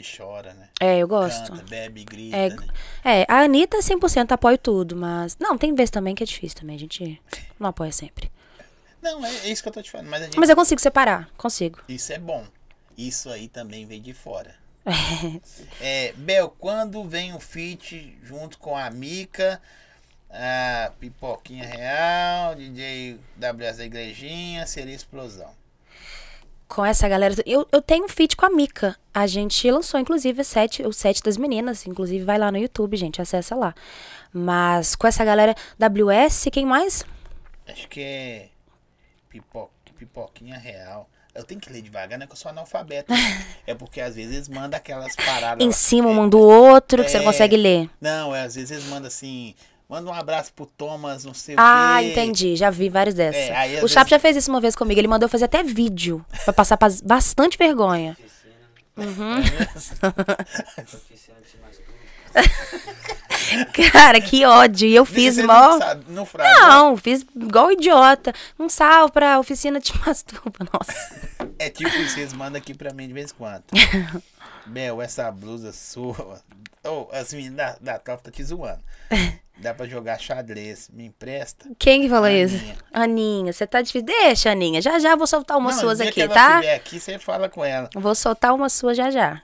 E 0.00 0.16
chora, 0.16 0.54
né? 0.54 0.68
É, 0.80 0.98
eu 0.98 1.06
gosto. 1.06 1.52
Canta, 1.52 1.64
bebe, 1.64 2.04
grita, 2.04 2.36
É, 2.36 2.48
né? 2.48 2.66
é, 3.04 3.26
a 3.28 3.40
Anitta 3.40 3.78
100% 3.78 4.32
apoio 4.32 4.56
tudo, 4.58 4.96
mas... 4.96 5.36
Não, 5.38 5.56
tem 5.58 5.74
vezes 5.74 5.90
também 5.90 6.14
que 6.14 6.22
é 6.22 6.26
difícil 6.26 6.58
também, 6.58 6.76
a 6.76 6.78
gente 6.78 7.20
não 7.58 7.68
apoia 7.70 7.92
sempre. 7.92 8.30
Não, 9.02 9.24
é, 9.24 9.30
é 9.44 9.48
isso 9.48 9.62
que 9.62 9.68
eu 9.68 9.72
tô 9.72 9.82
te 9.82 9.90
falando. 9.90 10.08
Mas 10.08 10.22
a 10.22 10.24
gente, 10.26 10.38
Mas 10.38 10.48
eu 10.48 10.56
consigo 10.56 10.80
separar, 10.80 11.28
consigo. 11.36 11.78
isso 11.88 12.12
é 12.12 12.18
bom. 12.18 12.44
Isso 12.96 13.30
aí 13.30 13.48
também 13.48 13.86
vem 13.86 14.00
de 14.02 14.12
fora. 14.12 14.54
É, 15.80 16.12
Bel, 16.16 16.48
quando 16.58 17.04
vem 17.04 17.32
um 17.34 17.40
feat 17.40 18.16
junto 18.22 18.58
com 18.58 18.76
a 18.76 18.90
Mica, 18.90 19.60
a 20.30 20.92
Pipoquinha 20.98 21.64
Real, 21.66 22.54
DJ 22.54 23.18
WS 23.36 23.76
da 23.78 23.84
Igrejinha, 23.84 24.66
seria 24.66 24.94
explosão. 24.94 25.50
Com 26.70 26.84
essa 26.86 27.08
galera... 27.08 27.34
Eu, 27.44 27.66
eu 27.72 27.82
tenho 27.82 28.04
um 28.04 28.08
feat 28.08 28.36
com 28.36 28.46
a 28.46 28.50
Mica. 28.50 28.96
A 29.12 29.26
gente 29.26 29.68
lançou, 29.68 29.98
inclusive, 29.98 30.40
o 30.40 30.44
set, 30.44 30.82
o 30.86 30.92
set 30.92 31.20
das 31.20 31.36
meninas. 31.36 31.84
Inclusive, 31.84 32.24
vai 32.24 32.38
lá 32.38 32.52
no 32.52 32.58
YouTube, 32.58 32.96
gente, 32.96 33.20
acessa 33.20 33.56
lá. 33.56 33.74
Mas 34.32 34.94
com 34.94 35.08
essa 35.08 35.24
galera 35.24 35.52
WS, 35.76 36.48
quem 36.52 36.64
mais? 36.64 37.04
Acho 37.66 37.88
que 37.88 38.00
é 38.00 38.48
pipo, 39.28 39.68
Pipoquinha 39.98 40.56
Real. 40.56 41.10
Eu 41.34 41.44
tenho 41.44 41.60
que 41.60 41.72
ler 41.72 41.82
devagar, 41.82 42.18
né? 42.18 42.26
Que 42.26 42.32
eu 42.32 42.36
sou 42.36 42.50
analfabeto. 42.50 43.12
é 43.66 43.74
porque 43.74 44.00
às 44.00 44.14
vezes 44.14 44.34
eles 44.34 44.48
mandam 44.48 44.78
aquelas 44.78 45.14
paradas. 45.16 45.64
Em 45.66 45.72
cima 45.72 46.08
um 46.08 46.28
do 46.28 46.38
outro, 46.38 47.02
que 47.04 47.10
você 47.10 47.18
não 47.18 47.24
É. 47.24 47.26
consegue 47.26 47.56
ler. 47.56 47.90
Não, 48.00 48.34
é, 48.34 48.42
às 48.42 48.54
vezes 48.54 48.70
eles 48.70 48.84
mandam 48.84 49.08
assim. 49.08 49.54
Manda 49.90 50.08
um 50.08 50.14
abraço 50.14 50.52
pro 50.54 50.66
Thomas, 50.66 51.24
não 51.24 51.34
sei 51.34 51.56
Ah, 51.58 51.96
o 51.98 52.02
quê. 52.04 52.12
entendi. 52.12 52.54
Já 52.54 52.70
vi 52.70 52.88
várias 52.88 53.16
dessas. 53.16 53.42
É, 53.42 53.56
aí, 53.56 53.72
o 53.82 53.88
Chapo 53.88 54.04
vezes- 54.04 54.10
já 54.10 54.18
fez 54.20 54.36
isso 54.36 54.48
uma 54.48 54.60
vez 54.60 54.76
comigo. 54.76 55.00
Ele 55.00 55.08
mandou 55.08 55.28
fazer 55.28 55.46
até 55.46 55.64
vídeo. 55.64 56.24
Pra 56.44 56.52
passar 56.52 56.76
pas- 56.76 57.00
bastante 57.00 57.58
vergonha. 57.58 58.16
Tudo. 58.94 59.00
Cara, 63.92 64.20
que 64.20 64.44
ódio. 64.44 64.86
E 64.88 64.94
eu 64.94 65.04
fiz 65.04 65.36
mó. 65.38 65.78
não 66.08 66.24
frase. 66.24 66.60
Não, 66.60 66.96
fiz 66.96 67.26
igual 67.34 67.72
idiota. 67.72 68.32
Um 68.58 68.68
salve 68.68 69.12
pra 69.12 69.38
oficina 69.40 69.80
de 69.80 69.92
masturba. 70.06 70.66
Nossa. 70.72 71.18
É 71.58 71.68
tipo 71.68 71.90
isso, 71.90 72.18
eles 72.20 72.32
mandam 72.32 72.58
aqui 72.60 72.74
pra 72.74 72.92
mim 72.92 73.08
de 73.08 73.12
vez 73.12 73.32
em 73.32 73.34
quando. 73.34 73.64
Bel, 74.66 75.02
essa 75.02 75.30
blusa 75.32 75.72
sua. 75.72 76.40
Oh, 76.84 77.08
as 77.12 77.32
meninas 77.34 77.56
da, 77.56 77.76
da 77.94 77.98
tropa 77.98 78.22
tá 78.24 78.30
te 78.30 78.44
zoando. 78.44 78.80
Dá 79.60 79.74
pra 79.74 79.86
jogar 79.86 80.18
xadrez. 80.18 80.88
Me 80.92 81.04
empresta? 81.04 81.68
Quem 81.78 82.02
que 82.02 82.08
falou 82.08 82.24
Aninha. 82.24 82.44
isso? 82.46 82.74
Aninha, 82.92 83.52
você 83.52 83.66
tá 83.66 83.82
difícil. 83.82 84.06
Deixa, 84.06 84.50
Aninha. 84.50 84.80
Já 84.80 84.98
já 84.98 85.14
vou 85.14 85.26
soltar 85.26 85.58
umas 85.58 85.74
Não, 85.76 85.82
suas 85.82 86.00
aqui, 86.00 86.12
que 86.12 86.22
ela 86.22 86.32
tá? 86.34 86.54
estiver 86.54 86.74
aqui, 86.74 86.98
você 87.00 87.18
fala 87.18 87.48
com 87.48 87.64
ela. 87.64 87.90
Vou 87.94 88.14
soltar 88.14 88.54
uma 88.54 88.68
sua 88.70 88.94
já 88.94 89.10
já. 89.10 89.42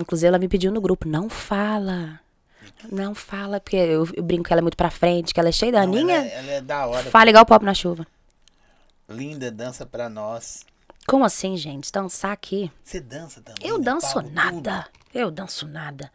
Inclusive, 0.00 0.28
ela 0.28 0.38
me 0.38 0.48
pediu 0.48 0.70
no 0.70 0.80
grupo, 0.80 1.08
não 1.08 1.28
fala. 1.30 2.20
Não 2.92 3.14
fala, 3.14 3.58
porque 3.58 3.76
eu, 3.76 4.06
eu 4.14 4.22
brinco 4.22 4.44
que 4.44 4.52
ela 4.52 4.60
é 4.60 4.62
muito 4.62 4.76
pra 4.76 4.90
frente, 4.90 5.32
que 5.32 5.40
ela 5.40 5.48
é 5.48 5.52
cheia 5.52 5.72
da 5.72 5.86
Não, 5.86 5.94
Aninha. 5.94 6.16
ela, 6.16 6.26
é- 6.26 6.38
ela 6.38 6.50
é 6.52 6.60
da 6.60 6.86
hora. 6.86 7.10
Fala 7.10 7.30
igual 7.30 7.42
o 7.44 7.46
pop 7.46 7.64
na 7.64 7.72
chuva. 7.72 8.06
Linda, 9.08 9.50
dança 9.50 9.86
pra 9.86 10.08
nós. 10.10 10.64
Como 11.06 11.24
assim, 11.24 11.56
gente? 11.56 11.90
Dançar 11.90 12.32
aqui? 12.32 12.70
Você 12.84 13.00
dança 13.00 13.40
também? 13.40 13.66
Eu 13.66 13.78
né? 13.78 13.84
danço 13.84 14.12
Paulo, 14.12 14.30
nada. 14.30 14.86
Eu 15.14 15.30
danço 15.30 15.66
nada. 15.66 16.10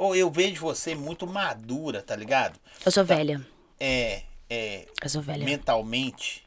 Ou 0.00 0.16
eu 0.16 0.30
vejo 0.30 0.62
você 0.62 0.94
muito 0.94 1.26
madura, 1.26 2.00
tá 2.00 2.16
ligado? 2.16 2.58
Eu 2.86 2.90
sou 2.90 3.04
velha. 3.04 3.38
É, 3.78 4.22
é, 4.48 4.86
Eu 5.02 5.10
sou 5.10 5.20
velha. 5.20 5.44
mentalmente. 5.44 6.42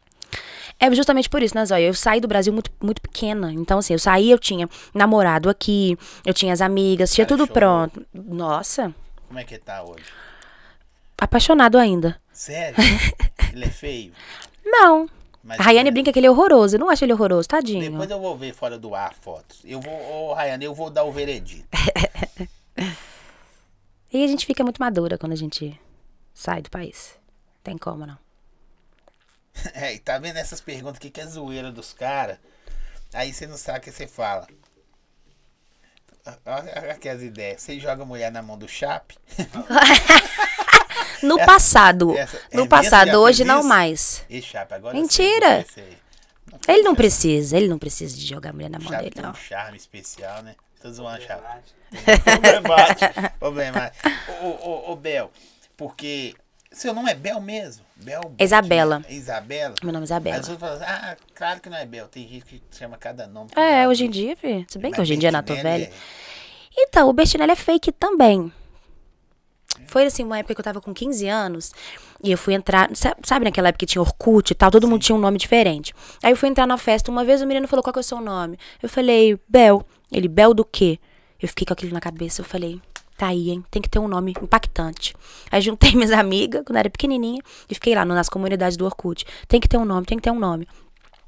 É 0.80 0.90
justamente 0.96 1.30
por 1.30 1.44
isso, 1.44 1.54
né, 1.54 1.64
Zóia? 1.64 1.86
Eu 1.86 1.94
saí 1.94 2.20
do 2.20 2.28
Brasil 2.28 2.52
muito, 2.52 2.72
muito 2.82 3.00
pequena. 3.00 3.54
Então, 3.54 3.78
assim, 3.78 3.94
eu 3.94 4.00
saí, 4.00 4.32
eu 4.32 4.40
tinha 4.40 4.68
namorado 4.92 5.52
aqui, 5.52 5.96
eu 6.26 6.34
tinha 6.34 6.52
as 6.52 6.62
amigas, 6.62 7.14
tinha 7.14 7.28
tudo 7.28 7.46
pronto. 7.46 8.04
Nossa, 8.12 8.92
Como 9.28 9.38
é 9.38 9.44
que 9.44 9.60
tá 9.60 9.84
hoje? 9.84 10.04
apaixonado 11.16 11.78
ainda. 11.78 12.20
Sério? 12.34 12.76
Ele 13.54 13.66
é 13.66 13.70
feio? 13.70 14.14
Não. 14.66 15.08
Mas 15.44 15.60
A 15.60 15.64
Rayane 15.64 15.90
é- 15.90 15.92
brinca 15.92 16.12
que 16.12 16.18
ele 16.18 16.26
é 16.26 16.32
horroroso. 16.32 16.76
Eu 16.76 16.80
não 16.80 16.90
acho 16.90 17.06
ele 17.06 17.14
horroroso, 17.14 17.48
tadinho. 17.48 17.92
Depois 17.92 18.10
eu 18.10 18.20
vou 18.20 18.36
ver 18.36 18.52
fora 18.56 18.80
do 18.80 18.96
ar 18.96 19.14
fotos. 19.14 19.60
Eu 19.64 19.80
vou, 19.80 19.94
ô 19.94 20.34
Rayane, 20.34 20.66
eu 20.66 20.74
vou 20.74 20.90
dar 20.90 21.04
o 21.04 21.12
veredito. 21.12 21.68
E 24.14 24.24
a 24.24 24.28
gente 24.28 24.46
fica 24.46 24.64
muito 24.64 24.80
madura 24.80 25.18
quando 25.18 25.32
a 25.34 25.36
gente 25.38 25.78
sai 26.34 26.62
do 26.62 26.70
país. 26.70 27.16
Tem 27.64 27.78
como, 27.78 28.06
não. 28.06 28.18
É, 29.74 29.94
e 29.94 30.00
tá 30.00 30.18
vendo 30.18 30.38
essas 30.38 30.60
perguntas 30.62 30.98
aqui 30.98 31.10
que 31.12 31.22
é 31.22 31.26
zoeira 31.28 31.72
dos 31.72 31.94
caras? 31.94 32.38
Aí 33.14 33.32
você 33.34 33.46
não 33.46 33.58
sabe 33.58 33.80
o 33.80 33.82
que 33.82 33.92
você 33.92 34.08
fala. 34.08 34.48
Olha 36.46 36.92
aqui 36.92 37.08
as 37.10 37.22
ideias. 37.22 37.62
Você 37.62 37.80
joga 37.80 38.02
a 38.02 38.06
mulher 38.06 38.32
na 38.32 38.42
mão 38.42 38.58
do 38.58 38.68
Chape? 38.68 39.18
No 41.22 41.38
passado. 41.46 42.18
essa- 42.18 42.36
é 42.36 42.40
no 42.52 42.64
mesmo? 42.64 42.68
passado, 42.70 43.16
hoje 43.22 43.46
não 43.46 43.64
mais. 43.64 44.26
E 44.30 44.42
Chape, 44.42 44.74
agora 44.74 44.94
Mentira. 44.94 45.66
sei. 45.74 45.98
Ele 46.68 46.84
não 46.84 46.94
precisa, 46.94 47.56
ele 47.56 47.68
não 47.70 47.80
precisa 47.80 48.14
de 48.16 48.26
jogar 48.28 48.50
a 48.50 48.54
mulher 48.54 48.70
na 48.70 48.78
mão 48.78 48.92
dele, 48.92 49.10
tem 49.12 49.24
não. 49.24 49.32
um 49.32 49.36
charme 49.36 49.78
especial, 49.78 50.44
né? 50.44 50.54
Tô 50.84 50.92
zoando, 50.92 51.22
Chape. 51.22 51.44
Problemático. 52.42 53.14
Problemático. 53.40 54.10
Ô, 54.44 54.48
ô, 54.48 54.70
ô, 54.70 54.92
ô, 54.92 54.96
Bel, 54.98 55.32
porque 55.78 56.36
seu 56.72 56.94
nome 56.94 57.10
é 57.10 57.16
Bel 57.16 57.40
mesmo? 57.40 57.84
Bel 57.96 58.34
Isabela. 58.38 59.00
Batina. 59.00 59.16
Isabela? 59.18 59.76
Meu 59.82 59.94
nome 59.94 60.04
é 60.04 60.04
Aí 60.04 60.06
Isabela. 60.08 60.36
as 60.36 60.42
pessoas 60.42 60.60
falam 60.60 60.76
assim, 60.76 60.86
ah, 60.86 61.18
claro 61.34 61.62
que 61.62 61.70
não 61.70 61.78
é 61.78 61.86
Bel. 61.86 62.08
Tem 62.10 62.28
gente 62.28 62.44
que 62.46 62.62
chama 62.72 62.98
cada 62.98 63.26
nome. 63.28 63.50
É, 63.56 63.88
hoje 63.88 64.06
em 64.06 64.10
dia, 64.10 64.36
fi. 64.36 64.66
Se 64.68 64.78
bem 64.78 64.92
que 64.92 65.00
hoje 65.00 65.14
em 65.14 65.20
dia 65.20 65.32
não 65.32 65.42
tô 65.42 65.54
Bertinelli 65.54 65.86
velha. 65.86 65.94
Então, 66.78 67.08
o 67.08 67.14
Bertinelli 67.14 67.52
é 67.54 67.56
fake 67.56 67.92
também. 67.94 68.52
Foi 69.88 70.06
assim, 70.06 70.24
uma 70.24 70.38
época 70.40 70.54
que 70.56 70.60
eu 70.60 70.64
tava 70.66 70.82
com 70.82 70.94
15 70.94 71.28
anos 71.28 71.72
e 72.24 72.32
eu 72.32 72.38
fui 72.38 72.54
entrar. 72.54 72.90
sa- 72.96 73.16
Sabe 73.24 73.46
naquela 73.46 73.70
época 73.70 73.80
que 73.80 73.86
tinha 73.86 74.02
Orkut 74.02 74.52
e 74.52 74.56
tal? 74.56 74.70
Todo 74.72 74.88
mundo 74.88 75.02
tinha 75.02 75.16
um 75.16 75.20
nome 75.20 75.38
diferente. 75.38 75.94
Aí 76.22 76.32
eu 76.32 76.36
fui 76.38 76.50
entrar 76.50 76.66
na 76.68 76.78
festa. 76.78 77.10
Uma 77.12 77.24
vez 77.24 77.42
o 77.42 77.48
menino 77.48 77.68
falou: 77.68 77.84
qual 77.84 77.94
que 77.94 78.00
é 78.00 78.02
o 78.02 78.04
seu 78.04 78.20
nome? 78.20 78.58
Eu 78.82 78.90
falei: 78.90 79.40
Bel. 79.48 79.86
Ele: 80.14 80.28
Bel 80.28 80.54
do 80.54 80.64
quê? 80.64 81.00
Eu 81.42 81.48
fiquei 81.50 81.66
com 81.66 81.74
aquilo 81.74 81.94
na 81.94 82.00
cabeça. 82.00 82.42
Eu 82.42 82.46
falei: 82.46 82.80
tá 83.18 83.28
aí, 83.28 83.50
hein? 83.50 83.64
Tem 83.70 83.82
que 83.82 83.90
ter 83.90 84.00
um 84.00 84.08
nome 84.08 84.34
impactante. 84.42 85.14
Aí 85.52 85.62
juntei 85.62 85.92
minhas 85.96 86.12
amigas, 86.12 86.64
quando 86.66 86.76
eu 86.78 86.80
era 86.82 86.90
pequenininha, 86.90 87.42
e 87.70 87.74
fiquei 87.74 87.96
lá 87.96 88.06
nas 88.06 88.30
comunidades 88.30 88.78
do 88.78 88.86
Orkut. 88.86 89.26
Tem 89.48 89.60
que 89.60 89.68
ter 89.68 89.78
um 89.78 89.86
nome, 89.86 90.06
tem 90.06 90.18
que 90.18 90.24
ter 90.24 90.32
um 90.32 90.40
nome. 90.40 90.68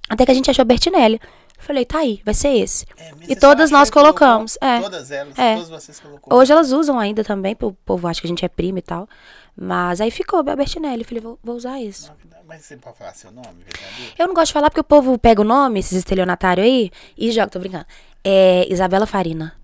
Até 0.10 0.26
que 0.26 0.32
a 0.32 0.36
gente 0.36 0.50
achou 0.50 0.64
Bertinelli. 0.66 1.20
Falei, 1.58 1.86
tá 1.86 2.00
aí, 2.00 2.22
vai 2.24 2.34
ser 2.34 2.50
esse. 2.50 2.86
É, 2.98 3.12
e 3.30 3.36
todas 3.36 3.72
nós 3.72 3.90
colocamos. 3.90 4.58
colocou? 4.58 4.78
É. 4.78 4.82
Todas 4.82 5.10
elas, 5.10 5.40
É. 5.40 5.56
todas 5.56 5.70
vocês 5.70 6.00
colocou. 6.00 6.38
Hoje 6.38 6.52
elas 6.52 6.72
usam 6.72 7.00
ainda 7.00 7.24
também, 7.24 7.56
o 7.62 7.72
povo 7.72 8.08
acha 8.08 8.20
que 8.20 8.28
a 8.28 8.30
gente 8.30 8.44
é 8.44 8.50
prima 8.50 8.80
e 8.80 8.82
tal. 8.82 9.08
Mas 9.56 10.02
aí 10.02 10.12
ficou 10.12 10.44
Bertinelli. 10.44 11.04
Falei, 11.06 11.22
vou, 11.22 11.40
vou 11.42 11.56
usar 11.56 11.80
isso. 11.80 12.12
Mas 12.46 12.66
você 12.66 12.78
pode 12.78 12.98
falar 12.98 13.14
seu 13.16 13.32
nome, 13.32 13.64
verdadeiro? 13.66 14.14
Eu 14.20 14.28
não 14.28 14.34
gosto 14.36 14.48
de 14.48 14.54
falar 14.54 14.70
porque 14.70 14.82
o 14.82 14.84
povo 14.84 15.18
pega 15.18 15.42
o 15.42 15.46
nome, 15.46 15.80
esses 15.80 15.98
estelionatários 15.98 16.66
aí, 16.68 16.92
e 17.18 17.32
joga, 17.32 17.48
tô 17.50 17.58
brincando. 17.58 17.86
É 18.26 18.66
Isabela 18.72 19.06
Farina. 19.06 19.56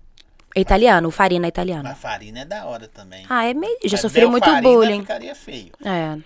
É 0.54 0.60
italiano, 0.60 1.08
o 1.08 1.10
Farina 1.10 1.46
é 1.46 1.48
italiano. 1.48 1.82
Mas 1.82 1.98
Farina 1.98 2.40
é 2.40 2.44
da 2.44 2.66
hora 2.66 2.86
também. 2.86 3.24
Ah, 3.28 3.44
é 3.44 3.54
meio. 3.54 3.78
Já 3.84 3.92
Mas 3.92 4.00
sofri 4.00 4.20
Bel 4.20 4.30
muito 4.30 4.44
Farina 4.44 4.62
bullying. 4.62 5.00
ficaria 5.00 5.34
feio. 5.34 5.72
É. 5.84 6.18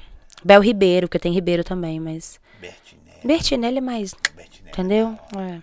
Bel 0.45 0.61
Ribeiro, 0.61 1.07
porque 1.09 1.19
tem 1.19 1.33
Ribeiro 1.33 1.65
também, 1.65 1.99
mas. 1.99 2.39
Bertinelli. 2.61 3.21
Bertinelli 3.25 3.79
é 3.79 3.81
mais. 3.81 4.15
Bertinelli. 4.35 4.71
Entendeu? 4.71 5.19
É. 5.39 5.63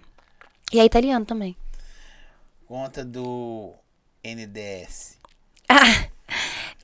E 0.74 0.80
é 0.80 0.86
italiano 0.86 1.26
também. 1.26 1.56
Conta 2.68 3.06
do 3.06 3.74
NDS. 4.24 5.20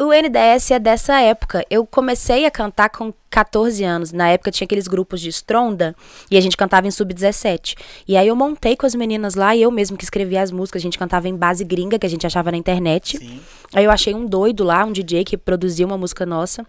O 0.01 0.13
NDS 0.13 0.71
é 0.71 0.79
dessa 0.79 1.19
época. 1.19 1.65
Eu 1.69 1.85
comecei 1.85 2.45
a 2.45 2.51
cantar 2.51 2.89
com 2.89 3.13
14 3.29 3.83
anos. 3.83 4.13
Na 4.13 4.29
época 4.29 4.49
tinha 4.49 4.63
aqueles 4.63 4.87
grupos 4.87 5.19
de 5.19 5.27
estronda 5.27 5.93
e 6.31 6.37
a 6.37 6.41
gente 6.41 6.55
cantava 6.55 6.87
em 6.87 6.91
sub-17. 6.91 7.75
E 8.07 8.15
aí 8.15 8.29
eu 8.29 8.35
montei 8.35 8.77
com 8.77 8.85
as 8.85 8.95
meninas 8.95 9.35
lá 9.35 9.53
e 9.53 9.61
eu 9.61 9.69
mesmo 9.69 9.97
que 9.97 10.05
escrevia 10.05 10.41
as 10.41 10.51
músicas. 10.51 10.81
A 10.81 10.83
gente 10.83 10.97
cantava 10.97 11.27
em 11.27 11.35
base 11.35 11.65
gringa 11.65 11.99
que 11.99 12.05
a 12.05 12.09
gente 12.09 12.25
achava 12.25 12.49
na 12.49 12.55
internet. 12.55 13.17
Sim. 13.17 13.41
Aí 13.73 13.83
eu 13.83 13.91
achei 13.91 14.15
um 14.15 14.25
doido 14.25 14.63
lá, 14.63 14.85
um 14.85 14.91
DJ 14.93 15.25
que 15.25 15.35
produziu 15.35 15.85
uma 15.85 15.97
música 15.97 16.25
nossa. 16.25 16.65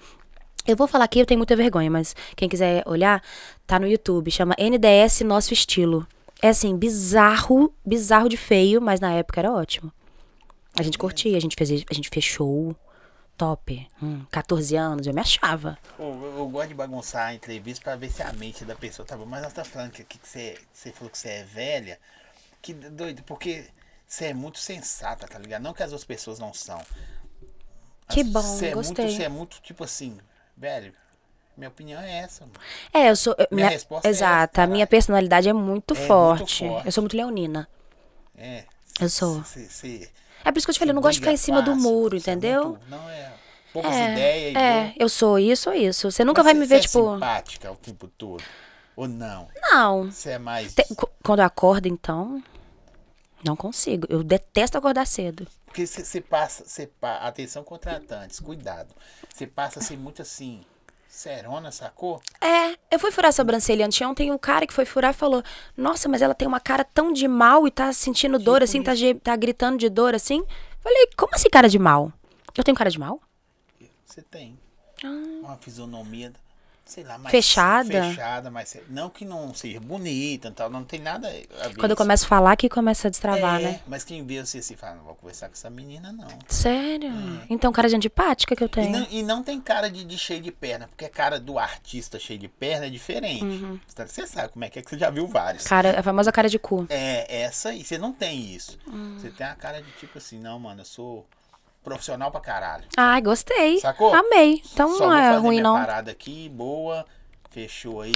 Eu 0.67 0.75
vou 0.75 0.89
falar 0.89 1.05
aqui, 1.05 1.21
eu 1.21 1.27
tenho 1.27 1.39
muita 1.39 1.55
vergonha, 1.55 1.89
mas 1.89 2.17
quem 2.35 2.49
quiser 2.49 2.83
olhar, 2.85 3.23
tá 3.65 3.79
no 3.79 3.87
YouTube. 3.87 4.29
Chama 4.33 4.57
NDS 4.59 5.21
Nosso 5.21 5.55
Estilo. 5.55 6.05
É 6.43 6.49
assim, 6.49 6.77
bizarro, 6.77 7.73
bizarro 7.87 8.29
de 8.29 8.37
feio, 8.37 8.83
mas 8.83 8.99
na 8.99 9.13
época 9.13 9.39
era 9.39 9.53
ótimo. 9.53 9.93
A 10.77 10.83
gente 10.83 10.99
curtia, 10.99 11.37
a 11.37 11.41
gente 11.41 11.55
fez, 11.57 11.85
a 11.89 11.95
gente 11.95 12.09
fez 12.11 12.25
show, 12.25 12.75
top. 13.41 13.89
Hum, 14.03 14.27
14 14.31 14.77
anos, 14.77 15.07
eu 15.07 15.15
me 15.15 15.21
achava. 15.23 15.79
Eu, 15.99 16.35
eu 16.37 16.49
gosto 16.51 16.69
de 16.69 16.75
bagunçar 16.75 17.29
a 17.29 17.35
entrevista 17.35 17.83
pra 17.83 17.97
ver 17.97 18.11
se 18.11 18.23
a 18.23 18.31
mente 18.35 18.67
da 18.67 18.77
pessoa 18.77 19.07
tá 19.07 19.17
boa. 19.17 19.27
Mas 19.27 19.43
nós 19.43 19.53
tá 19.55 19.65
falando 19.65 19.93
que 19.93 20.03
aqui 20.03 20.19
que 20.19 20.29
você, 20.29 20.59
você 20.71 20.93
falou 20.93 21.09
que 21.11 21.17
você 21.17 21.29
é 21.31 21.45
velha. 21.45 21.99
Que 22.61 22.75
doido, 22.75 23.23
porque 23.23 23.65
você 24.07 24.27
é 24.27 24.35
muito 24.35 24.59
sensata, 24.59 25.27
tá 25.27 25.39
ligado? 25.39 25.63
Não 25.63 25.73
que 25.73 25.83
as 25.83 25.91
outras 25.91 26.05
pessoas 26.05 26.39
não 26.39 26.53
são. 26.53 26.79
Que 28.11 28.23
bom, 28.23 28.43
você 28.43 28.67
é 28.67 28.75
gostei. 28.75 29.09
Você 29.17 29.23
é 29.23 29.29
muito, 29.31 29.59
tipo 29.63 29.85
assim, 29.85 30.19
velho, 30.55 30.93
minha 31.57 31.71
opinião 31.71 31.99
é 32.03 32.19
essa. 32.19 32.45
Mano. 32.45 32.61
É, 32.93 33.09
eu 33.09 33.17
sou. 33.17 33.35
Minha 33.39 33.49
Minha, 33.53 33.69
resposta 33.71 34.07
é 34.07 34.11
essa, 34.11 34.25
exato, 34.25 34.61
a 34.61 34.67
minha 34.67 34.87
personalidade 34.87 35.49
é 35.49 35.53
muito, 35.55 35.95
É 35.95 35.97
muito 35.97 36.07
forte. 36.07 36.69
forte. 36.69 36.87
Eu 36.87 36.93
sou 36.93 37.03
muito 37.03 37.17
leonina. 37.17 37.67
É. 38.37 38.65
Eu 39.01 39.09
sou. 39.09 39.43
Você, 39.43 40.11
É 40.45 40.51
por 40.51 40.59
isso 40.59 40.67
que 40.67 40.71
eu 40.71 40.75
te 40.75 40.79
falei, 40.79 40.93
eu 40.93 40.95
não 40.95 41.03
gosto 41.03 41.15
de 41.15 41.21
ficar 41.21 41.33
em 41.33 41.37
cima 41.37 41.63
do 41.63 41.77
muro, 41.77 42.17
entendeu? 42.17 42.79
não 42.89 43.11
é. 43.11 43.33
Poucas 43.73 43.95
ideias. 43.95 44.57
É, 44.57 44.95
eu 44.99 45.09
sou 45.09 45.39
isso 45.39 45.71
ou 45.71 45.77
isso. 45.77 46.11
Você 46.11 46.25
nunca 46.25 46.43
Mas 46.43 46.53
vai 46.53 46.55
me 46.61 46.67
você 46.67 46.75
ver, 46.75 46.77
é 46.77 46.81
tipo. 46.81 47.15
simpática 47.15 47.71
o 47.71 47.77
tempo 47.77 48.09
todo? 48.09 48.43
Ou 48.97 49.07
não? 49.07 49.49
Não. 49.71 50.11
Você 50.11 50.31
é 50.31 50.39
mais. 50.39 50.75
Quando 51.23 51.39
eu 51.39 51.45
acordo, 51.45 51.87
então. 51.87 52.43
Não 53.45 53.57
consigo. 53.57 54.07
Eu 54.11 54.23
detesto 54.23 54.77
acordar 54.77 55.07
cedo. 55.07 55.47
Porque 55.65 55.87
você 55.87 56.05
você 56.05 56.21
passa, 56.21 56.65
você 56.67 56.87
pa... 56.87 57.19
atenção 57.19 57.63
contratantes, 57.63 58.41
cuidado. 58.41 58.93
Você 59.33 59.47
passa 59.47 59.79
assim 59.79 59.97
muito 59.97 60.21
assim, 60.21 60.63
serona, 61.11 61.73
sacou? 61.73 62.23
É, 62.41 62.79
eu 62.91 62.99
fui 62.99 63.11
furar 63.11 63.31
a 63.31 63.33
sobrancelha 63.33 63.85
anteontem, 63.85 64.31
um 64.31 64.39
cara 64.39 64.67
que 64.67 64.73
foi 64.73 64.85
furar 64.85 65.13
falou: 65.13 65.43
Nossa, 65.77 66.09
mas 66.09 66.23
ela 66.23 66.35
tem 66.35 66.47
uma 66.47 66.61
cara 66.61 66.85
tão 66.85 67.13
de 67.13 67.27
mal 67.27 67.67
e 67.67 67.71
tá 67.71 67.93
sentindo 67.93 68.39
dor 68.39 68.63
assim, 68.63 68.83
tá, 68.83 68.93
tá 69.23 69.35
gritando 69.35 69.77
de 69.77 69.89
dor 69.89 70.15
assim. 70.15 70.43
Falei, 70.81 71.09
como 71.17 71.35
assim 71.35 71.51
cara 71.51 71.69
de 71.69 71.79
mal? 71.79 72.13
Eu 72.57 72.65
tenho 72.65 72.77
cara 72.77 72.91
de 72.91 72.99
mal? 72.99 73.21
Você 74.07 74.23
tem 74.23 74.59
uma 75.43 75.57
fisionomia, 75.57 76.33
sei 76.91 77.05
lá, 77.05 77.17
mais. 77.19 77.31
Fechada? 77.31 78.05
Fechada, 78.11 78.51
mas 78.51 78.77
não 78.89 79.09
que 79.09 79.25
não 79.25 79.55
seja 79.55 79.81
bonita 79.81 80.49
e 80.49 80.53
tal, 80.53 80.69
não 80.71 80.85
tem 80.85 81.01
nada. 81.01 81.33
Quando 81.79 81.93
eu 81.93 81.97
começo 81.97 82.25
a 82.25 82.29
falar, 82.29 82.57
que 82.57 82.69
começa 82.69 83.09
a 83.09 83.11
destravar, 83.11 83.61
é, 83.61 83.65
né? 83.65 83.81
Mas 83.87 84.05
quem 84.05 84.25
vê 84.27 84.45
você 84.45 84.59
assim, 84.59 84.77
fala, 84.77 84.97
não 84.97 85.05
vou 85.05 85.15
conversar 85.15 85.47
com 85.49 85.55
essa 85.55 85.71
menina, 85.71 86.13
não. 86.13 86.29
Sério? 86.49 87.11
Então, 87.49 87.73
cara 87.73 87.89
de 87.89 87.97
antipática 87.97 88.55
que 88.57 88.63
eu 88.63 88.67
E 88.67 88.71
tenho. 88.71 88.91
não, 88.99 89.07
e 89.11 89.23
não 89.23 89.43
tem 89.43 89.61
cara 89.61 89.89
de, 89.91 90.05
de 90.05 90.19
cheio 90.19 90.41
de 90.43 90.51
perna, 90.53 90.89
porque 90.89 91.05
a 91.05 91.09
cara 91.11 91.39
do 91.41 91.59
artista 91.59 92.19
cheio 92.19 92.39
de 92.39 92.49
perna 92.49 92.87
é 92.87 92.91
diferente. 92.91 93.45
Uhum. 93.45 93.79
Você- 93.87 94.07
Você 94.07 94.27
sabe 94.27 94.49
como 94.53 94.65
é 94.65 94.69
que 94.69 94.79
é 94.79 94.83
que 94.83 94.91
você 94.91 94.99
já 94.99 95.11
viu 95.11 95.27
vários. 95.27 95.65
Cara, 95.65 96.01
a 96.01 96.03
famosa 96.03 96.33
cara 96.33 96.49
de 96.49 96.59
cu. 96.59 96.87
É, 96.91 97.43
essa 97.43 97.71
aí, 97.71 97.85
você 97.85 97.97
não 97.99 98.13
tem 98.13 98.41
isso. 98.55 98.79
Hum. 98.89 99.17
Você 99.19 99.31
tem 99.31 99.47
a 99.47 99.55
cara 99.55 99.81
de 99.83 99.91
tipo 99.93 100.19
assim, 100.19 100.39
não, 100.39 100.59
mano, 100.59 100.81
eu 100.81 100.85
sou 100.85 101.27
profissional 101.83 102.31
pra 102.31 102.41
caralho. 102.41 102.85
Ai, 102.97 103.21
gostei. 103.21 103.81
Sacou? 103.81 104.15
Amei. 104.15 104.63
Então 104.73 104.97
Só 104.97 105.07
não 105.07 105.15
é 105.17 105.37
ruim, 105.37 105.61
não. 105.61 105.75
parada 105.75 106.11
aqui, 106.11 106.49
boa, 106.49 107.05
fechou 107.51 108.01
aí. 108.01 108.13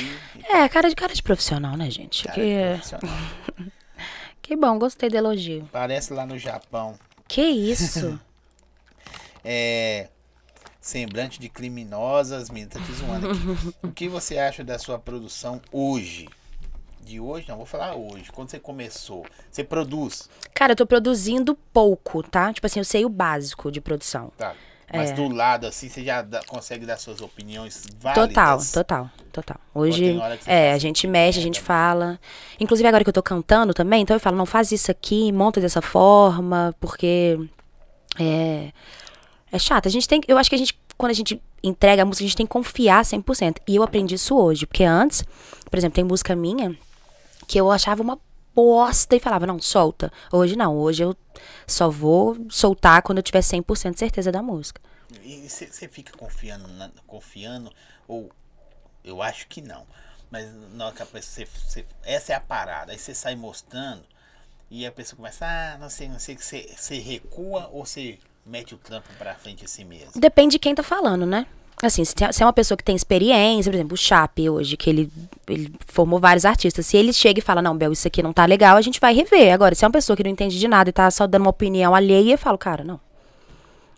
É, 0.49 0.69
cara 0.69 0.89
de 0.89 0.95
cara 0.95 1.15
de 1.15 1.23
profissional, 1.23 1.77
né, 1.77 1.91
gente? 1.91 2.25
Cara, 2.25 2.35
Que, 2.35 2.65
profissional. 2.73 3.19
que 4.43 4.57
bom, 4.57 4.79
gostei 4.79 5.09
do 5.09 5.17
elogio. 5.17 5.69
Parece 5.73 6.13
lá 6.13 6.27
no 6.27 6.39
Japão. 6.39 6.99
Que 7.29 7.43
isso? 7.43 8.19
É. 9.47 10.09
Semblante 10.81 11.39
de 11.39 11.51
criminosas, 11.51 12.49
menina, 12.49 12.71
tá 12.73 12.81
te 12.81 12.93
zoando 12.93 13.31
aqui. 13.31 13.75
o 13.87 13.93
que 13.93 14.09
você 14.09 14.39
acha 14.39 14.65
da 14.65 14.79
sua 14.79 14.99
produção 14.99 15.61
hoje? 15.71 16.29
De 17.05 17.21
hoje? 17.21 17.45
Não, 17.49 17.57
vou 17.57 17.67
falar 17.67 17.95
hoje. 17.95 18.25
Quando 18.33 18.51
você 18.51 18.59
começou, 18.59 19.25
você 19.51 19.63
produz, 19.63 20.29
Cara, 20.55 20.73
eu 20.73 20.77
tô 20.77 20.87
produzindo 20.87 21.55
pouco, 21.73 22.23
tá? 22.23 22.53
Tipo 22.53 22.67
assim, 22.67 22.81
eu 22.81 22.85
sei 22.85 23.05
o 23.05 23.09
básico 23.09 23.71
de 23.71 23.81
produção. 23.81 24.33
tá? 24.39 24.55
Mas 24.93 25.11
É. 25.11 25.15
do 25.15 25.29
lado, 25.29 25.67
assim, 25.67 25.89
você 25.89 26.05
já 26.05 26.23
dá- 26.23 26.43
consegue 26.47 26.87
dar 26.87 26.97
suas 26.99 27.21
opiniões 27.21 27.83
válidas? 27.99 28.29
Total, 28.29 28.59
total, 28.85 29.11
total. 29.33 29.61
Hoje, 29.75 30.17
é, 30.47 30.73
a 30.73 30.79
gente 30.79 31.07
mexe, 31.09 31.39
a 31.39 31.41
né, 31.41 31.45
gente 31.45 31.55
também. 31.57 31.67
fala. 31.67 32.21
Inclusive 32.61 32.87
agora 32.89 33.03
que 33.03 33.09
eu 33.11 33.15
tô 33.15 33.23
cantando 33.23 33.75
também, 33.75 34.03
então 34.03 34.15
eu 34.15 34.21
falo, 34.21 34.37
não, 34.37 34.47
faz 34.47 34.71
isso 34.71 34.91
aqui, 34.91 35.33
monta 35.33 35.61
dessa 35.61 35.83
forma, 35.83 36.75
porque 36.79 37.39
é, 38.21 38.71
é 39.51 39.59
chato. 39.59 39.87
A 39.87 39.91
gente 39.91 40.07
tem, 40.07 40.21
eu 40.29 40.39
acho 40.39 40.49
que 40.49 40.55
a 40.55 40.59
gente, 40.59 40.79
quando 40.97 41.11
a 41.11 41.15
gente 41.15 41.41
entrega 41.63 42.03
a 42.03 42.05
música, 42.05 42.25
a 42.25 42.29
gente 42.29 42.37
tem 42.37 42.47
que 42.47 42.53
confiar 42.53 43.05
100%. 43.05 43.57
E 43.67 43.75
eu 43.77 43.83
aprendi 43.83 44.15
isso 44.15 44.37
hoje, 44.37 44.65
porque 44.67 44.85
antes, 44.85 45.25
por 45.69 45.77
exemplo, 45.77 45.97
tem 45.97 46.05
música 46.05 46.37
minha 46.37 46.77
que 47.45 47.59
eu 47.59 47.71
achava 47.71 48.03
uma 48.03 48.19
bosta 48.55 49.17
e 49.17 49.21
falava, 49.21 49.47
não, 49.47 49.61
solta. 49.61 50.13
Hoje 50.33 50.57
não, 50.57 50.77
hoje 50.77 51.03
eu 51.03 51.17
só 51.67 51.91
vou 51.91 52.37
soltar 52.49 53.03
quando 53.03 53.19
eu 53.19 53.23
tiver 53.23 53.41
100% 53.41 53.93
de 53.95 53.99
certeza 53.99 54.31
da 54.31 54.43
música. 54.43 54.81
E 55.23 55.49
você 55.49 55.89
fica 55.89 56.17
confiando, 56.17 56.67
na- 56.69 56.91
confiando, 57.07 57.73
ou 58.07 58.31
eu 59.05 59.23
acho 59.23 59.47
que 59.49 59.61
não. 59.61 59.87
Mas 60.31 60.49
na 60.73 60.87
hora 60.87 60.95
que 60.95 61.03
a 61.03 61.07
pessoa, 61.07 61.47
você- 61.47 61.85
essa 62.03 62.33
é 62.33 62.37
a 62.37 62.41
parada. 62.41 62.93
Aí 62.93 62.99
você 62.99 63.15
sai 63.15 63.37
mostrando 63.37 64.03
e 64.71 64.85
a 64.87 64.91
pessoa 64.93 65.17
começa, 65.17 65.45
ah, 65.47 65.79
não 65.79 65.89
sei, 65.91 66.09
não 66.09 66.19
sei, 66.19 66.35
que 66.37 66.45
você, 66.45 66.73
você 66.77 66.99
recua 66.99 67.69
ou 67.73 67.85
você 67.87 68.19
mete 68.45 68.75
o 68.75 68.79
trampo 68.79 69.09
pra 69.19 69.35
frente 69.35 69.65
assim 69.65 69.85
mesmo. 69.85 70.13
Depende 70.21 70.53
de 70.53 70.59
quem 70.59 70.75
tá 70.75 70.83
falando, 70.83 71.25
né? 71.27 71.47
Assim, 71.83 72.05
se, 72.05 72.15
é 72.23 72.45
uma 72.45 72.53
pessoa 72.53 72.77
que 72.79 72.85
tem 72.85 72.97
experiência, 72.97 73.71
por 73.71 73.77
exemplo, 73.77 73.95
o 73.95 73.99
Chape 73.99 74.49
hoje, 74.49 74.77
que 74.77 74.89
ele, 74.89 75.13
ele 75.49 75.73
formou 75.87 76.19
vários 76.19 76.45
artistas. 76.45 76.87
Se 76.87 76.97
ele 76.97 77.13
chega 77.13 77.41
e 77.41 77.43
fala, 77.43 77.61
não, 77.61 77.77
Bel, 77.77 77.93
isso 77.93 78.07
aqui 78.07 78.23
não 78.23 78.33
tá 78.33 78.47
legal, 78.47 78.77
a 78.77 78.81
gente 78.81 79.01
vai 79.01 79.15
rever. 79.15 79.53
Agora, 79.53 79.75
se 79.75 79.85
é 79.85 79.87
uma 79.87 79.93
pessoa 79.93 80.17
que 80.17 80.23
não 80.23 80.31
entende 80.31 80.59
de 80.59 80.69
nada 80.69 80.91
e 80.91 80.93
tá 80.93 81.11
só 81.11 81.27
dando 81.27 81.43
uma 81.43 81.51
opinião 81.51 81.95
alheia, 81.95 82.33
eu 82.33 82.39
falo, 82.39 82.57
cara, 82.57 82.85
não. 82.85 83.01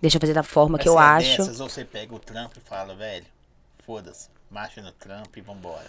Deixa 0.00 0.16
eu 0.16 0.20
fazer 0.20 0.34
da 0.34 0.42
forma 0.42 0.78
que 0.78 0.88
Mas 0.88 0.94
eu 0.94 0.94
você 0.94 1.28
é 1.28 1.32
acho. 1.32 1.42
Dessas, 1.42 1.60
ou 1.60 1.68
você 1.68 1.84
pega 1.84 2.14
o 2.14 2.18
trampo 2.18 2.58
e 2.58 2.68
fala, 2.68 2.94
velho, 2.94 3.24
foda-se, 3.84 4.28
marcha 4.50 4.82
no 4.82 4.92
trampo 4.92 5.30
e 5.36 5.40
vambora. 5.40 5.86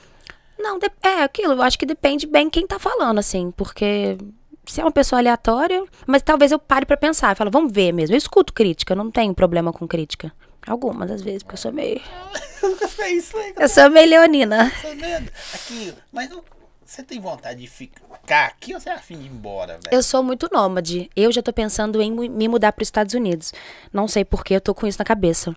Não, 0.58 0.80
é 1.04 1.24
aquilo, 1.24 1.54
eu 1.54 1.62
acho 1.62 1.78
que 1.78 1.86
depende 1.86 2.26
bem 2.26 2.50
quem 2.50 2.66
tá 2.66 2.80
falando, 2.80 3.20
assim, 3.20 3.52
porque 3.52 4.18
se 4.66 4.82
é 4.82 4.84
uma 4.84 4.92
pessoa 4.92 5.20
aleatória, 5.20 5.84
mas 6.06 6.22
talvez 6.22 6.52
eu 6.52 6.60
pare 6.60 6.86
pra 6.86 6.98
pensar, 6.98 7.32
eu 7.32 7.36
falo, 7.36 7.52
vamos 7.52 7.72
ver 7.72 7.92
mesmo. 7.92 8.14
Eu 8.14 8.18
escuto 8.18 8.54
crítica, 8.54 8.94
eu 8.94 8.98
não 8.98 9.10
tenho 9.10 9.34
problema 9.34 9.72
com 9.72 9.88
crítica. 9.88 10.32
Algumas, 10.68 11.10
às 11.10 11.22
vezes, 11.22 11.44
porque 11.44 11.54
eu 11.56 11.60
sou 11.60 11.72
meio. 11.72 12.02
é 13.00 13.10
isso 13.12 13.38
aí, 13.38 13.54
Eu 13.58 13.70
sou 13.70 13.90
meio 13.90 14.10
leonina. 14.10 14.70
Tá 14.82 14.90
vendo? 14.90 15.32
Aqui, 15.54 15.94
mas 16.12 16.30
não- 16.30 16.44
você 16.86 17.04
tem 17.04 17.20
vontade 17.20 17.60
de 17.62 17.68
ficar 17.68 18.46
aqui 18.46 18.74
ou 18.74 18.80
você 18.80 18.90
é 18.90 18.94
afim 18.94 19.18
de 19.18 19.26
ir 19.26 19.30
embora, 19.30 19.74
velho? 19.74 19.90
Eu 19.92 20.02
sou 20.02 20.24
muito 20.24 20.50
nômade. 20.52 21.10
Eu 21.16 21.32
já 21.34 21.42
tô 21.42 21.52
pensando 21.52 22.02
em 22.02 22.12
me 22.30 22.48
mudar 22.48 22.72
para 22.72 22.82
os 22.82 22.88
Estados 22.88 23.14
Unidos. 23.14 23.54
Não 23.92 24.08
sei 24.08 24.24
por 24.24 24.44
que 24.44 24.54
eu 24.54 24.62
tô 24.62 24.74
com 24.74 24.88
isso 24.88 24.98
na 25.00 25.04
cabeça. 25.06 25.54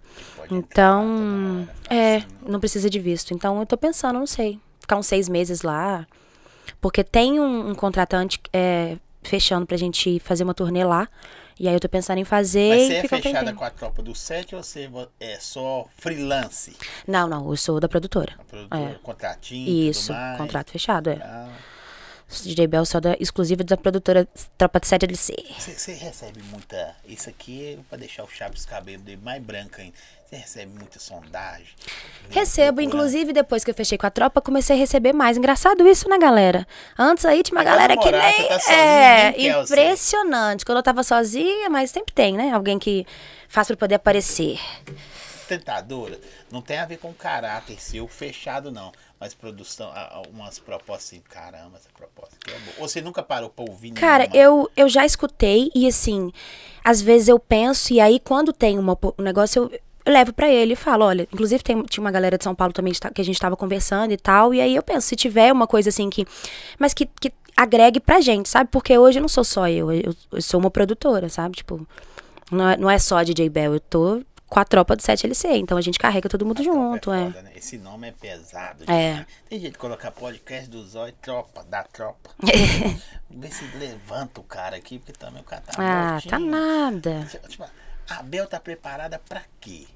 Então, 0.51 1.69
é, 1.89 2.23
não 2.47 2.59
precisa 2.61 2.91
de 2.91 2.99
visto. 2.99 3.32
Então 3.32 3.61
eu 3.61 3.66
tô 3.66 3.77
pensando, 3.77 4.19
não 4.19 4.27
sei, 4.27 4.59
ficar 4.81 4.97
uns 4.97 5.07
seis 5.07 5.28
meses 5.28 5.62
lá. 5.62 6.07
Porque 6.81 7.05
tem 7.05 7.39
um, 7.39 7.70
um 7.70 7.74
contratante 7.74 8.41
é, 8.53 8.97
fechando 9.23 9.66
pra 9.66 9.77
gente 9.77 10.19
fazer 10.20 10.43
uma 10.45 10.55
turnê 10.55 10.85
lá. 10.85 11.09
E 11.62 11.69
aí 11.69 11.74
eu 11.74 11.81
tô 11.81 11.91
pensando 11.91 12.16
em 12.16 12.24
fazer 12.24 12.70
Mas 12.70 12.87
você 12.87 12.95
é 12.95 13.01
fechada 13.03 13.39
tempinho. 13.41 13.55
com 13.55 13.65
a 13.65 13.69
tropa 13.70 14.03
do 14.03 14.15
set 14.15 14.55
ou 14.57 14.62
você 14.62 14.89
vo- 14.89 15.07
é 15.20 15.39
só 15.39 15.87
freelance? 15.99 16.74
Não, 17.07 17.28
não, 17.28 17.51
eu 17.51 17.57
sou 17.59 17.78
da 17.78 17.87
produtora. 17.87 18.32
A 18.39 18.45
produtora, 18.45 18.81
É. 18.93 18.95
contratinho 19.03 19.69
Isso, 19.91 20.11
contrato 20.39 20.70
fechado, 20.70 21.11
é. 21.11 21.19
Ah, 21.23 21.51
DJ 22.43 22.66
Bell 22.66 22.85
só 22.86 23.01
da 23.01 23.16
exclusiva 23.19 23.65
da 23.65 23.77
produtora 23.77 24.27
Tropa 24.57 24.78
de 24.81 24.86
7 24.86 25.05
LC. 25.05 25.35
Você, 25.59 25.93
recebe 25.94 26.40
muita. 26.51 26.94
Isso 27.05 27.28
aqui 27.28 27.74
é 27.74 27.78
pra 27.89 27.98
deixar 27.98 28.23
o 28.24 28.28
Chaves 28.28 28.65
cabelo 28.65 29.02
dele 29.02 29.20
mais 29.23 29.43
branco 29.43 29.81
ainda. 29.81 29.93
Você 30.28 30.36
recebe 30.36 30.73
muita 30.78 31.01
sondagem? 31.01 31.66
Recebo, 32.31 32.77
Procurando. 32.77 32.82
inclusive 32.86 33.32
depois 33.32 33.65
que 33.65 33.70
eu 33.73 33.74
fechei 33.74 33.98
com 33.98 34.07
a 34.07 34.11
tropa, 34.11 34.40
comecei 34.40 34.77
a 34.77 34.78
receber 34.78 35.12
mais. 35.12 35.36
Engraçado 35.36 35.86
isso, 35.89 36.09
né, 36.09 36.19
galera? 36.19 36.65
Antes 36.97 37.24
aí 37.24 37.43
tinha 37.43 37.59
uma 37.59 37.65
Vai 37.65 37.73
galera 37.73 37.97
que 37.97 38.12
nem. 38.12 38.48
tá 38.48 38.61
sozinha, 38.61 38.77
é, 38.77 39.32
você. 39.32 39.74
impressionante. 39.74 40.65
Quando 40.65 40.78
eu 40.78 40.82
tava 40.85 41.02
sozinha, 41.02 41.69
mas 41.69 41.90
sempre 41.90 42.15
tem, 42.15 42.36
né? 42.36 42.52
Alguém 42.52 42.78
que 42.78 43.05
faz 43.48 43.66
pra 43.66 43.77
poder 43.77 43.97
aparecer. 43.97 44.61
Tentadora. 45.51 46.17
Não 46.49 46.63
tem 46.63 46.79
a 46.79 46.87
ver 46.87 46.99
com 46.99 47.13
caráter 47.13 47.81
seu 47.81 48.07
fechado, 48.07 48.71
não. 48.71 48.93
Mas 49.19 49.35
produção, 49.35 49.93
umas 50.33 50.61
propostas 50.61 51.07
assim, 51.07 51.21
caramba, 51.29 51.77
essa 51.77 51.89
proposta 51.93 52.37
aqui 52.37 52.55
é 52.55 52.59
boa. 52.61 52.77
Ou 52.79 52.89
você 52.89 53.01
nunca 53.01 53.21
parou 53.21 53.51
pra 53.51 53.65
ouvir 53.69 53.91
Cara, 53.93 54.29
eu, 54.33 54.71
eu 54.77 54.89
já 54.89 55.05
escutei 55.05 55.69
e 55.75 55.89
assim, 55.89 56.33
às 56.85 57.03
vezes 57.03 57.27
eu 57.27 57.39
penso 57.39 57.93
e 57.93 58.01
aí 58.01 58.21
quando 58.21 58.53
tem 58.53 58.79
uma, 58.79 58.97
um 59.19 59.23
negócio 59.23 59.65
eu, 59.65 59.81
eu 60.07 60.13
levo 60.13 60.33
pra 60.33 60.49
ele 60.49 60.75
e 60.75 60.77
falo, 60.77 61.05
olha, 61.05 61.29
inclusive 61.33 61.63
tem, 61.65 61.83
tinha 61.83 62.03
uma 62.03 62.13
galera 62.13 62.39
de 62.39 62.45
São 62.45 62.55
Paulo 62.55 62.73
também 62.73 62.93
que 62.93 63.11
que 63.11 63.21
a 63.21 63.25
gente 63.25 63.41
tava 63.41 63.57
conversando 63.57 64.13
e 64.13 64.17
tal, 64.17 64.55
e 64.55 64.61
aí 64.61 64.77
eu 64.77 64.83
penso, 64.83 65.09
se 65.09 65.17
tiver 65.17 65.53
uma 65.53 65.67
coisa 65.67 65.89
assim 65.89 66.09
que, 66.09 66.25
mas 66.79 66.95
que, 66.95 67.07
que 67.21 67.33
agregue 67.57 67.99
pra 67.99 68.21
gente, 68.21 68.49
sabe? 68.49 68.71
Porque 68.71 68.97
hoje 68.97 69.19
eu 69.19 69.23
não 69.23 69.29
sou 69.29 69.45
só 69.45 69.69
eu, 69.69 69.93
eu, 69.93 70.15
eu 70.33 70.41
sou 70.41 70.61
uma 70.61 70.71
produtora, 70.71 71.29
sabe? 71.29 71.57
Tipo, 71.57 71.87
não 72.51 72.69
é, 72.69 72.77
não 72.77 72.91
é 72.91 72.99
só 72.99 73.23
DJ 73.23 73.49
Bell, 73.49 73.75
eu 73.75 73.81
tô 73.81 74.23
com 74.51 74.59
a 74.61 74.65
tropa 74.65 74.97
do 74.97 75.01
7LC, 75.03 75.57
então 75.59 75.79
a 75.79 75.81
gente 75.81 75.97
carrega 75.99 76.29
todo 76.29 76.45
mundo 76.45 76.61
junto, 76.63 77.13
é. 77.13 77.27
foda, 77.27 77.43
né? 77.43 77.53
Esse 77.55 77.79
nome 77.79 78.09
é 78.09 78.13
pesado. 78.13 78.83
É. 78.91 79.25
Tem 79.49 79.61
jeito 79.61 79.75
de 79.75 79.79
colocar 79.79 80.11
podcast 80.11 80.69
do 80.69 80.85
Zói, 80.85 81.13
tropa, 81.23 81.63
da 81.65 81.85
tropa. 81.85 82.31
Vê 83.31 83.49
se 83.51 83.65
levanta 83.79 84.41
o 84.41 84.45
cara 84.45 84.77
aqui, 84.77 84.99
porque 84.99 85.13
também 85.13 85.41
o 85.41 85.45
cara 85.45 85.63
tá 85.63 85.73
Ah, 85.79 86.13
mortinho. 86.15 86.31
tá 86.31 86.39
nada. 86.41 87.29
Tipo, 87.49 87.65
A 88.11 88.23
Bel 88.25 88.47
tá 88.49 88.59
preparada 88.59 89.21
pra 89.21 89.43
quê? 89.61 89.87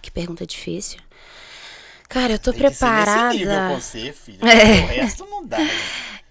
Que 0.00 0.10
pergunta 0.10 0.46
difícil. 0.46 0.98
Cara, 2.08 2.32
eu 2.32 2.38
tô 2.38 2.50
Tem 2.52 2.62
que 2.62 2.70
ser 2.70 2.78
preparada. 2.78 3.24
nesse 3.28 3.38
nível 3.38 3.68
com 3.68 3.80
você, 3.80 4.12
filho. 4.12 4.38
É. 4.48 4.80
O 4.84 4.86
resto 4.86 5.26
não 5.26 5.46
dá. 5.46 5.58
né? 5.58 5.70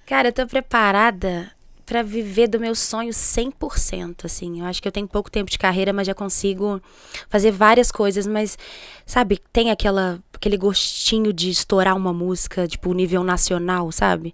Cara, 0.05 0.27
eu 0.29 0.33
tô 0.33 0.45
preparada 0.47 1.51
pra 1.91 2.01
viver 2.01 2.47
do 2.47 2.57
meu 2.57 2.73
sonho 2.73 3.11
100%, 3.11 4.23
assim. 4.23 4.61
Eu 4.61 4.65
acho 4.65 4.81
que 4.81 4.87
eu 4.87 4.91
tenho 4.93 5.05
pouco 5.05 5.29
tempo 5.29 5.51
de 5.51 5.59
carreira, 5.59 5.91
mas 5.91 6.07
já 6.07 6.13
consigo 6.13 6.81
fazer 7.27 7.51
várias 7.51 7.91
coisas, 7.91 8.25
mas 8.25 8.57
sabe, 9.05 9.41
tem 9.51 9.71
aquela 9.71 10.23
aquele 10.33 10.55
gostinho 10.55 11.33
de 11.33 11.49
estourar 11.49 11.97
uma 11.97 12.13
música, 12.13 12.65
tipo, 12.65 12.93
nível 12.93 13.25
nacional, 13.25 13.91
sabe? 13.91 14.33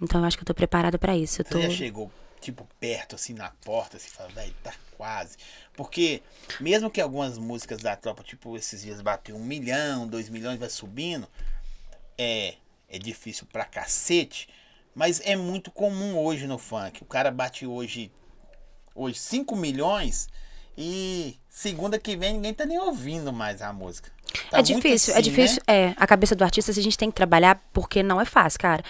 Então 0.00 0.18
eu 0.18 0.26
acho 0.26 0.38
que 0.38 0.44
eu 0.44 0.46
tô 0.46 0.54
preparada 0.54 0.98
pra 0.98 1.14
isso. 1.14 1.42
Eu 1.42 1.44
tô 1.44 1.58
Você 1.58 1.64
já 1.64 1.76
chegou, 1.76 2.10
tipo, 2.40 2.66
perto, 2.80 3.16
assim, 3.16 3.34
na 3.34 3.50
porta, 3.62 3.98
assim, 3.98 4.08
fala, 4.08 4.30
velho, 4.30 4.54
tá 4.62 4.72
quase. 4.96 5.36
Porque, 5.74 6.22
mesmo 6.58 6.90
que 6.90 7.02
algumas 7.02 7.36
músicas 7.36 7.82
da 7.82 7.94
tropa, 7.94 8.22
tipo, 8.22 8.56
esses 8.56 8.80
dias 8.80 9.02
bateu 9.02 9.36
um 9.36 9.44
milhão, 9.44 10.08
dois 10.08 10.30
milhões, 10.30 10.58
vai 10.58 10.70
subindo, 10.70 11.28
é, 12.16 12.54
é 12.88 12.98
difícil 12.98 13.46
pra 13.52 13.66
cacete, 13.66 14.48
mas 14.94 15.20
é 15.24 15.36
muito 15.36 15.70
comum 15.70 16.18
hoje 16.18 16.46
no 16.46 16.58
funk. 16.58 17.02
O 17.02 17.06
cara 17.06 17.30
bate 17.30 17.66
hoje, 17.66 18.12
hoje 18.94 19.18
5 19.18 19.56
milhões 19.56 20.28
e 20.76 21.36
segunda 21.48 21.98
que 21.98 22.16
vem 22.16 22.34
ninguém 22.34 22.54
tá 22.54 22.64
nem 22.64 22.78
ouvindo 22.78 23.32
mais 23.32 23.62
a 23.62 23.72
música. 23.72 24.10
Tá 24.50 24.58
é 24.58 24.62
muito 24.62 24.76
difícil, 24.76 25.14
é 25.14 25.18
assim, 25.18 25.30
difícil. 25.30 25.62
né? 25.68 25.74
É, 25.74 25.94
a 25.96 26.06
cabeça 26.06 26.34
do 26.34 26.42
artista 26.42 26.70
a 26.70 26.74
gente 26.74 26.98
tem 26.98 27.10
que 27.10 27.16
trabalhar 27.16 27.62
porque 27.72 28.02
não 28.02 28.20
é 28.20 28.24
fácil, 28.24 28.58
cara. 28.58 28.82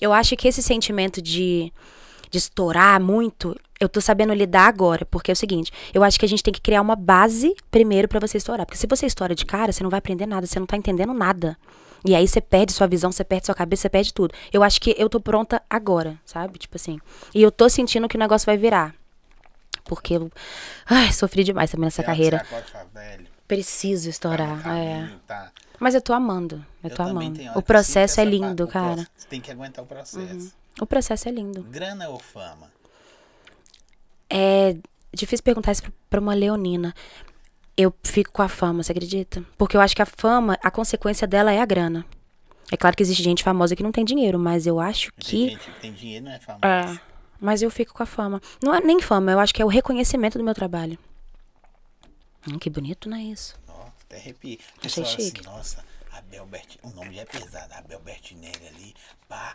Eu 0.00 0.12
acho 0.12 0.36
que 0.36 0.48
esse 0.48 0.62
sentimento 0.62 1.20
de, 1.20 1.72
de 2.30 2.38
estourar 2.38 3.00
muito, 3.00 3.58
eu 3.80 3.88
tô 3.88 4.00
sabendo 4.00 4.32
lidar 4.32 4.66
agora, 4.66 5.04
porque 5.04 5.30
é 5.30 5.34
o 5.34 5.36
seguinte, 5.36 5.72
eu 5.92 6.04
acho 6.04 6.18
que 6.18 6.24
a 6.24 6.28
gente 6.28 6.42
tem 6.42 6.52
que 6.52 6.60
criar 6.60 6.80
uma 6.80 6.96
base 6.96 7.54
primeiro 7.70 8.08
pra 8.08 8.20
você 8.20 8.36
estourar, 8.36 8.66
porque 8.66 8.78
se 8.78 8.86
você 8.86 9.06
estoura 9.06 9.34
de 9.34 9.44
cara, 9.44 9.72
você 9.72 9.82
não 9.82 9.90
vai 9.90 9.98
aprender 9.98 10.26
nada, 10.26 10.46
você 10.46 10.58
não 10.58 10.66
tá 10.66 10.76
entendendo 10.76 11.12
nada. 11.12 11.56
E 12.04 12.14
aí 12.14 12.26
você 12.26 12.40
perde 12.40 12.72
sua 12.72 12.86
visão, 12.86 13.12
você 13.12 13.22
perde 13.24 13.46
sua 13.46 13.54
cabeça, 13.54 13.82
você 13.82 13.88
perde 13.88 14.12
tudo. 14.12 14.34
Eu 14.52 14.62
acho 14.62 14.80
que 14.80 14.94
eu 14.98 15.08
tô 15.08 15.20
pronta 15.20 15.62
agora, 15.70 16.18
sabe? 16.24 16.58
Tipo 16.58 16.76
assim. 16.76 16.98
E 17.34 17.40
eu 17.42 17.50
tô 17.52 17.68
sentindo 17.68 18.08
que 18.08 18.16
o 18.16 18.18
negócio 18.20 18.44
vai 18.46 18.56
virar. 18.56 18.94
Porque 19.84 20.14
eu 20.14 20.30
ai, 20.86 21.12
sofri 21.12 21.44
demais 21.44 21.70
também 21.70 21.86
nessa 21.86 22.02
carreira. 22.02 22.44
Preciso 23.46 24.08
estourar. 24.08 24.66
é. 24.76 25.10
tá. 25.26 25.52
Mas 25.78 25.94
eu 25.94 26.00
tô 26.00 26.12
amando. 26.12 26.64
Eu, 26.82 26.90
tô 26.90 26.96
também 26.96 27.28
amando. 27.28 27.58
O 27.58 27.62
processo 27.62 28.20
é 28.20 28.24
lindo, 28.24 28.64
pa- 28.66 28.70
o 28.70 28.72
cara. 28.72 29.08
Você 29.16 29.26
tem 29.28 29.40
que 29.40 29.50
aguentar 29.50 29.84
o 29.84 29.86
processo. 29.86 30.52
O 30.80 30.86
processo 30.86 31.28
é 31.28 31.32
lindo. 31.32 31.62
Grana 31.64 32.08
ou 32.08 32.18
fama? 32.18 32.70
É 34.30 34.76
difícil 35.12 35.42
perguntar 35.44 35.72
isso 35.72 35.82
pra 36.08 36.20
uma 36.20 36.34
leonina. 36.34 36.94
Eu 37.76 37.94
fico 38.02 38.32
com 38.32 38.42
a 38.42 38.48
fama, 38.48 38.82
você 38.82 38.92
acredita? 38.92 39.44
Porque 39.56 39.76
eu 39.76 39.80
acho 39.80 39.96
que 39.96 40.02
a 40.02 40.06
fama, 40.06 40.58
a 40.62 40.70
consequência 40.70 41.26
dela 41.26 41.52
é 41.52 41.60
a 41.60 41.64
grana. 41.64 42.04
É 42.70 42.76
claro 42.76 42.96
que 42.96 43.02
existe 43.02 43.22
gente 43.22 43.42
famosa 43.42 43.74
que 43.76 43.82
não 43.82 43.92
tem 43.92 44.04
dinheiro, 44.04 44.38
mas 44.38 44.66
eu 44.66 44.78
acho 44.80 45.12
Tem 45.12 45.24
que. 45.24 45.48
gente 45.50 45.70
que 45.70 45.80
tem 45.80 45.92
dinheiro, 45.92 46.24
não 46.26 46.32
é 46.32 46.38
famoso. 46.38 46.64
É. 46.64 47.00
Mas 47.40 47.60
eu 47.60 47.70
fico 47.70 47.92
com 47.92 48.02
a 48.02 48.06
fama. 48.06 48.40
Não 48.62 48.74
é 48.74 48.80
nem 48.80 49.00
fama, 49.00 49.32
eu 49.32 49.38
acho 49.38 49.52
que 49.54 49.60
é 49.60 49.64
o 49.64 49.68
reconhecimento 49.68 50.38
do 50.38 50.44
meu 50.44 50.54
trabalho. 50.54 50.98
Hum, 52.48 52.58
que 52.58 52.70
bonito, 52.70 53.08
não 53.08 53.16
é 53.16 53.22
isso? 53.22 53.58
Nossa, 53.66 53.92
até 54.06 54.16
arrepio. 54.16 54.58
Achei 54.84 55.04
fala 55.04 55.16
chique. 55.16 55.40
Assim, 55.40 55.50
nossa, 55.50 55.84
Abel 56.12 56.46
Berti... 56.46 56.78
O 56.82 56.90
nome 56.90 57.14
já 57.14 57.22
é 57.22 57.24
pesado, 57.24 57.74
Abel 57.74 58.00
Bertinelli 58.00 58.68
ali, 58.68 58.94
pá. 59.28 59.54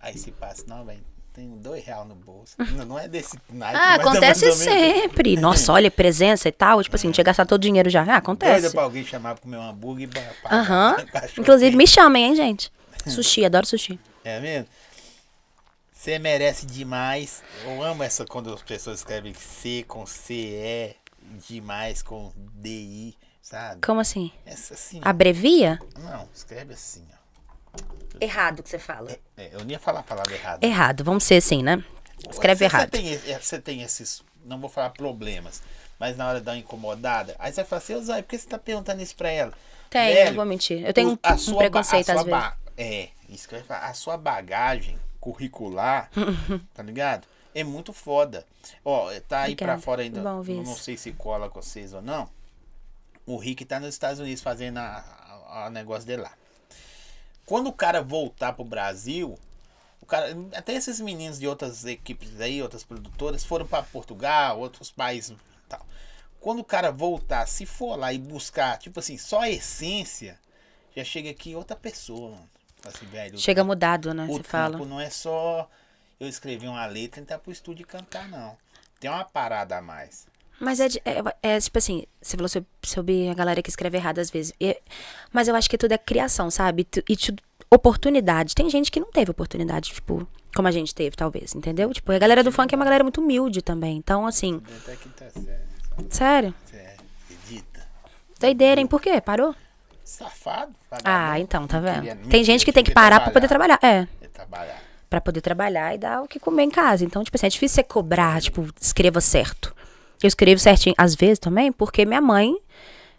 Aí 0.00 0.16
se 0.16 0.30
passa, 0.32 0.64
não, 0.66 0.84
velho, 0.84 1.04
tem 1.38 1.48
dois 1.58 1.84
real 1.84 2.04
no 2.04 2.14
bolso. 2.16 2.56
não, 2.76 2.84
não 2.84 2.98
é 2.98 3.06
desse 3.06 3.38
naipe, 3.50 3.78
Ah, 3.80 3.92
é 3.92 4.00
acontece 4.00 4.42
menos. 4.42 4.58
sempre. 4.58 5.36
Nossa, 5.36 5.72
olha, 5.72 5.90
presença 5.90 6.48
e 6.48 6.52
tal. 6.52 6.82
Tipo 6.82 6.96
assim, 6.96 7.10
tinha 7.12 7.22
gastado 7.24 7.46
todo 7.48 7.58
o 7.60 7.62
dinheiro 7.62 7.88
já. 7.88 8.00
Ah, 8.00 8.04
Doida 8.04 8.18
acontece. 8.18 8.70
pra 8.72 8.82
alguém 8.82 9.04
chamar 9.04 9.34
pra 9.34 9.42
comer 9.42 9.56
um 9.56 9.62
hambúrguer 9.68 10.08
e 10.12 10.54
Aham. 10.54 10.96
cachorro 11.12 11.32
Inclusive, 11.42 11.70
quente. 11.70 11.76
me 11.76 11.86
chamem, 11.86 12.24
hein, 12.24 12.34
gente? 12.36 12.72
Sushi, 13.06 13.44
adoro 13.44 13.64
sushi. 13.66 13.98
É 14.24 14.40
mesmo? 14.40 14.66
Você 15.92 16.18
merece 16.18 16.66
demais. 16.66 17.42
Eu 17.64 17.82
amo 17.82 18.02
essa 18.02 18.24
quando 18.24 18.52
as 18.52 18.62
pessoas 18.62 18.98
escrevem 18.98 19.32
C 19.34 19.84
com 19.86 20.04
C, 20.06 20.34
E, 20.34 20.96
demais 21.48 22.02
com 22.02 22.32
DI, 22.54 23.16
sabe? 23.42 23.80
Como 23.80 24.00
assim? 24.00 24.30
Essa 24.46 24.74
assim. 24.74 25.00
Abrevia? 25.02 25.78
Não, 25.98 26.28
escreve 26.34 26.74
assim, 26.74 27.04
ó. 27.12 27.17
Errado 28.20 28.62
que 28.62 28.68
você 28.68 28.78
fala. 28.78 29.16
É, 29.36 29.50
eu 29.54 29.60
não 29.64 29.70
ia 29.70 29.78
falar 29.78 30.00
a 30.00 30.02
palavra 30.02 30.34
errada. 30.34 30.66
Errado, 30.66 31.04
vamos 31.04 31.24
ser 31.24 31.36
assim, 31.36 31.62
né? 31.62 31.82
Escreve 32.30 32.58
Você- 32.58 32.64
errado. 32.64 32.82
Você 32.82 32.88
tem, 33.02 33.12
esse- 33.12 33.32
você 33.38 33.60
tem 33.60 33.82
esses, 33.82 34.22
não 34.44 34.60
vou 34.60 34.68
falar 34.68 34.90
problemas, 34.90 35.62
mas 36.00 36.16
na 36.16 36.28
hora 36.28 36.40
uma 36.50 36.56
incomodada, 36.58 37.36
aí 37.38 37.52
você 37.52 37.64
fala 37.64 37.80
assim, 37.80 37.94
ô 37.94 38.02
Zóia, 38.02 38.22
por 38.22 38.30
que 38.30 38.38
você 38.38 38.48
tá 38.48 38.58
perguntando 38.58 39.00
isso 39.02 39.14
pra 39.14 39.30
ela? 39.30 39.52
Tem, 39.88 40.14
Velho, 40.14 40.28
não 40.30 40.36
vou 40.36 40.44
mentir. 40.44 40.84
Eu 40.84 40.92
tenho 40.92 41.10
um, 41.10 41.12
um 41.12 41.56
preconceito 41.56 42.10
a 42.10 42.14
às 42.14 42.24
vezes. 42.24 42.52
É, 42.76 43.08
isso 43.28 43.48
que 43.48 43.54
eu 43.54 43.58
ia 43.60 43.64
falar. 43.64 43.86
A 43.86 43.94
sua 43.94 44.16
bagagem 44.16 44.98
curricular, 45.20 46.10
tá 46.74 46.82
ligado? 46.82 47.26
É 47.54 47.64
muito 47.64 47.92
foda. 47.92 48.44
Ó, 48.84 49.06
tá 49.28 49.42
aí 49.42 49.54
pra 49.56 49.64
Obrigada. 49.64 49.80
fora 49.80 50.02
ainda. 50.02 50.20
Bom 50.20 50.42
não 50.42 50.62
isso. 50.62 50.82
sei 50.82 50.96
se 50.96 51.12
cola 51.12 51.48
com 51.48 51.62
vocês 51.62 51.94
ou 51.94 52.02
não. 52.02 52.28
O 53.24 53.36
Rick 53.36 53.64
tá 53.64 53.78
nos 53.80 53.90
Estados 53.90 54.20
Unidos 54.20 54.42
fazendo 54.42 54.78
a, 54.78 54.82
a- 55.48 55.66
a 55.66 55.70
negócio 55.70 56.06
dele 56.06 56.22
lá. 56.22 56.32
Quando 57.48 57.68
o 57.68 57.72
cara 57.72 58.02
voltar 58.02 58.52
pro 58.52 58.62
Brasil, 58.62 59.38
o 60.02 60.04
cara, 60.04 60.36
até 60.54 60.74
esses 60.74 61.00
meninos 61.00 61.38
de 61.38 61.48
outras 61.48 61.82
equipes 61.86 62.38
aí, 62.42 62.62
outras 62.62 62.84
produtoras, 62.84 63.42
foram 63.42 63.66
para 63.66 63.82
Portugal, 63.82 64.60
outros 64.60 64.90
países 64.90 65.30
e 65.30 65.66
tal. 65.66 65.80
Quando 66.40 66.58
o 66.58 66.64
cara 66.64 66.92
voltar, 66.92 67.48
se 67.48 67.64
for 67.64 67.96
lá 67.96 68.12
e 68.12 68.18
buscar, 68.18 68.76
tipo 68.76 69.00
assim, 69.00 69.16
só 69.16 69.40
a 69.40 69.50
essência, 69.50 70.38
já 70.94 71.02
chega 71.02 71.30
aqui 71.30 71.54
outra 71.54 71.74
pessoa, 71.74 72.32
mano. 72.32 72.50
Assim, 72.84 73.06
velho, 73.06 73.38
Chega 73.38 73.64
mudado, 73.64 74.12
né? 74.12 74.26
Você 74.26 74.42
fala. 74.42 74.76
não 74.84 75.00
é 75.00 75.08
só 75.08 75.70
eu 76.20 76.28
escrever 76.28 76.68
uma 76.68 76.84
letra 76.84 77.18
e 77.18 77.22
entrar 77.22 77.38
pro 77.38 77.50
estúdio 77.50 77.82
e 77.82 77.86
cantar, 77.86 78.28
não. 78.28 78.58
Tem 79.00 79.10
uma 79.10 79.24
parada 79.24 79.78
a 79.78 79.80
mais. 79.80 80.26
Mas 80.60 80.80
é, 80.80 80.86
é, 81.04 81.22
é, 81.54 81.60
tipo 81.60 81.78
assim, 81.78 82.04
você 82.20 82.36
falou 82.36 82.48
sobre, 82.48 82.68
sobre 82.84 83.28
a 83.28 83.34
galera 83.34 83.62
que 83.62 83.70
escreve 83.70 83.96
errado 83.96 84.18
às 84.18 84.30
vezes. 84.30 84.52
E- 84.60 84.76
mas 85.32 85.46
eu 85.48 85.54
acho 85.54 85.70
que 85.70 85.78
tudo 85.78 85.92
é 85.92 85.98
criação, 85.98 86.50
sabe? 86.50 86.86
E 87.08 87.16
tudo, 87.16 87.42
oportunidade. 87.70 88.54
Tem 88.54 88.68
gente 88.68 88.90
que 88.90 88.98
não 88.98 89.10
teve 89.10 89.30
oportunidade, 89.30 89.92
tipo, 89.92 90.26
como 90.54 90.66
a 90.66 90.70
gente 90.72 90.94
teve, 90.94 91.14
talvez, 91.14 91.54
entendeu? 91.54 91.92
Tipo, 91.92 92.10
a 92.12 92.18
galera 92.18 92.42
do 92.42 92.50
funk 92.50 92.74
é 92.74 92.76
uma 92.76 92.84
galera 92.84 93.04
muito 93.04 93.20
humilde 93.20 93.62
também. 93.62 93.96
Então, 93.96 94.26
assim, 94.26 94.60
Até 94.82 94.96
que 94.96 95.08
tá 95.10 95.26
certo. 95.30 96.14
sério. 96.14 96.54
Você 96.64 96.76
acredita? 97.34 97.86
Doideira, 98.40 98.80
hein? 98.80 98.86
Por 98.86 99.00
quê? 99.00 99.20
Parou? 99.20 99.54
Safado. 100.02 100.72
Ah, 101.04 101.38
então, 101.38 101.66
tá 101.66 101.78
vendo? 101.80 102.28
Tem 102.28 102.42
gente 102.42 102.64
que 102.64 102.72
tem 102.72 102.82
que 102.82 102.92
parar 102.92 103.20
pra 103.20 103.30
poder 103.30 103.46
trabalhar. 103.46 103.78
É. 103.82 104.06
Trabalhar. 104.32 104.82
Pra 105.10 105.20
poder 105.20 105.40
trabalhar 105.40 105.94
e 105.94 105.98
dar 105.98 106.22
o 106.22 106.28
que 106.28 106.38
comer 106.40 106.62
em 106.64 106.70
casa. 106.70 107.04
Então, 107.04 107.22
tipo 107.22 107.36
assim, 107.36 107.46
é 107.46 107.50
difícil 107.50 107.76
você 107.76 107.82
cobrar, 107.82 108.40
tipo, 108.40 108.66
escreva 108.80 109.20
certo. 109.20 109.74
Eu 110.22 110.26
escrevo 110.26 110.60
certinho, 110.60 110.94
às 110.98 111.14
vezes 111.14 111.38
também, 111.38 111.70
porque 111.70 112.04
minha 112.04 112.20
mãe 112.20 112.56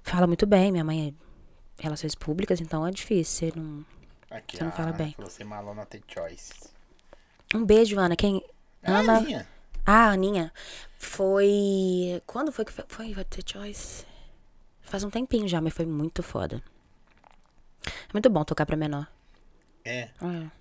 fala 0.03 0.27
muito 0.27 0.45
bem, 0.45 0.71
minha 0.71 0.83
mãe 0.83 1.15
é 1.79 1.83
relações 1.83 2.13
públicas, 2.15 2.59
então 2.59 2.85
é 2.85 2.91
difícil. 2.91 3.49
Você 3.49 3.59
não... 3.59 3.85
Aqui, 4.29 4.57
Você 4.57 4.63
não 4.63 4.71
fala 4.71 4.89
Ana 4.89 4.97
bem. 4.97 5.15
Você 5.17 5.43
malona 5.43 5.85
tem 5.85 6.01
choice. 6.07 6.51
Um 7.55 7.65
beijo, 7.65 7.97
Ana. 7.99 8.15
Quem? 8.15 8.43
É 8.83 8.91
Ana. 8.91 9.17
a 9.17 9.21
minha. 9.21 9.47
Ah, 9.85 10.09
Aninha. 10.11 10.53
Foi. 10.99 12.21
Quando 12.27 12.51
foi 12.51 12.63
que 12.65 12.71
foi? 12.71 12.85
Foi 12.87 13.25
the 13.25 13.41
Choice? 13.43 14.05
Faz 14.81 15.03
um 15.03 15.09
tempinho 15.09 15.47
já, 15.47 15.59
mas 15.59 15.73
foi 15.73 15.85
muito 15.85 16.21
foda. 16.21 16.61
É 17.85 18.13
muito 18.13 18.29
bom 18.29 18.43
tocar 18.43 18.65
pra 18.65 18.75
menor. 18.77 19.07
É, 19.83 20.09
É. 20.21 20.58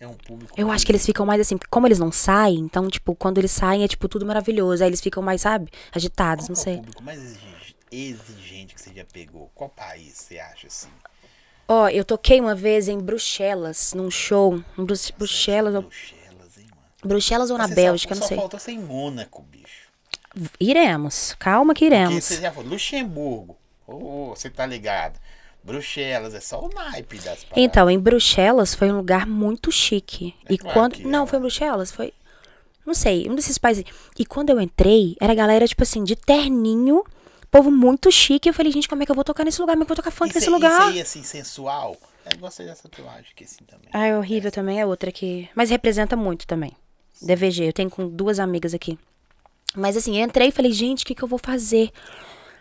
é 0.00 0.06
um 0.06 0.14
público. 0.14 0.52
Eu 0.56 0.70
acho 0.70 0.84
que 0.86 0.92
eles 0.92 1.04
ficam 1.04 1.26
mais 1.26 1.40
assim, 1.40 1.58
como 1.70 1.86
eles 1.86 1.98
não 1.98 2.12
saem, 2.12 2.58
então, 2.60 2.88
tipo, 2.88 3.14
quando 3.14 3.38
eles 3.38 3.50
saem 3.50 3.82
é, 3.84 3.88
tipo, 3.88 4.08
tudo 4.08 4.24
maravilhoso. 4.26 4.82
Aí 4.82 4.88
eles 4.88 5.00
ficam 5.00 5.22
mais, 5.22 5.40
sabe, 5.40 5.70
agitados, 5.92 6.46
Qual 6.46 6.56
não 6.56 6.62
que 6.62 6.68
é 6.68 6.72
o 6.72 6.74
sei. 6.74 6.76
público 6.78 7.02
mais 7.02 7.18
exigente, 7.20 7.76
exigente 7.90 8.74
que 8.74 8.80
você 8.80 8.92
já 8.94 9.04
pegou? 9.04 9.50
Qual 9.54 9.68
país 9.70 10.14
você 10.14 10.38
acha 10.38 10.66
assim? 10.68 10.88
Ó, 11.66 11.88
eu 11.88 12.04
toquei 12.04 12.40
uma 12.40 12.54
vez 12.54 12.88
em 12.88 12.98
Bruxelas, 12.98 13.92
num 13.94 14.10
show. 14.10 14.62
Em 14.78 14.84
Brux- 14.84 15.10
Bruxelas, 15.10 15.74
ou- 15.74 15.82
Bruxelas, 15.82 16.58
hein, 16.58 16.66
mano? 16.70 16.82
Bruxelas 17.04 17.50
ou 17.50 17.58
na 17.58 17.68
Você 17.68 17.74
Bélgica, 17.74 18.14
só, 18.14 18.20
não 18.20 18.28
sei. 18.28 18.36
Só 18.36 18.40
faltou 18.42 18.60
ser 18.60 18.72
em 18.72 18.78
Mônaco, 18.78 19.42
bicho. 19.42 19.88
Iremos, 20.60 21.34
calma 21.38 21.74
que 21.74 21.84
Porque 21.86 21.94
iremos. 21.94 22.24
você 22.24 22.40
já 22.40 22.52
falou, 22.52 22.70
Luxemburgo. 22.70 23.58
Ô, 23.86 24.30
você 24.36 24.48
tá 24.50 24.64
ligado? 24.66 25.18
Bruxelas, 25.62 26.34
é 26.34 26.40
só 26.40 26.60
o 26.60 26.68
naipe 26.72 27.16
das 27.16 27.44
paradas. 27.44 27.50
Então, 27.56 27.90
em 27.90 27.98
Bruxelas 27.98 28.74
foi 28.74 28.90
um 28.90 28.96
lugar 28.96 29.26
muito 29.26 29.70
chique. 29.70 30.34
É 30.48 30.54
e 30.54 30.58
claro 30.58 30.74
quando. 30.74 30.94
que 30.94 31.06
Não, 31.06 31.24
é, 31.24 31.26
foi 31.26 31.38
em 31.38 31.42
Bruxelas, 31.42 31.90
foi. 31.92 32.12
Não 32.86 32.94
sei, 32.94 33.28
um 33.28 33.34
desses 33.34 33.58
países. 33.58 33.84
E 34.18 34.24
quando 34.24 34.50
eu 34.50 34.60
entrei, 34.60 35.14
era 35.20 35.34
galera, 35.34 35.68
tipo 35.68 35.82
assim, 35.82 36.02
de 36.04 36.16
terninho, 36.16 37.04
povo 37.50 37.70
muito 37.70 38.10
chique. 38.10 38.48
Eu 38.48 38.54
falei, 38.54 38.72
gente, 38.72 38.88
como 38.88 39.02
é 39.02 39.06
que 39.06 39.12
eu 39.12 39.14
vou 39.14 39.24
tocar 39.24 39.44
nesse 39.44 39.60
lugar? 39.60 39.74
Como 39.74 39.82
é 39.82 39.86
que 39.86 39.92
eu 39.92 39.94
vou 39.94 40.02
tocar 40.02 40.10
funk 40.10 40.30
Isso, 40.30 40.38
nesse 40.38 40.48
é- 40.48 40.52
lugar? 40.52 40.80
Isso 40.80 40.90
aí, 40.92 41.00
assim, 41.00 41.22
sensual. 41.22 41.96
Eu 42.30 42.38
gostei 42.38 42.66
dessa 42.66 42.88
tatuagem 42.88 43.26
aqui, 43.32 43.44
assim, 43.44 43.64
também. 43.64 43.88
Ah, 43.92 44.06
é 44.06 44.16
horrível 44.16 44.50
também, 44.50 44.80
é 44.80 44.86
outra 44.86 45.12
que. 45.12 45.48
Mas 45.54 45.70
representa 45.70 46.16
muito 46.16 46.46
também. 46.46 46.72
DVG, 47.20 47.68
eu 47.68 47.72
tenho 47.72 47.90
com 47.90 48.08
duas 48.08 48.38
amigas 48.38 48.72
aqui. 48.72 48.98
Mas 49.74 49.96
assim, 49.96 50.16
eu 50.18 50.24
entrei 50.24 50.48
e 50.48 50.52
falei, 50.52 50.72
gente, 50.72 51.04
o 51.04 51.06
que, 51.06 51.14
que 51.14 51.22
eu 51.22 51.28
vou 51.28 51.38
fazer? 51.38 51.90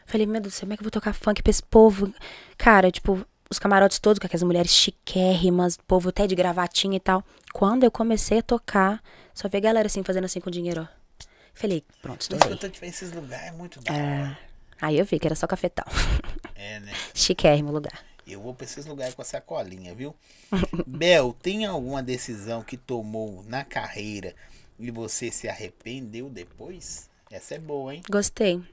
Falei, 0.08 0.26
meu 0.26 0.40
Deus 0.40 0.54
do 0.54 0.56
céu, 0.56 0.62
como 0.62 0.74
é 0.74 0.78
que 0.78 0.82
eu 0.82 0.86
vou 0.86 0.92
tocar 0.92 1.14
funk 1.14 1.44
pra 1.44 1.50
esse 1.52 1.62
povo? 1.62 2.14
Cara, 2.58 2.90
tipo, 2.90 3.24
os 3.50 3.60
camarotes 3.60 4.00
todos, 4.00 4.20
com 4.20 4.26
aquelas 4.26 4.42
mulheres 4.42 4.72
chiquérrimas, 4.72 5.78
povo 5.86 6.10
até 6.10 6.26
de 6.26 6.34
gravatinha 6.34 6.96
e 6.96 7.00
tal. 7.00 7.24
Quando 7.54 7.84
eu 7.84 7.92
comecei 7.92 8.40
a 8.40 8.42
tocar, 8.42 9.04
só 9.34 9.50
vi 9.50 9.58
a 9.58 9.60
galera 9.60 9.86
assim, 9.88 10.04
fazendo 10.04 10.24
assim 10.24 10.40
com 10.40 10.50
dinheiro, 10.50 10.88
ó. 10.90 10.98
Falei, 11.54 11.84
pronto, 12.02 12.26
tô 12.30 12.70
te 12.70 12.80
vendo 12.80 12.90
esses 12.90 13.12
lugares, 13.12 13.48
é 13.48 13.52
muito 13.52 13.82
da 13.82 13.94
É. 13.94 14.38
Aí 14.80 14.98
eu 14.98 15.06
vi 15.06 15.20
que 15.20 15.28
era 15.28 15.36
só 15.36 15.46
cafetão. 15.46 15.86
É, 16.60 16.80
né? 16.80 16.92
Chiquérrimo 17.14 17.72
lugar. 17.72 18.04
Eu 18.26 18.42
vou 18.42 18.52
pra 18.52 18.66
esses 18.66 18.88
lugares 18.88 19.14
com 19.14 19.22
a 19.22 19.26
sacolinha, 19.26 19.94
viu? 19.94 20.16
Bel, 20.88 21.36
tem 21.40 21.68
alguma 21.68 22.02
decisão 22.02 22.64
que 22.64 22.76
tomou 22.76 23.44
na 23.48 23.64
carreira 23.64 24.34
e 24.80 24.90
você 24.90 25.30
se 25.30 25.48
arrependeu 25.48 26.30
depois? 26.30 27.10
Essa 27.30 27.56
é 27.56 27.60
boa, 27.60 27.94
hein? 27.94 28.02
Gostei. 28.10 28.64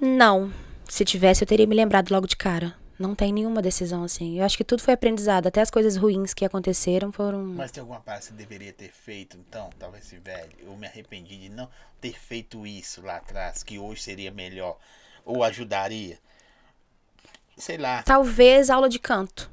Não. 0.00 0.52
Se 0.88 1.04
tivesse, 1.04 1.42
eu 1.42 1.48
teria 1.48 1.66
me 1.66 1.74
lembrado 1.74 2.10
logo 2.10 2.26
de 2.26 2.36
cara. 2.36 2.74
Não 2.98 3.14
tem 3.14 3.32
nenhuma 3.32 3.60
decisão 3.60 4.04
assim. 4.04 4.38
Eu 4.38 4.44
acho 4.44 4.56
que 4.56 4.62
tudo 4.62 4.82
foi 4.82 4.94
aprendizado. 4.94 5.48
Até 5.48 5.60
as 5.60 5.70
coisas 5.70 5.96
ruins 5.96 6.32
que 6.32 6.44
aconteceram 6.44 7.10
foram. 7.10 7.44
Mas 7.44 7.72
tem 7.72 7.80
alguma 7.80 8.00
parte 8.00 8.20
que 8.20 8.26
você 8.28 8.34
deveria 8.34 8.72
ter 8.72 8.90
feito, 8.90 9.36
então? 9.36 9.70
Talvez 9.78 10.04
se 10.04 10.16
velho. 10.18 10.52
Eu 10.60 10.76
me 10.76 10.86
arrependi 10.86 11.36
de 11.36 11.48
não 11.48 11.68
ter 12.00 12.12
feito 12.12 12.64
isso 12.66 13.02
lá 13.02 13.16
atrás, 13.16 13.62
que 13.62 13.78
hoje 13.78 14.02
seria 14.02 14.30
melhor. 14.30 14.78
Ou 15.24 15.42
ajudaria. 15.42 16.18
Sei 17.56 17.78
lá. 17.78 18.02
Talvez 18.04 18.70
aula 18.70 18.88
de 18.88 19.00
canto. 19.00 19.50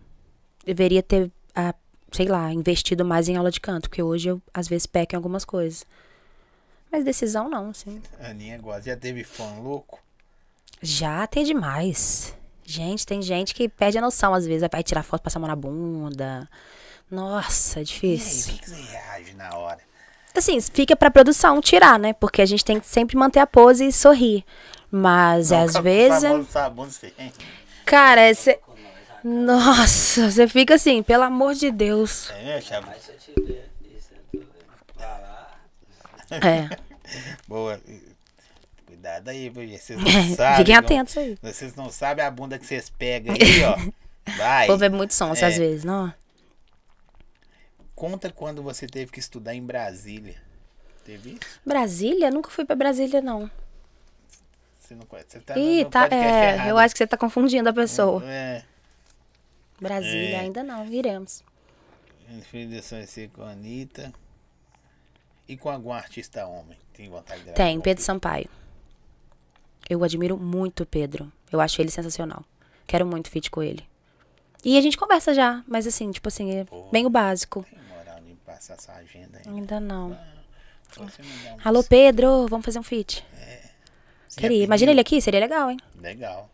Deveria 0.64 1.02
ter, 1.02 1.32
ah, 1.56 1.74
sei 2.12 2.28
lá, 2.28 2.54
investido 2.54 3.04
mais 3.04 3.28
em 3.28 3.38
aula 3.38 3.50
de 3.50 3.60
canto. 3.60 3.90
Porque 3.90 4.04
hoje 4.04 4.30
eu, 4.30 4.42
às 4.54 4.68
vezes, 4.68 4.86
peco 4.86 5.16
em 5.16 5.18
algumas 5.18 5.46
coisas. 5.46 5.84
Mas 6.92 7.04
decisão 7.04 7.50
não. 7.50 7.72
A 8.20 8.30
Aninha 8.30 8.60
gosta. 8.60 8.84
Já 8.84 8.98
teve 8.98 9.24
fã 9.24 9.56
louco? 9.60 10.00
Já 10.82 11.28
tem 11.28 11.44
demais. 11.44 12.36
Gente, 12.64 13.06
tem 13.06 13.22
gente 13.22 13.54
que 13.54 13.68
perde 13.68 13.98
a 13.98 14.02
noção 14.02 14.34
às 14.34 14.46
vezes. 14.46 14.68
Vai 14.72 14.82
tirar 14.84 15.04
foto, 15.04 15.22
passar 15.22 15.40
a 15.40 15.42
mão 15.42 15.50
na 15.50 15.56
bunda. 15.56 16.48
Nossa, 17.10 17.80
é 17.80 17.82
E 17.82 17.82
aí, 17.82 17.84
o 17.84 17.86
difícil. 17.88 18.54
que, 18.58 18.70
você 18.70 18.82
reage 18.82 19.34
na 19.34 19.56
hora? 19.58 19.80
Assim, 20.34 20.60
fica 20.62 20.96
pra 20.96 21.12
produção 21.12 21.60
tirar, 21.62 22.00
né? 22.00 22.14
Porque 22.14 22.42
a 22.42 22.46
gente 22.46 22.64
tem 22.64 22.80
que 22.80 22.88
sempre 22.88 23.18
manter 23.18 23.40
a 23.40 23.48
pose 23.48 23.86
e 23.86 23.92
sorrir. 23.92 24.46
Mas 24.90 25.50
Não, 25.52 25.60
às 25.64 25.74
vezes. 25.76 26.24
a 26.24 26.44
sabão, 26.44 26.86
você- 26.90 27.14
Cara, 27.86 28.22
é. 28.30 28.34
Nossa, 29.24 30.32
você 30.32 30.48
fica 30.48 30.76
assim, 30.76 31.04
pelo 31.04 31.24
amor 31.24 31.54
de 31.54 31.70
Deus. 31.72 32.30
É, 32.32 32.44
né, 32.46 32.62
Chave? 32.62 32.88
Mas 32.88 33.04
se 33.04 33.12
eu 33.12 33.18
tiver 33.36 33.70
isso, 33.96 34.10
eu 34.34 34.40
tô 34.42 34.94
pra 34.98 35.08
lá. 35.08 35.52
É. 36.32 36.70
Boa. 37.48 37.80
Cuidado 39.02 39.30
aí, 39.30 39.50
viu? 39.50 39.68
Vocês 39.80 39.98
não 40.00 40.36
sabem. 40.36 40.58
Fiquem 40.58 40.76
não- 40.76 40.80
atentos 40.84 41.18
aí. 41.18 41.38
Vocês 41.42 41.76
não 41.76 41.90
sabem 41.90 42.24
a 42.24 42.30
bunda 42.30 42.60
que 42.60 42.66
vocês 42.68 42.88
pegam 42.92 43.34
aí, 43.34 43.64
ó. 43.64 43.76
Vai. 44.38 44.66
O 44.66 44.68
povo 44.68 44.84
é 44.84 44.90
muito 44.90 45.14
sonso 45.16 45.44
É. 45.44 45.48
às 45.48 45.58
vezes, 45.58 45.84
não? 45.84 46.14
Conta 47.96 48.32
quando 48.32 48.62
você 48.62 48.86
teve 48.86 49.12
que 49.12 49.20
estudar 49.20 49.56
em 49.56 49.64
Brasília. 49.64 50.36
Teve 51.04 51.32
isso? 51.32 51.40
Brasília? 51.66 52.30
Nunca 52.30 52.52
fui 52.52 52.64
pra 52.64 52.76
Brasília, 52.76 53.22
não. 53.22 53.50
Você 54.80 54.94
não 54.94 55.06
conhece? 55.08 55.28
Você 55.32 55.40
tá 55.40 55.58
Ih, 55.58 55.86
tá. 55.86 56.08
É, 56.12 56.54
errado. 56.54 56.68
eu 56.70 56.78
acho 56.78 56.94
que 56.94 57.00
você 57.00 57.08
tá 57.08 57.18
confundindo 57.18 57.68
a 57.68 57.74
pessoa. 57.74 58.22
É. 58.26 58.64
Brasília, 59.82 60.38
É. 60.38 60.40
ainda 60.42 60.62
não, 60.64 60.86
iremos. 60.86 61.44
Infiltração 62.30 63.00
esse 63.00 63.28
com 63.30 63.42
a 63.42 63.50
Anitta. 63.50 64.14
E 65.48 65.58
com 65.58 65.70
algum 65.72 65.92
artista 65.92 66.46
homem? 66.46 66.78
Tem 66.94 67.10
vontade 67.10 67.44
de? 67.44 67.52
Tem, 67.54 67.82
Pedro 67.82 68.04
Sampaio. 68.04 68.48
Eu 69.92 70.06
admiro 70.06 70.38
muito 70.38 70.84
o 70.84 70.86
Pedro. 70.86 71.30
Eu 71.52 71.60
acho 71.60 71.82
ele 71.82 71.92
sensacional. 71.92 72.46
Quero 72.88 73.06
muito 73.06 73.30
feat 73.30 73.52
com 73.52 73.62
ele. 73.62 73.86
E 74.64 74.78
a 74.78 74.82
gente 74.82 74.96
conversa 74.96 75.34
já, 75.34 75.62
mas 75.68 75.86
assim, 75.86 76.10
tipo 76.12 76.30
assim, 76.30 76.50
é 76.60 76.66
bem 76.92 77.06
o 77.06 77.10
básico. 77.10 77.66
Tem 77.70 77.78
moral 77.90 78.22
de 78.22 78.34
passar 78.36 78.76
essa 78.76 78.94
agenda 78.94 79.40
aí. 79.44 79.52
Ainda 79.54 79.82
não. 79.82 80.12
Um- 80.98 81.08
Alô, 81.64 81.84
Pedro, 81.84 82.48
vamos 82.48 82.66
fazer 82.66 82.80
um. 82.80 82.84
Você 82.84 83.04
já 83.10 83.22
Queria. 84.38 84.64
Imagina 84.64 84.92
ele 84.92 85.02
aqui, 85.02 85.20
seria 85.22 85.42
legal, 85.42 85.70
hein? 85.70 85.78
Legal. 86.00 86.50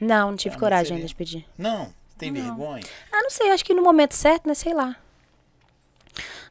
Não, 0.00 0.30
não 0.30 0.36
tive 0.36 0.54
Ah, 0.54 0.56
mas 0.56 0.60
coragem 0.60 0.84
seria- 0.86 0.96
ainda 0.96 1.06
de 1.08 1.14
pedir. 1.14 1.46
Não, 1.56 1.94
tem 2.18 2.32
vergonha? 2.32 2.82
Ah, 3.12 3.22
não 3.22 3.30
sei, 3.30 3.48
eu 3.48 3.52
acho 3.52 3.64
que 3.64 3.74
no 3.74 3.82
momento 3.82 4.14
certo, 4.14 4.48
né? 4.48 4.54
Sei 4.54 4.74
lá. 4.74 4.96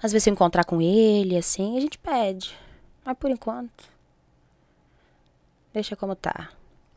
Às 0.02 0.14
vezes 0.14 0.24
se 0.24 0.30
eu 0.30 0.34
encontrar 0.34 0.64
com 0.64 0.82
ele, 0.82 1.36
assim, 1.36 1.78
a 1.78 1.82
gente 1.82 1.98
pede. 1.98 2.56
Mas 3.04 3.18
por 3.18 3.30
enquanto. 3.30 3.99
Deixa 5.74 5.96
como 5.96 6.16
tá. 6.16 6.50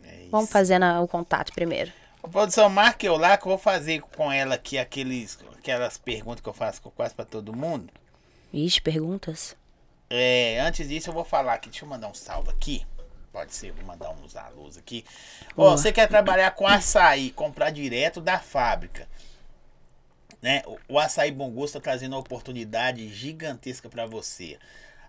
É. 0.04 0.26
Vamos 0.30 0.50
fazendo 0.50 0.84
a- 0.84 1.00
o 1.00 1.08
contato 1.08 1.52
primeiro. 1.52 1.92
Ô, 2.22 2.28
produção, 2.28 2.68
marque 2.68 3.06
eu 3.06 3.16
lá 3.16 3.36
que 3.36 3.44
eu 3.44 3.50
vou 3.50 3.58
fazer 3.58 4.00
com 4.00 4.30
ela 4.30 4.54
aqui 4.54 4.78
aqueles, 4.78 5.38
aquelas 5.58 5.98
perguntas 5.98 6.40
que 6.40 6.48
eu 6.48 6.52
faço 6.54 6.80
quase 6.82 7.14
pra 7.14 7.24
todo 7.24 7.54
mundo. 7.54 7.88
Ixi, 8.52 8.80
perguntas. 8.80 9.56
É, 10.08 10.60
antes 10.60 10.88
disso 10.88 11.10
eu 11.10 11.14
vou 11.14 11.24
falar 11.24 11.54
aqui, 11.54 11.68
deixa 11.70 11.84
eu 11.84 11.88
mandar 11.88 12.08
um 12.08 12.14
salve 12.14 12.50
aqui. 12.50 12.86
Pode 13.32 13.54
ser, 13.54 13.72
vou 13.72 13.84
mandar 13.84 14.10
uns 14.10 14.36
alôs 14.36 14.76
aqui. 14.76 15.04
Ó, 15.52 15.62
Boa. 15.64 15.70
você 15.76 15.90
quer 15.90 16.06
trabalhar 16.06 16.50
com 16.50 16.66
açaí, 16.66 17.30
comprar 17.30 17.70
direto 17.70 18.20
da 18.20 18.38
fábrica. 18.38 19.08
Né? 20.40 20.62
O- 20.66 20.78
O 20.94 20.98
Açaí 20.98 21.30
Bom 21.30 21.50
Gosto 21.50 21.78
está 21.78 21.80
trazendo 21.80 22.12
uma 22.14 22.18
oportunidade 22.20 23.08
gigantesca 23.08 23.88
para 23.88 24.04
você. 24.06 24.58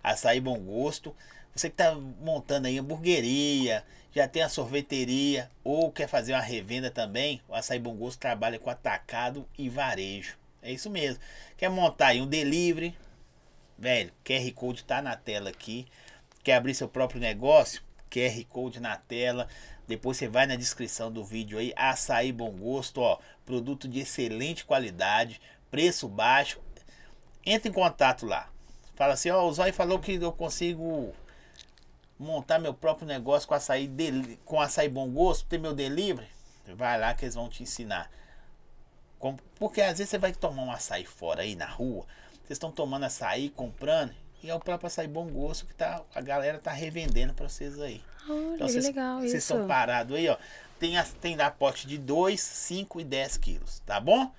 Açaí 0.01 0.39
Bom 0.39 0.57
Gosto, 0.59 1.13
você 1.55 1.69
que 1.69 1.73
está 1.73 1.93
montando 1.95 2.67
aí 2.67 2.77
hamburgueria, 2.77 3.83
já 4.11 4.27
tem 4.27 4.41
a 4.41 4.49
sorveteria 4.49 5.49
ou 5.63 5.91
quer 5.91 6.07
fazer 6.07 6.33
uma 6.33 6.41
revenda 6.41 6.89
também, 6.89 7.41
o 7.47 7.55
Açaí 7.55 7.79
Bom 7.79 7.95
Gosto 7.95 8.19
trabalha 8.19 8.59
com 8.59 8.69
atacado 8.69 9.47
e 9.57 9.69
varejo. 9.69 10.37
É 10.61 10.71
isso 10.71 10.89
mesmo. 10.89 11.21
Quer 11.57 11.69
montar 11.69 12.07
aí 12.07 12.21
um 12.21 12.27
delivery, 12.27 12.95
velho, 13.77 14.11
QR 14.23 14.51
Code 14.53 14.83
tá 14.83 15.01
na 15.01 15.15
tela 15.15 15.49
aqui. 15.49 15.87
Quer 16.43 16.55
abrir 16.55 16.73
seu 16.73 16.87
próprio 16.87 17.19
negócio? 17.19 17.81
QR 18.09 18.43
Code 18.45 18.79
na 18.79 18.95
tela. 18.95 19.47
Depois 19.87 20.17
você 20.17 20.27
vai 20.27 20.45
na 20.45 20.55
descrição 20.55 21.11
do 21.11 21.23
vídeo 21.23 21.57
aí. 21.57 21.73
Açaí 21.75 22.31
Bom 22.31 22.51
Gosto, 22.51 23.01
ó. 23.01 23.19
Produto 23.45 23.87
de 23.87 23.99
excelente 23.99 24.63
qualidade, 24.63 25.41
preço 25.69 26.07
baixo. 26.07 26.59
Entra 27.45 27.69
em 27.69 27.73
contato 27.73 28.25
lá. 28.25 28.49
Fala 28.95 29.13
assim, 29.13 29.29
ó, 29.29 29.45
o 29.45 29.53
Zói 29.53 29.71
falou 29.71 29.99
que 29.99 30.13
eu 30.13 30.31
consigo 30.31 31.13
montar 32.19 32.59
meu 32.59 32.73
próprio 32.73 33.07
negócio 33.07 33.47
com 33.47 33.53
açaí, 33.53 33.87
deli- 33.87 34.39
com 34.45 34.59
açaí 34.61 34.87
Bom 34.89 35.09
Gosto, 35.09 35.45
ter 35.47 35.57
meu 35.57 35.73
delivery. 35.73 36.27
Vai 36.75 36.99
lá 36.99 37.13
que 37.13 37.25
eles 37.25 37.35
vão 37.35 37.49
te 37.49 37.63
ensinar. 37.63 38.09
Como- 39.19 39.39
Porque 39.55 39.81
às 39.81 39.97
vezes 39.97 40.09
você 40.09 40.17
vai 40.17 40.33
tomar 40.33 40.63
um 40.63 40.71
açaí 40.71 41.05
fora 41.05 41.41
aí 41.41 41.55
na 41.55 41.65
rua. 41.67 42.05
Vocês 42.39 42.51
estão 42.51 42.71
tomando 42.71 43.03
açaí, 43.05 43.49
comprando. 43.49 44.13
E 44.41 44.49
é 44.49 44.55
o 44.55 44.59
próprio 44.59 44.87
açaí 44.87 45.07
bom 45.07 45.27
gosto 45.27 45.65
que 45.65 45.73
tá, 45.73 46.01
a 46.13 46.21
galera 46.21 46.59
tá 46.59 46.71
revendendo 46.71 47.33
pra 47.33 47.47
vocês 47.47 47.79
aí. 47.79 48.01
Olha, 48.29 48.57
que 48.57 48.63
vocês, 48.63 48.85
legal 48.85 49.19
vocês 49.19 49.33
isso. 49.33 49.53
estão 49.53 49.67
parados 49.67 50.17
aí, 50.17 50.27
ó. 50.27 50.37
Tem, 50.79 50.97
as, 50.97 51.13
tem 51.13 51.37
da 51.37 51.49
pote 51.49 51.87
de 51.87 51.97
2, 51.97 52.41
5 52.41 52.99
e 52.99 53.03
10 53.05 53.37
quilos, 53.37 53.79
tá 53.85 53.99
bom? 54.01 54.29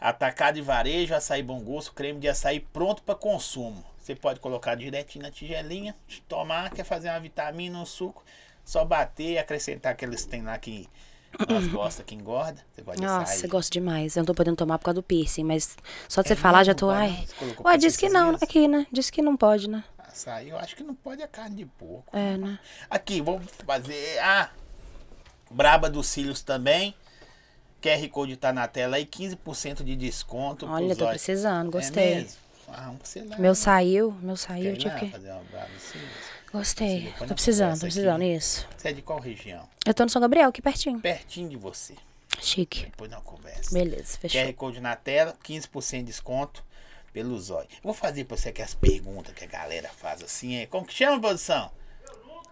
Atacado 0.00 0.58
e 0.58 0.62
varejo, 0.62 1.14
açaí 1.14 1.42
bom 1.42 1.60
gosto, 1.60 1.92
creme 1.92 2.18
de 2.18 2.28
açaí 2.28 2.58
pronto 2.58 3.02
para 3.04 3.14
consumo. 3.14 3.84
Você 4.02 4.16
pode 4.16 4.40
colocar 4.40 4.74
direitinho 4.74 5.22
na 5.24 5.30
tigelinha, 5.30 5.94
tomar, 6.28 6.70
quer 6.70 6.84
fazer 6.84 7.08
uma 7.08 7.20
vitamina, 7.20 7.78
um 7.78 7.86
suco, 7.86 8.24
só 8.64 8.84
bater 8.84 9.32
e 9.34 9.38
acrescentar 9.38 9.92
aqueles 9.92 10.24
que 10.24 10.30
tem 10.30 10.42
lá 10.42 10.58
que 10.58 10.88
nós 11.48 11.66
gosta 11.70 12.02
que 12.02 12.14
engorda. 12.14 12.60
Você 12.74 12.82
gosta 12.82 13.00
Nossa, 13.00 13.32
açaí? 13.34 13.44
eu 13.44 13.50
gosto 13.50 13.70
demais. 13.72 14.16
Eu 14.16 14.22
não 14.22 14.26
tô 14.26 14.34
podendo 14.34 14.56
tomar 14.56 14.78
por 14.78 14.86
causa 14.86 14.96
do 14.96 15.02
piercing, 15.04 15.44
mas 15.44 15.76
só 16.08 16.20
de 16.20 16.26
É 16.32 16.34
você 16.34 16.36
falar 16.36 16.64
já 16.64 16.74
tô. 16.74 16.90
Ai. 16.90 17.24
Ué, 17.64 17.78
disse 17.78 17.96
que 17.96 18.08
não 18.08 18.30
aqui, 18.34 18.66
né? 18.66 18.86
Disse 18.90 19.12
que 19.12 19.22
não 19.22 19.36
pode, 19.36 19.70
né? 19.70 19.84
Açaí, 19.98 20.50
eu 20.50 20.58
acho 20.58 20.74
que 20.76 20.82
não 20.82 20.94
pode 20.96 21.22
a 21.22 21.28
carne 21.28 21.56
de 21.56 21.64
porco. 21.64 22.04
É, 22.14 22.36
né? 22.36 22.58
Aqui, 22.90 23.20
vamos 23.20 23.46
fazer. 23.64 24.18
Ah, 24.18 24.50
Braba 25.50 25.88
dos 25.88 26.08
Cílios 26.08 26.42
também. 26.42 26.94
QR 27.80 28.08
Code 28.10 28.36
tá 28.36 28.52
na 28.52 28.66
tela 28.68 28.96
aí, 28.96 29.06
15% 29.06 29.82
de 29.82 29.96
desconto. 29.96 30.66
Olha, 30.66 30.94
tô 30.94 31.04
olhos. 31.04 31.14
precisando, 31.22 31.68
É 31.68 31.70
gostei. 31.70 32.14
mesmo? 32.16 32.41
Ah, 32.72 32.86
vamos 32.86 33.08
sei 33.08 33.24
lá. 33.24 33.38
Meu 33.38 33.54
saiu, 33.54 34.12
meu 34.22 34.36
saiu, 34.36 34.76
tive 34.76 34.94
que. 34.96 35.08
fazer 35.08 35.30
uma 35.30 35.40
dos 35.40 35.82
Cílios? 35.82 36.32
Gostei. 36.52 37.14
Tô 37.18 37.34
precisando, 37.34 37.74
tô 37.74 37.80
precisando, 37.80 38.20
aqui. 38.20 38.34
isso. 38.34 38.68
Você 38.76 38.88
é 38.88 38.92
de 38.92 39.00
qual 39.02 39.18
região? 39.18 39.66
Eu 39.86 39.94
tô 39.94 40.02
no 40.02 40.10
São 40.10 40.20
Gabriel, 40.20 40.50
aqui 40.50 40.60
pertinho. 40.60 41.00
Pertinho 41.00 41.48
de 41.48 41.56
você. 41.56 41.94
Chique. 42.40 42.86
Depois 42.86 43.10
nós 43.10 43.22
conversa. 43.22 43.72
Beleza, 43.72 44.18
fechou. 44.18 44.40
QR 44.40 44.52
Code 44.54 44.80
na 44.80 44.96
tela, 44.96 45.34
15% 45.44 45.98
de 45.98 46.02
desconto 46.04 46.62
pelo 47.12 47.38
Zóio. 47.40 47.68
Vou 47.82 47.94
fazer 47.94 48.24
pra 48.24 48.36
você 48.36 48.50
aquelas 48.50 48.74
perguntas 48.74 49.34
que 49.34 49.44
a 49.44 49.46
galera 49.46 49.88
faz 49.96 50.22
assim. 50.22 50.56
É, 50.56 50.66
como 50.66 50.86
que 50.86 50.94
chama, 50.94 51.20
produção? 51.20 51.70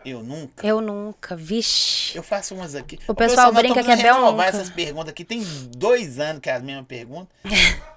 Eu 0.04 0.22
nunca. 0.22 0.66
Eu 0.66 0.80
nunca, 0.80 1.36
vixe. 1.36 2.16
Eu 2.16 2.22
faço 2.22 2.54
umas 2.54 2.74
aqui. 2.74 2.98
O 3.06 3.14
pessoal 3.14 3.52
produção, 3.52 3.52
nós 3.52 3.62
brinca 3.62 3.84
que 3.84 3.90
é 3.90 3.96
Bel 3.96 4.32
nunca. 4.32 4.44
essas 4.44 4.70
perguntas 4.70 5.10
aqui. 5.10 5.24
Tem 5.24 5.42
dois 5.76 6.18
anos 6.18 6.40
que 6.40 6.48
é 6.48 6.54
as 6.54 6.62
mesmas 6.62 6.86
perguntas. 6.86 7.28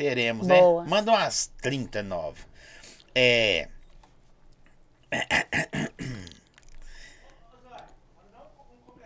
Teremos, 0.00 0.46
Boa. 0.46 0.82
né? 0.82 0.88
Manda 0.88 1.10
umas 1.10 1.52
39. 1.60 2.42
É. 3.14 3.68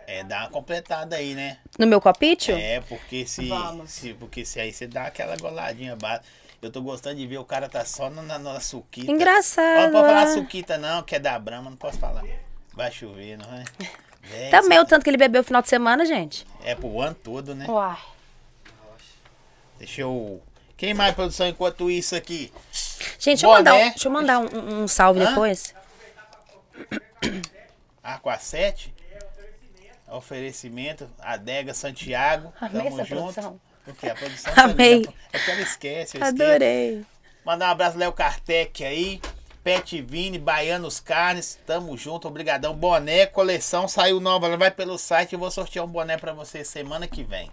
É, 0.07 0.23
dá 0.23 0.41
uma 0.41 0.49
completada 0.49 1.17
aí, 1.17 1.35
né? 1.35 1.57
No 1.77 1.85
meu 1.85 1.99
copite? 1.99 2.53
É, 2.53 2.79
porque 2.79 3.27
se, 3.27 3.49
se. 3.87 4.13
Porque 4.13 4.45
se 4.45 4.61
aí 4.61 4.71
você 4.71 4.87
dá 4.87 5.07
aquela 5.07 5.35
goladinha 5.35 5.97
básica. 5.97 6.25
Eu 6.61 6.71
tô 6.71 6.81
gostando 6.81 7.17
de 7.17 7.27
ver 7.27 7.39
o 7.39 7.43
cara 7.43 7.67
tá 7.67 7.83
só 7.83 8.09
na, 8.09 8.39
na, 8.39 8.59
suquita. 8.61 9.11
Ó, 9.11 9.15
Engraçado. 9.15 9.91
Não 9.91 9.91
pode 9.91 10.07
falar 10.07 10.25
né? 10.27 10.33
suquita, 10.33 10.77
não, 10.77 11.03
que 11.03 11.15
é 11.15 11.19
da 11.19 11.37
Brahma, 11.37 11.69
não 11.69 11.77
posso 11.77 11.99
falar. 11.99 12.23
Vai 12.73 12.89
chover, 12.89 13.37
não 13.37 13.53
é? 13.53 13.65
Véi, 14.23 14.49
Também 14.49 14.77
o 14.77 14.81
isso 14.83 14.89
tanto 14.89 15.03
que 15.03 15.09
ele 15.09 15.17
bebeu 15.17 15.41
no 15.41 15.45
final 15.45 15.61
de 15.61 15.67
semana, 15.67 16.05
gente. 16.05 16.47
É 16.63 16.73
pro 16.73 17.01
ano 17.01 17.15
todo, 17.15 17.53
né? 17.53 17.65
Uai. 17.67 17.99
Deixa 19.77 20.01
eu. 20.01 20.41
Quem 20.77 20.93
mais, 20.93 21.15
produção, 21.15 21.47
enquanto 21.47 21.89
isso 21.89 22.15
aqui? 22.15 22.51
Gente, 23.17 23.41
deixa 23.41 23.45
eu 23.47 23.51
mandar, 23.51 23.73
um, 23.75 23.89
deixa 23.89 24.07
eu 24.07 24.11
mandar 24.11 24.39
um, 24.39 24.83
um- 24.83 24.87
salve 24.87 25.21
Hã? 25.21 25.29
depois. 25.29 25.73
Aqua 28.03 28.37
7. 28.37 28.93
Oferecimento. 30.09 31.09
Adega 31.19 31.73
Santiago. 31.73 32.53
Amei 32.59 32.83
Tamo 32.83 32.87
essa 33.01 33.03
junto. 33.05 33.21
produção. 33.33 33.61
O 33.87 33.93
que? 33.93 34.09
A 34.09 34.15
produção 34.15 34.53
Amei. 34.57 35.01
tá 35.05 35.11
ligando. 35.11 35.13
É 35.33 35.39
que 35.39 35.51
ela 35.51 35.61
esquece, 35.61 36.17
eu 36.17 36.23
esqueço. 36.23 36.43
Adorei. 36.43 37.05
Mandar 37.45 37.67
um 37.67 37.71
abraço, 37.71 37.97
Léo 37.97 38.11
Kartek 38.11 38.83
aí. 38.83 39.21
Pet 39.63 39.99
Vini, 40.01 40.37
Baianos 40.37 40.99
Carnes, 40.99 41.57
tamo 41.65 41.97
junto, 41.97 42.27
obrigadão. 42.27 42.75
Boné, 42.75 43.25
coleção 43.25 43.87
saiu 43.87 44.19
nova, 44.19 44.45
ela 44.45 44.57
vai 44.57 44.69
pelo 44.69 44.95
site, 44.95 45.33
eu 45.33 45.39
vou 45.39 45.49
sortear 45.49 45.83
um 45.83 45.87
boné 45.87 46.17
pra 46.17 46.33
você 46.33 46.63
semana 46.63 47.07
que 47.07 47.23
vem. 47.23 47.49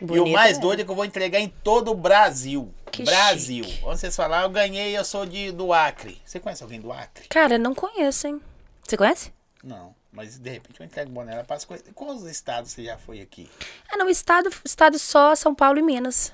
E 0.00 0.04
o 0.04 0.06
Bonito 0.06 0.32
mais 0.32 0.48
mesmo. 0.52 0.62
doido 0.62 0.80
é 0.80 0.84
que 0.84 0.90
eu 0.90 0.94
vou 0.94 1.04
entregar 1.04 1.40
em 1.40 1.48
todo 1.48 1.90
o 1.90 1.94
Brasil. 1.94 2.72
Que 2.90 3.02
Brasil. 3.04 3.64
chique. 3.64 3.84
Onde 3.84 4.00
vocês 4.00 4.14
falaram, 4.14 4.44
eu 4.44 4.50
ganhei, 4.50 4.96
eu 4.96 5.04
sou 5.04 5.24
de, 5.24 5.50
do 5.52 5.72
Acre. 5.72 6.20
Você 6.24 6.38
conhece 6.40 6.62
alguém 6.62 6.80
do 6.80 6.92
Acre? 6.92 7.26
Cara, 7.28 7.56
não 7.58 7.74
conheço, 7.74 8.26
hein? 8.26 8.40
Você 8.86 8.96
conhece? 8.96 9.32
Não, 9.62 9.94
mas 10.12 10.38
de 10.38 10.50
repente 10.50 10.80
eu 10.80 10.84
entrego 10.86 11.12
lá 11.22 11.44
para 11.44 11.56
as 11.56 11.64
coisas. 11.64 11.86
Quais 11.94 12.22
estados 12.24 12.72
você 12.72 12.84
já 12.84 12.98
foi 12.98 13.20
aqui? 13.20 13.48
Ah, 13.90 13.96
não, 13.96 14.10
estado, 14.10 14.50
estado 14.64 14.98
só 14.98 15.34
São 15.34 15.54
Paulo 15.54 15.78
e 15.78 15.82
Minas. 15.82 16.32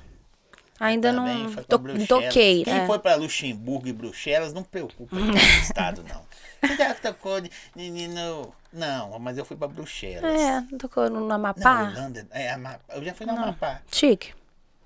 Ainda 0.80 1.12
Também 1.12 1.44
não 1.44 1.54
to, 1.64 1.78
Bruxelas. 1.78 2.08
toquei. 2.08 2.64
Quem 2.64 2.72
é. 2.80 2.86
foi 2.86 2.98
pra 3.00 3.16
Luxemburgo 3.16 3.88
e 3.88 3.92
Bruxelas, 3.92 4.52
não 4.52 4.62
preocupa 4.62 5.16
com 5.16 5.22
o 5.22 5.36
estado, 5.60 6.04
não. 6.08 6.27
Você 6.62 6.76
já 6.76 6.94
tocou 6.94 7.40
no... 7.40 8.52
Não, 8.72 9.18
mas 9.18 9.38
eu 9.38 9.44
fui 9.44 9.56
pra 9.56 9.68
Bruxelas. 9.68 10.24
É, 10.40 10.60
não 10.70 10.78
tocou 10.78 11.08
no 11.08 11.20
Não, 11.26 11.36
Amapá? 11.36 11.84
Holanda, 11.90 12.26
é, 12.30 12.50
Amapá. 12.52 12.80
Eu 12.94 13.04
já 13.04 13.14
fui 13.14 13.26
no 13.26 13.32
Amapá. 13.32 13.80
Chique. 13.90 14.32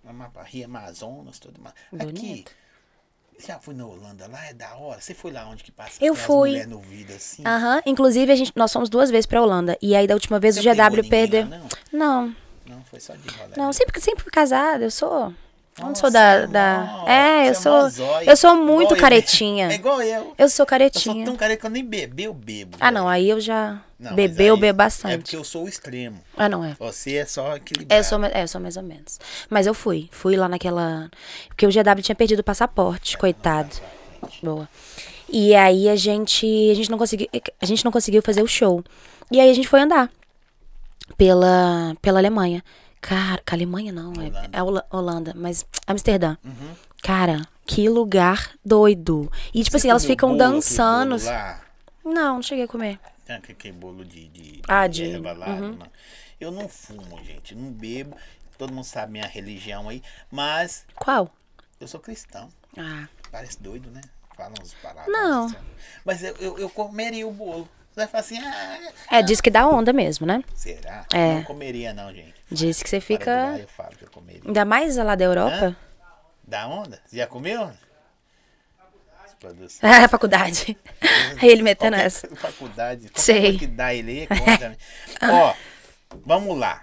Amapá, 0.07 0.43
Rio 0.43 0.65
Amazonas, 0.67 1.39
tudo 1.39 1.61
mais. 1.61 1.75
Aqui, 2.01 2.45
já 3.39 3.59
fui 3.59 3.75
na 3.75 3.87
Holanda, 3.87 4.27
lá 4.29 4.45
é 4.47 4.53
da 4.55 4.75
hora. 4.77 5.01
Você 5.01 5.15
foi 5.15 5.33
lá 5.33 5.47
onde 5.49 5.65
que 5.65 5.73
passa 5.73 6.05
Eu 6.05 6.15
fui. 6.15 6.65
no 6.67 6.79
vidro 6.81 7.15
assim? 7.17 7.43
Aham. 7.47 7.83
Inclusive, 7.87 8.31
a 8.31 8.37
gente, 8.37 8.53
nós 8.55 8.73
fomos 8.73 8.89
duas 8.89 9.11
vezes 9.11 9.27
pra 9.27 9.41
Holanda. 9.43 9.77
E 9.81 9.95
aí, 9.97 10.07
da 10.07 10.15
última 10.15 10.39
vez, 10.39 10.57
Você 10.57 10.69
o 10.69 10.75
GW 10.75 11.09
perdeu. 11.09 11.43
lá, 11.43 11.49
não? 11.49 11.69
Não, 11.93 12.37
Não, 12.67 12.85
foi 12.85 13.01
só 13.01 13.15
de 13.15 13.29
rolar. 13.31 13.57
não, 13.57 13.73
sempre, 13.73 14.01
sempre 14.01 14.23
fui 14.23 14.31
casada. 14.33 14.85
Eu 14.85 14.91
sou. 14.91 15.33
Eu 15.79 15.87
não 15.87 15.95
sou 15.95 16.11
da. 16.11 16.21
é 16.21 16.47
da... 16.47 17.05
É, 17.07 17.47
eu 17.47 17.51
é 17.51 17.55
sou. 17.55 17.89
zóio. 17.89 18.29
Eu 18.29 18.37
sou 18.37 18.55
muito 18.57 18.89
Igual 18.89 18.97
eu. 18.97 19.01
caretinha. 19.01 19.69
É 19.71 19.75
igual 19.75 20.03
eu. 20.03 20.07
Eu 20.07 20.25
sou 20.25 20.35
Eu 20.39 20.49
sou 20.49 20.67
caretinha. 20.67 21.25
tão 21.25 21.35
careca 21.35 21.61
que 21.63 21.67
eu 21.67 21.71
nem 21.71 21.85
beber, 21.85 22.25
eu 22.25 22.35
bebo. 22.35 22.77
Ah, 22.79 22.87
velho. 22.91 22.95
não, 22.99 23.09
aí 23.09 23.29
eu 23.29 23.41
já. 23.41 23.81
Não, 23.99 24.15
Beber, 24.15 24.49
eu 24.49 24.57
bebo 24.57 24.67
É 24.67 24.73
bastante. 24.73 25.23
porque 25.23 25.37
eu 25.37 25.45
sou 25.45 25.65
o 25.65 25.69
extremo. 25.69 26.21
Ah, 26.37 26.49
não 26.49 26.65
é. 26.65 26.75
Você 26.79 27.15
é 27.17 27.25
só 27.25 27.57
equilibrado. 27.57 27.95
É, 27.95 28.01
eu 28.01 28.05
sou, 28.05 28.25
é, 28.25 28.43
eu 28.43 28.49
sou 28.49 28.61
mais 28.61 28.77
ou 28.77 28.83
menos. 28.83 29.19
Mas 29.49 29.67
eu 29.67 29.73
fui. 29.73 30.09
Fui 30.11 30.37
lá 30.37 30.49
naquela. 30.49 31.09
Porque 31.49 31.67
o 31.67 31.71
GW 31.71 32.03
tinha 32.03 32.17
perdido 32.17 32.41
o 32.41 32.45
passaporte, 32.45 33.17
coitado. 33.17 33.75
Boa. 34.43 34.69
E 35.29 35.55
aí 35.55 35.89
a 35.89 35.97
gente. 35.97 36.47
A 36.71 36.75
gente 36.75 36.91
não 36.91 36.99
conseguiu. 36.99 37.29
A 37.61 37.65
gente 37.65 37.85
não 37.85 37.93
conseguiu 37.93 38.21
fazer 38.23 38.43
o 38.43 38.47
show. 38.49 38.85
E 39.31 39.41
aí 39.41 39.49
a 39.51 39.55
gente 39.55 39.69
foi 39.69 39.81
andar 39.81 40.11
pela, 41.17 41.95
pela 42.03 42.19
Alemanha. 42.19 42.63
Cara, 43.03 43.43
que 43.45 43.53
Alemanha 43.53 43.93
não, 43.93 44.13
é, 44.15 44.19
Holanda. 44.29 44.49
é 44.53 44.63
Hola- 44.63 44.87
Holanda, 44.91 45.33
mas 45.37 45.67
Amsterdã. 45.87 46.37
Uhum. 46.45 46.75
Cara, 47.03 47.47
que 47.67 47.89
lugar 47.89 48.53
doido. 48.65 49.31
E 49.53 49.63
tipo 49.65 49.73
Você 49.73 49.79
assim, 49.79 49.91
elas 49.91 50.05
ficam 50.05 50.37
dançando. 50.37 51.17
Não, 52.05 52.37
não 52.37 52.43
cheguei 52.43 52.65
a 52.65 52.69
comer. 52.69 52.99
Tem 53.27 53.37
aquele 53.37 53.53
aquele 53.59 53.75
bolo 53.77 54.05
de, 54.05 54.29
de, 54.29 54.63
Ah, 54.69 54.87
de- 54.87 55.11
erva 55.11 55.33
lá, 55.33 55.47
uhum. 55.49 55.79
Eu 56.41 56.51
não 56.53 56.69
fumo, 56.69 57.23
gente. 57.25 57.55
Não 57.57 57.71
bebo. 57.73 58.17
Todo 58.57 58.73
mundo 58.73 58.85
sabe 58.85 59.13
minha 59.13 59.27
religião 59.27 59.89
aí. 59.89 60.01
Mas 60.31 60.85
Qual? 60.97 61.29
eu 61.81 61.89
sou 61.89 61.99
cristão. 62.01 62.49
Ah, 62.79 63.09
Parece 63.33 63.61
doido, 63.61 63.91
né? 63.91 64.01
Fala 64.37 64.55
uns 64.63 64.75
palavras. 64.75 65.13
Não. 65.13 65.47
assim. 65.47 65.57
Mas 66.05 66.23
eu, 66.23 66.37
eu, 66.37 66.59
eu 66.59 66.71
comeria 66.71 67.27
o 67.27 67.33
bolo. 67.33 67.69
Você 67.93 68.01
vai 68.01 68.07
falar 68.07 68.21
assim, 68.21 68.39
ah, 68.39 69.19
é, 69.19 69.23
diz 69.23 69.41
que 69.41 69.51
dá 69.51 69.69
onda 69.69 69.93
mesmo, 69.93 70.27
né? 70.27 70.43
será? 70.55 71.05
É. 71.13 71.35
Não 71.35 71.45
comeria 71.45 71.93
não, 71.93 72.13
gente. 72.13 72.35
Diz 72.51 72.83
que 72.83 72.89
você 72.89 72.97
lá, 72.97 73.03
fica. 73.03 73.57
eu 73.59 73.69
falo 73.69 73.91
que 73.97 74.05
eu 74.05 74.11
comeria. 74.11 74.43
Ainda 74.47 74.65
mais 74.65 74.97
lá 74.97 75.15
da 75.15 75.25
Europa. 75.25 75.77
Da 76.43 76.67
onda? 76.67 77.01
Você 77.07 77.17
já 77.19 77.27
comeu? 77.27 77.71
Produção. 79.39 79.89
É, 79.91 80.07
faculdade. 80.09 80.77
Aí 81.41 81.49
ele 81.49 81.63
metendo 81.63 81.93
Qualquer 81.97 82.07
essa. 82.07 82.29
Faculdade. 82.37 83.11
Sei. 83.15 83.59
que 83.59 83.67
dá 83.67 83.93
ele 83.93 84.21
aí 84.21 84.29
é 84.63 84.69
mim. 84.71 84.77
Ó, 85.31 85.55
vamos 86.25 86.57
lá. 86.59 86.83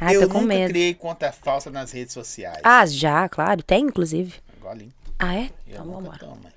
Ai, 0.00 0.14
eu 0.16 0.20
tô 0.22 0.28
com 0.28 0.34
nunca 0.42 0.54
medo. 0.54 0.68
criei 0.70 0.94
conta 0.94 1.32
falsa 1.32 1.70
nas 1.70 1.90
redes 1.90 2.14
sociais. 2.14 2.60
Ah, 2.62 2.86
já, 2.86 3.28
claro. 3.28 3.62
Tem, 3.64 3.82
inclusive. 3.82 4.32
Golinho. 4.60 4.92
Ah, 5.18 5.34
é? 5.34 5.46
Eu 5.46 5.50
Então 5.66 5.84
nunca 5.86 5.98
vambora. 6.02 6.18
tomo. 6.18 6.48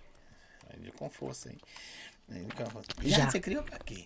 Aí, 0.69 0.91
Com 0.91 1.09
força 1.09 1.49
aí. 1.49 1.57
Já. 3.01 3.17
Já. 3.17 3.29
você 3.31 3.39
criou 3.39 3.63
pra 3.63 3.77
quê? 3.79 4.05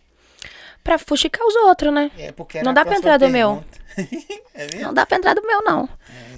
Pra 0.84 1.00
fuxicar 1.00 1.46
os 1.48 1.56
outros, 1.56 1.92
né? 1.94 2.12
É 2.18 2.32
porque 2.32 2.62
Não 2.62 2.74
dá 2.74 2.86
pra 2.86 2.96
entrar 2.96 3.18
do 3.18 3.28
meu. 3.28 3.64
é 4.54 4.66
mesmo? 4.68 4.82
Não 4.82 4.94
dá 4.94 5.06
pra 5.06 5.18
entrar 5.18 5.34
do 5.34 5.42
meu, 5.42 5.64
não. 5.64 5.90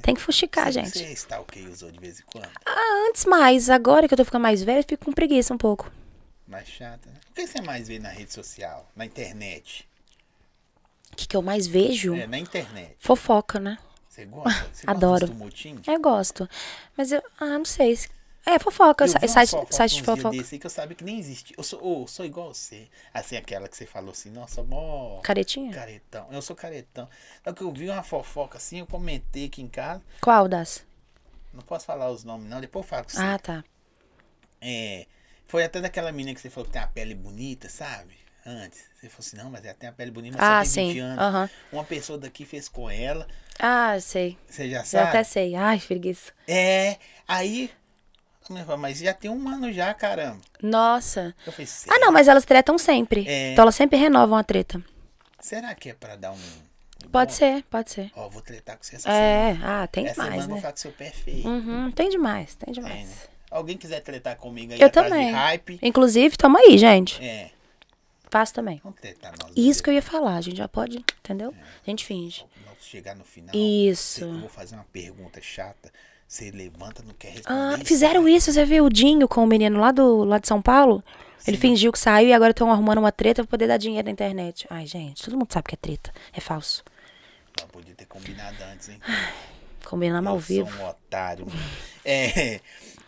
Tem 0.01 0.15
que 0.15 0.21
fuxicar, 0.21 0.67
Você- 0.67 0.71
gente. 0.71 0.97
Você 0.97 1.11
stalkeia 1.13 1.69
usou 1.69 1.91
de 1.91 1.99
vez 1.99 2.19
em 2.19 2.23
quando? 2.23 2.47
Ah, 2.65 3.05
antes 3.09 3.25
mais. 3.25 3.69
Agora 3.69 4.07
que 4.07 4.13
eu 4.13 4.17
tô 4.17 4.23
ficando 4.23 4.43
mais 4.43 4.63
velha, 4.63 4.79
eu 4.79 4.85
fico 4.87 5.03
com 5.05 5.11
preguiça 5.11 5.53
um 5.53 5.57
pouco. 5.57 5.91
Mais 6.47 6.65
chata, 6.67 7.09
né? 7.09 7.15
O 7.29 7.33
que 7.33 7.45
você 7.45 7.61
mais 7.61 7.89
vê 7.89 7.99
na 7.99 8.07
rede 8.09 8.31
social? 8.31 8.89
Na 8.95 9.05
internet? 9.05 9.85
O 11.11 11.15
que, 11.17 11.27
que 11.27 11.35
eu 11.35 11.41
mais 11.41 11.67
vejo? 11.67 12.15
É, 12.15 12.25
na 12.25 12.37
internet. 12.37 12.95
Fofoca, 12.99 13.59
né? 13.59 13.77
Você 14.07 14.23
gosta? 14.25 14.67
Você 14.71 14.89
Adoro. 14.89 15.27
Gosta? 15.27 15.91
Eu 15.91 15.99
gosto. 15.99 16.49
Mas 16.95 17.11
eu. 17.11 17.21
Ah, 17.39 17.57
não 17.57 17.65
sei. 17.65 17.99
É, 18.49 18.57
fofoca. 18.59 19.03
Eu 19.03 19.09
Site, 19.27 19.49
fofoca 19.51 19.73
site 19.75 19.95
de 19.95 20.03
fofoca. 20.03 20.29
desse 20.37 20.57
que 20.57 20.65
eu 20.65 20.69
sabia 20.71 20.95
que 20.95 21.03
nem 21.03 21.19
existe. 21.19 21.53
Eu 21.57 21.63
sou, 21.63 21.85
ô, 22.03 22.07
sou 22.07 22.25
igual 22.25 22.53
você. 22.53 22.87
Assim, 23.13 23.35
aquela 23.35 23.67
que 23.67 23.75
você 23.75 23.85
falou 23.85 24.11
assim, 24.11 24.29
nossa, 24.31 24.63
mó 24.63 25.19
Caretinha? 25.21 25.73
caretão. 25.73 26.27
Eu 26.31 26.41
sou 26.41 26.55
caretão. 26.55 27.09
Só 27.43 27.51
que 27.51 27.61
eu 27.61 27.71
vi 27.73 27.89
uma 27.89 28.03
fofoca 28.03 28.57
assim, 28.57 28.79
eu 28.79 28.87
comentei 28.87 29.45
aqui 29.47 29.61
em 29.61 29.67
casa. 29.67 30.01
Qual 30.21 30.47
das? 30.47 30.85
Não 31.53 31.61
posso 31.61 31.85
falar 31.85 32.09
os 32.09 32.23
nomes, 32.23 32.49
não. 32.49 32.61
Depois 32.61 32.85
eu 32.85 32.89
falo 32.89 33.03
com 33.03 33.09
você. 33.09 33.17
Ah, 33.21 33.37
tá. 33.37 33.63
É, 34.61 35.05
foi 35.47 35.63
até 35.63 35.81
daquela 35.81 36.11
menina 36.11 36.33
que 36.33 36.41
você 36.41 36.49
falou 36.49 36.65
que 36.67 36.71
tem 36.73 36.81
a 36.81 36.87
pele 36.87 37.13
bonita, 37.15 37.67
sabe? 37.67 38.15
Antes. 38.45 38.79
Você 38.95 39.09
falou 39.09 39.19
assim, 39.27 39.37
não, 39.37 39.49
mas 39.51 39.65
ela 39.65 39.73
tem 39.73 39.89
a 39.89 39.91
pele 39.91 40.09
bonita, 40.11 40.37
mas 40.37 40.45
Ah, 40.47 40.63
só 40.65 40.73
tem 40.73 40.87
20 40.87 40.93
sim. 40.95 40.99
anos. 41.01 41.19
Aham. 41.21 41.49
Uma 41.71 41.83
pessoa 41.83 42.17
daqui 42.17 42.45
fez 42.45 42.69
com 42.69 42.89
ela. 42.89 43.27
Ah, 43.59 43.99
sei. 43.99 44.37
Você 44.47 44.69
já 44.69 44.79
Eu 44.79 44.85
sabe? 44.85 45.09
até 45.09 45.23
sei. 45.25 45.53
Ai, 45.55 45.79
preguiça. 45.79 46.31
É, 46.47 46.97
aí. 47.27 47.69
Mas 48.77 48.99
já 48.99 49.13
tem 49.13 49.29
um 49.29 49.47
ano 49.49 49.71
já, 49.71 49.93
caramba. 49.93 50.39
Nossa. 50.61 51.35
Eu 51.45 51.51
falei, 51.51 51.67
Ah, 51.89 51.99
não, 51.99 52.11
mas 52.11 52.27
elas 52.27 52.45
tretam 52.45 52.77
sempre. 52.77 53.27
É. 53.27 53.51
Então 53.53 53.63
elas 53.63 53.75
sempre 53.75 53.97
renovam 53.97 54.37
a 54.37 54.43
treta. 54.43 54.81
Será 55.39 55.73
que 55.75 55.89
é 55.89 55.93
pra 55.93 56.15
dar 56.15 56.31
um. 56.31 56.37
Pode 57.11 57.31
bom? 57.31 57.37
ser, 57.37 57.63
pode 57.69 57.91
ser. 57.91 58.11
Ó, 58.15 58.27
vou 58.27 58.41
tretar 58.41 58.75
com 58.77 58.83
você 58.83 58.95
essa 58.95 59.03
semana. 59.09 59.21
É, 59.23 59.57
ah, 59.63 59.87
tem 59.87 60.05
essa 60.05 60.15
semana 60.15 60.31
demais, 60.31 60.43
eu 60.43 60.47
vou 60.49 60.55
né? 60.55 60.61
falar 60.61 60.73
que 60.73 60.79
seu 60.79 60.91
pé 60.91 61.07
é 61.07 61.11
feio. 61.11 61.47
Uhum, 61.47 61.91
tem 61.91 62.09
demais, 62.09 62.55
tem 62.55 62.73
demais. 62.73 63.07
né? 63.07 63.15
Alguém 63.49 63.77
quiser 63.77 64.01
tretar 64.01 64.35
comigo 64.35 64.73
aí 64.73 64.81
Eu 64.81 64.87
atrás 64.87 65.07
também. 65.07 65.31
hype. 65.31 65.79
Inclusive, 65.81 66.35
tamo 66.35 66.57
aí, 66.57 66.77
gente. 66.77 67.23
É, 67.23 67.51
Faço 68.29 68.53
também. 68.53 68.81
vamos 68.83 68.99
tretar 68.99 69.33
nós. 69.41 69.53
Isso 69.55 69.81
que 69.81 69.89
eu 69.89 69.93
ia 69.93 70.01
falar, 70.01 70.35
a 70.35 70.41
gente 70.41 70.57
já 70.57 70.67
pode, 70.67 70.97
entendeu? 71.19 71.53
A 71.85 71.89
gente 71.89 72.05
finge. 72.05 72.45
Nós 72.65 72.75
chegar 72.81 73.15
no 73.15 73.23
final. 73.23 73.55
Isso. 73.55 74.25
Eu 74.25 74.39
vou 74.41 74.49
fazer 74.49 74.75
uma 74.75 74.85
pergunta 74.91 75.41
chata. 75.41 75.91
Você 76.27 76.51
levanta, 76.51 77.01
não 77.03 77.13
quer 77.13 77.33
responder. 77.33 77.75
Ah, 77.75 77.77
fizeram 77.85 78.27
isso, 78.27 78.51
você 78.51 78.65
viu 78.65 78.85
o 78.85 78.89
Dinho 78.89 79.27
com 79.27 79.43
o 79.43 79.47
menino 79.47 79.79
lá, 79.79 79.91
do, 79.91 80.23
lá 80.25 80.37
de 80.39 80.47
São 80.47 80.61
Paulo? 80.61 81.03
Ele 81.47 81.55
fingiu 81.55 81.91
que 81.93 81.99
saiu 81.99 82.27
e 82.27 82.33
agora 82.33 82.51
estão 82.51 82.69
arrumando 82.71 82.97
uma 82.97 83.11
treta 83.11 83.41
pra 83.43 83.49
poder 83.51 83.67
dar 83.67 83.77
dinheiro 83.77 84.05
na 84.05 84.11
internet. 84.11 84.67
Ai, 84.69 84.85
gente, 84.85 85.23
todo 85.23 85.37
mundo 85.37 85.47
sabe 85.53 85.69
que 85.69 85.75
é 85.75 85.77
treta. 85.77 86.11
É 86.33 86.41
falso. 86.41 86.83
Pô, 87.53 87.65
Podia 87.67 87.95
ter 87.95 88.05
combinado 88.05 88.57
antes, 88.73 88.89
hein? 88.89 88.99
Combinamos 89.85 90.29
ao 90.29 90.37
vivo. 90.37 90.69
um 90.77 90.87
otário. 90.89 91.47
É, 92.03 92.59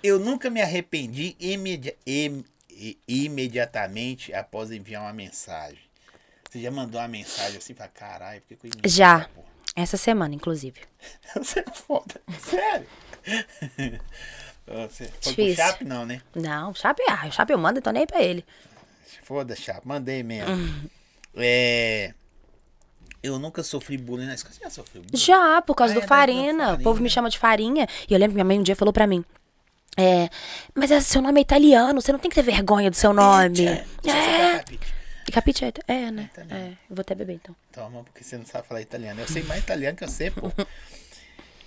eu 0.02 0.18
nunca 0.20 0.50
me 0.50 0.62
arrependi 0.62 1.36
imedi- 1.40 1.96
im- 2.08 2.46
imediatamente 3.06 4.34
após 4.34 4.72
enviar 4.72 5.02
uma 5.04 5.14
mensagem. 5.14 5.80
Você 6.50 6.62
já 6.62 6.72
mandou 6.72 7.00
uma 7.02 7.08
mensagem 7.08 7.58
assim 7.58 7.74
pra 7.74 7.88
caralho? 7.88 8.42
Que 8.48 8.54
eu 8.54 8.90
Já. 8.90 9.20
essa 9.20 9.30
porra?" 9.30 9.50
Essa 9.76 9.98
semana, 9.98 10.34
inclusive. 10.34 10.80
Você 11.36 11.60
é 11.60 11.66
foda. 11.72 12.22
Sério? 12.40 12.88
Você 14.88 15.10
foi 15.22 15.34
pro. 15.34 15.56
Chape, 15.56 15.84
não, 15.84 16.06
né? 16.06 16.22
Não, 16.36 16.74
Chape, 16.76 17.02
ah, 17.10 17.26
o 17.28 17.32
Chape 17.32 17.52
eu 17.52 17.58
mando, 17.58 17.80
então 17.80 17.92
nem 17.92 18.06
pra 18.06 18.22
ele. 18.22 18.46
Foda, 19.24 19.56
Chape. 19.56 19.88
Mandei 19.88 20.22
mesmo. 20.22 20.54
Hum. 20.54 20.84
É... 21.36 22.14
Eu 23.22 23.38
nunca 23.38 23.64
sofri 23.64 23.98
bullying 23.98 24.28
na 24.28 24.36
escola. 24.36 24.54
Você 24.54 24.64
já 24.64 24.70
sofreu 24.70 25.02
bullying? 25.02 25.18
Já, 25.18 25.62
por 25.62 25.76
causa 25.76 25.94
Ah, 25.94 26.00
do 26.00 26.04
é, 26.04 26.08
Farina. 26.08 26.74
O 26.76 26.82
povo 26.82 27.02
me 27.02 27.10
chama 27.10 27.30
de 27.30 27.38
Farinha. 27.38 27.88
E 28.08 28.14
eu 28.14 28.20
lembro 28.20 28.32
que 28.32 28.36
minha 28.36 28.46
mãe 28.46 28.60
um 28.60 28.64
dia 28.64 28.76
falou 28.76 28.94
pra 28.94 29.06
mim. 29.08 29.26
É, 29.98 30.30
mas 30.74 30.92
é- 30.92 31.02
seu 31.02 31.22
nome 31.22 31.40
é 31.40 31.42
italiano, 31.42 32.00
você 32.00 32.12
não 32.12 32.20
tem 32.20 32.30
que 32.30 32.36
ter 32.36 32.44
vergonha 32.44 32.90
do 32.90 32.96
seu 32.96 33.12
nome. 33.12 33.66
É. 33.66 33.86
É. 34.06 34.58
capite? 34.60 34.94
Capite 35.32 35.66
é, 35.66 35.74
é, 35.88 36.12
né? 36.12 36.30
É, 36.50 36.70
eu 36.90 36.96
vou 36.96 37.02
até 37.02 37.14
beber 37.14 37.34
então. 37.34 37.56
Toma, 37.72 38.04
porque 38.04 38.24
você 38.24 38.38
não 38.38 38.46
sabe 38.46 38.68
falar 38.68 38.82
italiano. 38.82 39.20
Eu 39.20 39.28
sei 39.28 39.44
mais 39.44 39.62
italiano 39.62 39.98
que 39.98 40.08
você, 40.08 40.32
pô. 40.32 40.52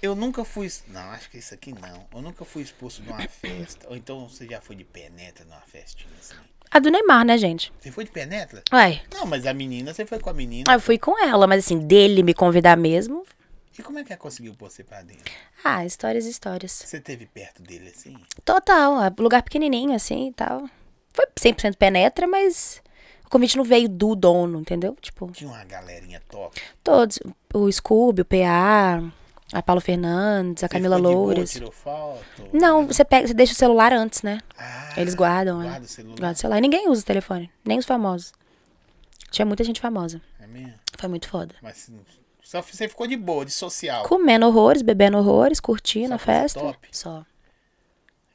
Eu 0.03 0.15
nunca 0.17 0.45
fui. 0.45 0.69
Não, 0.89 1.01
acho 1.13 1.31
que 1.31 1.39
isso 1.39 1.55
aqui 1.55 1.73
não. 1.73 2.07
Eu 2.13 2.21
nunca 2.21 2.45
fui 2.45 2.63
expulso 2.63 3.01
de 3.03 3.09
uma 3.09 3.23
festa. 3.29 3.87
Ou 3.89 3.97
então 3.97 4.29
você 4.29 4.47
já 4.47 4.61
foi 4.61 4.75
de 4.77 4.85
penetra 4.85 5.45
numa 5.45 5.61
festinha 5.61 6.11
assim. 6.21 6.35
A 6.71 6.79
do 6.79 6.91
Neymar, 6.91 7.25
né, 7.25 7.37
gente? 7.39 7.73
Você 7.81 7.93
foi 7.93 8.05
de 8.05 8.11
penetra? 8.11 8.63
Ué, 8.73 9.03
Não, 9.13 9.27
mas 9.27 9.47
a 9.47 9.53
menina, 9.55 9.93
você 9.95 10.05
foi 10.07 10.19
com 10.19 10.31
a 10.31 10.33
menina. 10.35 10.65
ah, 10.69 10.75
eu 10.75 10.81
fui 10.81 10.99
com 10.99 11.23
ela, 11.23 11.47
mas 11.47 11.65
assim, 11.65 11.79
dele 11.79 12.23
me 12.23 12.33
convidar 12.35 12.77
mesmo. 12.77 13.25
E 13.79 13.83
como 13.83 13.99
é 13.99 14.05
que 14.05 14.13
ela 14.13 14.19
conseguiu 14.21 14.55
pôr 14.55 14.71
você 14.71 14.83
pra 14.83 15.03
dentro? 15.03 15.31
Ah, 15.63 15.85
histórias, 15.85 16.25
histórias. 16.27 16.73
Você 16.73 16.99
teve 17.01 17.27
perto 17.27 17.63
dele 17.63 17.89
assim? 17.95 18.17
Total, 18.45 18.95
lugar 19.19 19.43
pequenininho 19.43 19.95
assim 19.95 20.29
e 20.29 20.33
tal. 20.33 20.69
Foi 21.13 21.27
100% 21.39 21.77
penetra, 21.77 22.27
mas 22.27 22.83
o 23.25 23.29
convite 23.31 23.57
não 23.57 23.65
veio 23.65 23.89
do 23.89 24.15
dono, 24.15 24.61
entendeu? 24.61 24.97
Tipo, 25.01 25.31
Tinha 25.31 25.51
uma 25.51 25.65
galerinha 25.65 26.23
top. 26.29 26.59
todos. 26.83 27.19
O 27.53 27.71
Scooby, 27.71 28.23
o 28.23 28.25
PA, 28.25 29.03
a 29.53 29.63
Paulo 29.63 29.81
Fernandes, 29.81 30.65
a 30.65 30.69
Camila 30.69 30.99
boa, 30.99 31.11
Loures. 31.35 31.61
foto? 31.73 32.49
Não, 32.53 32.87
você 32.87 33.05
pega, 33.05 33.27
você 33.29 33.35
deixa 33.35 33.53
o 33.53 33.57
celular 33.57 33.93
antes, 33.93 34.23
né? 34.23 34.41
Ah, 34.57 34.95
Eles 34.97 35.15
guardam, 35.15 35.61
é. 35.63 35.67
Guarda 35.67 35.85
o 35.85 35.89
celular. 35.89 36.19
Guarda 36.19 36.37
o 36.37 36.39
celular. 36.41 36.59
E 36.59 36.61
ninguém 36.63 36.89
usa 36.89 37.03
o 37.03 37.05
telefone, 37.05 37.51
nem 37.65 37.79
os 37.79 37.85
famosos. 37.87 38.33
Tinha 39.31 39.45
muita 39.47 39.63
gente 39.65 39.81
famosa. 39.81 40.21
É 40.41 40.47
mesmo? 40.47 40.75
Foi 40.99 41.09
muito 41.09 41.29
foda. 41.29 41.55
Mas 41.63 41.91
só 42.43 42.61
você 42.63 42.89
ficou 42.89 43.07
de 43.07 43.17
boa, 43.17 43.45
de 43.45 43.51
social. 43.53 44.05
Comendo 44.07 44.47
horrores, 44.47 44.83
bebendo 44.83 45.17
horrores, 45.19 45.61
curtindo 45.61 46.09
Só 46.09 46.15
a 46.15 46.19
coisa 46.19 46.41
festa. 46.41 46.61
top? 46.61 46.89
Só. 46.91 47.25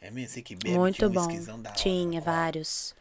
É 0.01 0.09
mesmo? 0.11 0.29
Você 0.33 0.41
que 0.41 0.55
bebe, 0.55 0.75
Muito 0.77 1.09
bom. 1.09 1.21
hora. 1.27 1.71
Tinha 1.75 2.21
vários. 2.21 2.95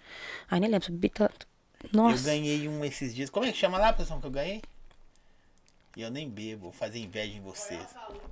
Ai, 0.50 0.60
nem 0.60 0.70
lembro, 0.70 0.90
bebi 0.92 1.08
tanto. 1.10 1.46
Eu 1.84 1.90
Nossa. 1.92 2.24
ganhei 2.24 2.66
um 2.68 2.84
esses 2.84 3.14
dias. 3.14 3.30
Como 3.30 3.44
é 3.46 3.52
que 3.52 3.58
chama 3.58 3.78
lá, 3.78 3.92
pessoal, 3.92 4.18
que 4.20 4.26
eu 4.26 4.30
ganhei? 4.30 4.62
E 5.96 6.02
eu 6.02 6.10
nem 6.10 6.28
bebo, 6.28 6.64
vou 6.64 6.72
fazer 6.72 6.98
inveja 6.98 7.34
em 7.34 7.40
vocês. 7.40 7.80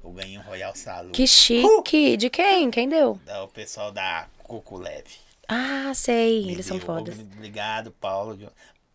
Eu 0.02 0.10
ganhei 0.10 0.36
um 0.38 0.42
Royal 0.42 0.76
Salud. 0.76 1.12
Que 1.12 1.26
chique. 1.26 2.14
De 2.16 2.28
quem? 2.28 2.70
Quem 2.70 2.86
deu? 2.88 3.18
O 3.42 3.48
pessoal 3.48 3.90
da 3.90 4.28
Coco 4.42 4.76
Leve. 4.76 5.16
Ah, 5.48 5.90
sei. 5.94 6.44
Me 6.44 6.52
Eles 6.52 6.66
são 6.66 6.76
deu. 6.76 6.86
fodas. 6.86 7.18
Obrigado, 7.18 7.90
Paulo. 7.92 8.38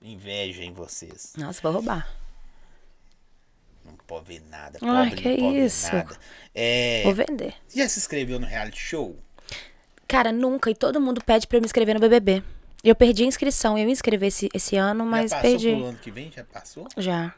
Inveja 0.02 0.64
em 0.64 0.72
vocês. 0.72 1.34
Nossa, 1.36 1.60
vou 1.64 1.72
roubar. 1.72 2.08
Não 3.84 3.96
pode 4.06 4.26
ver 4.28 4.42
nada. 4.50 4.78
Ai, 4.84 5.10
Pobre 5.10 5.22
que 5.24 5.30
não 5.30 5.38
pode 5.52 5.66
isso. 5.66 5.92
ver 5.92 5.98
nada. 5.98 6.18
É, 6.54 7.02
Vou 7.04 7.14
vender. 7.14 7.56
já 7.76 7.90
se 7.90 7.98
inscreveu 8.00 8.40
no 8.40 8.46
reality 8.46 8.80
show? 8.80 9.18
Cara, 10.08 10.32
nunca. 10.32 10.70
E 10.70 10.76
todo 10.76 11.02
mundo 11.02 11.24
pede 11.24 11.48
pra 11.48 11.58
eu 11.58 11.62
me 11.62 11.66
inscrever 11.66 11.96
no 11.96 12.00
BBB. 12.02 12.44
Eu 12.84 12.96
perdi 12.96 13.24
a 13.24 13.28
inscrição. 13.28 13.78
Eu 13.80 13.88
ia 13.88 13.92
inscrever 13.92 14.28
esse, 14.28 14.48
esse 14.54 14.76
ano, 14.76 15.06
mas 15.06 15.32
já 15.32 15.38
passou 15.38 15.52
perdi. 15.52 15.76
pro 15.76 15.86
ano 15.86 15.98
que 15.98 16.12
vem? 16.12 16.32
Já 16.32 16.44
passou? 16.44 16.88
Já. 16.98 17.34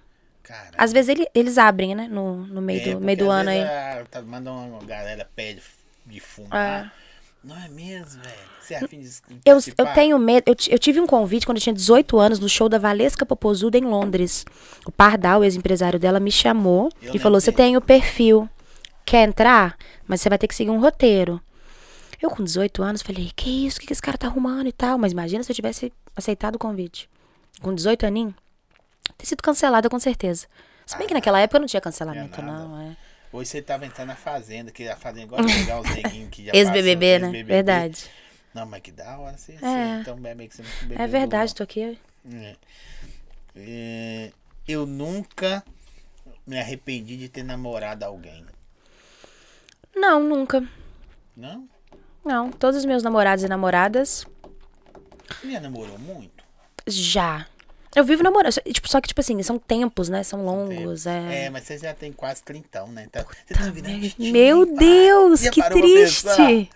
Às 0.78 0.92
vezes 0.92 1.10
ele- 1.10 1.28
eles 1.34 1.58
abrem, 1.58 1.96
né? 1.96 2.08
No, 2.10 2.38
no 2.48 2.62
meio 2.62 2.82
é, 2.82 2.94
do, 2.96 3.02
meio 3.02 3.18
do 3.18 3.30
ano 3.30 3.50
aí. 3.50 3.62
a- 3.62 4.04
tá, 4.10 4.22
manda 4.22 4.52
uma 4.52 4.84
galera 4.84 5.30
pede 5.36 5.62
de 6.06 6.20
fumar. 6.20 6.94
Não 7.44 7.58
é 7.58 7.68
mesmo, 7.70 8.22
velho? 8.22 8.36
Você 8.62 8.76
é 8.76 8.84
afim 8.84 9.00
de 9.02 9.10
Eu, 9.44 9.58
eu 9.78 9.86
tenho 9.96 10.20
medo. 10.20 10.44
Eu, 10.46 10.56
eu 10.70 10.78
tive 10.78 11.00
um 11.00 11.08
convite 11.08 11.44
quando 11.46 11.58
eu 11.58 11.62
tinha 11.64 11.74
18 11.74 12.20
anos 12.20 12.40
no 12.40 12.48
show 12.48 12.70
da 12.70 12.78
Valesca 12.78 13.26
Popozuda 13.26 13.78
em 13.80 13.84
Londres. 13.84 14.46
O 14.86 14.92
Pardal, 14.92 15.42
o 15.42 15.44
ex-empresário 15.44 15.98
dela, 16.00 16.20
me 16.20 16.32
chamou 16.32 16.92
Eu 17.02 17.16
e 17.16 17.20
falou: 17.20 17.42
Você 17.42 17.52
tem 17.52 17.76
o 17.76 17.82
perfil, 17.82 18.48
quer 19.04 19.28
entrar? 19.28 19.76
Mas 20.08 20.22
você 20.22 20.30
vai 20.30 20.38
ter 20.38 20.48
que 20.48 20.54
seguir 20.54 20.70
um 20.70 20.80
roteiro. 20.80 21.42
Eu, 22.22 22.30
com 22.30 22.44
18 22.44 22.84
anos, 22.84 23.02
falei: 23.02 23.32
Que 23.36 23.66
isso? 23.66 23.78
O 23.78 23.80
que, 23.82 23.88
que 23.88 23.94
esse 23.94 24.02
cara 24.02 24.20
tá 24.20 24.28
arrumando 24.28 24.68
e 24.68 24.72
tal? 24.72 25.00
Mas 25.00 25.12
imagina 25.12 25.44
se 25.44 25.52
eu 25.52 25.56
tivesse 25.56 25.92
aceitado 26.16 26.56
o 26.56 26.60
convite. 26.60 27.10
Com 27.60 27.74
18 27.74 28.06
aninhos, 28.06 28.36
ter 29.22 29.27
sido 29.27 29.41
cancelada 29.41 29.89
com 29.89 29.99
certeza. 29.99 30.48
Se 30.85 30.98
bem 30.98 31.07
que 31.07 31.14
naquela 31.14 31.39
época 31.39 31.60
não 31.60 31.68
tinha 31.68 31.80
cancelamento, 31.81 32.41
nada. 32.41 32.65
não. 32.65 32.81
É. 32.81 32.98
Hoje 33.31 33.49
você 33.49 33.61
tava 33.61 33.85
entrando 33.85 34.10
na 34.10 34.15
fazenda, 34.15 34.72
que 34.72 34.88
a 34.89 34.95
fazenda 34.98 35.27
gosta 35.27 35.48
de 35.48 35.53
pegar 35.60 35.80
os 35.80 35.89
neguinhos 35.95 36.30
que 36.30 36.45
já 36.45 36.52
Ex-BBB, 36.53 37.19
né? 37.19 37.27
ex-BBB. 37.27 37.43
Verdade. 37.53 38.10
Não, 38.53 38.65
mas 38.65 38.81
que 38.81 38.91
da 38.91 39.18
hora 39.18 39.38
você 39.38 39.53
É. 39.61 39.99
então 40.02 40.18
bebe 40.18 40.48
que 40.49 40.56
você 40.57 40.64
não 40.64 40.69
bebeu. 40.89 40.98
É 41.06 41.07
verdade, 41.07 41.56
tô 41.56 41.64
aqui. 41.64 41.98
É. 42.30 42.56
É, 43.56 44.31
Eu 44.68 44.85
nunca 44.85 45.64
me 46.45 46.60
arrependi 46.60 47.15
de 47.15 47.30
ter 47.30 47.43
namorado 47.43 48.03
alguém. 48.03 48.45
Não, 49.95 50.22
nunca. 50.22 50.68
Não? 51.38 51.68
Não. 52.26 52.52
Todos 52.52 52.77
os 52.80 52.85
meus 52.85 53.02
namorados 53.03 53.43
e 53.43 53.48
namoradas 53.48 54.26
Você 55.41 55.52
já 55.52 55.60
namorou 55.61 55.98
muito? 55.98 56.43
Já. 56.88 57.48
Eu 57.96 58.04
vivo 58.06 58.24
namorando. 58.24 58.52
só- 58.54 58.62
Tipo, 58.62 58.88
só 58.90 59.02
que, 59.02 59.08
tipo 59.10 59.20
assim, 59.22 59.42
são 59.44 59.60
tempos, 59.60 60.08
né? 60.10 60.24
São 60.24 60.46
longos. 60.46 61.06
É, 61.06 61.46
É. 61.46 61.50
mas 61.50 61.64
você 61.64 61.78
já 61.78 61.94
tem 61.94 62.12
quase 62.14 62.42
trintão, 62.44 62.88
né? 62.88 63.04
Então, 63.08 63.24
você 63.46 63.54
tá 63.54 63.70
virando 63.70 64.12
Meu 64.18 64.66
pai. 64.68 64.76
Deus, 64.78 65.42
Já 65.42 65.52
que 65.52 65.62
triste. 65.70 66.70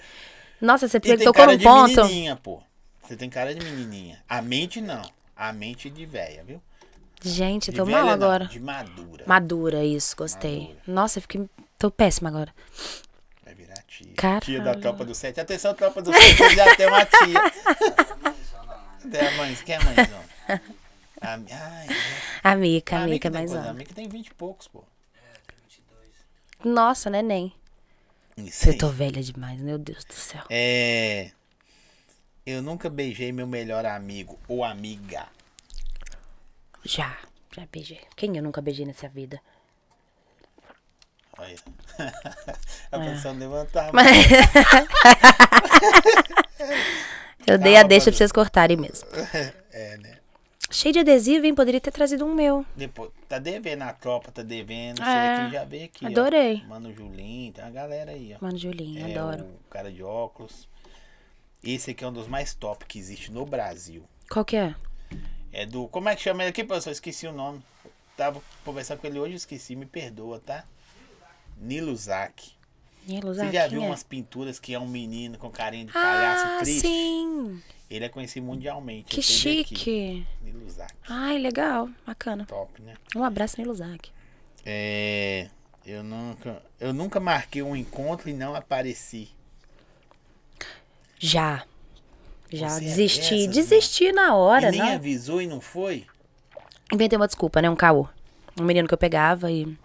Nossa, 0.60 0.88
você 0.88 0.98
E 0.98 1.00
tem 1.02 1.18
tocou 1.18 1.34
cara 1.34 1.52
num 1.54 1.58
de 1.58 1.64
ponto. 1.64 2.04
menininha, 2.06 2.36
pô. 2.36 2.62
Você 3.04 3.16
tem 3.16 3.30
cara 3.30 3.54
de 3.54 3.64
menininha. 3.64 4.22
A 4.28 4.42
mente 4.42 4.82
não. 4.82 5.02
A 5.36 5.54
mente 5.54 5.90
de 5.90 6.06
véia, 6.06 6.44
viu? 6.46 6.62
Gente, 7.22 7.72
De 7.72 7.78
tô 7.78 7.86
velha, 7.86 7.98
mal 7.98 8.06
não, 8.06 8.14
agora. 8.14 8.46
De 8.46 8.60
madura. 8.60 9.24
Madura, 9.28 9.84
isso, 9.86 10.16
gostei. 10.16 10.60
Madura. 10.62 10.78
Nossa, 10.88 11.18
eu 11.18 11.22
fiquei. 11.22 11.50
Tô 11.78 11.90
péssima 11.92 12.30
agora. 12.30 12.54
Vai 13.44 13.54
virar 13.54 13.76
tia. 13.88 14.08
Caralho. 14.16 14.42
Tia 14.42 14.62
da 14.62 14.76
tropa 14.76 15.04
do 15.06 15.14
sete. 15.16 15.40
Atenção, 15.40 15.74
tropa 15.74 16.02
do 16.02 16.12
sete, 16.14 16.38
já 16.56 16.76
tem 16.76 16.88
uma 16.88 17.06
tia. 17.06 17.42
Tem 19.12 19.28
a 19.28 19.32
mãe, 19.38 19.56
quem 19.64 19.76
é 19.76 19.78
a 19.78 19.84
mãezona? 19.84 20.62
A, 21.26 21.34
ai, 21.34 21.88
A 22.43 22.56
Mica, 22.56 22.97
a 22.97 23.03
a 23.03 23.07
Mica 23.07 23.27
é 23.27 23.31
Mica 23.31 23.31
tem 23.31 23.31
mais 23.31 23.52
quantos? 23.52 23.68
A. 23.69 23.73
Mica 23.73 23.93
tem 23.93 24.07
20 24.07 24.27
e 24.27 24.34
poucos, 24.34 24.68
pô. 24.68 24.84
Nossa, 26.64 27.10
neném. 27.10 27.53
Isso 28.38 28.68
Eu 28.68 28.72
aí. 28.73 28.77
tô 28.77 28.89
velha 28.89 29.22
demais, 29.22 29.60
meu 29.60 29.77
Deus 29.77 30.03
do 30.03 30.14
céu. 30.14 30.43
É. 30.49 31.31
Eu 32.45 32.61
nunca 32.61 32.89
beijei 32.89 33.31
meu 33.31 33.47
melhor 33.47 33.85
amigo 33.85 34.39
ou 34.47 34.64
amiga. 34.64 35.27
Já, 36.84 37.18
já 37.56 37.65
beijei. 37.72 38.02
Quem 38.15 38.38
eu 38.38 38.43
nunca 38.43 38.61
beijei 38.61 38.85
nessa 38.85 39.07
vida? 39.10 39.41
Olha. 41.38 41.56
a 42.91 42.99
pessoa 42.99 43.34
levantar. 43.34 43.91
Mas- 43.93 44.07
eu 47.47 47.57
dei 47.57 47.73
a 47.76 47.80
Calma, 47.80 47.89
deixa 47.89 48.06
pra 48.11 48.18
vocês 48.18 48.31
cortarem 48.31 48.77
mesmo. 48.77 49.07
É, 49.77 49.97
né? 49.97 50.19
Cheio 50.76 50.91
de 50.91 50.99
adesivo, 50.99 51.45
hein? 51.45 51.56
Poderia 51.56 51.80
ter 51.80 51.89
trazido 51.91 52.26
um 52.26 52.35
meu. 52.35 52.65
Depois, 52.76 53.10
tá 53.30 53.39
devendo 53.39 53.84
a 53.84 53.93
tropa, 53.93 54.30
tá 54.30 54.43
devendo. 54.43 55.02
É, 55.02 55.43
aqui 55.43 55.53
já 55.53 55.64
veio 55.64 55.85
aqui. 55.85 56.03
ó. 56.06 56.07
adorei. 56.10 56.64
Mano 56.68 56.93
Julinho, 56.93 57.53
tem 57.53 57.64
uma 57.64 57.72
galera 57.72 58.11
aí, 58.11 58.35
ó. 58.35 58.43
Mano, 58.43 58.57
Julinho, 58.57 59.07
é, 59.07 59.18
adoro. 59.18 59.45
o 59.45 59.69
cara 59.69 59.89
de 59.89 60.03
óculos. 60.03 60.68
Esse 61.64 61.91
aqui 61.91 62.03
é 62.03 62.07
um 62.10 62.11
dos 62.11 62.27
mais 62.27 62.53
top 62.53 62.84
que 62.85 62.99
existe 62.99 63.31
no 63.31 63.45
Brasil. 63.45 64.03
Qual 64.30 64.43
que 64.43 64.57
é? 64.57 64.76
É 65.53 65.65
do. 65.65 65.88
Como 65.88 66.10
é 66.10 66.15
que 66.15 66.22
chama 66.22 66.43
ele 66.43 66.49
aqui, 66.49 66.61
professor? 66.61 66.91
Esqueci 66.91 67.26
o 67.26 67.31
nome. 67.31 67.61
Tava 68.18 68.41
conversando 68.65 68.99
com 68.99 69.07
ele 69.07 69.18
hoje, 69.18 69.35
esqueci, 69.35 69.77
me 69.77 69.85
perdoa, 69.85 70.41
tá? 70.41 70.65
Nilo 71.57 71.95
Zak. 71.95 72.52
Nilo 73.07 73.34
Você 73.34 73.49
já 73.49 73.65
viu 73.68 73.81
umas 73.81 74.03
pinturas 74.03 74.60
que 74.60 74.73
é 74.73 74.80
um 74.80 74.88
menino 74.88 75.38
com 75.38 75.49
carinha 75.49 75.85
de 75.85 75.93
palhaço 75.93 76.45
Ah, 76.45 76.60
triste? 76.60 76.81
sim. 76.81 77.61
Ele 77.90 78.06
é 78.06 78.10
conhecido 78.10 78.45
mundialmente. 78.45 79.06
Que 79.16 79.22
chique. 79.22 80.26
Nilo 80.41 80.70
Zak. 80.70 80.94
Ai, 81.07 81.38
legal. 81.38 81.90
Bacana. 82.06 82.45
Top, 82.45 82.82
né? 82.82 82.95
Um 83.16 83.24
abraço, 83.24 83.60
Nilo 83.60 83.74
Zac. 83.76 84.10
É. 84.66 85.49
Eu 85.86 86.03
nunca. 86.03 86.64
Eu 86.80 86.91
nunca 86.94 87.20
marquei 87.20 87.62
um 87.62 87.76
encontro 87.76 88.28
e 88.30 88.34
não 88.34 88.56
apareci. 88.56 89.30
Já. 91.20 91.64
Já 92.52 92.70
Você 92.70 92.78
é 92.78 92.88
desisti. 92.88 93.48
dessas, 93.48 93.56
Desisti 93.56 94.12
na 94.12 94.36
hora, 94.36 94.68
e 94.70 94.72
nem 94.72 94.80
não. 94.80 94.94
avisou 94.94 95.41
e 95.41 95.48
não 95.48 95.60
foi? 95.62 96.06
Inventei 96.91 97.18
uma 97.18 97.28
desculpa, 97.28 97.62
né? 97.62 97.70
Um 97.70 97.76
caô. 97.76 98.07
Um 98.60 98.64
menino 98.64 98.88
que 98.88 98.94
eu 98.94 98.98
pegava 98.98 99.52
e. 99.52 99.78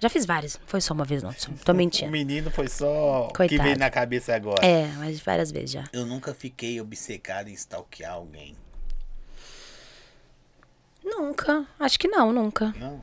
Já 0.00 0.08
fiz 0.08 0.26
vários. 0.26 0.58
Não 0.58 0.66
foi 0.66 0.80
só 0.80 0.92
uma 0.94 1.04
vez, 1.04 1.22
não. 1.22 1.32
Tô 1.32 1.72
O 1.72 1.74
mentindo. 1.74 2.10
menino 2.12 2.50
foi 2.50 2.68
só 2.68 3.24
o 3.24 3.28
que 3.28 3.34
Coitado. 3.34 3.62
veio 3.62 3.78
na 3.78 3.90
cabeça 3.90 4.34
agora. 4.34 4.64
É, 4.64 4.86
mas 4.98 5.20
várias 5.20 5.50
vezes 5.50 5.70
já. 5.70 5.84
Eu 5.92 6.04
nunca 6.06 6.34
fiquei 6.34 6.80
obcecado 6.80 7.48
em 7.48 7.52
stalkear 7.54 8.12
alguém. 8.12 8.56
Nunca. 11.04 11.66
Acho 11.78 11.98
que 11.98 12.08
não, 12.08 12.32
nunca. 12.32 12.74
Não. 12.76 13.02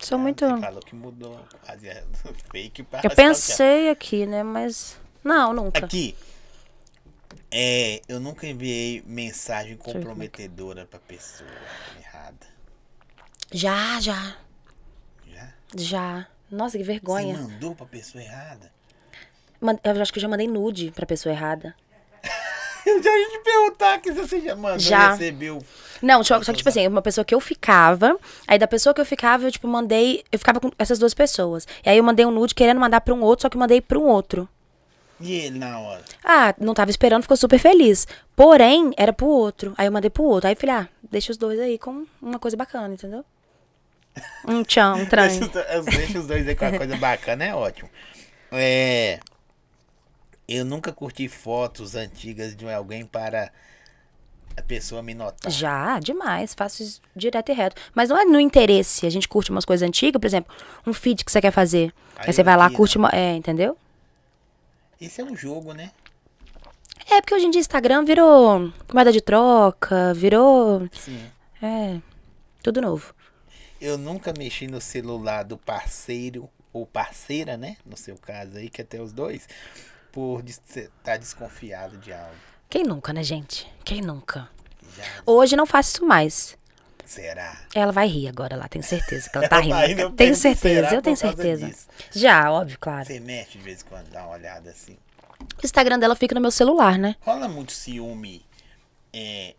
Sou 0.00 0.16
Ah, 0.16 0.20
muito. 0.20 0.44
Você 0.46 0.60
falou 0.60 0.80
que 0.80 0.94
mudou 0.94 1.40
quase 1.64 1.88
é 1.88 2.04
fake 2.52 2.82
pra 2.84 2.98
Eu 3.00 3.10
stalkear. 3.10 3.16
pensei 3.28 3.90
aqui, 3.90 4.26
né? 4.26 4.42
Mas. 4.42 4.96
Não, 5.24 5.52
nunca. 5.52 5.84
Aqui. 5.84 6.14
É, 7.50 8.02
eu 8.08 8.20
nunca 8.20 8.46
enviei 8.46 9.02
mensagem 9.06 9.72
é 9.72 9.76
comprometedora 9.76 10.84
pra 10.86 10.98
pessoa 11.00 11.48
errada. 11.98 12.46
Já, 13.50 13.98
já. 14.00 14.36
Já? 15.76 16.26
Nossa, 16.50 16.78
que 16.78 16.84
Você 16.84 16.92
vergonha. 16.92 17.38
mandou 17.38 17.74
pra 17.74 17.86
pessoa 17.86 18.22
errada? 18.22 18.70
Eu 19.84 20.02
acho 20.02 20.12
que 20.12 20.18
eu 20.18 20.22
já 20.22 20.28
mandei 20.28 20.46
nude 20.46 20.90
pra 20.92 21.04
pessoa 21.04 21.32
errada. 21.32 21.74
Eu 22.86 23.02
já 23.02 23.10
ia 23.10 23.28
te 23.30 23.38
perguntar 23.40 23.98
que 24.00 24.12
você 24.12 24.40
já 24.40 24.56
mandou 24.56 24.78
Já. 24.78 25.10
recebeu. 25.12 25.62
Não, 26.00 26.22
só, 26.22 26.40
só 26.42 26.52
que, 26.52 26.58
tipo 26.58 26.68
assim, 26.68 26.86
uma 26.86 27.02
pessoa 27.02 27.24
que 27.24 27.34
eu 27.34 27.40
ficava, 27.40 28.16
aí 28.46 28.56
da 28.58 28.68
pessoa 28.68 28.94
que 28.94 29.00
eu 29.00 29.04
ficava, 29.04 29.44
eu, 29.44 29.50
tipo, 29.50 29.66
mandei. 29.66 30.24
Eu 30.30 30.38
ficava 30.38 30.60
com 30.60 30.70
essas 30.78 30.98
duas 30.98 31.12
pessoas. 31.12 31.66
E 31.84 31.90
aí 31.90 31.98
eu 31.98 32.04
mandei 32.04 32.24
um 32.24 32.30
nude 32.30 32.54
querendo 32.54 32.80
mandar 32.80 33.00
pra 33.00 33.12
um 33.12 33.20
outro, 33.20 33.42
só 33.42 33.48
que 33.48 33.56
eu 33.56 33.60
mandei 33.60 33.80
pra 33.80 33.98
um 33.98 34.04
outro. 34.06 34.48
E 35.20 35.32
ele 35.32 35.58
na 35.58 35.78
hora? 35.80 36.02
Ah, 36.24 36.54
não 36.60 36.72
tava 36.72 36.90
esperando, 36.90 37.22
ficou 37.22 37.36
super 37.36 37.58
feliz. 37.58 38.06
Porém, 38.36 38.92
era 38.96 39.12
pro 39.12 39.26
outro. 39.26 39.74
Aí 39.76 39.86
eu 39.86 39.92
mandei 39.92 40.08
pro 40.08 40.22
outro. 40.22 40.46
Aí 40.46 40.54
eu 40.54 40.56
falei, 40.60 40.76
ah, 40.76 40.88
deixa 41.10 41.32
os 41.32 41.36
dois 41.36 41.58
aí 41.58 41.76
com 41.76 42.06
uma 42.22 42.38
coisa 42.38 42.56
bacana, 42.56 42.94
entendeu? 42.94 43.24
Um 44.46 44.62
tchau, 44.62 44.96
um 44.96 45.06
trem. 45.06 45.40
deixa 45.84 46.18
os 46.18 46.26
dois 46.26 46.46
aí 46.46 46.54
com 46.54 46.66
uma 46.66 46.78
coisa 46.78 46.96
bacana, 46.96 47.44
é 47.44 47.54
ótimo. 47.54 47.88
É. 48.52 49.20
Eu 50.46 50.64
nunca 50.64 50.92
curti 50.92 51.28
fotos 51.28 51.94
antigas 51.94 52.56
de 52.56 52.70
alguém 52.72 53.04
para 53.04 53.52
a 54.56 54.62
pessoa 54.62 55.02
me 55.02 55.14
notar. 55.14 55.50
Já, 55.52 55.98
demais. 56.00 56.54
Faço 56.54 56.82
isso 56.82 57.00
direto 57.14 57.50
e 57.50 57.54
reto. 57.54 57.80
Mas 57.94 58.08
não 58.08 58.18
é 58.18 58.24
no 58.24 58.40
interesse. 58.40 59.06
A 59.06 59.10
gente 59.10 59.28
curte 59.28 59.50
umas 59.50 59.64
coisas 59.64 59.86
antigas, 59.86 60.18
por 60.18 60.26
exemplo, 60.26 60.54
um 60.86 60.92
feed 60.92 61.24
que 61.24 61.30
você 61.30 61.40
quer 61.40 61.50
fazer. 61.50 61.92
Aí, 62.16 62.28
Aí 62.28 62.32
você 62.32 62.42
vai 62.42 62.56
lá, 62.56 62.70
curte 62.70 62.96
uma. 62.96 63.10
É, 63.12 63.34
entendeu? 63.34 63.76
Isso 65.00 65.20
é 65.20 65.24
um 65.24 65.36
jogo, 65.36 65.72
né? 65.72 65.92
É, 67.10 67.20
porque 67.20 67.34
hoje 67.34 67.46
em 67.46 67.50
dia 67.50 67.60
Instagram 67.60 68.04
virou 68.04 68.72
moeda 68.92 69.12
de 69.12 69.20
troca, 69.20 70.12
virou. 70.14 70.88
Sim. 70.92 71.24
É. 71.62 71.98
Tudo 72.62 72.80
novo. 72.80 73.14
Eu 73.80 73.96
nunca 73.96 74.32
mexi 74.36 74.66
no 74.66 74.80
celular 74.80 75.44
do 75.44 75.56
parceiro 75.56 76.48
ou 76.72 76.86
parceira, 76.86 77.56
né? 77.56 77.76
No 77.86 77.96
seu 77.96 78.16
caso 78.16 78.56
aí, 78.58 78.68
que 78.68 78.82
até 78.82 79.00
os 79.00 79.12
dois, 79.12 79.48
por 80.12 80.42
estar 80.46 81.16
desconfiado 81.16 81.96
de 81.98 82.12
algo. 82.12 82.34
Quem 82.68 82.84
nunca, 82.84 83.12
né, 83.12 83.22
gente? 83.22 83.70
Quem 83.84 84.02
nunca? 84.02 84.48
Já 84.96 85.04
Hoje 85.24 85.56
não 85.56 85.64
faço 85.64 85.92
isso 85.96 86.06
mais. 86.06 86.58
será? 87.06 87.56
Ela 87.74 87.92
vai 87.92 88.06
rir 88.08 88.28
agora 88.28 88.56
lá, 88.56 88.68
tenho 88.68 88.84
certeza 88.84 89.30
que 89.30 89.38
ela 89.38 89.48
tá 89.48 89.60
rindo. 89.60 90.00
eu 90.00 90.10
Tenho 90.10 90.34
certeza, 90.34 90.94
eu 90.94 91.00
tenho 91.02 91.16
certeza. 91.16 91.66
disso? 91.66 91.86
Já, 92.12 92.50
óbvio, 92.50 92.78
claro. 92.80 93.06
Você 93.06 93.20
mexe 93.20 93.58
de 93.58 93.64
vez 93.64 93.80
em 93.80 93.84
quando, 93.84 94.08
dá 94.10 94.24
uma 94.24 94.34
olhada 94.34 94.70
assim. 94.70 94.98
O 95.40 95.64
Instagram 95.64 95.98
dela 95.98 96.16
fica 96.16 96.34
no 96.34 96.40
meu 96.40 96.50
celular, 96.50 96.98
né? 96.98 97.16
Rola 97.20 97.48
muito 97.48 97.72
ciúme. 97.72 98.44
É, 99.12 99.54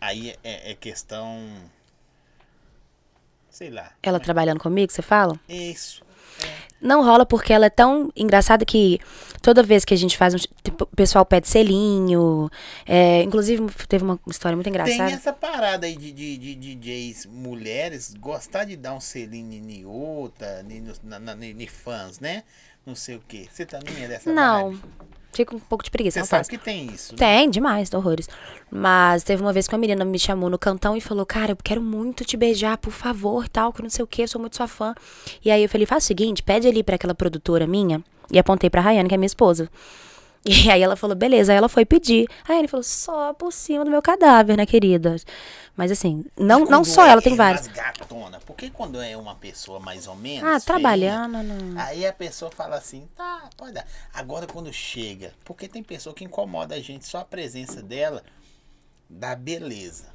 aí 0.00 0.34
é, 0.42 0.72
é 0.72 0.74
questão. 0.74 1.40
Sei 3.54 3.70
lá. 3.70 3.92
Ela 4.02 4.18
trabalhando 4.18 4.58
comigo, 4.58 4.90
você 4.92 5.00
fala? 5.00 5.38
Isso. 5.48 6.02
Não 6.80 7.04
rola 7.04 7.24
porque 7.24 7.52
ela 7.52 7.66
é 7.66 7.70
tão 7.70 8.10
engraçada 8.16 8.64
que 8.64 8.98
toda 9.40 9.62
vez 9.62 9.84
que 9.84 9.94
a 9.94 9.96
gente 9.96 10.16
faz 10.18 10.34
um. 10.34 10.38
tipo, 10.38 10.82
O 10.82 10.96
pessoal 10.96 11.24
pede 11.24 11.46
selinho. 11.46 12.50
é, 12.84 13.22
inclusive, 13.22 13.64
teve 13.88 14.02
uma 14.02 14.18
história 14.28 14.56
muito 14.56 14.64
Tem 14.64 14.72
engraçada. 14.72 15.12
essa 15.12 15.32
parada 15.32 15.86
aí 15.86 15.96
de, 15.96 16.10
de, 16.10 16.36
de 16.36 16.54
DJs 16.56 17.26
mulheres 17.26 18.12
gostar 18.18 18.64
de 18.64 18.76
dar 18.76 18.92
um 18.92 19.00
selinho 19.00 19.70
em 19.70 19.84
outra, 19.86 20.64
em, 20.68 21.66
fãs, 21.68 22.18
né? 22.18 22.42
Não 22.84 22.96
sei 22.96 23.14
o 23.14 23.22
quê. 23.26 23.46
Você 23.50 23.64
também 23.64 24.02
é 24.02 24.08
dessa 24.08 24.30
Não. 24.32 24.72
vibe? 24.72 24.82
Fica 25.34 25.54
um 25.54 25.58
pouco 25.58 25.82
de 25.84 25.90
preguiça, 25.90 26.20
Você 26.20 26.26
sabe 26.26 26.40
faço. 26.40 26.50
que 26.50 26.58
tem 26.58 26.86
isso. 26.86 27.12
né? 27.12 27.18
Tem, 27.18 27.50
demais, 27.50 27.92
horrores. 27.92 28.28
Mas 28.70 29.22
teve 29.24 29.42
uma 29.42 29.52
vez 29.52 29.66
que 29.68 29.74
uma 29.74 29.80
menina 29.80 30.04
me 30.04 30.18
chamou 30.18 30.48
no 30.48 30.58
cantão 30.58 30.96
e 30.96 31.00
falou, 31.00 31.26
cara, 31.26 31.52
eu 31.52 31.56
quero 31.62 31.82
muito 31.82 32.24
te 32.24 32.36
beijar, 32.36 32.78
por 32.78 32.92
favor, 32.92 33.48
tal, 33.48 33.72
que 33.72 33.82
não 33.82 33.90
sei 33.90 34.02
o 34.04 34.06
que, 34.06 34.22
eu 34.22 34.28
sou 34.28 34.40
muito 34.40 34.56
sua 34.56 34.68
fã. 34.68 34.94
E 35.44 35.50
aí 35.50 35.62
eu 35.62 35.68
falei, 35.68 35.86
faz 35.86 36.04
o 36.04 36.06
seguinte, 36.06 36.42
pede 36.42 36.66
ali 36.68 36.82
pra 36.82 36.94
aquela 36.94 37.14
produtora 37.14 37.66
minha. 37.66 38.02
E 38.32 38.38
apontei 38.38 38.70
pra 38.70 38.80
Rayane, 38.80 39.08
que 39.08 39.14
é 39.14 39.18
minha 39.18 39.26
esposa. 39.26 39.68
E 40.66 40.70
aí 40.70 40.82
ela 40.82 40.94
falou, 40.94 41.16
beleza. 41.16 41.52
Aí 41.52 41.56
ela 41.58 41.70
foi 41.70 41.84
pedir. 41.86 42.26
Aí 42.42 42.48
Rayane 42.48 42.68
falou, 42.68 42.84
só 42.84 43.32
por 43.32 43.50
cima 43.50 43.82
do 43.84 43.90
meu 43.90 44.02
cadáver, 44.02 44.56
né, 44.58 44.66
querida? 44.66 45.16
Mas 45.74 45.90
assim, 45.90 46.24
não, 46.38 46.66
não 46.66 46.84
só 46.84 47.04
é- 47.06 47.10
ela, 47.10 47.22
tem 47.22 47.32
é 47.32 47.36
várias. 47.36 47.66
gatona, 47.66 48.38
porque 48.44 48.68
quando 48.70 49.00
é 49.00 49.16
uma 49.16 49.34
pessoa 49.34 49.80
mais 49.80 50.06
ou 50.06 50.14
menos. 50.14 50.42
Ah, 50.44 50.46
feinha, 50.50 50.60
trabalhando, 50.60 51.42
não. 51.42 51.80
Aí 51.80 52.06
a 52.06 52.12
pessoa 52.12 52.50
fala 52.50 52.76
assim, 52.76 53.08
tá, 53.16 53.48
pode 53.56 53.72
dar. 53.72 53.86
Agora 54.12 54.46
quando 54.46 54.72
chega, 54.72 55.32
porque 55.44 55.66
tem 55.66 55.82
pessoa 55.82 56.14
que 56.14 56.24
incomoda 56.24 56.74
a 56.74 56.80
gente, 56.80 57.06
só 57.06 57.18
a 57.18 57.24
presença 57.24 57.82
dela 57.82 58.22
dá 59.08 59.34
beleza. 59.34 60.12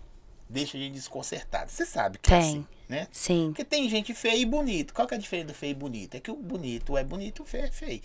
Deixa 0.47 0.77
a 0.77 0.79
gente 0.79 0.93
desconcertado. 0.93 1.69
Você 1.71 1.85
sabe 1.85 2.17
que 2.19 2.33
é 2.33 2.39
Tem. 2.39 2.49
assim, 2.49 2.67
né? 2.87 3.07
Sim. 3.11 3.47
Porque 3.49 3.63
tem 3.63 3.87
gente 3.89 4.13
feia 4.15 4.35
e 4.37 4.45
bonito. 4.45 4.93
Qual 4.93 5.07
que 5.07 5.13
é 5.13 5.17
a 5.17 5.19
diferença 5.19 5.47
do 5.49 5.53
feio 5.53 5.71
e 5.71 5.75
bonito? 5.75 6.15
É 6.15 6.19
que 6.19 6.31
o 6.31 6.35
bonito 6.35 6.97
é 6.97 7.03
bonito, 7.03 7.43
o 7.43 7.45
feio 7.45 7.65
é 7.65 7.71
feio. 7.71 8.01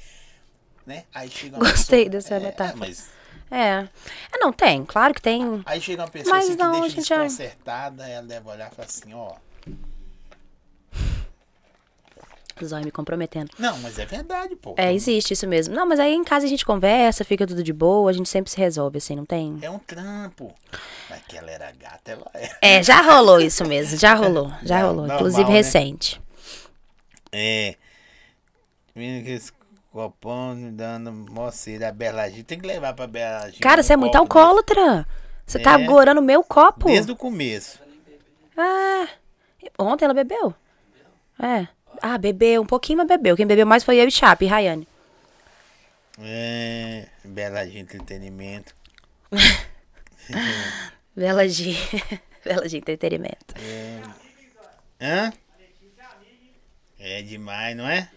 Né? 0.86 1.04
Aí 1.14 1.30
chega 1.30 1.56
uma 1.56 1.68
Gostei 1.70 2.04
pessoa- 2.10 2.10
dessa 2.10 2.34
é, 2.34 2.40
metáfora. 2.40 2.76
mas 2.78 3.08
É. 3.50 3.88
É, 4.32 4.38
não, 4.38 4.52
tem. 4.52 4.84
Claro 4.84 5.14
que 5.14 5.22
tem. 5.22 5.62
aí 5.64 5.80
chega 5.80 6.02
uma 6.02 6.08
pessoa 6.10 6.34
Mas 6.36 6.48
assim, 6.48 6.56
não, 6.56 6.72
que 6.74 6.80
deixa 6.80 6.96
gente 6.96 7.08
já- 7.08 7.22
desconcertada, 7.22 8.06
ela 8.08 8.26
deve 8.26 8.48
olhar 8.48 8.70
e 8.70 8.74
falar 8.74 8.86
assim, 8.88 9.14
ó. 9.14 9.32
Zóio 12.64 12.84
me 12.84 12.90
comprometendo. 12.92 13.50
Não, 13.58 13.76
mas 13.80 13.98
é 13.98 14.06
verdade, 14.06 14.54
pô. 14.56 14.74
É, 14.78 14.92
existe 14.92 15.32
isso 15.34 15.46
mesmo. 15.46 15.74
Não, 15.74 15.84
mas 15.86 15.98
aí 15.98 16.14
em 16.14 16.22
casa 16.22 16.46
a 16.46 16.48
gente 16.48 16.64
conversa, 16.64 17.24
fica 17.24 17.46
tudo 17.46 17.62
de 17.64 17.72
boa, 17.72 18.08
a 18.08 18.12
gente 18.14 18.28
sempre 18.28 18.50
se 18.50 18.56
resolve, 18.56 18.98
assim, 18.98 19.16
não 19.16 19.24
tem. 19.26 19.58
É 19.60 19.68
um 19.68 19.78
trampo. 19.80 20.54
Mas 21.10 21.20
que 21.26 21.36
ela 21.36 21.50
era 21.50 21.72
gata, 21.72 22.12
ela 22.12 22.30
é. 22.32 22.76
É, 22.78 22.82
já 22.82 23.02
rolou 23.02 23.40
isso 23.40 23.64
mesmo, 23.66 23.98
já 23.98 24.14
rolou, 24.14 24.50
já 24.62 24.78
Não, 24.78 24.86
rolou. 24.86 24.96
normal, 25.06 25.16
Inclusive 25.16 25.44
né? 25.50 25.50
recente. 25.56 26.22
É. 27.32 27.74
Menino 28.94 29.24
que 29.24 29.30
me 30.56 30.70
dando 30.72 31.12
moceira, 31.12 31.92
Beladinha. 31.92 32.42
Tem 32.44 32.58
que 32.58 32.66
levar 32.66 32.94
pra 32.94 33.06
Beladinha. 33.06 33.60
Cara, 33.60 33.82
você 33.82 33.92
é 33.92 33.96
muito 33.96 34.12
copo 34.18 34.38
alcoólatra. 34.38 35.06
Você 35.46 35.58
tá 35.58 35.72
É. 35.72 35.84
agorando 35.84 36.20
o 36.20 36.24
meu 36.24 36.42
copo. 36.42 36.86
Desde 36.86 37.12
o 37.12 37.16
começo. 37.16 37.78
Ah, 38.56 39.08
ontem 39.78 40.04
ela 40.04 40.14
bebeu. 40.14 40.54
É. 41.40 41.68
Ah, 42.02 42.18
bebeu, 42.18 42.62
um 42.62 42.66
pouquinho, 42.66 42.98
mas 42.98 43.06
bebeu. 43.06 43.36
Quem 43.36 43.46
bebeu 43.46 43.66
mais 43.66 43.84
foi 43.84 43.96
eu 43.96 44.08
e 44.08 44.10
Chape 44.10 44.44
e 44.44 44.48
Rayane. 44.48 44.88
É. 46.20 47.06
Beladinha 47.24 47.82
Entretenimento. 47.82 48.74
Bela 51.14 51.46
de... 51.46 51.76
Bela 52.44 52.68
de 52.68 52.76
entretenimento. 52.76 53.54
Hã? 55.00 55.32
É 56.98 57.22
demais, 57.22 57.76
não 57.76 57.88
é? 57.88 58.08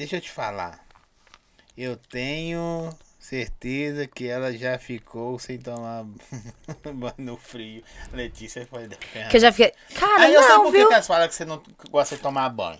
Deixa 0.00 0.16
eu 0.16 0.20
te 0.22 0.30
falar. 0.30 0.82
Eu 1.76 1.94
tenho 1.94 2.88
certeza 3.18 4.06
que 4.06 4.26
ela 4.26 4.50
já 4.50 4.78
ficou 4.78 5.38
sem 5.38 5.58
tomar 5.58 6.06
banho 6.94 7.14
no 7.18 7.36
frio. 7.36 7.84
Letícia 8.10 8.66
foi 8.66 8.88
Que 9.28 9.36
eu 9.36 9.40
já 9.40 9.52
fiquei... 9.52 9.74
Cara, 9.94 10.22
Aí 10.22 10.32
eu 10.32 10.42
sei 10.42 10.52
não, 10.52 10.62
por 10.62 10.72
que 10.72 10.78
viu? 10.78 10.88
que 10.88 10.94
elas 10.94 11.06
falam 11.06 11.28
que 11.28 11.34
você 11.34 11.44
não 11.44 11.62
gosta 11.90 12.16
de 12.16 12.22
tomar 12.22 12.48
banho. 12.48 12.78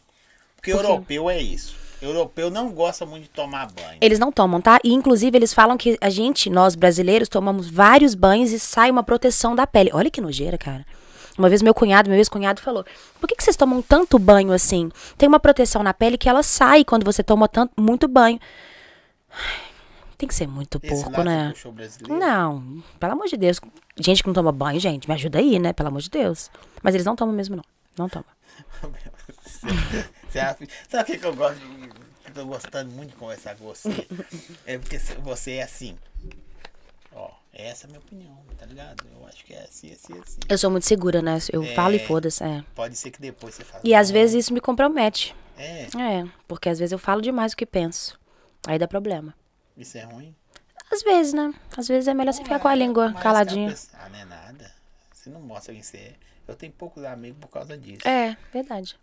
Porque 0.56 0.72
Por 0.72 0.82
europeu 0.82 1.28
é 1.28 1.38
isso. 1.38 1.76
Europeu 2.00 2.48
não 2.48 2.72
gosta 2.72 3.04
muito 3.04 3.24
de 3.24 3.28
tomar 3.28 3.70
banho. 3.70 3.98
Eles 4.00 4.18
não 4.18 4.32
tomam, 4.32 4.58
tá? 4.58 4.80
E 4.82 4.90
inclusive 4.94 5.36
eles 5.36 5.52
falam 5.52 5.76
que 5.76 5.98
a 6.00 6.08
gente, 6.08 6.48
nós 6.48 6.74
brasileiros, 6.74 7.28
tomamos 7.28 7.68
vários 7.68 8.14
banhos 8.14 8.50
e 8.50 8.58
sai 8.58 8.90
uma 8.90 9.02
proteção 9.02 9.54
da 9.54 9.66
pele. 9.66 9.90
Olha 9.92 10.10
que 10.10 10.22
nojeira, 10.22 10.56
cara. 10.56 10.86
Uma 11.38 11.48
vez 11.48 11.62
meu 11.62 11.72
cunhado, 11.74 12.08
meu 12.10 12.18
ex-cunhado 12.18 12.60
falou: 12.60 12.84
"Por 13.20 13.26
que, 13.28 13.34
que 13.36 13.42
vocês 13.44 13.56
tomam 13.56 13.80
tanto 13.82 14.18
banho 14.18 14.52
assim? 14.52 14.90
Tem 15.16 15.28
uma 15.28 15.40
proteção 15.40 15.82
na 15.82 15.94
pele 15.94 16.18
que 16.18 16.28
ela 16.28 16.42
sai 16.42 16.84
quando 16.84 17.04
você 17.04 17.22
toma 17.22 17.48
tanto, 17.48 17.72
muito 17.80 18.06
banho." 18.08 18.38
Ai, 19.32 19.70
Tem 20.18 20.28
que 20.28 20.34
ser 20.34 20.46
muito 20.46 20.78
Esse 20.82 21.04
porco, 21.04 21.22
né? 21.22 21.52
Não, 22.18 22.82
pelo 22.98 23.12
amor 23.12 23.26
de 23.26 23.36
Deus. 23.36 23.58
Gente 23.96 24.22
que 24.22 24.28
não 24.28 24.34
toma 24.34 24.52
banho, 24.52 24.78
gente, 24.80 25.08
me 25.08 25.14
ajuda 25.14 25.38
aí, 25.38 25.58
né? 25.58 25.72
Pelo 25.72 25.88
amor 25.88 26.02
de 26.02 26.10
Deus. 26.10 26.50
Mas 26.82 26.94
eles 26.94 27.06
não 27.06 27.16
tomam 27.16 27.34
mesmo, 27.34 27.56
não. 27.56 27.64
Não. 27.98 28.08
Você 30.28 30.38
acha- 30.38 30.58
Sabe 30.88 31.02
o 31.02 31.06
que, 31.06 31.18
que 31.18 31.26
eu 31.26 31.34
gosto? 31.34 31.60
eu 32.26 32.34
tô 32.34 32.44
gostando 32.46 32.90
muito 32.92 33.10
de 33.10 33.16
conversar 33.16 33.56
com 33.56 33.64
você. 33.64 34.06
É 34.66 34.78
porque 34.78 34.98
você 35.22 35.52
é 35.52 35.62
assim. 35.62 35.96
Essa 37.60 37.84
é 37.84 37.86
a 37.86 37.88
minha 37.88 38.00
opinião, 38.00 38.38
tá 38.58 38.66
ligado? 38.66 39.04
Eu 39.14 39.26
acho 39.26 39.44
que 39.44 39.52
é 39.54 39.62
assim, 39.64 39.92
assim, 39.92 40.12
assim. 40.18 40.38
Eu 40.48 40.58
sou 40.58 40.70
muito 40.70 40.86
segura, 40.86 41.20
né? 41.22 41.38
Eu 41.52 41.64
falo 41.74 41.94
e 41.94 41.98
foda-se. 41.98 42.42
É. 42.42 42.64
Pode 42.74 42.96
ser 42.96 43.10
que 43.10 43.20
depois 43.20 43.54
você 43.54 43.64
fale. 43.64 43.82
E 43.86 43.94
às 43.94 44.08
"Não, 44.08 44.14
vezes 44.14 44.44
isso 44.44 44.52
me 44.54 44.60
compromete. 44.60 45.34
É, 45.56 45.82
É, 45.98 46.28
porque 46.48 46.68
às 46.68 46.78
vezes 46.78 46.92
eu 46.92 46.98
falo 46.98 47.20
demais 47.20 47.52
do 47.52 47.56
que 47.56 47.66
penso. 47.66 48.18
Aí 48.66 48.78
dá 48.78 48.86
problema. 48.88 49.34
isso 49.76 49.96
é 49.98 50.02
ruim. 50.02 50.34
Às 50.90 51.02
vezes, 51.02 51.32
né? 51.32 51.54
Às 51.76 51.86
vezes 51.88 52.08
é 52.08 52.14
melhor 52.14 52.32
você 52.32 52.42
ficar 52.42 52.58
com 52.58 52.68
a 52.68 52.74
língua 52.74 53.12
caladinha. 53.14 53.70
pessoa- 53.70 54.02
Ah, 54.02 54.08
não 54.08 54.18
é 54.18 54.24
nada. 54.24 54.72
Você 55.12 55.30
não 55.30 55.40
mostra 55.40 55.72
quem 55.72 55.82
você 55.82 55.96
é. 55.98 56.14
Eu 56.48 56.54
tenho 56.56 56.72
poucos 56.72 57.04
amigos 57.04 57.38
por 57.40 57.48
causa 57.48 57.76
disso. 57.78 58.06
É, 58.08 58.36
verdade. 58.52 58.98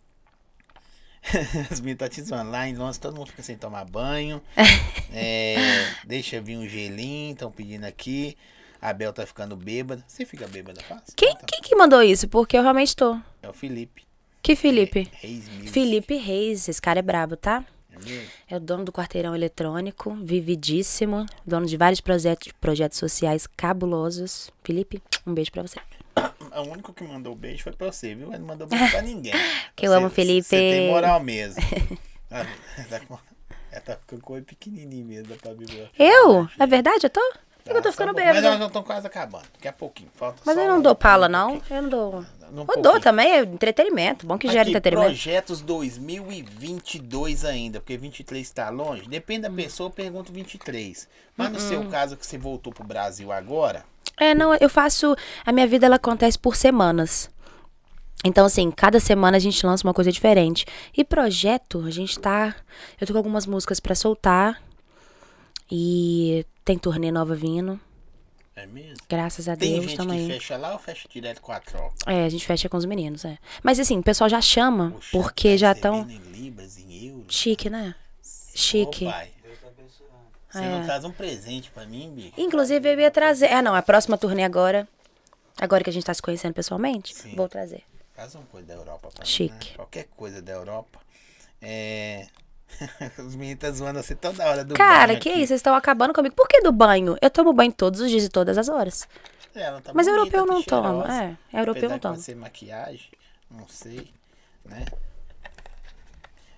As 1.72 1.80
meninas 1.80 2.00
tá 2.00 2.10
te 2.10 2.22
zoando. 2.22 2.52
Lá 2.52 2.68
em 2.68 2.76
Londres 2.76 2.98
todo 2.98 3.16
mundo 3.16 3.28
fica 3.28 3.44
sem 3.44 3.58
tomar 3.58 3.86
banho. 3.86 4.42
É, 5.14 5.56
deixa 6.06 6.42
vir 6.42 6.58
um 6.58 6.68
gelinho, 6.68 7.32
estão 7.32 7.50
pedindo 7.50 7.86
aqui. 7.86 8.36
A 8.82 8.92
Bel 8.94 9.14
tá 9.14 9.26
ficando 9.26 9.56
bêbada. 9.56 10.04
Você 10.06 10.26
fica 10.26 10.46
bêbada 10.48 10.82
fácil? 10.84 11.14
Quem, 11.16 11.34
Tá. 11.34 11.46
quem 11.48 11.62
que 11.62 11.76
mandou 11.78 12.04
isso? 12.04 12.28
Porque 12.28 12.58
eu 12.58 12.62
realmente 12.62 12.94
tô. 12.96 13.18
É 13.42 13.48
o 13.50 13.54
Felipe. 13.54 14.04
Que 14.44 14.54
Felipe? 14.56 15.10
Reis 15.14 15.48
Music. 15.50 15.72
Felipe 15.72 16.18
Reis, 16.18 16.68
esse 16.68 16.82
cara 16.82 17.00
é 17.00 17.02
brabo, 17.02 17.38
tá? 17.38 17.64
É? 18.06 18.54
É 18.54 18.58
o 18.58 18.60
dono 18.60 18.84
do 18.84 18.92
quarteirão 18.92 19.34
eletrônico, 19.34 20.14
vividíssimo, 20.22 21.26
dono 21.46 21.66
de 21.66 21.78
vários 21.78 22.02
projetos, 22.02 22.52
projetos 22.60 22.98
sociais 23.00 23.48
cabulosos. 23.48 24.52
Felipe, 24.64 25.02
um 25.26 25.34
beijo 25.34 25.52
pra 25.52 25.64
você. 25.64 25.80
O 26.60 26.72
único 26.72 26.94
que 26.94 27.04
mandou 27.04 27.36
beijo 27.36 27.64
foi 27.64 27.72
pra 27.74 27.92
você, 27.92 28.16
viu? 28.16 28.30
Ele 28.30 28.40
não 28.40 28.48
mandou 28.48 28.68
beijo 28.68 28.90
pra 28.92 29.02
ninguém. 29.02 29.34
Que 29.76 29.86
eu 29.88 29.92
Você- 29.92 29.98
amo 29.98 30.10
Felipe. 30.10 30.44
Você 30.48 30.56
tem 30.58 30.88
moral 30.90 31.20
mesmo. 31.22 31.62
Tá 32.30 32.46
Ela 33.72 33.82
tá 33.82 33.96
ficando 33.96 34.22
com 34.22 34.34
o 34.34 34.36
olho 34.36 34.46
pequenininho 34.46 35.06
mesmo, 35.06 35.28
dá 35.28 35.36
pra 35.42 35.54
ver. 35.54 35.90
Eu? 35.98 36.48
É 36.60 36.66
verdade? 36.68 37.06
Eu 37.06 37.10
tô? 37.10 37.22
É 37.66 37.70
que 37.72 37.78
eu 37.78 37.82
tô 37.82 37.92
ficando 37.92 38.14
Mas 38.14 38.42
nós 38.42 38.60
já 38.60 38.66
estamos 38.66 38.88
quase 38.88 39.06
acabando. 39.08 39.46
Daqui 39.54 39.68
a 39.68 39.74
pouquinho. 39.74 40.10
Falta 40.16 40.42
Mas 40.46 40.58
eu 40.58 40.68
não 40.68 40.82
dou 40.82 40.96
pala, 40.96 41.28
não. 41.30 41.62
Eu 41.70 41.82
não 41.82 41.90
dou. 41.90 42.26
Eu 42.76 42.82
dou 42.82 43.00
também, 43.02 43.30
é 43.32 43.40
entretenimento. 43.42 44.26
Bom 44.26 44.38
que 44.38 44.48
gera 44.50 44.68
entretenimento. 44.70 45.10
projetos 45.10 45.62
2022 45.62 47.44
ainda, 47.46 47.80
porque 47.82 47.98
23 47.98 48.50
tá 48.52 48.70
longe. 48.70 49.08
Depende 49.08 49.48
Hum. 49.48 49.50
da 49.52 49.56
pessoa, 49.56 49.88
eu 49.88 49.92
pergunto 49.92 50.32
23. 50.32 51.08
Mas 51.36 51.52
no 51.52 51.60
seu 51.60 51.84
caso, 51.90 52.16
que 52.18 52.26
você 52.26 52.38
voltou 52.38 52.72
pro 52.74 52.84
Brasil 52.86 53.32
agora, 53.32 53.84
É, 54.16 54.34
não, 54.34 54.54
eu 54.56 54.70
faço. 54.70 55.16
A 55.46 55.52
minha 55.52 55.68
vida 55.68 55.86
ela 55.86 55.96
acontece 55.98 56.38
por 56.38 56.56
semanas. 56.56 57.30
Então, 58.24 58.46
assim, 58.46 58.72
cada 58.72 59.00
semana 59.00 59.38
a 59.38 59.40
gente 59.40 59.64
lança 59.66 59.86
uma 59.86 59.94
coisa 59.94 60.12
diferente. 60.12 60.66
E 60.96 61.04
projeto, 61.04 61.84
a 61.86 61.92
gente 61.92 62.20
tá. 62.20 62.56
Eu 63.00 63.06
tô 63.06 63.14
com 63.14 63.20
algumas 63.20 63.46
músicas 63.46 63.80
pra 63.80 63.94
soltar. 63.96 64.62
E 65.72 66.46
tem 66.64 66.78
turnê 66.78 67.12
nova 67.12 67.36
vindo. 67.36 67.80
é 68.56 68.66
mesmo? 68.66 68.96
Graças 69.10 69.48
a 69.48 69.56
Tem 69.56 69.74
Deus 69.74 69.86
gente 69.86 69.98
também. 69.98 70.28
que 70.28 70.34
fecha 70.34 70.58
lá 70.58 70.74
ou 70.74 70.80
fecha 70.80 71.08
direto 71.10 71.42
com 71.42 71.52
a 71.52 71.60
tropa? 71.60 71.94
É, 72.08 72.26
a 72.26 72.30
gente 72.30 72.46
fecha 72.46 72.68
com 72.70 72.78
os 72.78 72.86
meninos, 72.86 73.24
é. 73.26 73.38
Mas 73.62 73.80
assim, 73.80 74.00
o 74.00 74.04
pessoal 74.04 74.30
já 74.30 74.42
chama, 74.42 74.92
Poxa, 74.92 75.08
porque 75.12 75.58
já 75.58 75.74
estão. 75.74 76.08
Chique, 77.28 77.70
né? 77.70 77.94
Chique. 78.56 79.06
Ô, 79.06 79.12
pai, 79.12 79.30
Deus 79.44 79.60
tá 79.60 79.68
abençoando. 79.68 80.14
Você 80.50 80.60
É. 80.60 80.70
não 80.70 80.84
traz 80.84 81.04
um 81.04 81.12
presente 81.12 81.70
pra 81.72 81.86
mim, 81.86 82.12
bicho? 82.16 82.34
Inclusive, 82.38 82.94
eu 82.94 83.00
ia 83.00 83.12
trazer. 83.12 83.48
Ah, 83.52 83.62
não, 83.62 83.76
a 83.76 83.82
próxima 83.82 84.18
turnê 84.18 84.44
agora. 84.44 84.88
Agora 85.60 85.84
que 85.84 85.90
a 85.90 85.94
gente 85.94 86.06
tá 86.06 86.14
se 86.14 86.22
conhecendo 86.22 86.54
pessoalmente, 86.54 87.16
Sim. 87.16 87.36
vou 87.36 87.50
trazer. 87.50 87.84
Traz 88.14 88.34
uma 88.36 88.46
coisa 88.46 88.68
da 88.68 88.74
Europa 88.76 89.10
pra 89.14 89.26
Chique. 89.26 89.54
mim, 89.54 89.60
né? 89.72 89.76
Qualquer 89.76 90.06
coisa 90.16 90.42
da 90.42 90.52
Europa. 90.54 91.00
É... 91.62 92.28
Os 93.18 93.36
meninos 93.36 93.64
estão 93.64 93.74
zoando 93.74 94.04
você 94.04 94.14
toda 94.16 94.46
hora 94.48 94.64
do 94.64 94.76
Cara, 94.76 95.08
banho 95.08 95.20
que 95.20 95.30
aqui. 95.30 95.40
isso? 95.40 95.48
Vocês 95.50 95.60
estão 95.60 95.74
acabando 95.74 96.14
comigo. 96.14 96.36
Por 96.36 96.48
que 96.48 96.62
do 96.62 96.72
banho? 96.72 97.18
Eu 97.22 97.30
tomo 97.30 97.54
banho 97.54 97.72
todos 97.72 98.00
os 98.02 98.10
dias 98.10 98.24
e 98.26 98.30
todas 98.30 98.58
as 98.58 98.70
horas. 98.70 99.08
Ela 99.56 99.82
tá 99.82 99.92
Mas 99.94 100.06
bonita, 100.06 100.20
europeu 100.38 100.46
tá 100.46 100.54
não 100.54 100.62
toma. 100.62 101.06
cheirosa. 101.08 101.38
É, 101.54 101.60
europeu 101.62 101.90
não 101.90 101.98
toma. 102.00 102.16
ser 102.18 102.36
maquiagem, 102.36 103.10
não 103.50 103.68
sei, 103.68 104.12
né? 104.64 104.86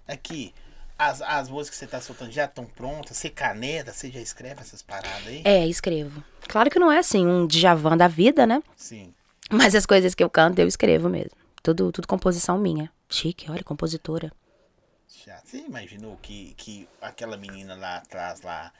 Aqui, 0.07 0.53
as, 0.99 1.21
as 1.21 1.49
músicas 1.49 1.79
que 1.79 1.85
você 1.85 1.87
tá 1.87 2.01
soltando 2.01 2.31
já 2.31 2.43
estão 2.43 2.65
prontas? 2.65 3.15
Você 3.15 3.29
caneta, 3.29 3.93
você 3.93 4.11
já 4.11 4.19
escreve 4.19 4.59
essas 4.59 4.81
paradas 4.81 5.25
aí? 5.25 5.41
É, 5.45 5.65
escrevo. 5.65 6.21
Claro 6.45 6.69
que 6.69 6.77
não 6.77 6.91
é 6.91 6.99
assim 6.99 7.25
um 7.25 7.47
Djavan 7.47 7.95
da 7.95 8.09
vida, 8.09 8.45
né? 8.45 8.61
Sim. 8.75 9.13
Mas 9.49 9.73
as 9.73 9.85
coisas 9.85 10.13
que 10.13 10.21
eu 10.21 10.29
canto, 10.29 10.59
eu 10.59 10.67
escrevo 10.67 11.07
mesmo. 11.07 11.31
Tudo, 11.63 11.89
tudo 11.93 12.07
composição 12.07 12.57
minha. 12.57 12.91
Chique, 13.07 13.49
olha, 13.49 13.63
compositora. 13.63 14.31
Já. 15.25 15.39
Você 15.43 15.59
imaginou 15.59 16.17
que, 16.21 16.53
que 16.57 16.87
aquela 17.01 17.37
menina 17.37 17.75
lá 17.75 17.97
atrás, 17.97 18.41
lá, 18.41 18.71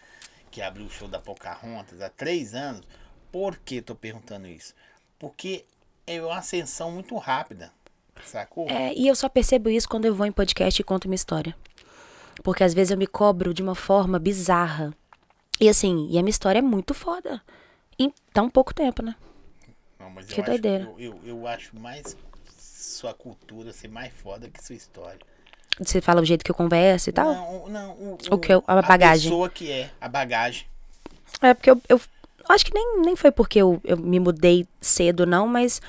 que 0.51 0.61
abriu 0.61 0.85
o 0.85 0.89
show 0.89 1.07
da 1.07 1.19
Pocahontas 1.19 2.01
há 2.01 2.09
três 2.09 2.53
anos, 2.53 2.85
por 3.31 3.57
que 3.57 3.81
tô 3.81 3.95
perguntando 3.95 4.45
isso? 4.47 4.73
Porque 5.17 5.65
é 6.05 6.21
uma 6.21 6.37
ascensão 6.37 6.91
muito 6.91 7.15
rápida, 7.17 7.71
sacou? 8.25 8.69
É, 8.69 8.93
e 8.93 9.07
eu 9.07 9.15
só 9.15 9.29
percebo 9.29 9.69
isso 9.69 9.87
quando 9.87 10.05
eu 10.05 10.13
vou 10.13 10.25
em 10.25 10.31
podcast 10.31 10.81
e 10.81 10.83
conto 10.83 11.07
minha 11.07 11.15
história. 11.15 11.55
Porque 12.43 12.63
às 12.63 12.73
vezes 12.73 12.91
eu 12.91 12.97
me 12.97 13.07
cobro 13.07 13.53
de 13.53 13.61
uma 13.61 13.75
forma 13.75 14.17
bizarra. 14.19 14.93
E 15.59 15.67
assim, 15.67 16.07
e 16.09 16.17
a 16.17 16.21
minha 16.21 16.29
história 16.31 16.59
é 16.59 16.61
muito 16.61 16.93
foda. 16.93 17.41
Em 17.97 18.13
tão 18.33 18.49
pouco 18.49 18.73
tempo, 18.73 19.01
né? 19.03 19.15
Não, 19.99 20.09
mas 20.09 20.25
Que 20.27 20.39
eu 20.39 20.43
doideira. 20.45 20.85
Acho, 20.85 20.99
eu, 21.01 21.19
eu, 21.23 21.37
eu 21.39 21.47
acho 21.47 21.77
mais 21.77 22.15
sua 22.57 23.13
cultura 23.13 23.71
ser 23.73 23.89
mais 23.89 24.13
foda 24.13 24.49
que 24.49 24.63
sua 24.63 24.75
história. 24.75 25.19
Você 25.79 26.01
fala 26.01 26.21
o 26.21 26.25
jeito 26.25 26.43
que 26.43 26.51
eu 26.51 26.55
converso 26.55 27.09
e 27.09 27.13
tal. 27.13 27.33
Não, 27.33 27.69
não. 27.69 27.91
O, 27.93 28.17
O 28.31 28.37
que 28.37 28.53
eu- 28.53 28.63
a 28.67 28.81
bagagem. 28.81 29.27
A 29.27 29.31
pessoa 29.31 29.49
que 29.49 29.71
é, 29.71 29.89
a 29.99 30.07
bagagem. 30.09 30.65
É 31.41 31.53
porque 31.53 31.69
eu, 31.71 31.81
eu 31.87 31.99
acho 32.49 32.65
que 32.65 32.73
nem, 32.73 33.01
nem 33.01 33.15
foi 33.15 33.31
porque 33.31 33.59
eu, 33.59 33.79
eu 33.83 33.95
me 33.97 34.19
mudei 34.19 34.65
cedo, 34.81 35.25
não, 35.25 35.47
mas 35.47 35.81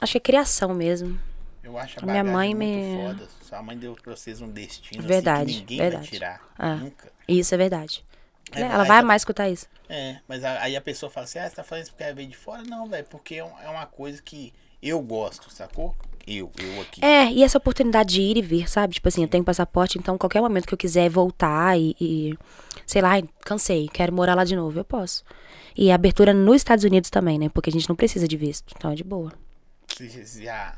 acho 0.00 0.12
que 0.12 0.18
é 0.18 0.20
criação 0.20 0.74
mesmo. 0.74 1.18
Eu 1.62 1.78
acho 1.78 1.98
a 2.00 2.02
A 2.02 2.06
minha 2.06 2.24
mãe 2.24 2.54
muito 2.54 2.58
me- 2.68 3.02
foda. 3.02 3.28
Sua 3.54 3.62
mãe 3.62 3.78
deu 3.78 3.94
pra 3.94 4.16
vocês 4.16 4.40
um 4.40 4.48
destino 4.48 4.98
assim, 4.98 5.06
Verdade, 5.08 5.52
que 5.52 5.58
ninguém 5.60 5.78
verdade. 5.78 6.02
vai 6.02 6.10
tirar. 6.12 6.40
Ah. 6.58 6.74
Nunca. 6.76 7.12
Isso 7.28 7.54
é 7.54 7.56
verdade. 7.58 8.04
É, 8.50 8.60
Ela 8.62 8.82
aí 8.82 8.88
vai 8.88 9.00
tá- 9.00 9.06
mais 9.06 9.22
escutar 9.22 9.48
isso. 9.48 9.66
É, 9.88 10.18
mas 10.26 10.42
aí 10.44 10.74
a 10.76 10.80
pessoa 10.80 11.08
fala 11.08 11.24
assim, 11.24 11.38
ah, 11.38 11.48
você 11.48 11.54
tá 11.54 11.62
falando 11.62 11.82
isso 11.84 11.92
porque 11.92 12.02
ela 12.04 12.14
veio 12.14 12.28
de 12.28 12.36
fora? 12.36 12.62
Não, 12.64 12.88
velho, 12.88 13.06
porque 13.08 13.34
é 13.36 13.38
é 13.38 13.68
uma 13.68 13.86
coisa 13.86 14.20
que 14.20 14.52
eu 14.82 15.00
gosto, 15.00 15.50
sacou? 15.52 15.94
Eu, 16.26 16.50
eu 16.58 16.80
aqui. 16.80 17.04
É, 17.04 17.30
e 17.30 17.42
essa 17.44 17.58
oportunidade 17.58 18.14
de 18.14 18.22
ir 18.22 18.36
e 18.38 18.42
vir, 18.42 18.68
sabe? 18.68 18.94
Tipo 18.94 19.06
assim, 19.08 19.22
eu 19.22 19.28
tenho 19.28 19.44
passaporte, 19.44 19.98
então 19.98 20.18
qualquer 20.18 20.40
momento 20.40 20.66
que 20.66 20.74
eu 20.74 20.78
quiser 20.78 21.08
voltar 21.08 21.78
e, 21.78 21.94
e, 22.00 22.38
sei 22.86 23.02
lá, 23.02 23.10
cansei, 23.44 23.88
quero 23.92 24.12
morar 24.12 24.34
lá 24.34 24.42
de 24.44 24.56
novo, 24.56 24.78
eu 24.80 24.84
posso. 24.84 25.22
E 25.76 25.90
a 25.92 25.94
abertura 25.94 26.32
nos 26.34 26.56
Estados 26.56 26.82
Unidos 26.84 27.08
também, 27.10 27.38
né? 27.38 27.48
Porque 27.50 27.70
a 27.70 27.72
gente 27.72 27.88
não 27.88 27.94
precisa 27.96 28.26
de 28.26 28.36
visto, 28.36 28.72
então 28.76 28.90
é 28.90 28.94
de 28.94 29.04
boa. 29.04 29.32
Já, 30.40 30.76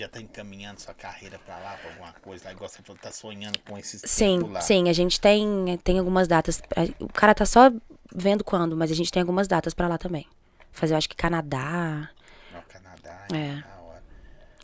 já 0.00 0.08
tá 0.08 0.20
encaminhando 0.20 0.80
sua 0.80 0.94
carreira 0.94 1.38
pra 1.38 1.56
lá, 1.58 1.76
pra 1.80 1.90
alguma 1.90 2.12
coisa 2.14 2.44
lá, 2.46 2.52
igual 2.52 2.68
você 2.68 2.82
falou, 2.82 3.00
tá 3.00 3.12
sonhando 3.12 3.58
com 3.60 3.78
esses 3.78 4.02
Sim, 4.04 4.40
sim, 4.60 4.88
a 4.88 4.92
gente 4.92 5.20
tem, 5.20 5.78
tem 5.84 5.98
algumas 5.98 6.26
datas. 6.28 6.60
O 7.00 7.12
cara 7.12 7.34
tá 7.34 7.46
só 7.46 7.70
vendo 8.14 8.42
quando, 8.44 8.76
mas 8.76 8.90
a 8.90 8.94
gente 8.94 9.10
tem 9.12 9.20
algumas 9.20 9.46
datas 9.48 9.72
pra 9.74 9.88
lá 9.88 9.96
também. 9.98 10.26
Fazer, 10.72 10.94
eu 10.94 10.98
acho 10.98 11.08
que 11.08 11.14
Canadá 11.16 12.10
No 12.52 12.62
Canadá, 12.62 13.26
É. 13.32 13.54
da 13.60 13.80
hora. 13.82 14.02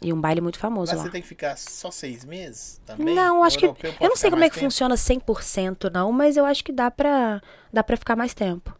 e 0.03 0.13
um 0.13 0.21
baile 0.21 0.41
muito 0.41 0.59
famoso 0.59 0.91
Mas 0.91 0.99
lá. 0.99 1.05
você 1.05 1.11
tem 1.13 1.23
que 1.23 1.29
ficar 1.29 1.57
só 1.57 1.91
seis 1.91 2.25
meses 2.25 2.81
também? 2.85 3.15
Não, 3.15 3.45
acho 3.45 3.59
que. 3.59 3.67
Eu 3.67 3.75
não 4.09 4.17
sei 4.17 4.31
como 4.31 4.43
é 4.43 4.49
que 4.49 4.55
tempo? 4.57 4.67
funciona 4.67 4.97
100% 4.97 5.91
não, 5.93 6.11
mas 6.11 6.37
eu 6.37 6.45
acho 6.45 6.65
que 6.65 6.73
dá 6.73 6.91
pra, 6.91 7.41
dá 7.73 7.83
pra 7.85 7.97
ficar 7.97 8.17
mais 8.17 8.35
tempo. 8.35 8.75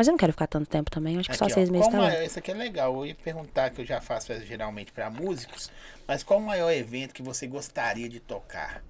Mas 0.00 0.08
eu 0.08 0.12
não 0.12 0.18
quero 0.18 0.32
ficar 0.32 0.46
tanto 0.46 0.66
tempo 0.66 0.90
também, 0.90 1.18
acho 1.18 1.28
que 1.28 1.36
só 1.36 1.44
Aqui, 1.44 1.52
ó, 1.52 1.54
seis 1.56 1.68
meses 1.68 1.86
tá 1.88 1.98
maior, 1.98 2.22
esse 2.22 2.38
aqui 2.38 2.50
é 2.50 2.54
legal. 2.54 2.96
Eu 2.96 3.04
ia 3.04 3.14
perguntar 3.14 3.68
que 3.68 3.82
eu 3.82 3.84
já 3.84 4.00
faço 4.00 4.32
essa 4.32 4.46
geralmente 4.46 4.92
pra 4.92 5.10
músicos, 5.10 5.70
mas 6.08 6.22
qual 6.22 6.40
o 6.40 6.42
maior 6.42 6.70
evento 6.72 7.12
que 7.12 7.22
você 7.22 7.46
gostaria 7.46 8.08
de 8.08 8.18
tocar? 8.18 8.82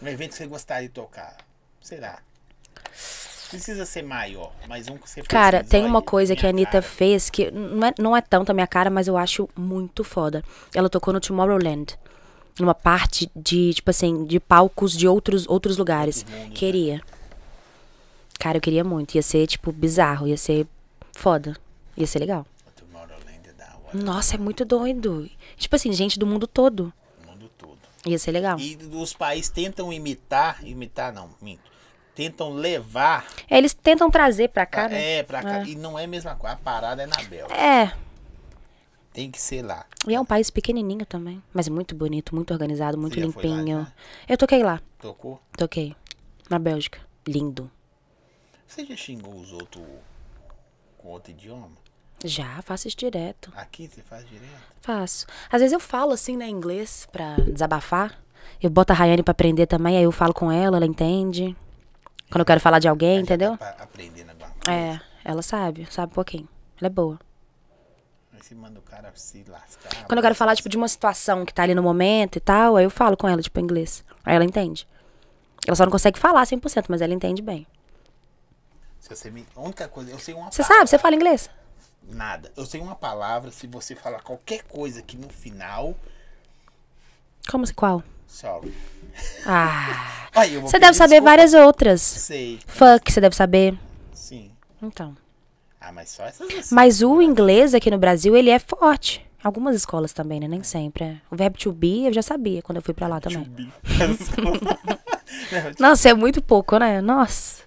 Um 0.00 0.06
evento 0.06 0.30
que 0.30 0.36
você 0.36 0.46
gostaria 0.46 0.86
de 0.86 0.94
tocar? 0.94 1.36
Será? 1.80 2.20
Precisa 3.50 3.84
ser 3.84 4.02
maior, 4.02 4.52
mas 4.68 4.86
um 4.86 4.96
que 4.96 5.10
você 5.10 5.20
Cara, 5.22 5.64
tem 5.64 5.84
uma 5.84 6.00
coisa 6.00 6.36
que 6.36 6.46
a 6.46 6.50
Anitta 6.50 6.70
cara. 6.70 6.82
fez 6.82 7.28
que 7.28 7.50
não 7.50 7.88
é, 7.88 7.94
não 7.98 8.16
é 8.16 8.20
tanto 8.20 8.50
a 8.50 8.54
minha 8.54 8.68
cara, 8.68 8.88
mas 8.88 9.08
eu 9.08 9.16
acho 9.16 9.48
muito 9.56 10.04
foda. 10.04 10.44
Ela 10.72 10.88
tocou 10.88 11.12
no 11.12 11.18
Tomorrowland. 11.18 11.98
Numa 12.60 12.72
parte 12.72 13.28
de, 13.34 13.74
tipo 13.74 13.90
assim, 13.90 14.24
de 14.24 14.38
palcos 14.38 14.96
de 14.96 15.08
outros, 15.08 15.44
outros 15.48 15.76
lugares. 15.76 16.18
Outros 16.18 16.40
mundos, 16.40 16.48
né? 16.50 16.54
Cara, 18.38 18.58
eu 18.58 18.60
queria 18.60 18.84
muito. 18.84 19.14
Ia 19.14 19.22
ser, 19.22 19.46
tipo, 19.46 19.72
bizarro. 19.72 20.26
Ia 20.28 20.36
ser 20.36 20.66
foda. 21.12 21.56
Ia 21.96 22.06
ser 22.06 22.18
legal. 22.18 22.46
É 23.92 23.96
Nossa, 23.96 24.34
é 24.34 24.38
muito 24.38 24.64
doido. 24.64 25.28
Tipo 25.56 25.76
assim, 25.76 25.92
gente 25.92 26.18
do 26.18 26.26
mundo 26.26 26.46
todo. 26.46 26.92
o 27.24 27.30
mundo 27.30 27.50
todo. 27.56 27.78
Ia 28.06 28.18
ser 28.18 28.32
legal. 28.32 28.58
E 28.58 28.76
os 28.92 29.14
países 29.14 29.48
tentam 29.50 29.92
imitar, 29.92 30.58
imitar 30.64 31.12
não, 31.12 31.30
minto. 31.40 31.62
Tentam 32.14 32.50
levar, 32.54 33.26
É, 33.48 33.58
Eles 33.58 33.74
tentam 33.74 34.10
trazer 34.10 34.48
pra 34.48 34.64
cá, 34.64 34.88
né? 34.88 35.18
é, 35.18 35.22
pra 35.22 35.42
cá. 35.42 35.62
E 35.64 35.74
não 35.74 35.98
é 35.98 36.04
a 36.04 36.08
mesma 36.08 36.34
coisa, 36.34 36.54
a 36.56 36.58
parada 36.58 37.02
é 37.02 37.06
na 37.06 37.16
Bélgica. 37.16 37.54
É. 37.54 37.92
Tem 39.12 39.30
que 39.30 39.40
ser 39.40 39.62
lá. 39.62 39.84
E 40.06 40.14
é 40.14 40.20
um 40.20 40.24
país 40.24 40.50
pequenininho 40.50 41.04
também. 41.04 41.42
Mas 41.52 41.68
muito 41.68 41.94
bonito, 41.94 42.34
muito 42.34 42.52
organizado, 42.52 42.96
muito 42.98 43.14
foi 43.14 43.22
lá, 43.22 43.56
limpinho. 43.56 43.80
já? 43.82 43.92
Eu 44.28 44.38
toquei 44.38 44.62
lá. 44.62 44.80
Tocou? 44.98 45.40
Toquei. 45.56 45.94
Na 46.48 46.58
Bélgica. 46.58 47.00
Lindo. 47.26 47.70
Você 48.66 48.84
já 48.84 48.96
xingou 48.96 49.34
os 49.34 49.52
outros 49.52 49.84
com 50.98 51.08
outro 51.08 51.30
idioma? 51.30 51.70
Já, 52.24 52.60
faço 52.62 52.88
isso 52.88 52.96
direto. 52.96 53.52
Aqui 53.54 53.88
você 53.88 54.02
faz 54.02 54.26
direto? 54.28 54.50
Faço. 54.80 55.26
Às 55.50 55.60
vezes 55.60 55.72
eu 55.72 55.80
falo 55.80 56.12
assim, 56.12 56.36
né, 56.36 56.48
inglês, 56.48 57.06
pra 57.12 57.36
desabafar. 57.36 58.18
Eu 58.60 58.70
boto 58.70 58.92
a 58.92 58.96
Rayane 58.96 59.22
pra 59.22 59.32
aprender 59.32 59.66
também, 59.66 59.96
aí 59.96 60.04
eu 60.04 60.12
falo 60.12 60.32
com 60.32 60.50
ela, 60.50 60.76
ela 60.76 60.86
entende. 60.86 61.54
Quando 62.30 62.40
eu 62.40 62.46
quero 62.46 62.60
falar 62.60 62.78
de 62.78 62.88
alguém, 62.88 63.16
já 63.16 63.22
entendeu? 63.22 63.56
Tá 63.56 63.76
aprendendo 63.78 64.30
alguma 64.30 64.48
coisa. 64.48 64.72
É, 64.72 65.00
ela 65.24 65.42
sabe, 65.42 65.86
sabe 65.90 66.12
um 66.12 66.14
pouquinho. 66.14 66.48
Ela 66.80 66.86
é 66.86 66.90
boa. 66.90 67.18
Aí 68.32 68.40
você 68.42 68.54
manda 68.54 68.78
o 68.78 68.82
cara 68.82 69.12
se 69.14 69.44
lascar. 69.48 70.04
Quando 70.06 70.18
eu 70.18 70.22
quero 70.22 70.34
falar, 70.34 70.56
tipo, 70.56 70.68
de 70.68 70.76
uma 70.76 70.88
situação 70.88 71.44
que 71.44 71.54
tá 71.54 71.62
ali 71.62 71.74
no 71.74 71.82
momento 71.82 72.36
e 72.36 72.40
tal, 72.40 72.76
aí 72.76 72.84
eu 72.84 72.90
falo 72.90 73.16
com 73.16 73.28
ela, 73.28 73.42
tipo, 73.42 73.60
em 73.60 73.62
inglês. 73.62 74.04
Aí 74.24 74.34
ela 74.34 74.44
entende. 74.44 74.88
Ela 75.66 75.76
só 75.76 75.84
não 75.84 75.92
consegue 75.92 76.18
falar 76.18 76.44
100%, 76.44 76.86
mas 76.88 77.00
ela 77.00 77.12
entende 77.12 77.42
bem. 77.42 77.66
Se 79.06 79.14
você 79.14 79.30
me... 79.30 79.46
A 79.54 79.60
única 79.60 79.86
coisa, 79.86 80.10
eu 80.10 80.18
sei 80.18 80.34
uma 80.34 80.50
Você 80.50 80.64
sabe? 80.64 80.90
Você 80.90 80.98
fala 80.98 81.14
inglês? 81.14 81.48
Nada. 82.02 82.50
Eu 82.56 82.66
sei 82.66 82.80
uma 82.80 82.96
palavra, 82.96 83.52
se 83.52 83.68
você 83.68 83.94
falar 83.94 84.20
qualquer 84.20 84.64
coisa 84.64 85.00
que 85.00 85.16
no 85.16 85.28
final. 85.28 85.94
Como 87.48 87.62
assim? 87.62 87.72
Qual? 87.74 88.02
Sorry. 88.26 88.74
Ah. 89.46 90.26
Aí, 90.34 90.58
Você 90.58 90.80
deve 90.80 90.94
saber 90.94 91.20
desculpa. 91.20 91.30
várias 91.30 91.54
outras. 91.54 92.02
Sei, 92.02 92.58
Fuck, 92.66 93.12
você 93.12 93.20
deve 93.20 93.36
saber. 93.36 93.78
sim. 94.12 94.50
Então. 94.82 95.16
Ah, 95.80 95.92
mas 95.92 96.08
só 96.10 96.24
essas 96.24 96.50
assim. 96.50 96.74
Mas 96.74 97.00
o 97.00 97.22
inglês 97.22 97.74
aqui 97.74 97.88
no 97.92 97.98
Brasil, 97.98 98.36
ele 98.36 98.50
é 98.50 98.58
forte. 98.58 99.24
Algumas 99.42 99.76
escolas 99.76 100.12
também, 100.12 100.40
né? 100.40 100.48
Nem 100.48 100.64
sempre. 100.64 101.04
é. 101.04 101.16
O 101.30 101.36
verbo 101.36 101.56
to 101.56 101.70
be 101.70 102.06
eu 102.06 102.12
já 102.12 102.22
sabia 102.22 102.60
quando 102.60 102.76
eu 102.76 102.82
fui 102.82 102.92
pra 102.92 103.06
lá 103.06 103.20
também. 103.20 103.46
Nossa, 105.78 106.08
é 106.08 106.14
muito 106.14 106.42
pouco, 106.42 106.76
né? 106.76 107.00
Nossa. 107.00 107.65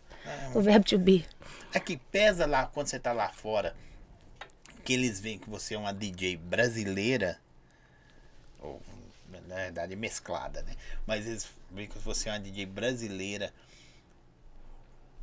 O 0.54 0.62
verbo 0.62 0.86
to 0.86 0.98
be. 0.98 1.26
É 1.74 1.80
que 1.80 1.98
pesa 1.98 2.46
lá 2.46 2.66
quando 2.66 2.88
você 2.88 3.00
tá 3.00 3.14
lá 3.14 3.30
fora. 3.30 3.76
Que 4.84 4.94
eles 4.94 5.20
veem 5.20 5.38
que 5.38 5.50
você 5.50 5.76
é 5.76 5.78
uma 5.78 5.94
DJ 5.94 6.38
brasileira. 6.38 7.40
Ou, 8.60 8.82
na 9.48 9.56
verdade, 9.56 9.96
mesclada, 9.96 10.64
né? 10.64 10.76
Mas 11.06 11.28
eles 11.28 11.48
veem 11.70 11.88
que 11.88 12.00
você 12.00 12.30
é 12.30 12.32
uma 12.34 12.40
DJ 12.40 12.66
brasileira. 12.66 13.54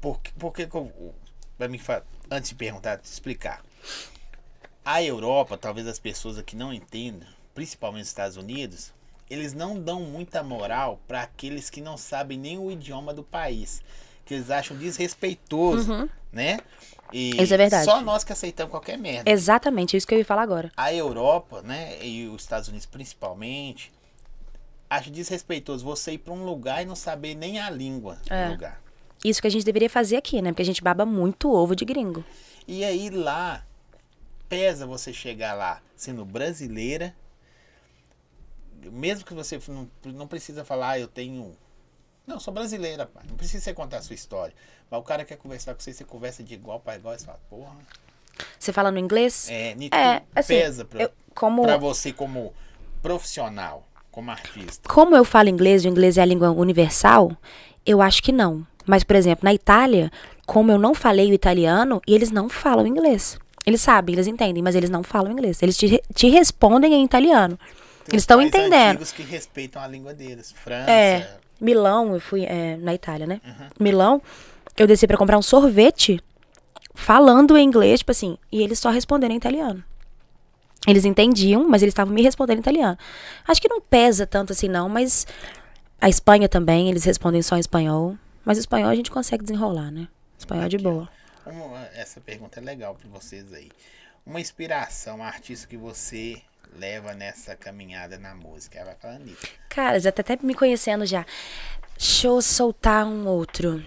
Por, 0.01 0.21
por 0.39 0.53
que 0.53 0.67
que 0.67 0.77
eu. 0.77 1.15
Pra 1.59 1.69
mim, 1.69 1.81
antes 2.31 2.51
de 2.51 2.55
perguntar, 2.55 2.99
te 2.99 3.05
explicar. 3.07 3.65
A 4.85 5.03
Europa, 5.03 5.59
talvez 5.59 5.87
as 5.89 5.99
pessoas 5.99 6.39
aqui 6.39 6.55
não 6.55 6.73
entendam, 6.73 7.29
principalmente 7.53 8.03
os 8.03 8.09
Estados 8.09 8.37
Unidos, 8.37 8.93
eles 9.29 9.53
não 9.53 9.81
dão 9.81 10.03
muita 10.03 10.43
moral 10.45 11.01
para 11.09 11.23
aqueles 11.23 11.69
que 11.69 11.81
não 11.81 11.97
sabem 11.97 12.39
nem 12.39 12.57
o 12.57 12.71
idioma 12.71 13.13
do 13.13 13.25
país. 13.25 13.83
Que 14.27 14.35
eles 14.35 14.51
acham 14.51 14.77
desrespeitoso, 14.77 16.11
né? 16.33 16.59
E 17.13 17.41
Isso 17.41 17.55
é 17.55 17.57
verdade. 17.57 17.85
Só 17.85 18.03
nós 18.03 18.25
que 18.25 18.33
aceitamos 18.33 18.71
qualquer 18.71 18.99
merda. 18.99 19.31
Exatamente, 19.31 19.97
isso 19.97 20.07
que 20.07 20.15
eu 20.15 20.19
ia 20.19 20.25
falar 20.25 20.43
agora. 20.43 20.71
A 20.77 20.93
Europa, 20.93 21.63
né, 21.63 22.05
e 22.05 22.27
os 22.27 22.43
Estados 22.43 22.69
Unidos 22.69 22.85
principalmente, 22.87 23.93
acho 24.91 25.11
desrespeitoso 25.11 25.85
você 25.85 26.13
ir 26.13 26.19
para 26.19 26.35
um 26.35 26.45
lugar 26.45 26.83
e 26.83 26.85
não 26.85 26.97
saber 26.97 27.35
nem 27.35 27.61
a 27.61 27.71
língua 27.71 28.19
É. 28.29 28.47
do 28.47 28.53
lugar. 28.53 28.81
Isso 29.25 29.41
que 29.41 29.47
a 29.47 29.51
gente 29.51 29.65
deveria 29.65 29.89
fazer 29.89 30.17
aqui, 30.17 30.43
né? 30.43 30.51
Porque 30.51 30.63
a 30.63 30.67
gente 30.67 30.83
baba 30.83 31.07
muito 31.07 31.51
ovo 31.53 31.75
de 31.75 31.85
gringo. 31.85 32.25
E 32.67 32.85
aí 32.85 33.09
lá, 33.11 33.65
pesa 34.49 34.87
você 34.87 35.13
chegar 35.13 35.55
lá 35.55 35.81
sendo 35.95 36.25
brasileira, 36.25 37.15
mesmo 38.93 39.25
que 39.25 39.35
você 39.35 39.61
não, 39.69 39.89
não 40.05 40.27
precisa 40.27 40.65
falar, 40.65 40.91
ah, 40.91 40.99
eu 40.99 41.09
tenho. 41.09 41.57
Não, 42.27 42.41
sou 42.41 42.53
brasileira, 42.53 43.07
pai. 43.07 43.23
Não 43.29 43.37
precisa 43.37 43.63
você 43.63 43.73
contar 43.73 43.99
a 43.99 44.03
sua 44.03 44.15
história. 44.15 44.55
Mas 44.91 45.01
o 45.01 45.03
cara 45.03 45.25
quer 45.25 45.37
conversar 45.37 45.75
com 45.75 45.81
você, 45.81 45.93
você 45.93 46.05
conversa 46.05 46.43
de 46.43 46.55
igual 46.55 46.81
para 46.81 46.97
igual, 46.97 47.17
você 47.17 47.25
fala, 47.25 47.39
porra. 47.49 47.77
Você 48.59 48.73
fala 48.73 48.91
no 48.91 48.99
inglês? 48.99 49.49
É, 49.49 49.71
É, 49.93 50.23
assim, 50.35 50.55
pesa 50.55 50.85
pra, 50.85 51.03
eu- 51.05 51.11
como- 51.35 51.63
pra 51.63 51.77
você 51.77 52.13
como 52.13 52.53
profissional, 53.01 53.87
como 54.11 54.31
artista. 54.31 54.89
Como 54.89 55.15
eu 55.17 55.25
falo 55.25 55.49
inglês 55.49 55.85
e 55.85 55.89
o 55.89 55.91
inglês 55.91 56.19
é 56.19 56.23
a 56.23 56.27
língua 56.27 56.51
universal, 56.51 57.31
eu 57.85 58.03
acho 58.03 58.23
que 58.23 58.33
não. 58.33 58.67
Mas, 58.85 59.05
por 59.05 59.17
exemplo, 59.17 59.45
na 59.45 59.55
Itália, 59.55 60.11
como 60.47 60.71
eu 60.73 60.79
não 60.79 60.95
falei 60.95 61.31
o 61.31 61.35
italiano, 61.35 62.01
e 62.07 62.15
eles 62.15 62.31
não 62.31 62.49
falam 62.49 62.87
inglês. 62.87 63.39
Eles 63.65 63.81
sabem, 63.81 64.15
eles 64.15 64.27
entendem, 64.27 64.63
mas 64.63 64.75
eles 64.75 64.91
não 64.91 65.03
falam 65.03 65.33
inglês. 65.33 65.61
Eles 65.63 65.77
te, 65.77 66.01
te 66.15 66.29
respondem 66.29 66.95
em 66.95 67.05
italiano. 67.05 67.57
Tem 68.05 68.13
eles 68.15 68.23
estão 68.23 68.41
entendendo. 68.41 69.05
que 69.13 69.23
respeitam 69.23 69.83
a 69.83 69.87
língua 69.89 70.15
deles. 70.15 70.53
França. 70.53 70.91
É, 70.91 71.37
Milão, 71.61 72.15
eu 72.15 72.21
fui 72.21 72.45
é, 72.45 72.77
na 72.77 72.95
Itália, 72.95 73.27
né? 73.27 73.41
Uhum. 73.45 73.69
Milão, 73.81 74.23
eu 74.77 74.87
desci 74.87 75.07
pra 75.07 75.17
comprar 75.17 75.39
um 75.39 75.43
sorvete 75.43 76.21
falando 76.95 77.57
em 77.57 77.65
inglês, 77.65 78.01
tipo 78.01 78.11
assim, 78.11 78.39
e 78.51 78.63
eles 78.63 78.79
só 78.79 78.91
responderam 78.91 79.35
em 79.35 79.39
italiano. 79.39 79.83
Eles 80.87 81.05
entendiam, 81.05 81.69
mas 81.69 81.83
eles 81.83 81.93
estavam 81.93 82.15
me 82.15 82.23
respondendo 82.23 82.59
em 82.59 82.61
italiano. 82.61 82.97
Acho 83.47 83.61
que 83.61 83.69
não 83.69 83.81
pesa 83.81 84.27
tanto 84.27 84.53
assim, 84.53 84.69
não, 84.69 84.89
mas 84.89 85.27
a 86.01 86.09
Espanha 86.09 86.49
também, 86.49 86.89
eles 86.89 87.05
respondem 87.05 87.43
só 87.43 87.57
em 87.57 87.61
espanhol. 87.61 88.17
Mas 88.45 88.59
espanhol 88.59 88.89
a 88.89 88.95
gente 88.95 89.11
consegue 89.11 89.43
desenrolar, 89.43 89.91
né? 89.91 90.07
Espanhol 90.39 90.65
é 90.65 90.69
de 90.69 90.79
boa. 90.79 91.09
Essa 91.95 92.21
pergunta 92.21 92.61
é 92.61 92.63
legal 92.63 92.95
para 92.95 93.09
vocês 93.09 93.53
aí. 93.53 93.71
Uma 94.25 94.41
inspiração, 94.41 95.19
um 95.19 95.23
artista 95.23 95.67
que 95.67 95.77
você 95.77 96.41
leva 96.75 97.15
nessa 97.15 97.55
caminhada 97.57 98.19
na 98.19 98.35
música. 98.35 98.79
Ela 98.79 98.87
vai 98.91 98.97
falar 98.97 99.15
Anitta. 99.17 99.49
Cara, 99.69 99.99
já 100.01 100.11
tá 100.13 100.21
até 100.23 100.39
me 100.43 100.55
conhecendo 100.55 101.05
já. 101.07 101.25
Deixa 101.97 102.27
eu 102.27 102.41
soltar 102.43 103.07
um 103.07 103.27
outro. 103.27 103.83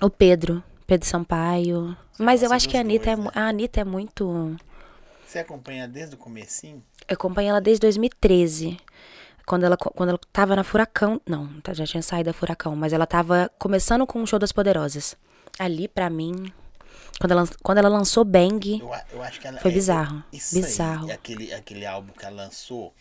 O 0.00 0.10
Pedro. 0.10 0.62
Pedro 0.86 1.06
Sampaio. 1.06 1.96
Mas 2.18 2.42
eu 2.42 2.52
acho 2.52 2.68
que 2.68 2.76
a 2.76 2.80
Anitta, 2.80 3.10
é, 3.10 3.14
dois, 3.16 3.24
mu- 3.26 3.32
né? 3.34 3.40
a 3.42 3.48
Anitta 3.48 3.80
é 3.80 3.84
muito. 3.84 4.56
Você 5.26 5.38
acompanha 5.38 5.88
desde 5.88 6.14
o 6.14 6.18
comecinho? 6.18 6.82
Eu 7.08 7.14
acompanhei 7.14 7.48
ela 7.50 7.60
desde 7.60 7.80
2013. 7.80 8.76
Quando 9.46 9.64
ela, 9.64 9.76
quando 9.76 10.10
ela 10.10 10.20
tava 10.32 10.54
na 10.54 10.62
Furacão. 10.62 11.20
Não, 11.26 11.48
já 11.72 11.86
tinha 11.86 12.02
saído 12.02 12.26
da 12.30 12.32
Furacão, 12.34 12.76
mas 12.76 12.92
ela 12.92 13.06
tava 13.06 13.50
começando 13.58 14.06
com 14.06 14.22
o 14.22 14.26
Show 14.26 14.38
das 14.38 14.52
Poderosas. 14.52 15.16
Ali, 15.58 15.88
pra 15.88 16.08
mim. 16.10 16.52
Quando 17.18 17.32
ela, 17.32 17.48
quando 17.62 17.78
ela 17.78 17.88
lançou 17.88 18.24
Bang. 18.24 18.80
Eu, 18.80 18.90
eu 19.12 19.22
acho 19.22 19.40
que 19.40 19.46
ela. 19.46 19.60
Foi 19.60 19.70
é- 19.70 19.74
bizarro, 19.74 20.24
Isso 20.32 20.54
bizarro. 20.54 21.06
Aí, 21.06 21.12
aquele, 21.12 21.52
aquele 21.52 21.86
álbum 21.86 22.12
que 22.12 22.24
ela 22.24 22.44
lançou. 22.44 22.92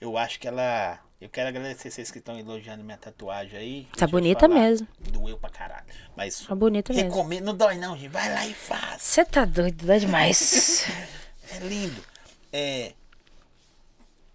Eu 0.00 0.16
acho 0.16 0.38
que 0.38 0.48
ela. 0.48 0.98
Eu 1.20 1.28
quero 1.28 1.48
agradecer 1.48 1.90
vocês 1.90 2.10
que 2.10 2.18
estão 2.18 2.38
elogiando 2.38 2.84
minha 2.84 2.98
tatuagem 2.98 3.58
aí. 3.58 3.88
Tá 3.96 4.06
bonita 4.06 4.46
mesmo. 4.46 4.86
Doeu 5.10 5.38
pra 5.38 5.50
caralho. 5.50 5.86
Mas. 6.16 6.40
Tá 6.40 6.54
bonita 6.54 6.92
mesmo. 6.92 7.08
Recomendo. 7.10 7.44
Não 7.44 7.56
dói 7.56 7.76
não, 7.76 7.96
gente. 7.96 8.08
Vai 8.08 8.32
lá 8.32 8.46
e 8.46 8.54
faz. 8.54 9.02
Você 9.02 9.24
tá 9.24 9.44
doido, 9.44 9.86
dá 9.86 9.98
demais. 9.98 10.84
É 11.48 11.58
lindo. 11.60 12.02
É. 12.52 12.92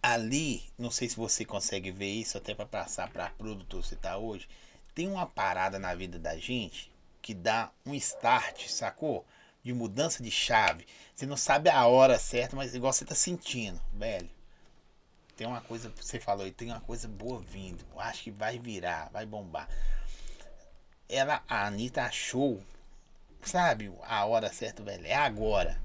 Ali, 0.01 0.63
não 0.77 0.89
sei 0.89 1.09
se 1.09 1.15
você 1.17 1.43
consegue 1.43 1.91
ver 1.91 2.09
isso, 2.09 2.37
até 2.37 2.55
pra 2.55 2.65
passar 2.65 3.09
pra 3.09 3.31
produtor 3.31 3.83
você 3.83 3.95
tá 3.95 4.17
hoje. 4.17 4.47
Tem 4.95 5.09
uma 5.09 5.25
parada 5.25 5.77
na 5.77 5.93
vida 5.93 6.17
da 6.17 6.37
gente 6.37 6.90
que 7.21 7.33
dá 7.33 7.71
um 7.85 7.93
start, 7.93 8.67
sacou? 8.67 9.25
De 9.63 9.73
mudança 9.73 10.23
de 10.23 10.31
chave. 10.31 10.87
Você 11.13 11.25
não 11.25 11.37
sabe 11.37 11.69
a 11.69 11.85
hora 11.85 12.17
certa, 12.17 12.55
mas 12.55 12.73
igual 12.73 12.91
você 12.91 13.05
tá 13.05 13.13
sentindo, 13.13 13.79
velho. 13.93 14.29
Tem 15.35 15.47
uma 15.47 15.61
coisa, 15.61 15.91
você 15.95 16.19
falou 16.19 16.45
aí, 16.45 16.51
tem 16.51 16.69
uma 16.69 16.81
coisa 16.81 17.07
boa 17.07 17.39
vindo. 17.39 17.83
Acho 17.97 18.23
que 18.23 18.31
vai 18.31 18.57
virar, 18.59 19.09
vai 19.11 19.25
bombar. 19.25 19.67
Ela, 21.07 21.43
a 21.47 21.67
Anitta 21.67 22.03
achou, 22.03 22.61
sabe, 23.41 23.91
a 24.03 24.25
hora 24.25 24.51
certa, 24.51 24.83
velho. 24.83 25.05
É 25.05 25.15
agora. 25.15 25.79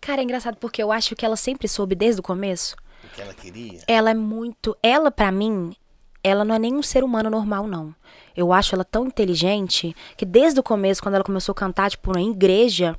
Cara, 0.00 0.20
é 0.20 0.24
engraçado 0.24 0.56
porque 0.56 0.82
eu 0.82 0.92
acho 0.92 1.16
que 1.16 1.24
ela 1.24 1.36
sempre 1.36 1.66
soube 1.66 1.94
desde 1.94 2.20
o 2.20 2.24
começo. 2.24 2.76
O 3.02 3.08
que 3.08 3.20
ela 3.20 3.34
queria. 3.34 3.82
Ela 3.86 4.10
é 4.10 4.14
muito. 4.14 4.76
Ela, 4.82 5.10
pra 5.10 5.32
mim, 5.32 5.74
ela 6.22 6.44
não 6.44 6.54
é 6.54 6.58
nem 6.58 6.74
um 6.74 6.82
ser 6.82 7.02
humano 7.04 7.28
normal, 7.28 7.66
não. 7.66 7.94
Eu 8.36 8.52
acho 8.52 8.74
ela 8.74 8.84
tão 8.84 9.06
inteligente 9.06 9.94
que 10.16 10.24
desde 10.24 10.60
o 10.60 10.62
começo, 10.62 11.02
quando 11.02 11.16
ela 11.16 11.24
começou 11.24 11.52
a 11.52 11.56
cantar, 11.56 11.90
tipo, 11.90 12.12
na 12.12 12.22
igreja, 12.22 12.98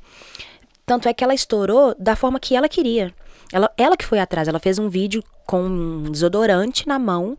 tanto 0.86 1.08
é 1.08 1.14
que 1.14 1.24
ela 1.24 1.34
estourou 1.34 1.96
da 1.98 2.16
forma 2.16 2.40
que 2.40 2.56
ela 2.56 2.70
queria. 2.70 3.14
Ela, 3.52 3.72
ela 3.78 3.98
que 3.98 4.06
foi 4.06 4.20
atrás, 4.20 4.48
ela 4.48 4.60
fez 4.60 4.80
um 4.80 4.90
vídeo 4.90 5.24
com 5.46 5.64
um 5.64 6.12
desodorante 6.12 6.88
na 6.88 6.98
mão, 6.98 7.36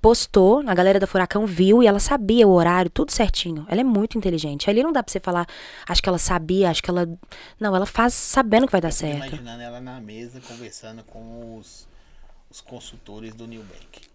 postou, 0.00 0.62
a 0.66 0.74
galera 0.74 0.98
da 0.98 1.06
Furacão 1.06 1.44
viu 1.44 1.82
e 1.82 1.86
ela 1.86 1.98
sabia 1.98 2.46
o 2.46 2.52
horário, 2.52 2.90
tudo 2.90 3.10
certinho. 3.10 3.66
Ela 3.68 3.80
é 3.80 3.84
muito 3.84 4.16
inteligente. 4.16 4.70
Ali 4.70 4.82
não 4.82 4.92
dá 4.92 5.02
pra 5.02 5.12
você 5.12 5.20
falar, 5.20 5.46
acho 5.88 6.02
que 6.02 6.08
ela 6.08 6.18
sabia, 6.18 6.70
acho 6.70 6.82
que 6.82 6.90
ela. 6.90 7.08
Não, 7.58 7.74
ela 7.74 7.86
faz 7.86 8.14
sabendo 8.14 8.66
que 8.66 8.72
vai 8.72 8.80
dar 8.80 8.92
certo. 8.92 9.26
imaginando 9.26 9.62
ela 9.62 9.80
na 9.80 10.00
mesa 10.00 10.40
conversando 10.40 11.02
com 11.04 11.58
os, 11.58 11.86
os 12.50 12.60
consultores 12.60 13.34
do 13.34 13.46
New 13.46 13.62
Bank. 13.62 14.09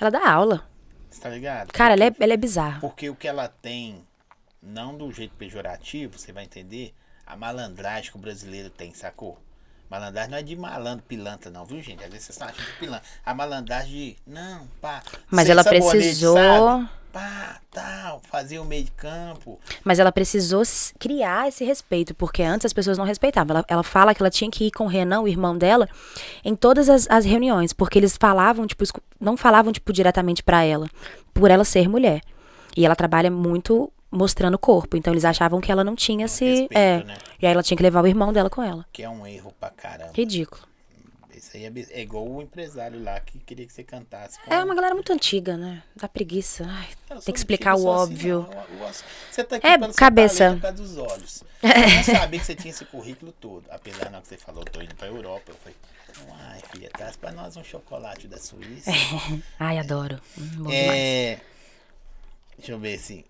Ela 0.00 0.10
dá 0.10 0.30
aula. 0.30 0.68
Você 1.10 1.20
tá 1.20 1.28
ligado? 1.28 1.72
Cara, 1.72 1.94
ela 1.94 2.04
é, 2.04 2.12
ela 2.20 2.32
é 2.32 2.36
bizarra. 2.36 2.80
Porque 2.80 3.08
o 3.08 3.14
que 3.16 3.26
ela 3.28 3.48
tem, 3.48 4.04
não 4.62 4.96
do 4.96 5.10
jeito 5.12 5.34
pejorativo, 5.36 6.18
você 6.18 6.32
vai 6.32 6.44
entender, 6.44 6.94
a 7.26 7.36
malandragem 7.36 8.10
que 8.10 8.16
o 8.16 8.20
brasileiro 8.20 8.70
tem, 8.70 8.92
sacou? 8.94 9.38
Malandragem 9.88 10.30
não 10.30 10.38
é 10.38 10.42
de 10.42 10.56
malandro, 10.56 11.04
pilantra, 11.06 11.50
não, 11.50 11.64
viu, 11.64 11.80
gente? 11.80 12.02
Às 12.02 12.10
vezes 12.10 12.26
vocês 12.26 12.36
estão 12.36 12.48
achando 12.48 12.66
de 12.66 12.78
pilantra. 12.78 13.08
A 13.24 13.32
malandragem 13.34 13.90
de, 13.92 14.16
não, 14.26 14.66
pá. 14.80 15.02
Mas 15.30 15.48
ela 15.48 15.62
precisou- 15.62 16.36
sabe? 16.36 16.90
Pá, 17.16 17.62
tal, 17.70 18.20
fazer 18.28 18.58
o 18.58 18.64
meio 18.66 18.84
de 18.84 18.90
campo. 18.90 19.58
Mas 19.82 19.98
ela 19.98 20.12
precisou 20.12 20.62
criar 20.98 21.48
esse 21.48 21.64
respeito, 21.64 22.14
porque 22.14 22.42
antes 22.42 22.66
as 22.66 22.74
pessoas 22.74 22.98
não 22.98 23.06
respeitavam. 23.06 23.56
Ela, 23.56 23.64
ela 23.68 23.82
fala 23.82 24.14
que 24.14 24.20
ela 24.20 24.28
tinha 24.28 24.50
que 24.50 24.66
ir 24.66 24.70
com 24.70 24.84
o 24.84 24.86
Renan, 24.86 25.22
o 25.22 25.28
irmão 25.28 25.56
dela, 25.56 25.88
em 26.44 26.54
todas 26.54 26.90
as, 26.90 27.06
as 27.08 27.24
reuniões, 27.24 27.72
porque 27.72 27.98
eles 27.98 28.18
falavam, 28.20 28.66
tipo, 28.66 28.84
não 29.18 29.34
falavam, 29.34 29.72
tipo, 29.72 29.94
diretamente 29.94 30.42
pra 30.42 30.62
ela, 30.62 30.90
por 31.32 31.50
ela 31.50 31.64
ser 31.64 31.88
mulher. 31.88 32.20
E 32.76 32.84
ela 32.84 32.94
trabalha 32.94 33.30
muito, 33.30 33.90
mostrando 34.10 34.56
o 34.56 34.58
corpo. 34.58 34.94
Então 34.94 35.10
eles 35.10 35.24
achavam 35.24 35.58
que 35.58 35.72
ela 35.72 35.82
não 35.82 35.96
tinha 35.96 36.28
se. 36.28 36.44
respeito, 36.44 36.76
é. 36.76 37.02
né? 37.02 37.16
E 37.40 37.46
aí 37.46 37.52
ela 37.54 37.62
tinha 37.62 37.78
que 37.78 37.82
levar 37.82 38.04
o 38.04 38.06
irmão 38.06 38.30
dela 38.30 38.50
com 38.50 38.62
ela. 38.62 38.84
Que 38.92 39.02
é 39.02 39.08
um 39.08 39.26
erro 39.26 39.54
pra 39.58 39.70
caramba. 39.70 40.12
Ridículo. 40.14 40.75
Isso 41.36 41.50
aí 41.56 41.64
é, 41.66 41.72
é 41.90 42.00
igual 42.02 42.26
o 42.26 42.40
empresário 42.40 43.02
lá 43.02 43.20
que 43.20 43.38
queria 43.38 43.66
que 43.66 43.72
você 43.72 43.84
cantasse. 43.84 44.38
É 44.46 44.56
uma 44.64 44.74
galera 44.74 44.94
muito 44.94 45.12
antiga, 45.12 45.56
né? 45.56 45.82
Dá 45.94 46.08
preguiça. 46.08 46.64
Ai, 46.66 46.88
sou 47.08 47.20
tem 47.20 47.34
que 47.34 47.38
explicar 47.38 47.74
o 47.74 47.76
assim, 47.76 47.86
óbvio. 48.14 48.48
não. 48.50 48.62
Eu- 48.80 48.86
eu- 48.86 48.92
Você 49.30 49.44
tá 49.44 49.56
aqui 49.56 49.66
É, 49.66 49.78
cabeça. 49.94 50.52
por 50.54 50.60
causa 50.62 50.76
dos 50.76 50.96
olhos. 50.96 51.44
Eu 51.62 51.70
não 51.96 52.04
sabia 52.04 52.40
que 52.40 52.46
você 52.46 52.54
tinha 52.54 52.70
esse 52.70 52.84
currículo 52.86 53.32
todo. 53.32 53.64
Apesar 53.70 54.10
não 54.10 54.20
que 54.22 54.28
você 54.28 54.36
falou, 54.38 54.64
tô 54.64 54.80
indo 54.80 54.94
pra 54.94 55.08
Europa. 55.08 55.44
Eu 55.52 55.54
falei, 55.56 55.76
ai, 56.48 56.60
filha, 56.72 56.88
traz 56.90 57.16
pra 57.16 57.32
nós 57.32 57.56
um 57.56 57.64
chocolate 57.64 58.26
da 58.28 58.38
Suíça. 58.38 58.90
Ai, 59.60 59.78
adoro. 59.78 60.20
Hum, 60.38 60.70
é. 60.70 61.38
Deixa 62.56 62.72
eu 62.72 62.78
ver 62.78 62.94
assim. 62.94 63.24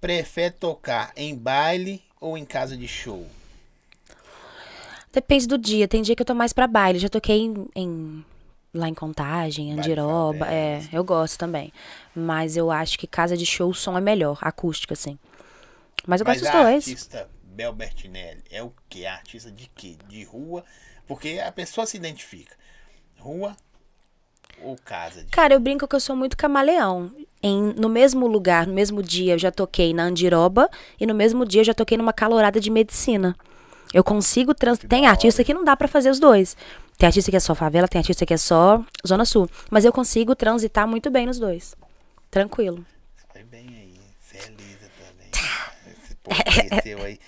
Prefere 0.00 0.52
tocar 0.54 1.12
em 1.16 1.34
baile 1.36 2.02
ou 2.20 2.36
em 2.36 2.44
casa 2.44 2.76
de 2.76 2.88
show? 2.88 3.26
Depende 5.14 5.46
do 5.46 5.56
dia. 5.56 5.86
Tem 5.86 6.02
dia 6.02 6.16
que 6.16 6.22
eu 6.22 6.26
tô 6.26 6.34
mais 6.34 6.52
pra 6.52 6.66
baile. 6.66 6.98
Já 6.98 7.08
toquei 7.08 7.38
em, 7.42 7.68
em- 7.74 8.24
lá 8.74 8.88
em 8.88 8.94
Contagem, 8.94 9.72
Andiroba. 9.72 10.46
É, 10.52 10.82
eu 10.92 11.04
gosto 11.04 11.38
também. 11.38 11.72
Mas 12.14 12.56
eu 12.56 12.70
acho 12.70 12.98
que 12.98 13.06
casa 13.06 13.36
de 13.36 13.46
show 13.46 13.70
o 13.70 13.74
som 13.74 13.96
é 13.96 14.00
melhor, 14.00 14.38
acústico, 14.40 14.92
assim. 14.92 15.18
Mas 16.06 16.20
eu 16.20 16.26
Mas 16.26 16.40
gosto 16.40 16.48
a 16.48 16.52
dos 16.52 16.62
dois. 16.62 16.88
artista 16.88 17.28
Bel 17.44 17.72
Bertinelli 17.72 18.42
é 18.50 18.62
o 18.62 18.72
que? 18.88 19.06
Artista 19.06 19.50
de 19.50 19.70
quê? 19.74 19.96
De 20.08 20.24
rua? 20.24 20.64
Porque 21.06 21.40
a 21.44 21.52
pessoa 21.52 21.86
se 21.86 21.96
identifica. 21.96 22.56
Rua 23.18 23.56
ou 24.60 24.76
casa 24.76 25.22
de 25.22 25.30
Cara, 25.30 25.54
eu 25.54 25.60
brinco 25.60 25.86
que 25.86 25.94
eu 25.94 26.00
sou 26.00 26.16
muito 26.16 26.36
camaleão. 26.36 27.10
Em, 27.42 27.74
no 27.74 27.88
mesmo 27.88 28.26
lugar, 28.26 28.66
no 28.66 28.72
mesmo 28.74 29.02
dia, 29.02 29.34
eu 29.34 29.38
já 29.38 29.52
toquei 29.52 29.92
na 29.92 30.04
Andiroba 30.04 30.68
e 30.98 31.06
no 31.06 31.14
mesmo 31.14 31.44
dia 31.44 31.60
eu 31.60 31.64
já 31.64 31.74
toquei 31.74 31.96
numa 31.96 32.12
calorada 32.12 32.58
de 32.58 32.70
medicina. 32.70 33.36
Eu 33.94 34.02
consigo 34.02 34.52
trans... 34.52 34.80
Tem 34.80 35.06
artista 35.06 35.44
que 35.44 35.54
não 35.54 35.62
dá 35.62 35.76
pra 35.76 35.86
fazer 35.86 36.10
os 36.10 36.18
dois. 36.18 36.56
Tem 36.98 37.06
artista 37.06 37.30
que 37.30 37.36
é 37.36 37.40
só 37.40 37.54
favela, 37.54 37.86
tem 37.86 38.00
artista 38.00 38.26
que 38.26 38.34
é 38.34 38.36
só 38.36 38.84
Zona 39.06 39.24
Sul. 39.24 39.48
Mas 39.70 39.84
eu 39.84 39.92
consigo 39.92 40.34
transitar 40.34 40.88
muito 40.88 41.12
bem 41.12 41.26
nos 41.26 41.38
dois. 41.38 41.76
Tranquilo. 42.28 42.84
Foi 43.32 43.44
bem 43.44 43.68
aí. 43.68 44.00
Você 44.20 44.38
é 44.38 44.50
lisa 44.50 44.90
também. 44.98 45.30
Esse 45.92 46.16
povo 46.16 47.04
aí. 47.06 47.20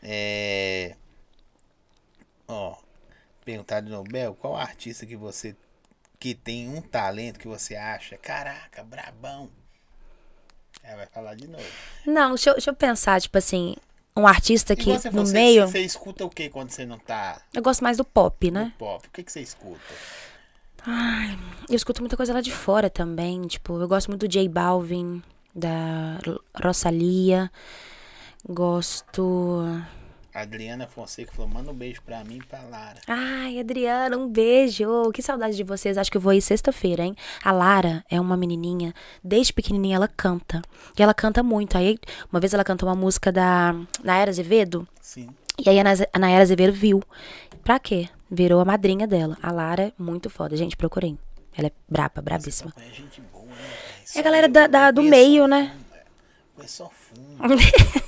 É... 0.00 0.94
Ó, 2.46 2.76
perguntar 3.44 3.80
de 3.80 3.90
novo, 3.90 4.08
Bel, 4.08 4.36
qual 4.36 4.56
artista 4.56 5.04
que 5.04 5.16
você 5.16 5.56
que 6.20 6.32
tem 6.32 6.68
um 6.68 6.80
talento 6.80 7.38
que 7.40 7.48
você 7.48 7.74
acha, 7.74 8.16
caraca, 8.16 8.84
brabão? 8.84 9.50
Ela 10.82 10.98
vai 10.98 11.06
falar 11.06 11.34
de 11.34 11.48
novo. 11.48 11.64
Não, 12.06 12.30
deixa 12.30 12.50
eu, 12.50 12.54
deixa 12.54 12.70
eu 12.70 12.74
pensar, 12.74 13.20
tipo 13.20 13.36
assim, 13.36 13.76
um 14.18 14.26
artista 14.26 14.74
que 14.76 14.84
você 14.92 15.10
no 15.10 15.24
você- 15.26 15.32
meio. 15.32 15.66
Você 15.68 15.80
escuta 15.80 16.24
o 16.24 16.30
que 16.30 16.48
quando 16.48 16.70
você 16.70 16.84
não 16.84 16.98
tá 16.98 17.40
Eu 17.54 17.62
gosto 17.62 17.82
mais 17.82 17.96
do 17.96 18.04
pop, 18.04 18.50
né? 18.50 18.72
pop? 18.78 19.06
O 19.06 19.10
que, 19.10 19.22
que 19.22 19.30
você 19.32 19.40
escuta? 19.40 19.80
Eu 21.68 21.76
escuto 21.76 22.00
muita 22.00 22.16
coisa 22.16 22.32
lá 22.32 22.40
de 22.40 22.52
fora 22.52 22.88
também. 22.88 23.42
Tipo, 23.46 23.78
eu 23.80 23.88
gosto 23.88 24.08
muito 24.08 24.26
do 24.26 24.28
J 24.28 24.48
Balvin, 24.48 25.22
da 25.54 26.18
Ro- 26.26 26.42
Rosalia. 26.64 27.50
Gosto. 28.48 29.64
A 30.38 30.42
Adriana 30.42 30.86
Fonseca 30.86 31.32
falou, 31.32 31.50
manda 31.50 31.68
um 31.72 31.74
beijo 31.74 32.00
pra 32.00 32.22
mim 32.22 32.36
e 32.36 32.44
pra 32.46 32.60
Lara. 32.62 33.00
Ai, 33.08 33.58
Adriana, 33.58 34.16
um 34.16 34.28
beijo. 34.28 34.84
Oh, 34.88 35.10
que 35.10 35.20
saudade 35.20 35.56
de 35.56 35.64
vocês. 35.64 35.98
Acho 35.98 36.08
que 36.12 36.16
eu 36.16 36.20
vou 36.20 36.32
ir 36.32 36.40
sexta-feira, 36.40 37.02
hein? 37.02 37.16
A 37.42 37.50
Lara 37.50 38.04
é 38.08 38.20
uma 38.20 38.36
menininha, 38.36 38.94
desde 39.22 39.52
pequenininha 39.52 39.96
ela 39.96 40.06
canta. 40.06 40.62
E 40.96 41.02
ela 41.02 41.12
canta 41.12 41.42
muito. 41.42 41.76
Aí, 41.76 41.98
uma 42.30 42.38
vez 42.38 42.54
ela 42.54 42.62
cantou 42.62 42.88
uma 42.88 42.94
música 42.94 43.32
da 43.32 43.74
Nayara 44.04 44.30
Azevedo. 44.30 44.86
Sim. 45.00 45.28
E 45.58 45.68
aí 45.68 45.80
a 45.80 46.18
Nayara 46.20 46.42
Azevedo 46.44 46.72
viu. 46.72 47.02
Pra 47.64 47.80
quê? 47.80 48.08
Virou 48.30 48.60
a 48.60 48.64
madrinha 48.64 49.08
dela. 49.08 49.36
A 49.42 49.50
Lara 49.50 49.82
é 49.88 49.92
muito 49.98 50.30
foda. 50.30 50.56
Gente, 50.56 50.76
procurem. 50.76 51.18
Ela 51.56 51.66
é 51.66 51.72
braba, 51.88 52.22
brabíssima. 52.22 52.72
É 52.76 52.94
gente 52.94 53.20
boa, 53.32 53.44
né? 53.44 53.54
É 54.14 54.20
a 54.20 54.22
galera 54.22 54.48
da- 54.48 54.66
da- 54.68 54.90
do 54.92 55.02
meio, 55.02 55.48
né? 55.48 55.74
é. 55.94 55.98
Conheço 56.54 56.76
só 56.76 56.90
fundo. 56.90 57.38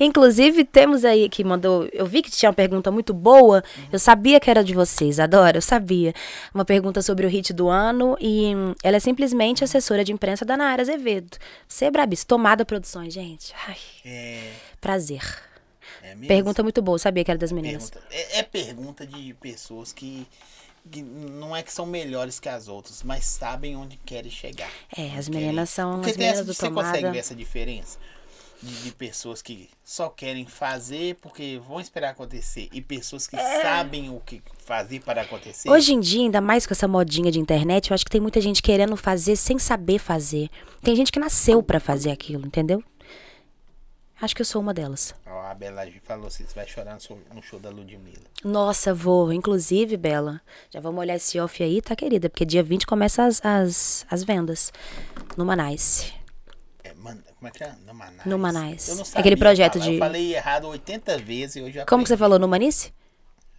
Inclusive, 0.00 0.64
temos 0.64 1.04
aí 1.04 1.28
que 1.28 1.42
mandou. 1.44 1.88
Eu 1.92 2.06
vi 2.06 2.22
que 2.22 2.30
tinha 2.30 2.48
uma 2.50 2.54
pergunta 2.54 2.90
muito 2.90 3.12
boa. 3.14 3.62
Eu 3.92 3.98
sabia 3.98 4.38
que 4.40 4.50
era 4.50 4.62
de 4.64 4.74
vocês, 4.74 5.18
adoro, 5.20 5.58
eu 5.58 5.62
sabia. 5.62 6.12
Uma 6.54 6.64
pergunta 6.64 7.02
sobre 7.02 7.26
o 7.26 7.28
hit 7.28 7.52
do 7.52 7.68
ano. 7.68 8.16
E 8.20 8.54
hum, 8.54 8.74
ela 8.82 8.96
é 8.96 9.00
simplesmente 9.00 9.62
assessora 9.64 10.04
de 10.04 10.12
imprensa 10.12 10.44
da 10.44 10.56
Nayara 10.56 10.82
Azevedo. 10.82 11.36
Você 11.68 11.86
é 11.86 11.90
brabíssima. 11.90 12.28
Tomada 12.28 12.64
Produções, 12.64 13.12
gente. 13.12 13.52
Ai, 13.66 13.76
É, 14.04 14.52
prazer. 14.80 15.22
é? 16.02 16.14
Pergunta 16.26 16.62
muito 16.62 16.80
boa, 16.82 16.94
eu 16.96 16.98
sabia 16.98 17.24
que 17.24 17.30
era 17.30 17.38
das 17.38 17.52
meninas. 17.52 17.90
Pergunta. 17.90 18.14
É, 18.14 18.38
é 18.38 18.42
pergunta 18.42 19.06
de 19.06 19.34
pessoas 19.40 19.92
que, 19.92 20.26
que 20.90 21.02
não 21.02 21.54
é 21.54 21.62
que 21.62 21.72
são 21.72 21.84
melhores 21.86 22.38
que 22.40 22.48
as 22.48 22.68
outras, 22.68 23.02
mas 23.02 23.24
sabem 23.24 23.76
onde 23.76 23.96
querem 24.04 24.30
chegar. 24.30 24.70
É, 24.96 25.10
as 25.16 25.26
querem- 25.28 25.46
meninas 25.46 25.70
são 25.70 25.94
Porque 25.96 26.10
as 26.10 26.16
meninas 26.16 26.46
do 26.46 26.54
você 26.54 26.70
consegue 26.70 26.96
Tomada. 26.98 27.12
ver 27.12 27.18
essa 27.18 27.34
diferença? 27.34 27.98
De, 28.62 28.84
de 28.84 28.92
pessoas 28.92 29.42
que 29.42 29.68
só 29.82 30.08
querem 30.08 30.46
fazer 30.46 31.16
porque 31.16 31.60
vão 31.66 31.80
esperar 31.80 32.10
acontecer 32.10 32.68
e 32.72 32.80
pessoas 32.80 33.26
que 33.26 33.36
sabem 33.36 34.08
o 34.10 34.20
que 34.20 34.40
fazer 34.64 35.00
para 35.00 35.22
acontecer. 35.22 35.68
É. 35.68 35.72
Hoje 35.72 35.92
em 35.92 36.00
dia, 36.00 36.22
ainda 36.22 36.40
mais 36.40 36.64
com 36.66 36.72
essa 36.72 36.86
modinha 36.86 37.32
de 37.32 37.40
internet, 37.40 37.90
eu 37.90 37.94
acho 37.94 38.04
que 38.04 38.10
tem 38.10 38.20
muita 38.20 38.40
gente 38.40 38.62
querendo 38.62 38.96
fazer 38.96 39.34
sem 39.34 39.58
saber 39.58 39.98
fazer. 39.98 40.48
Tem 40.80 40.94
gente 40.94 41.10
que 41.10 41.18
nasceu 41.18 41.62
pra 41.62 41.80
fazer 41.80 42.10
aquilo, 42.10 42.46
entendeu? 42.46 42.82
Acho 44.22 44.36
que 44.36 44.42
eu 44.42 44.46
sou 44.46 44.62
uma 44.62 44.72
delas. 44.72 45.12
Ó, 45.26 45.40
a 45.40 45.52
Bela 45.52 45.82
falou 46.04 46.28
assim: 46.28 46.44
você 46.46 46.54
vai 46.54 46.68
chorar 46.68 46.94
no 46.94 47.00
show, 47.00 47.18
no 47.34 47.42
show 47.42 47.58
da 47.58 47.70
Ludmilla. 47.70 48.22
Nossa, 48.44 48.94
vou. 48.94 49.32
Inclusive, 49.32 49.96
Bela, 49.96 50.40
já 50.70 50.78
vamos 50.78 51.00
olhar 51.00 51.16
esse 51.16 51.40
off 51.40 51.60
aí, 51.60 51.82
tá, 51.82 51.96
querida? 51.96 52.30
Porque 52.30 52.44
dia 52.44 52.62
20 52.62 52.86
começa 52.86 53.24
as, 53.24 53.44
as, 53.44 54.06
as 54.08 54.22
vendas 54.22 54.72
no 55.36 55.44
Manais. 55.44 56.14
É, 57.02 57.04
mano, 57.04 57.22
como 57.36 57.48
é 57.48 57.50
que 57.50 57.64
é? 57.64 57.72
No 57.86 57.94
Manais. 57.94 58.24
No 58.26 58.38
Manais. 58.38 58.88
Eu 58.88 58.94
não 58.96 59.02
Aquele 59.02 59.14
sabia 59.22 59.36
projeto 59.36 59.72
falar, 59.74 59.84
de- 59.86 59.94
Eu 59.94 59.98
falei 59.98 60.34
errado 60.36 60.68
80 60.68 61.18
vezes 61.18 61.56
e 61.56 61.58
eu 61.60 61.70
já 61.72 61.84
Como 61.86 62.02
que 62.04 62.08
você 62.08 62.16
falou, 62.16 62.38
no 62.38 62.46
Manice? 62.48 62.92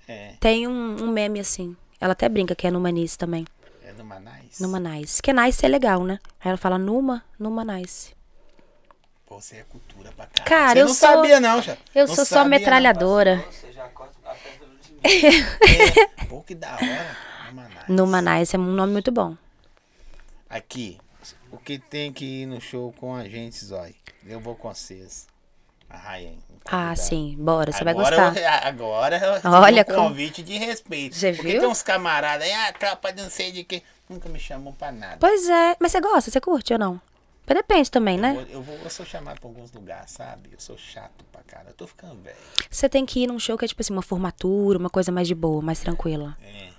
É, 0.07 0.33
Tem 0.39 0.67
um, 0.67 1.03
um 1.03 1.11
meme 1.11 1.39
assim. 1.39 1.75
Ela 1.99 2.13
até 2.13 2.27
brinca 2.29 2.55
que 2.55 2.67
é 2.67 2.71
no 2.71 2.79
Manice 2.79 3.17
também. 3.17 3.45
é 3.85 3.91
no 3.93 4.03
Manais. 4.05 4.59
No 4.59 4.67
Manais. 4.69 5.21
Que 5.21 5.31
nice 5.33 5.65
é 5.65 5.69
legal, 5.69 6.03
né? 6.03 6.19
Aí 6.39 6.49
ela 6.49 6.57
fala 6.57 6.77
numa, 6.77 7.23
Manais. 7.39 8.13
Pô, 9.25 9.39
você 9.41 9.57
é 9.57 9.63
cultura 9.63 10.11
pra 10.15 10.25
caralho. 10.27 10.45
Cara, 10.49 10.73
você 10.73 10.81
eu 10.81 10.85
não 10.87 10.93
sou- 10.93 11.09
sabia 11.09 11.39
não, 11.39 11.61
já. 11.61 11.77
Eu 11.95 12.07
Não 12.07 12.15
sou 12.15 12.25
só 12.25 12.35
sabia, 12.35 12.43
não. 12.43 12.49
metralhadora. 12.49 13.43
Você 13.51 13.71
já 13.71 13.87
corta 13.89 14.13
a 14.25 14.33
festa 14.35 14.65
do. 14.65 14.73
É, 16.21 16.25
pô, 16.27 16.41
que 16.41 16.53
da 16.55 16.75
hora. 16.75 17.17
No 17.49 17.55
Manais. 17.55 17.87
No 17.89 18.07
Manais 18.07 18.53
é 18.53 18.57
um 18.57 18.61
nome 18.71 18.93
muito 18.93 19.11
bom. 19.11 19.35
Aqui, 20.49 20.97
o 21.53 21.57
que 21.57 21.79
tem 21.79 22.11
que 22.11 22.25
ir 22.41 22.45
no 22.45 22.59
show 22.59 22.93
com 22.99 23.15
a 23.15 23.23
gente, 23.27 23.63
Zói? 23.63 23.95
Eu 24.25 24.39
vou 24.39 24.55
com 24.55 24.73
vocês. 24.73 25.27
A 25.89 25.97
Ryan. 25.97 26.33
Ah, 26.65 26.95
sim. 26.95 27.35
Bora, 27.37 27.71
você 27.71 27.83
vai 27.83 27.93
Agora 27.93 28.15
gostar. 28.31 28.41
eu- 28.41 28.49
agora 28.67 29.17
eu 29.43 29.51
Olha 29.51 29.85
um 29.87 29.93
convite 29.95 30.41
de 30.41 30.57
respeito. 30.57 31.15
Você 31.15 31.33
Porque 31.33 31.51
viu? 31.51 31.59
tem 31.61 31.69
uns 31.69 31.83
camaradas 31.83 32.47
aí, 32.47 32.53
ah, 32.53 32.73
tropa 32.73 33.11
de 33.13 33.21
não 33.21 33.29
sei 33.29 33.51
de 33.51 33.63
que, 33.63 33.83
nunca 34.09 34.27
me 34.29 34.39
chamam 34.39 34.73
pra 34.73 34.91
nada. 34.91 35.17
Pois 35.19 35.47
é. 35.47 35.75
Mas 35.79 35.91
você 35.91 36.01
gosta? 36.01 36.31
Você 36.31 36.41
curte 36.41 36.73
ou 36.73 36.79
não? 36.79 36.99
Mas 37.45 37.57
depende 37.57 37.91
também, 37.91 38.15
Eu, 38.15 38.21
né? 38.21 38.33
vou, 38.33 38.43
eu, 38.49 38.61
vou, 38.63 38.75
eu 38.77 38.89
sou 38.89 39.05
chamado 39.05 39.39
pra 39.39 39.49
alguns 39.49 39.71
lugares, 39.73 40.09
sabe? 40.11 40.49
Eu 40.53 40.59
sou 40.59 40.77
chato 40.77 41.23
pra 41.31 41.41
cara. 41.43 41.65
Eu 41.69 41.73
tô 41.73 41.85
ficando 41.85 42.15
velho. 42.23 42.37
Você 42.71 42.87
tem 42.89 43.05
que 43.05 43.19
ir 43.23 43.27
num 43.27 43.37
show 43.37 43.57
que 43.57 43.65
é 43.65 43.67
tipo 43.67 43.81
assim, 43.81 43.91
uma 43.93 44.01
formatura, 44.01 44.79
uma 44.79 44.89
coisa 44.89 45.11
mais 45.11 45.27
de 45.27 45.35
boa, 45.35 45.61
mais 45.61 45.79
tranquila. 45.81 46.35
É. 46.41 46.69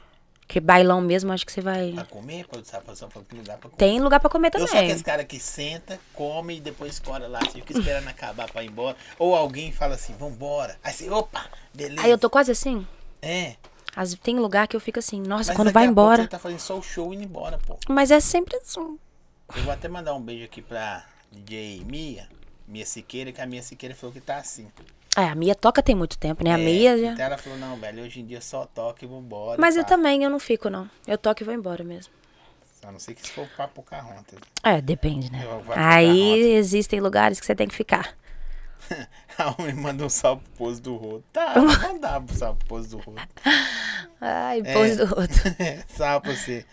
Porque 0.47 0.61
bailão 0.61 1.01
mesmo, 1.01 1.33
acho 1.33 1.45
que 1.47 1.53
você 1.53 1.61
vai. 1.61 1.93
Pra 1.93 2.05
comer, 2.05 2.47
pra 2.47 2.63
sabe, 2.65 2.85
pra, 2.85 2.95
pra, 2.95 3.07
pra 3.09 3.23
lugar 3.39 3.59
pra 3.59 3.71
comer. 3.71 3.77
Tem 3.79 4.01
lugar 4.01 4.21
pra 4.21 4.29
comer 4.31 4.51
Eu 4.55 4.61
sou 4.61 4.69
também. 4.69 4.85
aquele 4.85 5.03
cara 5.03 5.25
que 5.25 5.41
senta, 5.41 5.99
come 6.13 6.57
e 6.57 6.61
depois 6.61 6.93
escora 6.95 7.27
lá. 7.27 7.41
Você 7.41 7.53
fica 7.61 7.73
esperando 7.79 8.09
acabar 8.09 8.51
pra 8.51 8.63
ir 8.63 8.69
embora. 8.69 8.97
Ou 9.19 9.35
alguém 9.35 9.73
fala 9.73 9.95
assim, 9.95 10.15
vambora. 10.15 10.79
Aí 10.85 10.93
você, 10.93 11.09
opa, 11.11 11.47
beleza. 11.73 12.03
Aí 12.03 12.11
eu 12.11 12.19
tô 12.19 12.29
quase 12.29 12.53
assim. 12.53 12.87
É. 13.23 13.57
As- 13.97 14.15
Tem 14.15 14.39
lugar 14.39 14.69
que 14.69 14.77
eu 14.77 14.81
fico 14.81 14.99
assim, 14.99 15.21
nossa, 15.21 15.51
Mas 15.53 15.57
quando 15.57 15.73
vai 15.73 15.87
embora. 15.87 16.23
Você 16.23 16.29
tá 16.29 16.39
fazendo 16.39 16.61
só 16.61 16.79
o 16.79 16.83
show 16.83 17.13
e 17.13 17.17
indo 17.17 17.25
embora, 17.25 17.59
pô. 17.67 17.79
Mas 17.89 18.11
é 18.11 18.21
sempre 18.21 18.57
assim. 18.57 18.99
Eu 19.57 19.63
vou 19.63 19.73
até 19.73 19.89
mandar 19.89 20.15
um 20.15 20.21
beijo 20.21 20.45
aqui 20.45 20.61
pra 20.61 21.07
DJ 21.33 21.83
Mia, 21.85 22.29
Mia 22.69 22.85
Siqueira, 22.85 23.33
que 23.33 23.41
a 23.41 23.47
Mia 23.47 23.63
Siqueira 23.63 23.95
falou 23.95 24.13
que 24.13 24.21
tá 24.21 24.37
assim. 24.37 24.69
É, 25.17 25.23
a 25.29 25.35
Mia 25.35 25.55
toca 25.55 25.83
tem 25.83 25.95
muito 25.95 26.19
tempo, 26.19 26.43
né? 26.43 26.51
A 26.55 26.59
É, 26.59 26.65
Mia 26.65 26.99
já. 26.99 27.13
Então 27.13 27.25
ela 27.25 27.39
falou, 27.39 27.59
não, 27.59 27.77
velho, 27.77 28.03
hoje 28.03 28.21
em 28.21 28.27
dia 28.27 28.41
só 28.41 28.67
toca 28.67 29.05
e 29.05 29.09
vambora. 29.09 29.61
Mas 29.61 29.77
e 29.77 29.79
eu 29.79 29.85
também, 29.85 30.25
eu 30.25 30.31
não 30.31 30.41
fico, 30.41 30.69
não. 30.69 30.91
Eu 31.07 31.17
toco 31.17 31.43
e 31.43 31.45
vou 31.45 31.55
embora 31.55 31.85
mesmo. 31.85 32.13
A 32.85 32.93
não 32.93 32.99
ser 32.99 33.15
que 33.15 33.23
se 33.27 33.33
for 33.33 33.49
pra 33.57 33.67
Pocahontas. 33.69 34.39
É, 34.63 34.81
depende, 34.81 35.31
né? 35.33 35.43
Aí 35.75 36.53
existem 36.53 37.01
lugares 37.01 37.41
que 37.41 37.47
você 37.47 37.55
tem 37.55 37.67
que 37.69 37.75
ficar. 37.75 38.15
A 39.39 39.55
homem 39.59 39.75
manda 39.75 40.05
um 40.05 40.09
salve 40.11 40.43
pro 40.43 40.53
pose 40.67 40.83
do 40.83 40.95
rodo. 40.97 41.25
Tá, 41.33 41.55
vou 41.59 41.65
mandar 41.65 42.21
um 42.21 42.29
salve 42.29 42.59
pro 42.59 42.69
pose 42.69 42.91
do 42.91 42.99
rodo. 42.99 43.23
Ai, 44.21 44.61
É. 44.65 44.73
pose 44.75 44.97
do 44.97 45.05
outro. 45.19 45.43
salve 45.89 46.27
pra 46.27 46.37
você. 46.37 46.67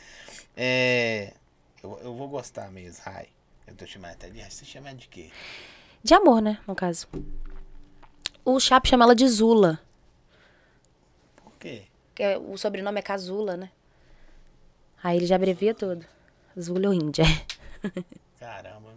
É, 0.58 1.34
eu, 1.82 1.98
eu 2.04 2.14
vou 2.14 2.28
gostar 2.28 2.70
mesmo, 2.70 3.02
Rai. 3.06 3.28
Eu 3.66 3.74
tô 3.76 3.86
chamando 3.88 4.12
até 4.12 4.30
de 4.30 4.40
Rai. 4.42 4.52
Você 4.52 4.66
chama 4.66 4.94
de 4.94 5.08
quê? 5.08 5.30
De 6.04 6.14
amor, 6.14 6.42
né, 6.42 6.60
no 6.68 6.76
caso. 6.76 7.08
O 8.44 8.60
Chapo 8.60 8.88
chama 8.88 9.06
ela 9.06 9.16
de 9.16 9.28
Zula. 9.28 9.80
Por 11.36 11.54
quê? 11.60 11.84
que 12.16 12.24
é- 12.24 12.38
o 12.38 12.58
sobrenome 12.58 13.00
é 13.00 13.02
Casula, 13.02 13.56
né? 13.56 13.70
Aí 15.04 15.18
ele 15.18 15.26
já 15.26 15.36
abrevia 15.36 15.74
tudo. 15.74 16.06
Zula 16.60 16.90
ou 16.90 16.94
Índia. 16.94 17.24
Caramba. 18.40 18.90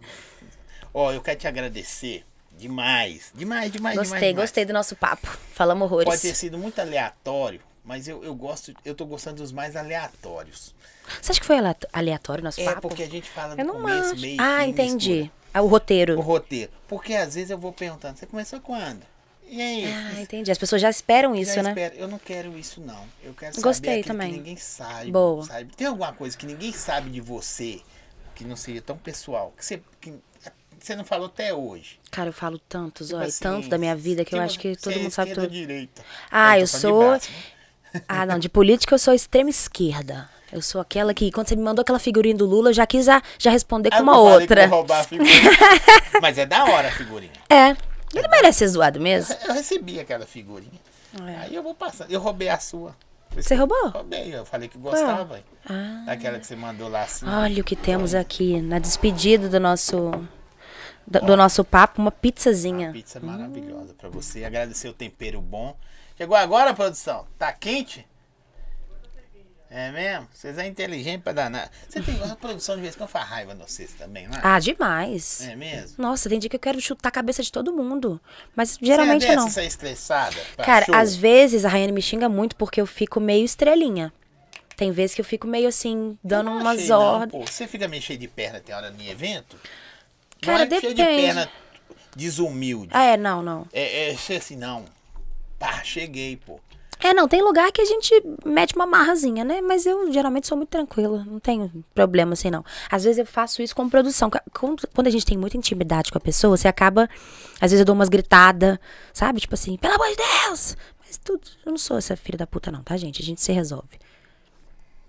Ó, 0.93 1.11
eu 1.11 1.21
quero 1.21 1.39
te 1.39 1.47
agradecer 1.47 2.25
demais. 2.57 3.31
Demais, 3.33 3.71
demais, 3.71 3.95
Gostei, 3.97 4.03
demais. 4.19 4.29
demais. 4.33 4.35
gostei 4.35 4.65
do 4.65 4.73
nosso 4.73 4.95
papo. 4.95 5.27
Falamos 5.53 5.85
horrores. 5.85 6.09
Pode 6.09 6.21
ter 6.21 6.35
sido 6.35 6.57
muito 6.57 6.79
aleatório, 6.79 7.61
mas 7.83 8.07
eu, 8.07 8.23
eu 8.23 8.35
gosto, 8.35 8.73
eu 8.83 8.93
tô 8.95 9.05
gostando 9.05 9.37
dos 9.37 9.51
mais 9.51 9.75
aleatórios. 9.75 10.75
Você 11.21 11.31
acha 11.31 11.39
que 11.39 11.45
foi 11.45 11.57
aleatório 11.93 12.41
o 12.41 12.45
nosso 12.45 12.61
É 12.61 12.65
papo? 12.65 12.87
porque 12.89 13.03
a 13.03 13.09
gente 13.09 13.29
fala 13.29 13.55
Eu 13.57 13.65
não 13.65 13.75
começo, 13.75 14.11
acho. 14.13 14.21
meio 14.21 14.37
Ah, 14.41 14.65
entendi. 14.67 15.31
Ah, 15.53 15.61
o 15.61 15.67
roteiro. 15.67 16.17
O 16.17 16.21
roteiro. 16.21 16.71
Porque 16.87 17.13
às 17.13 17.35
vezes 17.35 17.49
eu 17.49 17.57
vou 17.57 17.71
perguntando, 17.71 18.17
você 18.17 18.25
começou 18.25 18.59
quando? 18.59 19.03
E 19.47 19.61
aí? 19.61 19.85
Ah, 19.85 20.21
entendi. 20.21 20.51
As 20.51 20.57
pessoas 20.57 20.81
já 20.81 20.89
esperam 20.89 21.35
isso, 21.35 21.53
Já 21.55 21.63
né? 21.63 21.69
espero. 21.69 21.95
Eu 21.95 22.07
não 22.07 22.17
quero 22.19 22.57
isso, 22.57 22.81
não. 22.81 23.03
Eu 23.23 23.33
quero 23.33 23.53
saber 23.55 23.63
Gostei 23.63 23.99
aquilo 23.99 24.07
também. 24.07 24.31
que 24.31 24.37
ninguém 24.39 24.57
sabe. 24.57 25.11
Boa. 25.11 25.43
sabe. 25.45 25.73
Tem 25.75 25.87
alguma 25.87 26.11
coisa 26.13 26.37
que 26.37 26.45
ninguém 26.45 26.71
sabe 26.71 27.09
de 27.09 27.21
você, 27.21 27.79
que 28.33 28.43
não 28.43 28.55
seja 28.55 28.81
tão 28.81 28.97
pessoal, 28.97 29.53
que 29.57 29.63
você, 29.63 29.81
que 30.01 30.13
você 30.79 30.95
não 30.95 31.05
falou 31.05 31.27
até 31.27 31.53
hoje. 31.53 31.99
Cara, 32.11 32.29
eu 32.29 32.33
falo 32.33 32.59
tanto, 32.59 33.05
Tipo 33.05 33.17
assim, 33.19 33.39
tanto 33.43 33.69
da 33.69 33.77
minha 33.77 33.95
vida 33.95 34.25
que 34.25 34.35
eu 34.35 34.41
acho 34.41 34.59
que 34.59 34.75
todo 34.75 34.93
é 34.93 34.97
mundo 34.99 35.11
sabe 35.11 35.33
tudo. 35.33 35.47
direita? 35.47 36.01
Ah, 36.31 36.59
eu 36.59 36.65
de 36.65 36.69
sou. 36.69 36.99
braço, 37.09 37.29
né? 37.93 38.01
Ah, 38.07 38.25
não, 38.25 38.37
de 38.39 38.49
política 38.49 38.93
eu 38.95 38.99
sou 38.99 39.13
extrema 39.13 39.49
esquerda. 39.49 40.29
Eu 40.51 40.61
sou 40.61 40.79
aquela 40.79 41.13
que, 41.13 41.31
quando 41.31 41.47
você 41.47 41.55
me 41.55 41.63
mandou 41.63 41.81
aquela 41.81 41.97
figurinha 41.99 42.35
do 42.35 42.45
Lula, 42.45 42.69
eu 42.69 42.73
já 42.73 42.85
quis 42.85 43.05
já, 43.05 43.21
já 43.39 43.49
responder 43.51 43.89
com 43.89 43.97
Ah, 43.97 44.01
uma 44.01 44.11
eu 44.13 44.23
falei 44.23 44.35
que 44.47 44.53
outra. 44.53 44.67
vou 44.67 44.77
roubar 44.77 44.99
a 44.99 45.03
figurinha. 45.07 45.41
Mas 46.21 46.37
é 46.37 46.45
da 46.45 46.63
hora 46.65 46.87
a 46.87 46.91
figurinha. 46.91 47.31
É. 47.49 47.75
Ele 48.15 48.27
merece 48.27 48.59
ser 48.59 48.67
zoado 48.69 48.99
mesmo. 48.99 49.35
Eu 49.45 49.53
recebi 49.53 49.99
aquela 49.99 50.25
figurinha. 50.25 50.79
É. 51.27 51.37
Aí 51.37 51.55
eu 51.55 51.63
vou 51.63 51.75
passando. 51.75 52.11
Eu 52.11 52.19
roubei 52.19 52.49
a 52.49 52.59
sua. 52.59 52.95
Você 53.35 53.53
roubou? 53.55 53.89
Roubei, 53.89 54.33
eu 54.33 54.45
falei 54.45 54.69
que 54.69 54.77
gostava. 54.77 55.41
Ah. 55.67 56.03
Daquela 56.05 56.39
que 56.39 56.45
você 56.45 56.55
mandou 56.55 56.87
lá 56.87 57.03
assim. 57.03 57.27
Olha 57.27 57.61
o 57.61 57.65
que 57.65 57.75
temos 57.75 58.15
aqui 58.15 58.61
na 58.61 58.79
despedida 58.79 59.49
do 59.49 59.59
nosso 59.59 60.11
do, 61.05 61.19
do 61.19 61.37
nosso 61.37 61.63
papo, 61.63 62.01
uma 62.01 62.11
pizzazinha. 62.11 62.91
Pizza 62.91 63.19
maravilhosa 63.19 63.93
pra 63.93 64.09
você. 64.09 64.43
Agradecer 64.45 64.87
o 64.87 64.93
tempero 64.93 65.41
bom. 65.41 65.75
Chegou 66.17 66.35
agora, 66.35 66.73
produção? 66.73 67.27
Tá 67.37 67.51
quente? 67.51 68.07
É 69.77 69.91
mesmo? 69.91 70.25
Vocês 70.33 70.57
é 70.57 70.65
inteligente 70.65 71.21
pra 71.21 71.33
danar. 71.33 71.69
Você 71.89 72.01
tem 72.01 72.17
a 72.23 72.33
produção 72.33 72.75
de 72.75 72.81
vez 72.81 72.95
em 72.95 72.97
quando 72.97 73.09
faz 73.09 73.27
raiva 73.27 73.53
de 73.53 73.61
vocês 73.61 73.91
também, 73.91 74.25
não 74.25 74.37
é? 74.37 74.39
Ah, 74.41 74.57
demais. 74.57 75.41
É 75.41 75.53
mesmo? 75.53 75.95
Nossa, 75.97 76.29
tem 76.29 76.39
dia 76.39 76.49
que 76.49 76.55
eu 76.55 76.59
quero 76.61 76.79
chutar 76.79 77.09
a 77.09 77.11
cabeça 77.11 77.43
de 77.43 77.51
todo 77.51 77.73
mundo. 77.73 78.17
Mas 78.55 78.69
você 78.69 78.85
geralmente 78.85 79.25
é 79.25 79.27
dessa, 79.27 79.41
não. 79.41 79.49
Você 79.49 79.59
é 79.59 79.65
estressada? 79.65 80.37
Cara, 80.63 80.85
show? 80.85 80.95
às 80.95 81.13
vezes 81.13 81.65
a 81.65 81.67
Rayane 81.67 81.91
me 81.91 82.01
xinga 82.01 82.29
muito 82.29 82.55
porque 82.55 82.79
eu 82.79 82.85
fico 82.85 83.19
meio 83.19 83.43
estrelinha. 83.43 84.13
Tem 84.77 84.93
vezes 84.93 85.13
que 85.13 85.19
eu 85.19 85.25
fico 85.25 85.45
meio 85.45 85.67
assim, 85.67 86.17
dando 86.23 86.51
Não 86.51 86.59
umas 86.59 86.89
ordens. 86.89 87.49
Você 87.49 87.67
fica 87.67 87.85
meio 87.85 88.01
cheio 88.01 88.17
de 88.17 88.29
perna 88.29 88.61
tem 88.61 88.73
hora 88.73 88.95
em 88.97 89.09
evento? 89.09 89.57
Cara, 90.41 90.65
não 90.65 90.77
é 90.77 90.79
cheio 90.79 90.93
de 90.93 91.01
depende. 91.01 91.21
perna 91.21 91.49
desumilde. 92.15 92.91
Ah, 92.93 93.03
é, 93.03 93.17
não, 93.17 93.43
não. 93.43 93.67
É, 93.73 94.11
é 94.11 94.35
assim, 94.37 94.55
não. 94.55 94.85
Pá, 95.59 95.83
cheguei, 95.83 96.37
pô. 96.37 96.61
É, 97.05 97.13
não, 97.13 97.27
tem 97.27 97.39
lugar 97.39 97.71
que 97.71 97.81
a 97.81 97.85
gente 97.85 98.11
mete 98.43 98.75
uma 98.75 98.87
marrazinha, 98.87 99.43
né? 99.43 99.61
Mas 99.61 99.85
eu 99.85 100.11
geralmente 100.11 100.47
sou 100.47 100.57
muito 100.57 100.69
tranquila, 100.69 101.23
não 101.23 101.39
tenho 101.39 101.71
problema 101.93 102.33
assim, 102.33 102.49
não. 102.49 102.65
Às 102.89 103.03
vezes 103.03 103.19
eu 103.19 103.27
faço 103.27 103.61
isso 103.61 103.75
com 103.75 103.87
produção. 103.87 104.27
Quando 104.51 105.05
a 105.05 105.11
gente 105.11 105.23
tem 105.23 105.37
muita 105.37 105.55
intimidade 105.55 106.11
com 106.11 106.17
a 106.17 106.21
pessoa, 106.21 106.57
você 106.57 106.67
acaba. 106.67 107.07
Às 107.61 107.69
vezes 107.69 107.81
eu 107.81 107.85
dou 107.85 107.93
umas 107.93 108.09
gritadas, 108.09 108.79
sabe? 109.13 109.39
Tipo 109.39 109.53
assim, 109.53 109.77
pelo 109.77 109.93
amor 109.93 110.07
de 110.07 110.15
Deus! 110.15 110.75
Mas 110.99 111.17
tudo. 111.17 111.47
Eu 111.63 111.73
não 111.73 111.77
sou 111.77 111.95
essa 111.95 112.17
filha 112.17 112.39
da 112.39 112.47
puta, 112.47 112.71
não, 112.71 112.81
tá, 112.81 112.97
gente? 112.97 113.21
A 113.21 113.25
gente 113.25 113.39
se 113.39 113.51
resolve. 113.51 113.99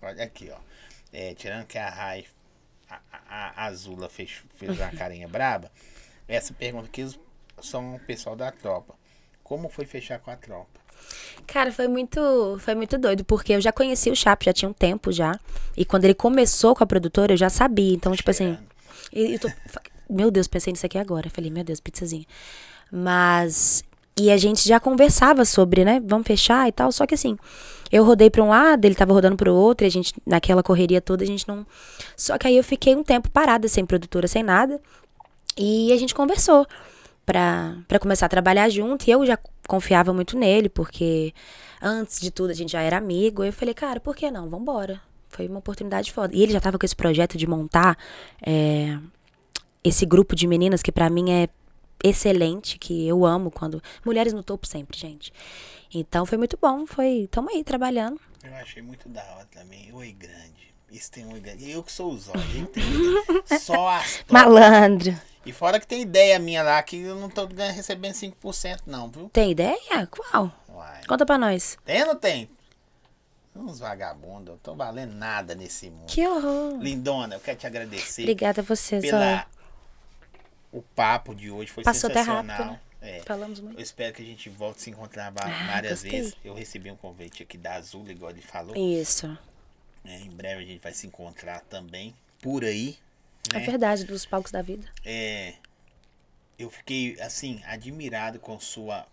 Olha 0.02 0.22
aqui, 0.22 0.50
ó. 0.52 0.58
É, 1.14 1.32
tirando 1.32 1.64
que 1.64 1.78
a 1.78 1.88
Rai, 1.88 2.26
a, 2.90 3.00
a, 3.10 3.20
a 3.30 3.64
Azula 3.64 4.10
fez, 4.10 4.42
fez 4.56 4.78
uma 4.78 4.90
carinha 4.98 5.28
braba, 5.28 5.72
essa 6.28 6.52
pergunta 6.52 6.88
aqui 6.88 7.08
são 7.62 7.94
o 7.94 8.00
pessoal 8.00 8.36
da 8.36 8.52
tropa. 8.52 8.94
Como 9.42 9.70
foi 9.70 9.86
fechar 9.86 10.18
com 10.18 10.30
a 10.30 10.36
tropa? 10.36 10.85
Cara, 11.46 11.70
foi 11.70 11.86
muito, 11.86 12.56
foi 12.58 12.74
muito 12.74 12.98
doido, 12.98 13.24
porque 13.24 13.52
eu 13.52 13.60
já 13.60 13.70
conhecia 13.72 14.12
o 14.12 14.16
Chapo, 14.16 14.44
já 14.44 14.52
tinha 14.52 14.68
um 14.68 14.72
tempo 14.72 15.12
já. 15.12 15.38
E 15.76 15.84
quando 15.84 16.04
ele 16.04 16.14
começou 16.14 16.74
com 16.74 16.82
a 16.82 16.86
produtora, 16.86 17.32
eu 17.32 17.36
já 17.36 17.48
sabia. 17.48 17.94
Então, 17.94 18.14
tipo 18.14 18.30
assim. 18.30 18.58
Tô- 19.38 19.48
meu 20.10 20.30
Deus, 20.30 20.46
pensei 20.46 20.72
nisso 20.72 20.84
aqui 20.86 20.98
agora. 20.98 21.30
Falei, 21.30 21.50
meu 21.50 21.62
Deus, 21.64 21.80
pizzazinha. 21.80 22.24
Mas. 22.90 23.84
E 24.18 24.30
a 24.30 24.36
gente 24.36 24.66
já 24.66 24.80
conversava 24.80 25.44
sobre, 25.44 25.84
né? 25.84 26.00
Vamos 26.04 26.26
fechar 26.26 26.66
e 26.68 26.72
tal. 26.72 26.90
Só 26.90 27.06
que 27.06 27.14
assim, 27.14 27.36
eu 27.92 28.02
rodei 28.02 28.30
pra 28.30 28.42
um 28.42 28.48
lado, 28.48 28.84
ele 28.84 28.94
tava 28.94 29.12
rodando 29.12 29.36
pro 29.36 29.54
outro, 29.54 29.86
e 29.86 29.88
a 29.88 29.90
gente, 29.90 30.14
naquela 30.26 30.62
correria 30.62 31.00
toda, 31.02 31.22
a 31.22 31.26
gente 31.26 31.46
não. 31.46 31.66
Só 32.16 32.38
que 32.38 32.46
aí 32.46 32.56
eu 32.56 32.64
fiquei 32.64 32.96
um 32.96 33.02
tempo 33.04 33.30
parada, 33.30 33.68
sem 33.68 33.84
produtora, 33.84 34.26
sem 34.26 34.42
nada. 34.42 34.80
E 35.56 35.92
a 35.92 35.96
gente 35.96 36.14
conversou 36.14 36.66
pra, 37.26 37.76
pra 37.88 37.98
começar 37.98 38.26
a 38.26 38.28
trabalhar 38.28 38.68
junto. 38.70 39.06
E 39.06 39.10
eu 39.10 39.26
já 39.26 39.36
confiava 39.68 40.12
muito 40.14 40.38
nele, 40.38 40.68
porque 40.68 41.34
antes 41.82 42.20
de 42.20 42.30
tudo 42.30 42.50
a 42.50 42.54
gente 42.54 42.72
já 42.72 42.80
era 42.80 42.96
amigo. 42.96 43.42
Eu 43.44 43.52
falei, 43.52 43.74
cara, 43.74 43.98
por 44.00 44.14
que 44.14 44.30
não? 44.30 44.48
Vambora. 44.48 45.00
Foi 45.28 45.48
uma 45.48 45.58
oportunidade 45.58 46.12
foda. 46.12 46.34
E 46.34 46.42
ele 46.42 46.52
já 46.52 46.60
tava 46.60 46.78
com 46.78 46.86
esse 46.86 46.96
projeto 46.96 47.36
de 47.36 47.46
montar 47.46 47.98
é, 48.40 48.96
esse 49.84 50.06
grupo 50.06 50.34
de 50.34 50.46
meninas 50.46 50.82
que 50.82 50.92
pra 50.92 51.10
mim 51.10 51.30
é 51.32 51.48
excelente, 52.02 52.78
que 52.78 53.06
eu 53.06 53.26
amo 53.26 53.50
quando. 53.50 53.82
Mulheres 54.04 54.32
no 54.32 54.42
topo 54.42 54.66
sempre, 54.66 54.96
gente. 54.96 55.32
Então 55.92 56.24
foi 56.24 56.38
muito 56.38 56.56
bom. 56.60 56.86
Foi. 56.86 57.28
Tamo 57.30 57.50
aí 57.50 57.62
trabalhando. 57.64 58.20
Eu 58.42 58.54
achei 58.54 58.80
muito 58.82 59.08
da 59.08 59.22
hora 59.34 59.46
também. 59.50 59.92
Oi, 59.92 60.12
grande. 60.12 60.74
Isso 60.90 61.10
tem 61.10 61.26
oi 61.30 61.40
grande. 61.40 61.70
Eu 61.70 61.82
que 61.82 61.92
sou 61.92 62.12
os 62.12 62.28
olhos? 62.30 63.62
Só 63.62 63.88
as. 63.88 64.24
Malandro. 64.30 65.14
E 65.46 65.52
fora 65.52 65.78
que 65.80 65.86
tem 65.86 66.02
ideia 66.02 66.38
minha 66.38 66.62
lá 66.62 66.82
que 66.82 67.00
eu 67.00 67.14
não 67.16 67.30
tô 67.30 67.46
recebendo 67.46 68.14
5% 68.14 68.80
não, 68.86 69.08
viu? 69.08 69.30
Tem 69.32 69.52
ideia? 69.52 70.06
Qual? 70.10 70.52
Uai. 70.68 71.00
Conta 71.06 71.24
pra 71.24 71.38
nós. 71.38 71.78
Tem 71.84 72.00
ou 72.02 72.08
não 72.08 72.16
tem? 72.16 72.50
Uns 73.54 73.78
vagabundos, 73.78 74.48
não 74.54 74.58
tô 74.58 74.74
valendo 74.74 75.14
nada 75.14 75.54
nesse 75.54 75.88
mundo. 75.88 76.06
Que 76.08 76.26
horror. 76.26 76.78
Lindona, 76.78 77.36
eu 77.36 77.40
quero 77.40 77.56
te 77.56 77.66
agradecer 77.66 78.22
Obrigada 78.22 78.60
a 78.60 78.64
você, 78.64 79.00
Zóia. 79.00 79.10
pela 79.10 79.46
o 80.72 80.82
papo 80.82 81.34
de 81.34 81.50
hoje 81.50 81.70
foi 81.70 81.82
Passou 81.82 82.10
sensacional. 82.10 82.44
rápido, 82.44 82.70
né? 82.72 82.80
É. 83.00 83.20
Falamos 83.24 83.60
muito. 83.60 83.78
Eu 83.78 83.82
espero 83.82 84.12
que 84.12 84.20
a 84.20 84.24
gente 84.24 84.50
volte 84.50 84.78
a 84.78 84.82
se 84.82 84.90
encontrar 84.90 85.32
Ah, 85.36 85.66
várias 85.72 86.02
gostei. 86.02 86.10
vezes. 86.20 86.36
Eu 86.44 86.52
recebi 86.54 86.90
um 86.90 86.96
convite 86.96 87.42
aqui 87.42 87.56
da 87.56 87.74
Azul, 87.74 88.04
igual 88.08 88.30
ele 88.30 88.42
falou. 88.42 88.76
Isso. 88.76 89.38
É, 90.04 90.18
em 90.20 90.30
breve 90.30 90.62
a 90.62 90.66
gente 90.66 90.82
vai 90.82 90.92
se 90.92 91.06
encontrar 91.06 91.60
também 91.60 92.14
por 92.42 92.62
aí. 92.64 92.98
É 93.54 93.58
né? 93.58 93.66
verdade, 93.66 94.04
dos 94.04 94.24
palcos 94.26 94.50
da 94.52 94.62
vida. 94.62 94.86
É, 95.04 95.54
eu 96.58 96.70
fiquei 96.70 97.20
assim 97.20 97.62
admirado 97.64 98.38
com 98.38 98.58
sua 98.58 99.06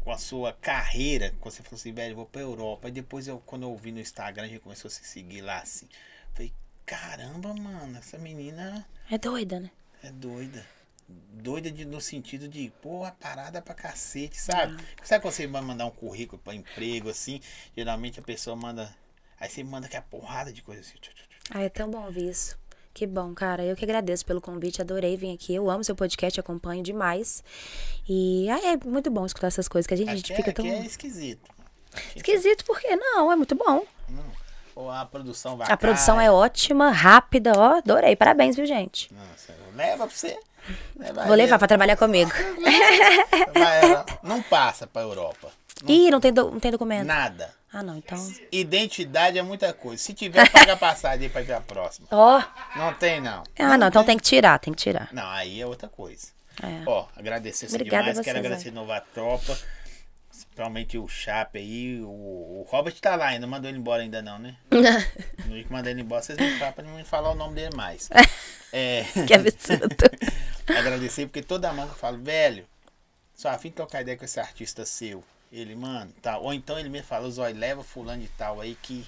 com 0.00 0.10
a 0.12 0.18
sua 0.18 0.52
carreira. 0.54 1.34
Quando 1.40 1.54
você 1.54 1.62
falou 1.62 1.78
assim, 1.78 1.92
velho, 1.92 2.16
vou 2.16 2.26
pra 2.26 2.40
Europa. 2.40 2.88
E 2.88 2.92
depois 2.92 3.28
eu 3.28 3.38
quando 3.40 3.62
eu 3.64 3.76
vi 3.76 3.92
no 3.92 4.00
Instagram, 4.00 4.44
a 4.44 4.48
gente 4.48 4.60
começou 4.60 4.88
a 4.88 4.92
se 4.92 5.04
seguir 5.04 5.40
lá 5.42 5.58
assim. 5.60 5.88
Falei, 6.32 6.52
caramba, 6.86 7.52
mano, 7.54 7.98
essa 7.98 8.18
menina 8.18 8.86
É 9.10 9.18
doida, 9.18 9.60
né? 9.60 9.70
é 10.02 10.10
doida. 10.10 10.64
Doida 11.08 11.70
de, 11.72 11.84
no 11.84 12.00
sentido 12.00 12.48
de, 12.48 12.72
porra, 12.80 13.10
parada 13.20 13.60
pra 13.60 13.74
cacete, 13.74 14.40
sabe? 14.40 14.76
Ah. 14.80 14.84
Sabe 15.04 15.22
quando 15.22 15.34
você 15.34 15.46
vai 15.46 15.60
mandar 15.60 15.86
um 15.86 15.90
currículo 15.90 16.40
pra 16.40 16.54
emprego 16.54 17.10
assim? 17.10 17.40
Geralmente 17.76 18.20
a 18.20 18.22
pessoa 18.22 18.54
manda. 18.56 18.94
Aí 19.38 19.50
você 19.50 19.64
manda 19.64 19.86
aquela 19.86 20.04
porrada 20.04 20.52
de 20.52 20.62
coisa 20.62 20.80
assim. 20.82 20.94
Ah, 21.50 21.62
é 21.62 21.68
tão 21.68 21.90
bom 21.90 22.04
ouvir 22.04 22.28
isso. 22.30 22.56
Que 22.92 23.06
bom, 23.06 23.32
cara. 23.34 23.62
Eu 23.64 23.76
que 23.76 23.84
agradeço 23.84 24.26
pelo 24.26 24.40
convite, 24.40 24.80
adorei 24.82 25.16
vir 25.16 25.32
aqui. 25.32 25.54
Eu 25.54 25.70
amo 25.70 25.84
seu 25.84 25.94
podcast, 25.94 26.38
acompanho 26.40 26.82
demais. 26.82 27.42
E 28.08 28.48
ah, 28.50 28.60
é 28.72 28.76
muito 28.84 29.10
bom 29.10 29.24
escutar 29.24 29.46
essas 29.46 29.68
coisas 29.68 29.86
que 29.86 29.94
a 29.94 29.96
gente, 29.96 30.10
a 30.10 30.14
gente 30.16 30.32
Aqui, 30.32 30.32
é- 30.32 30.36
fica 30.44 30.52
tão. 30.52 30.64
aqui 30.64 30.74
é 30.74 30.80
esquisito. 30.84 31.48
Esquisito, 32.14 32.64
por 32.64 32.78
quê? 32.80 32.94
Não, 32.96 33.30
é 33.32 33.36
muito 33.36 33.54
bom. 33.54 33.84
Ou 34.76 34.90
a 34.90 35.04
produção 35.04 35.56
vai 35.56 35.70
A 35.70 35.76
produção 35.76 36.20
é 36.20 36.30
ótima, 36.30 36.90
rápida, 36.90 37.52
ó. 37.56 37.78
Adorei. 37.78 38.14
Parabéns, 38.16 38.56
viu, 38.56 38.64
gente? 38.66 39.12
Nossa, 39.12 39.54
leva 39.74 40.06
pra 40.06 40.16
você. 40.16 40.38
Leva 40.96 41.24
Vou 41.26 41.34
levar 41.36 41.58
pra 41.58 41.66
trabalhar 41.68 41.96
comigo. 41.96 42.30
Não 44.22 44.42
passa 44.42 44.86
pra 44.86 45.02
Europa. 45.02 45.50
Ih, 45.86 46.10
não 46.10 46.20
tem, 46.20 46.32
do- 46.32 46.50
não 46.50 46.60
tem 46.60 46.70
documento. 46.70 47.06
Nada. 47.06 47.52
Ah, 47.72 47.82
não, 47.82 47.96
então. 47.96 48.18
Identidade 48.50 49.38
é 49.38 49.42
muita 49.42 49.72
coisa. 49.72 50.02
Se 50.02 50.12
tiver, 50.12 50.48
paga 50.50 50.72
a 50.72 50.76
passagem 50.76 51.26
aí 51.26 51.30
pra 51.30 51.40
ir 51.42 51.46
pra 51.46 51.60
próxima. 51.60 52.08
Ó. 52.10 52.42
Não 52.76 52.92
tem, 52.94 53.20
não. 53.20 53.44
Ah, 53.58 53.78
não, 53.78 53.86
então 53.88 54.02
tem 54.04 54.16
que 54.16 54.24
tirar, 54.24 54.58
tem 54.58 54.74
que 54.74 54.82
tirar. 54.82 55.08
Não, 55.12 55.28
aí 55.28 55.60
é 55.60 55.66
outra 55.66 55.88
coisa. 55.88 56.28
É. 56.62 56.82
Ó, 56.84 57.06
agradecer 57.16 57.68
você 57.68 57.76
Obrigada 57.76 58.02
demais. 58.02 58.18
a 58.18 58.22
você, 58.22 58.24
Quero 58.24 58.38
agradecer 58.40 58.68
de 58.70 58.74
novo 58.74 58.90
a 58.92 59.00
tropa. 59.00 59.56
Principalmente 60.30 60.98
o 60.98 61.06
Chape 61.08 61.58
aí. 61.58 62.00
O, 62.02 62.08
o 62.08 62.66
Robert 62.68 62.94
tá 63.00 63.14
lá 63.14 63.26
ainda. 63.28 63.42
Não 63.46 63.48
mandou 63.48 63.70
ele 63.70 63.78
embora 63.78 64.02
ainda 64.02 64.20
não, 64.20 64.38
né? 64.38 64.56
No 64.70 65.54
dia 65.54 65.64
que 65.64 65.72
mandar 65.72 65.90
ele 65.90 66.00
embora, 66.02 66.22
vocês 66.22 66.36
me 66.38 66.58
falam 66.58 66.72
pra 66.72 66.84
não 66.84 66.96
me 66.96 67.04
falar 67.04 67.30
o 67.30 67.34
nome 67.34 67.54
dele 67.54 67.74
mais. 67.76 68.08
É, 68.72 69.04
Que 69.26 69.34
absurdo. 69.34 69.88
agradecer, 70.78 71.26
porque 71.26 71.42
toda 71.42 71.72
mão 71.72 71.86
que 71.86 71.92
eu 71.94 71.98
falo, 71.98 72.18
velho, 72.22 72.64
só 73.34 73.48
a 73.48 73.58
fim 73.58 73.68
de 73.70 73.74
trocar 73.74 74.02
ideia 74.02 74.16
com 74.16 74.24
esse 74.24 74.38
artista 74.38 74.86
seu. 74.86 75.24
Ele, 75.52 75.74
mano, 75.74 76.12
tá. 76.22 76.38
Ou 76.38 76.52
então 76.54 76.78
ele 76.78 76.88
me 76.88 77.02
fala, 77.02 77.28
Zói, 77.30 77.52
leva 77.52 77.82
fulano 77.82 78.22
de 78.22 78.28
tal 78.28 78.60
aí 78.60 78.76
que 78.80 79.04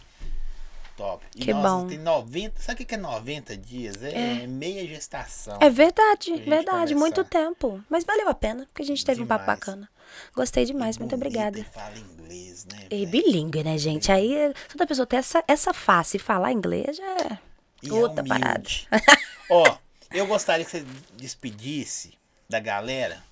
top. 0.96 1.24
E 1.36 1.40
Que 1.44 1.54
nós 1.54 1.62
bom. 1.82 1.86
tem 1.86 1.98
90. 1.98 2.60
Sabe 2.60 2.82
o 2.82 2.86
que 2.86 2.94
é 2.94 2.98
90 2.98 3.56
dias? 3.56 4.02
É, 4.02 4.46
meia 4.46 4.86
gestação. 4.86 5.58
É 5.60 5.70
verdade, 5.70 6.34
verdade. 6.42 6.94
Muito 6.94 7.24
tempo. 7.24 7.82
Mas 7.88 8.04
valeu 8.04 8.28
a 8.28 8.34
pena, 8.34 8.66
porque 8.66 8.82
a 8.82 8.86
gente 8.86 9.04
teve 9.04 9.22
um 9.22 9.26
papo 9.26 9.44
Demais. 9.44 9.58
bacana. 9.60 9.88
Gostei 10.34 10.64
demais, 10.64 10.98
muito 10.98 11.16
Bonita 11.16 11.26
obrigada. 11.26 11.58
E 11.60 11.64
fala 11.64 11.96
inglês, 11.98 12.66
né? 12.66 12.86
E 12.90 13.06
velho? 13.06 13.10
bilíngue, 13.10 13.62
né, 13.64 13.78
gente? 13.78 14.10
Aí, 14.12 14.52
toda 14.68 14.86
pessoa 14.86 15.06
ter 15.06 15.16
essa, 15.16 15.42
essa 15.48 15.72
face 15.72 16.16
e 16.16 16.20
falar 16.20 16.52
inglês 16.52 16.98
é 16.98 17.38
E 17.82 17.88
é 17.88 17.92
outra 17.94 18.22
humilde. 18.22 18.88
parada. 18.90 19.12
Ó, 19.48 19.78
eu 20.12 20.26
gostaria 20.26 20.64
que 20.64 20.70
você 20.72 20.84
despedisse 21.14 22.12
da 22.50 22.60
galera 22.60 23.22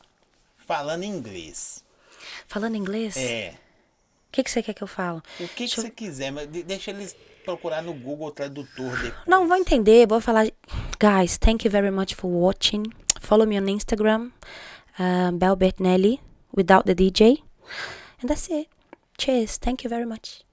falando 0.66 1.02
inglês. 1.04 1.79
Falando 2.50 2.74
inglês? 2.74 3.16
É. 3.16 3.54
O 4.28 4.32
que, 4.32 4.42
que 4.42 4.50
você 4.50 4.60
quer 4.60 4.74
que 4.74 4.82
eu 4.82 4.88
falo? 4.88 5.22
O 5.38 5.46
que, 5.46 5.68
que 5.68 5.78
eu- 5.78 5.84
você 5.84 5.88
quiser, 5.90 6.32
mas 6.32 6.50
de- 6.50 6.64
deixa 6.64 6.90
eles 6.90 7.14
procurar 7.44 7.80
no 7.80 7.94
Google 7.94 8.32
Tradutor 8.32 8.90
depois. 9.00 9.24
Não, 9.24 9.46
vou 9.46 9.56
entender, 9.56 10.04
vou 10.08 10.20
falar. 10.20 10.46
Guys, 10.98 11.38
thank 11.38 11.64
you 11.64 11.70
very 11.70 11.92
much 11.92 12.16
for 12.16 12.28
watching. 12.28 12.82
Follow 13.20 13.46
me 13.46 13.56
on 13.60 13.68
Instagram, 13.68 14.32
uh, 14.98 15.30
Bel 15.32 15.54
Bertinelli, 15.54 16.18
without 16.56 16.84
the 16.86 16.94
DJ. 16.94 17.38
And 18.22 18.26
that's 18.26 18.50
it. 18.50 18.68
Cheers, 19.16 19.56
thank 19.58 19.84
you 19.84 19.88
very 19.88 20.04
much. 20.04 20.44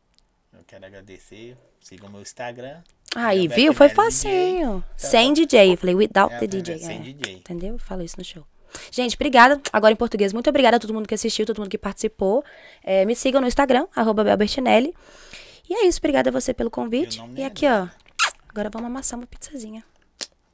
Eu 0.54 0.64
quero 0.68 0.86
agradecer. 0.86 1.58
Siga 1.82 2.06
o 2.06 2.12
meu 2.12 2.22
Instagram. 2.22 2.84
Aí, 3.16 3.48
Bel 3.48 3.56
viu? 3.58 3.74
Foi 3.74 3.88
Bertinelli 3.88 4.12
facinho. 4.12 4.84
DJ. 4.98 5.10
Sem 5.10 5.34
DJ. 5.34 5.74
Eu 5.74 5.78
falei, 5.78 5.96
without 5.96 6.32
É, 6.36 6.38
the 6.40 6.46
é, 6.46 6.48
DJ. 6.48 6.78
sem 6.80 6.98
é. 6.98 7.00
DJ. 7.00 7.34
Entendeu? 7.38 7.74
Eu 7.74 7.80
falo 7.80 8.04
isso 8.04 8.18
no 8.20 8.24
show. 8.24 8.46
Gente, 8.92 9.16
obrigada. 9.16 9.60
Agora 9.72 9.94
em 9.94 9.96
português, 9.96 10.34
muito 10.34 10.50
obrigada 10.50 10.78
a 10.78 10.80
todo 10.80 10.94
mundo 10.94 11.08
que 11.08 11.14
assistiu, 11.14 11.46
todo 11.46 11.60
mundo 11.60 11.70
que 11.70 11.78
participou. 11.78 12.44
É, 12.84 13.06
me 13.06 13.16
sigam 13.16 13.42
no 13.42 13.48
Instagram, 13.48 13.88
arroba 13.96 14.24
Belbertinelli. 14.24 14.94
E 15.70 15.74
é 15.74 15.86
isso, 15.86 16.00
obrigada 16.00 16.30
a 16.30 16.32
você 16.32 16.54
pelo 16.54 16.72
convite. 16.72 17.22
E 17.36 17.42
é 17.42 17.46
aqui, 17.46 17.66
ó. 17.68 17.88
Agora 18.50 18.70
vamos 18.70 18.88
amassar 18.88 19.20
uma 19.20 19.28
pizzazinha. 19.28 19.84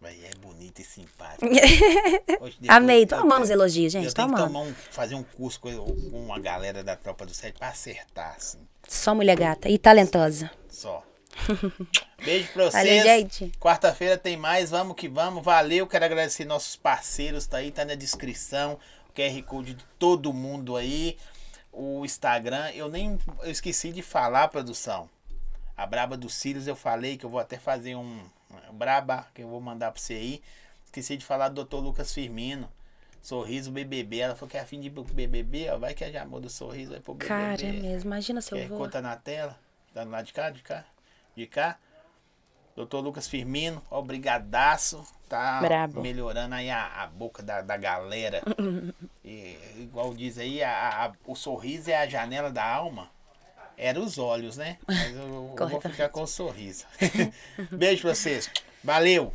Mas 0.01 0.21
é 0.21 0.31
bonita 0.41 0.81
e 0.81 0.83
simpática. 0.83 1.45
Hoje, 2.41 2.57
Amei, 2.67 3.05
tô 3.05 3.15
amando 3.15 3.43
os 3.43 3.49
elogios, 3.49 3.93
gente. 3.93 4.07
Eu 4.07 4.13
Tô 4.13 4.23
amando. 4.23 4.59
um, 4.59 4.73
fazer 4.91 5.15
um 5.15 5.23
curso 5.23 5.61
com, 5.61 5.73
com 5.73 6.25
uma 6.25 6.37
galera 6.39 6.83
da 6.83 6.97
Tropa 6.97 7.25
do 7.25 7.33
Sete 7.33 7.57
pra 7.57 7.69
acertar, 7.69 8.35
assim. 8.35 8.59
Só 8.85 9.15
mulher 9.15 9.37
gata 9.37 9.69
e 9.69 9.77
talentosa. 9.77 10.51
Só. 10.69 11.01
Beijo 12.23 12.51
pra 12.53 12.65
vocês. 12.65 13.51
Quarta-feira 13.59 14.17
tem 14.17 14.37
mais. 14.37 14.69
Vamos 14.69 14.95
que 14.95 15.07
vamos. 15.07 15.43
Valeu. 15.43 15.87
Quero 15.87 16.05
agradecer 16.05 16.45
nossos 16.45 16.75
parceiros. 16.75 17.45
Tá 17.45 17.57
aí, 17.57 17.71
tá 17.71 17.85
na 17.85 17.95
descrição. 17.95 18.79
O 19.09 19.13
QR 19.13 19.43
Code 19.43 19.73
de 19.73 19.85
todo 19.99 20.33
mundo 20.33 20.75
aí. 20.75 21.17
O 21.71 22.05
Instagram. 22.05 22.69
Eu 22.71 22.89
nem. 22.89 23.17
Eu 23.41 23.51
esqueci 23.51 23.91
de 23.91 24.01
falar, 24.01 24.47
produção. 24.47 25.09
A 25.75 25.85
Braba 25.85 26.15
dos 26.15 26.35
Cílios 26.35 26.67
eu 26.67 26.75
falei 26.75 27.17
que 27.17 27.25
eu 27.25 27.29
vou 27.29 27.39
até 27.39 27.57
fazer 27.57 27.95
um. 27.95 28.23
Braba, 28.71 29.27
que 29.33 29.41
eu 29.41 29.47
vou 29.47 29.59
mandar 29.59 29.91
pra 29.91 30.01
você 30.01 30.13
aí. 30.13 30.41
Esqueci 30.85 31.17
de 31.17 31.25
falar 31.25 31.49
do 31.49 31.63
Dr. 31.63 31.77
Lucas 31.77 32.13
Firmino. 32.13 32.69
Sorriso 33.21 33.71
BBB. 33.71 34.19
Ela 34.19 34.35
falou 34.35 34.49
que 34.49 34.57
é 34.57 34.59
afim 34.59 34.79
de 34.79 34.87
ir 34.87 34.91
pro 34.91 35.03
BBB. 35.03 35.69
Ó, 35.71 35.77
vai 35.77 35.93
que 35.93 36.03
é 36.03 36.11
de 36.11 36.17
amor 36.17 36.39
do 36.39 36.49
sorriso. 36.49 36.91
Vai 36.91 36.99
pro 36.99 37.13
BBB. 37.13 37.27
Cara, 37.27 37.65
é 37.65 37.71
mesmo. 37.71 38.09
Imagina 38.09 38.41
se 38.41 38.51
eu 38.51 38.59
QR 38.59 38.67
vou. 38.67 38.77
Code 38.79 38.91
tá 38.91 39.01
na 39.01 39.15
tela. 39.15 39.57
Tá 39.93 40.03
lá 40.03 40.21
de 40.21 40.33
cá, 40.33 40.49
de 40.49 40.61
cá, 40.61 40.83
de 41.35 41.45
cá. 41.47 41.77
Doutor 42.75 43.01
Lucas 43.01 43.27
Firmino, 43.27 43.81
obrigadaço. 43.89 45.03
Tá 45.29 45.59
Brabo. 45.61 46.01
melhorando 46.01 46.53
aí 46.55 46.69
a, 46.69 47.03
a 47.03 47.07
boca 47.07 47.41
da, 47.43 47.61
da 47.61 47.77
galera. 47.77 48.41
E, 49.25 49.57
igual 49.77 50.13
diz 50.13 50.37
aí, 50.37 50.61
a, 50.61 51.05
a- 51.05 51.11
o 51.25 51.33
sorriso 51.33 51.89
é 51.89 51.95
a 51.95 52.05
janela 52.05 52.51
da 52.51 52.61
alma. 52.65 53.09
Era 53.77 53.97
os 53.97 54.17
olhos, 54.17 54.57
né? 54.57 54.77
Mas 54.85 55.15
eu, 55.15 55.55
eu 55.57 55.67
vou 55.69 55.79
ficar 55.81 56.09
com 56.09 56.23
o 56.23 56.27
sorriso. 56.27 56.85
Beijo 57.71 58.01
pra 58.01 58.13
vocês. 58.13 58.51
Valeu! 58.83 59.33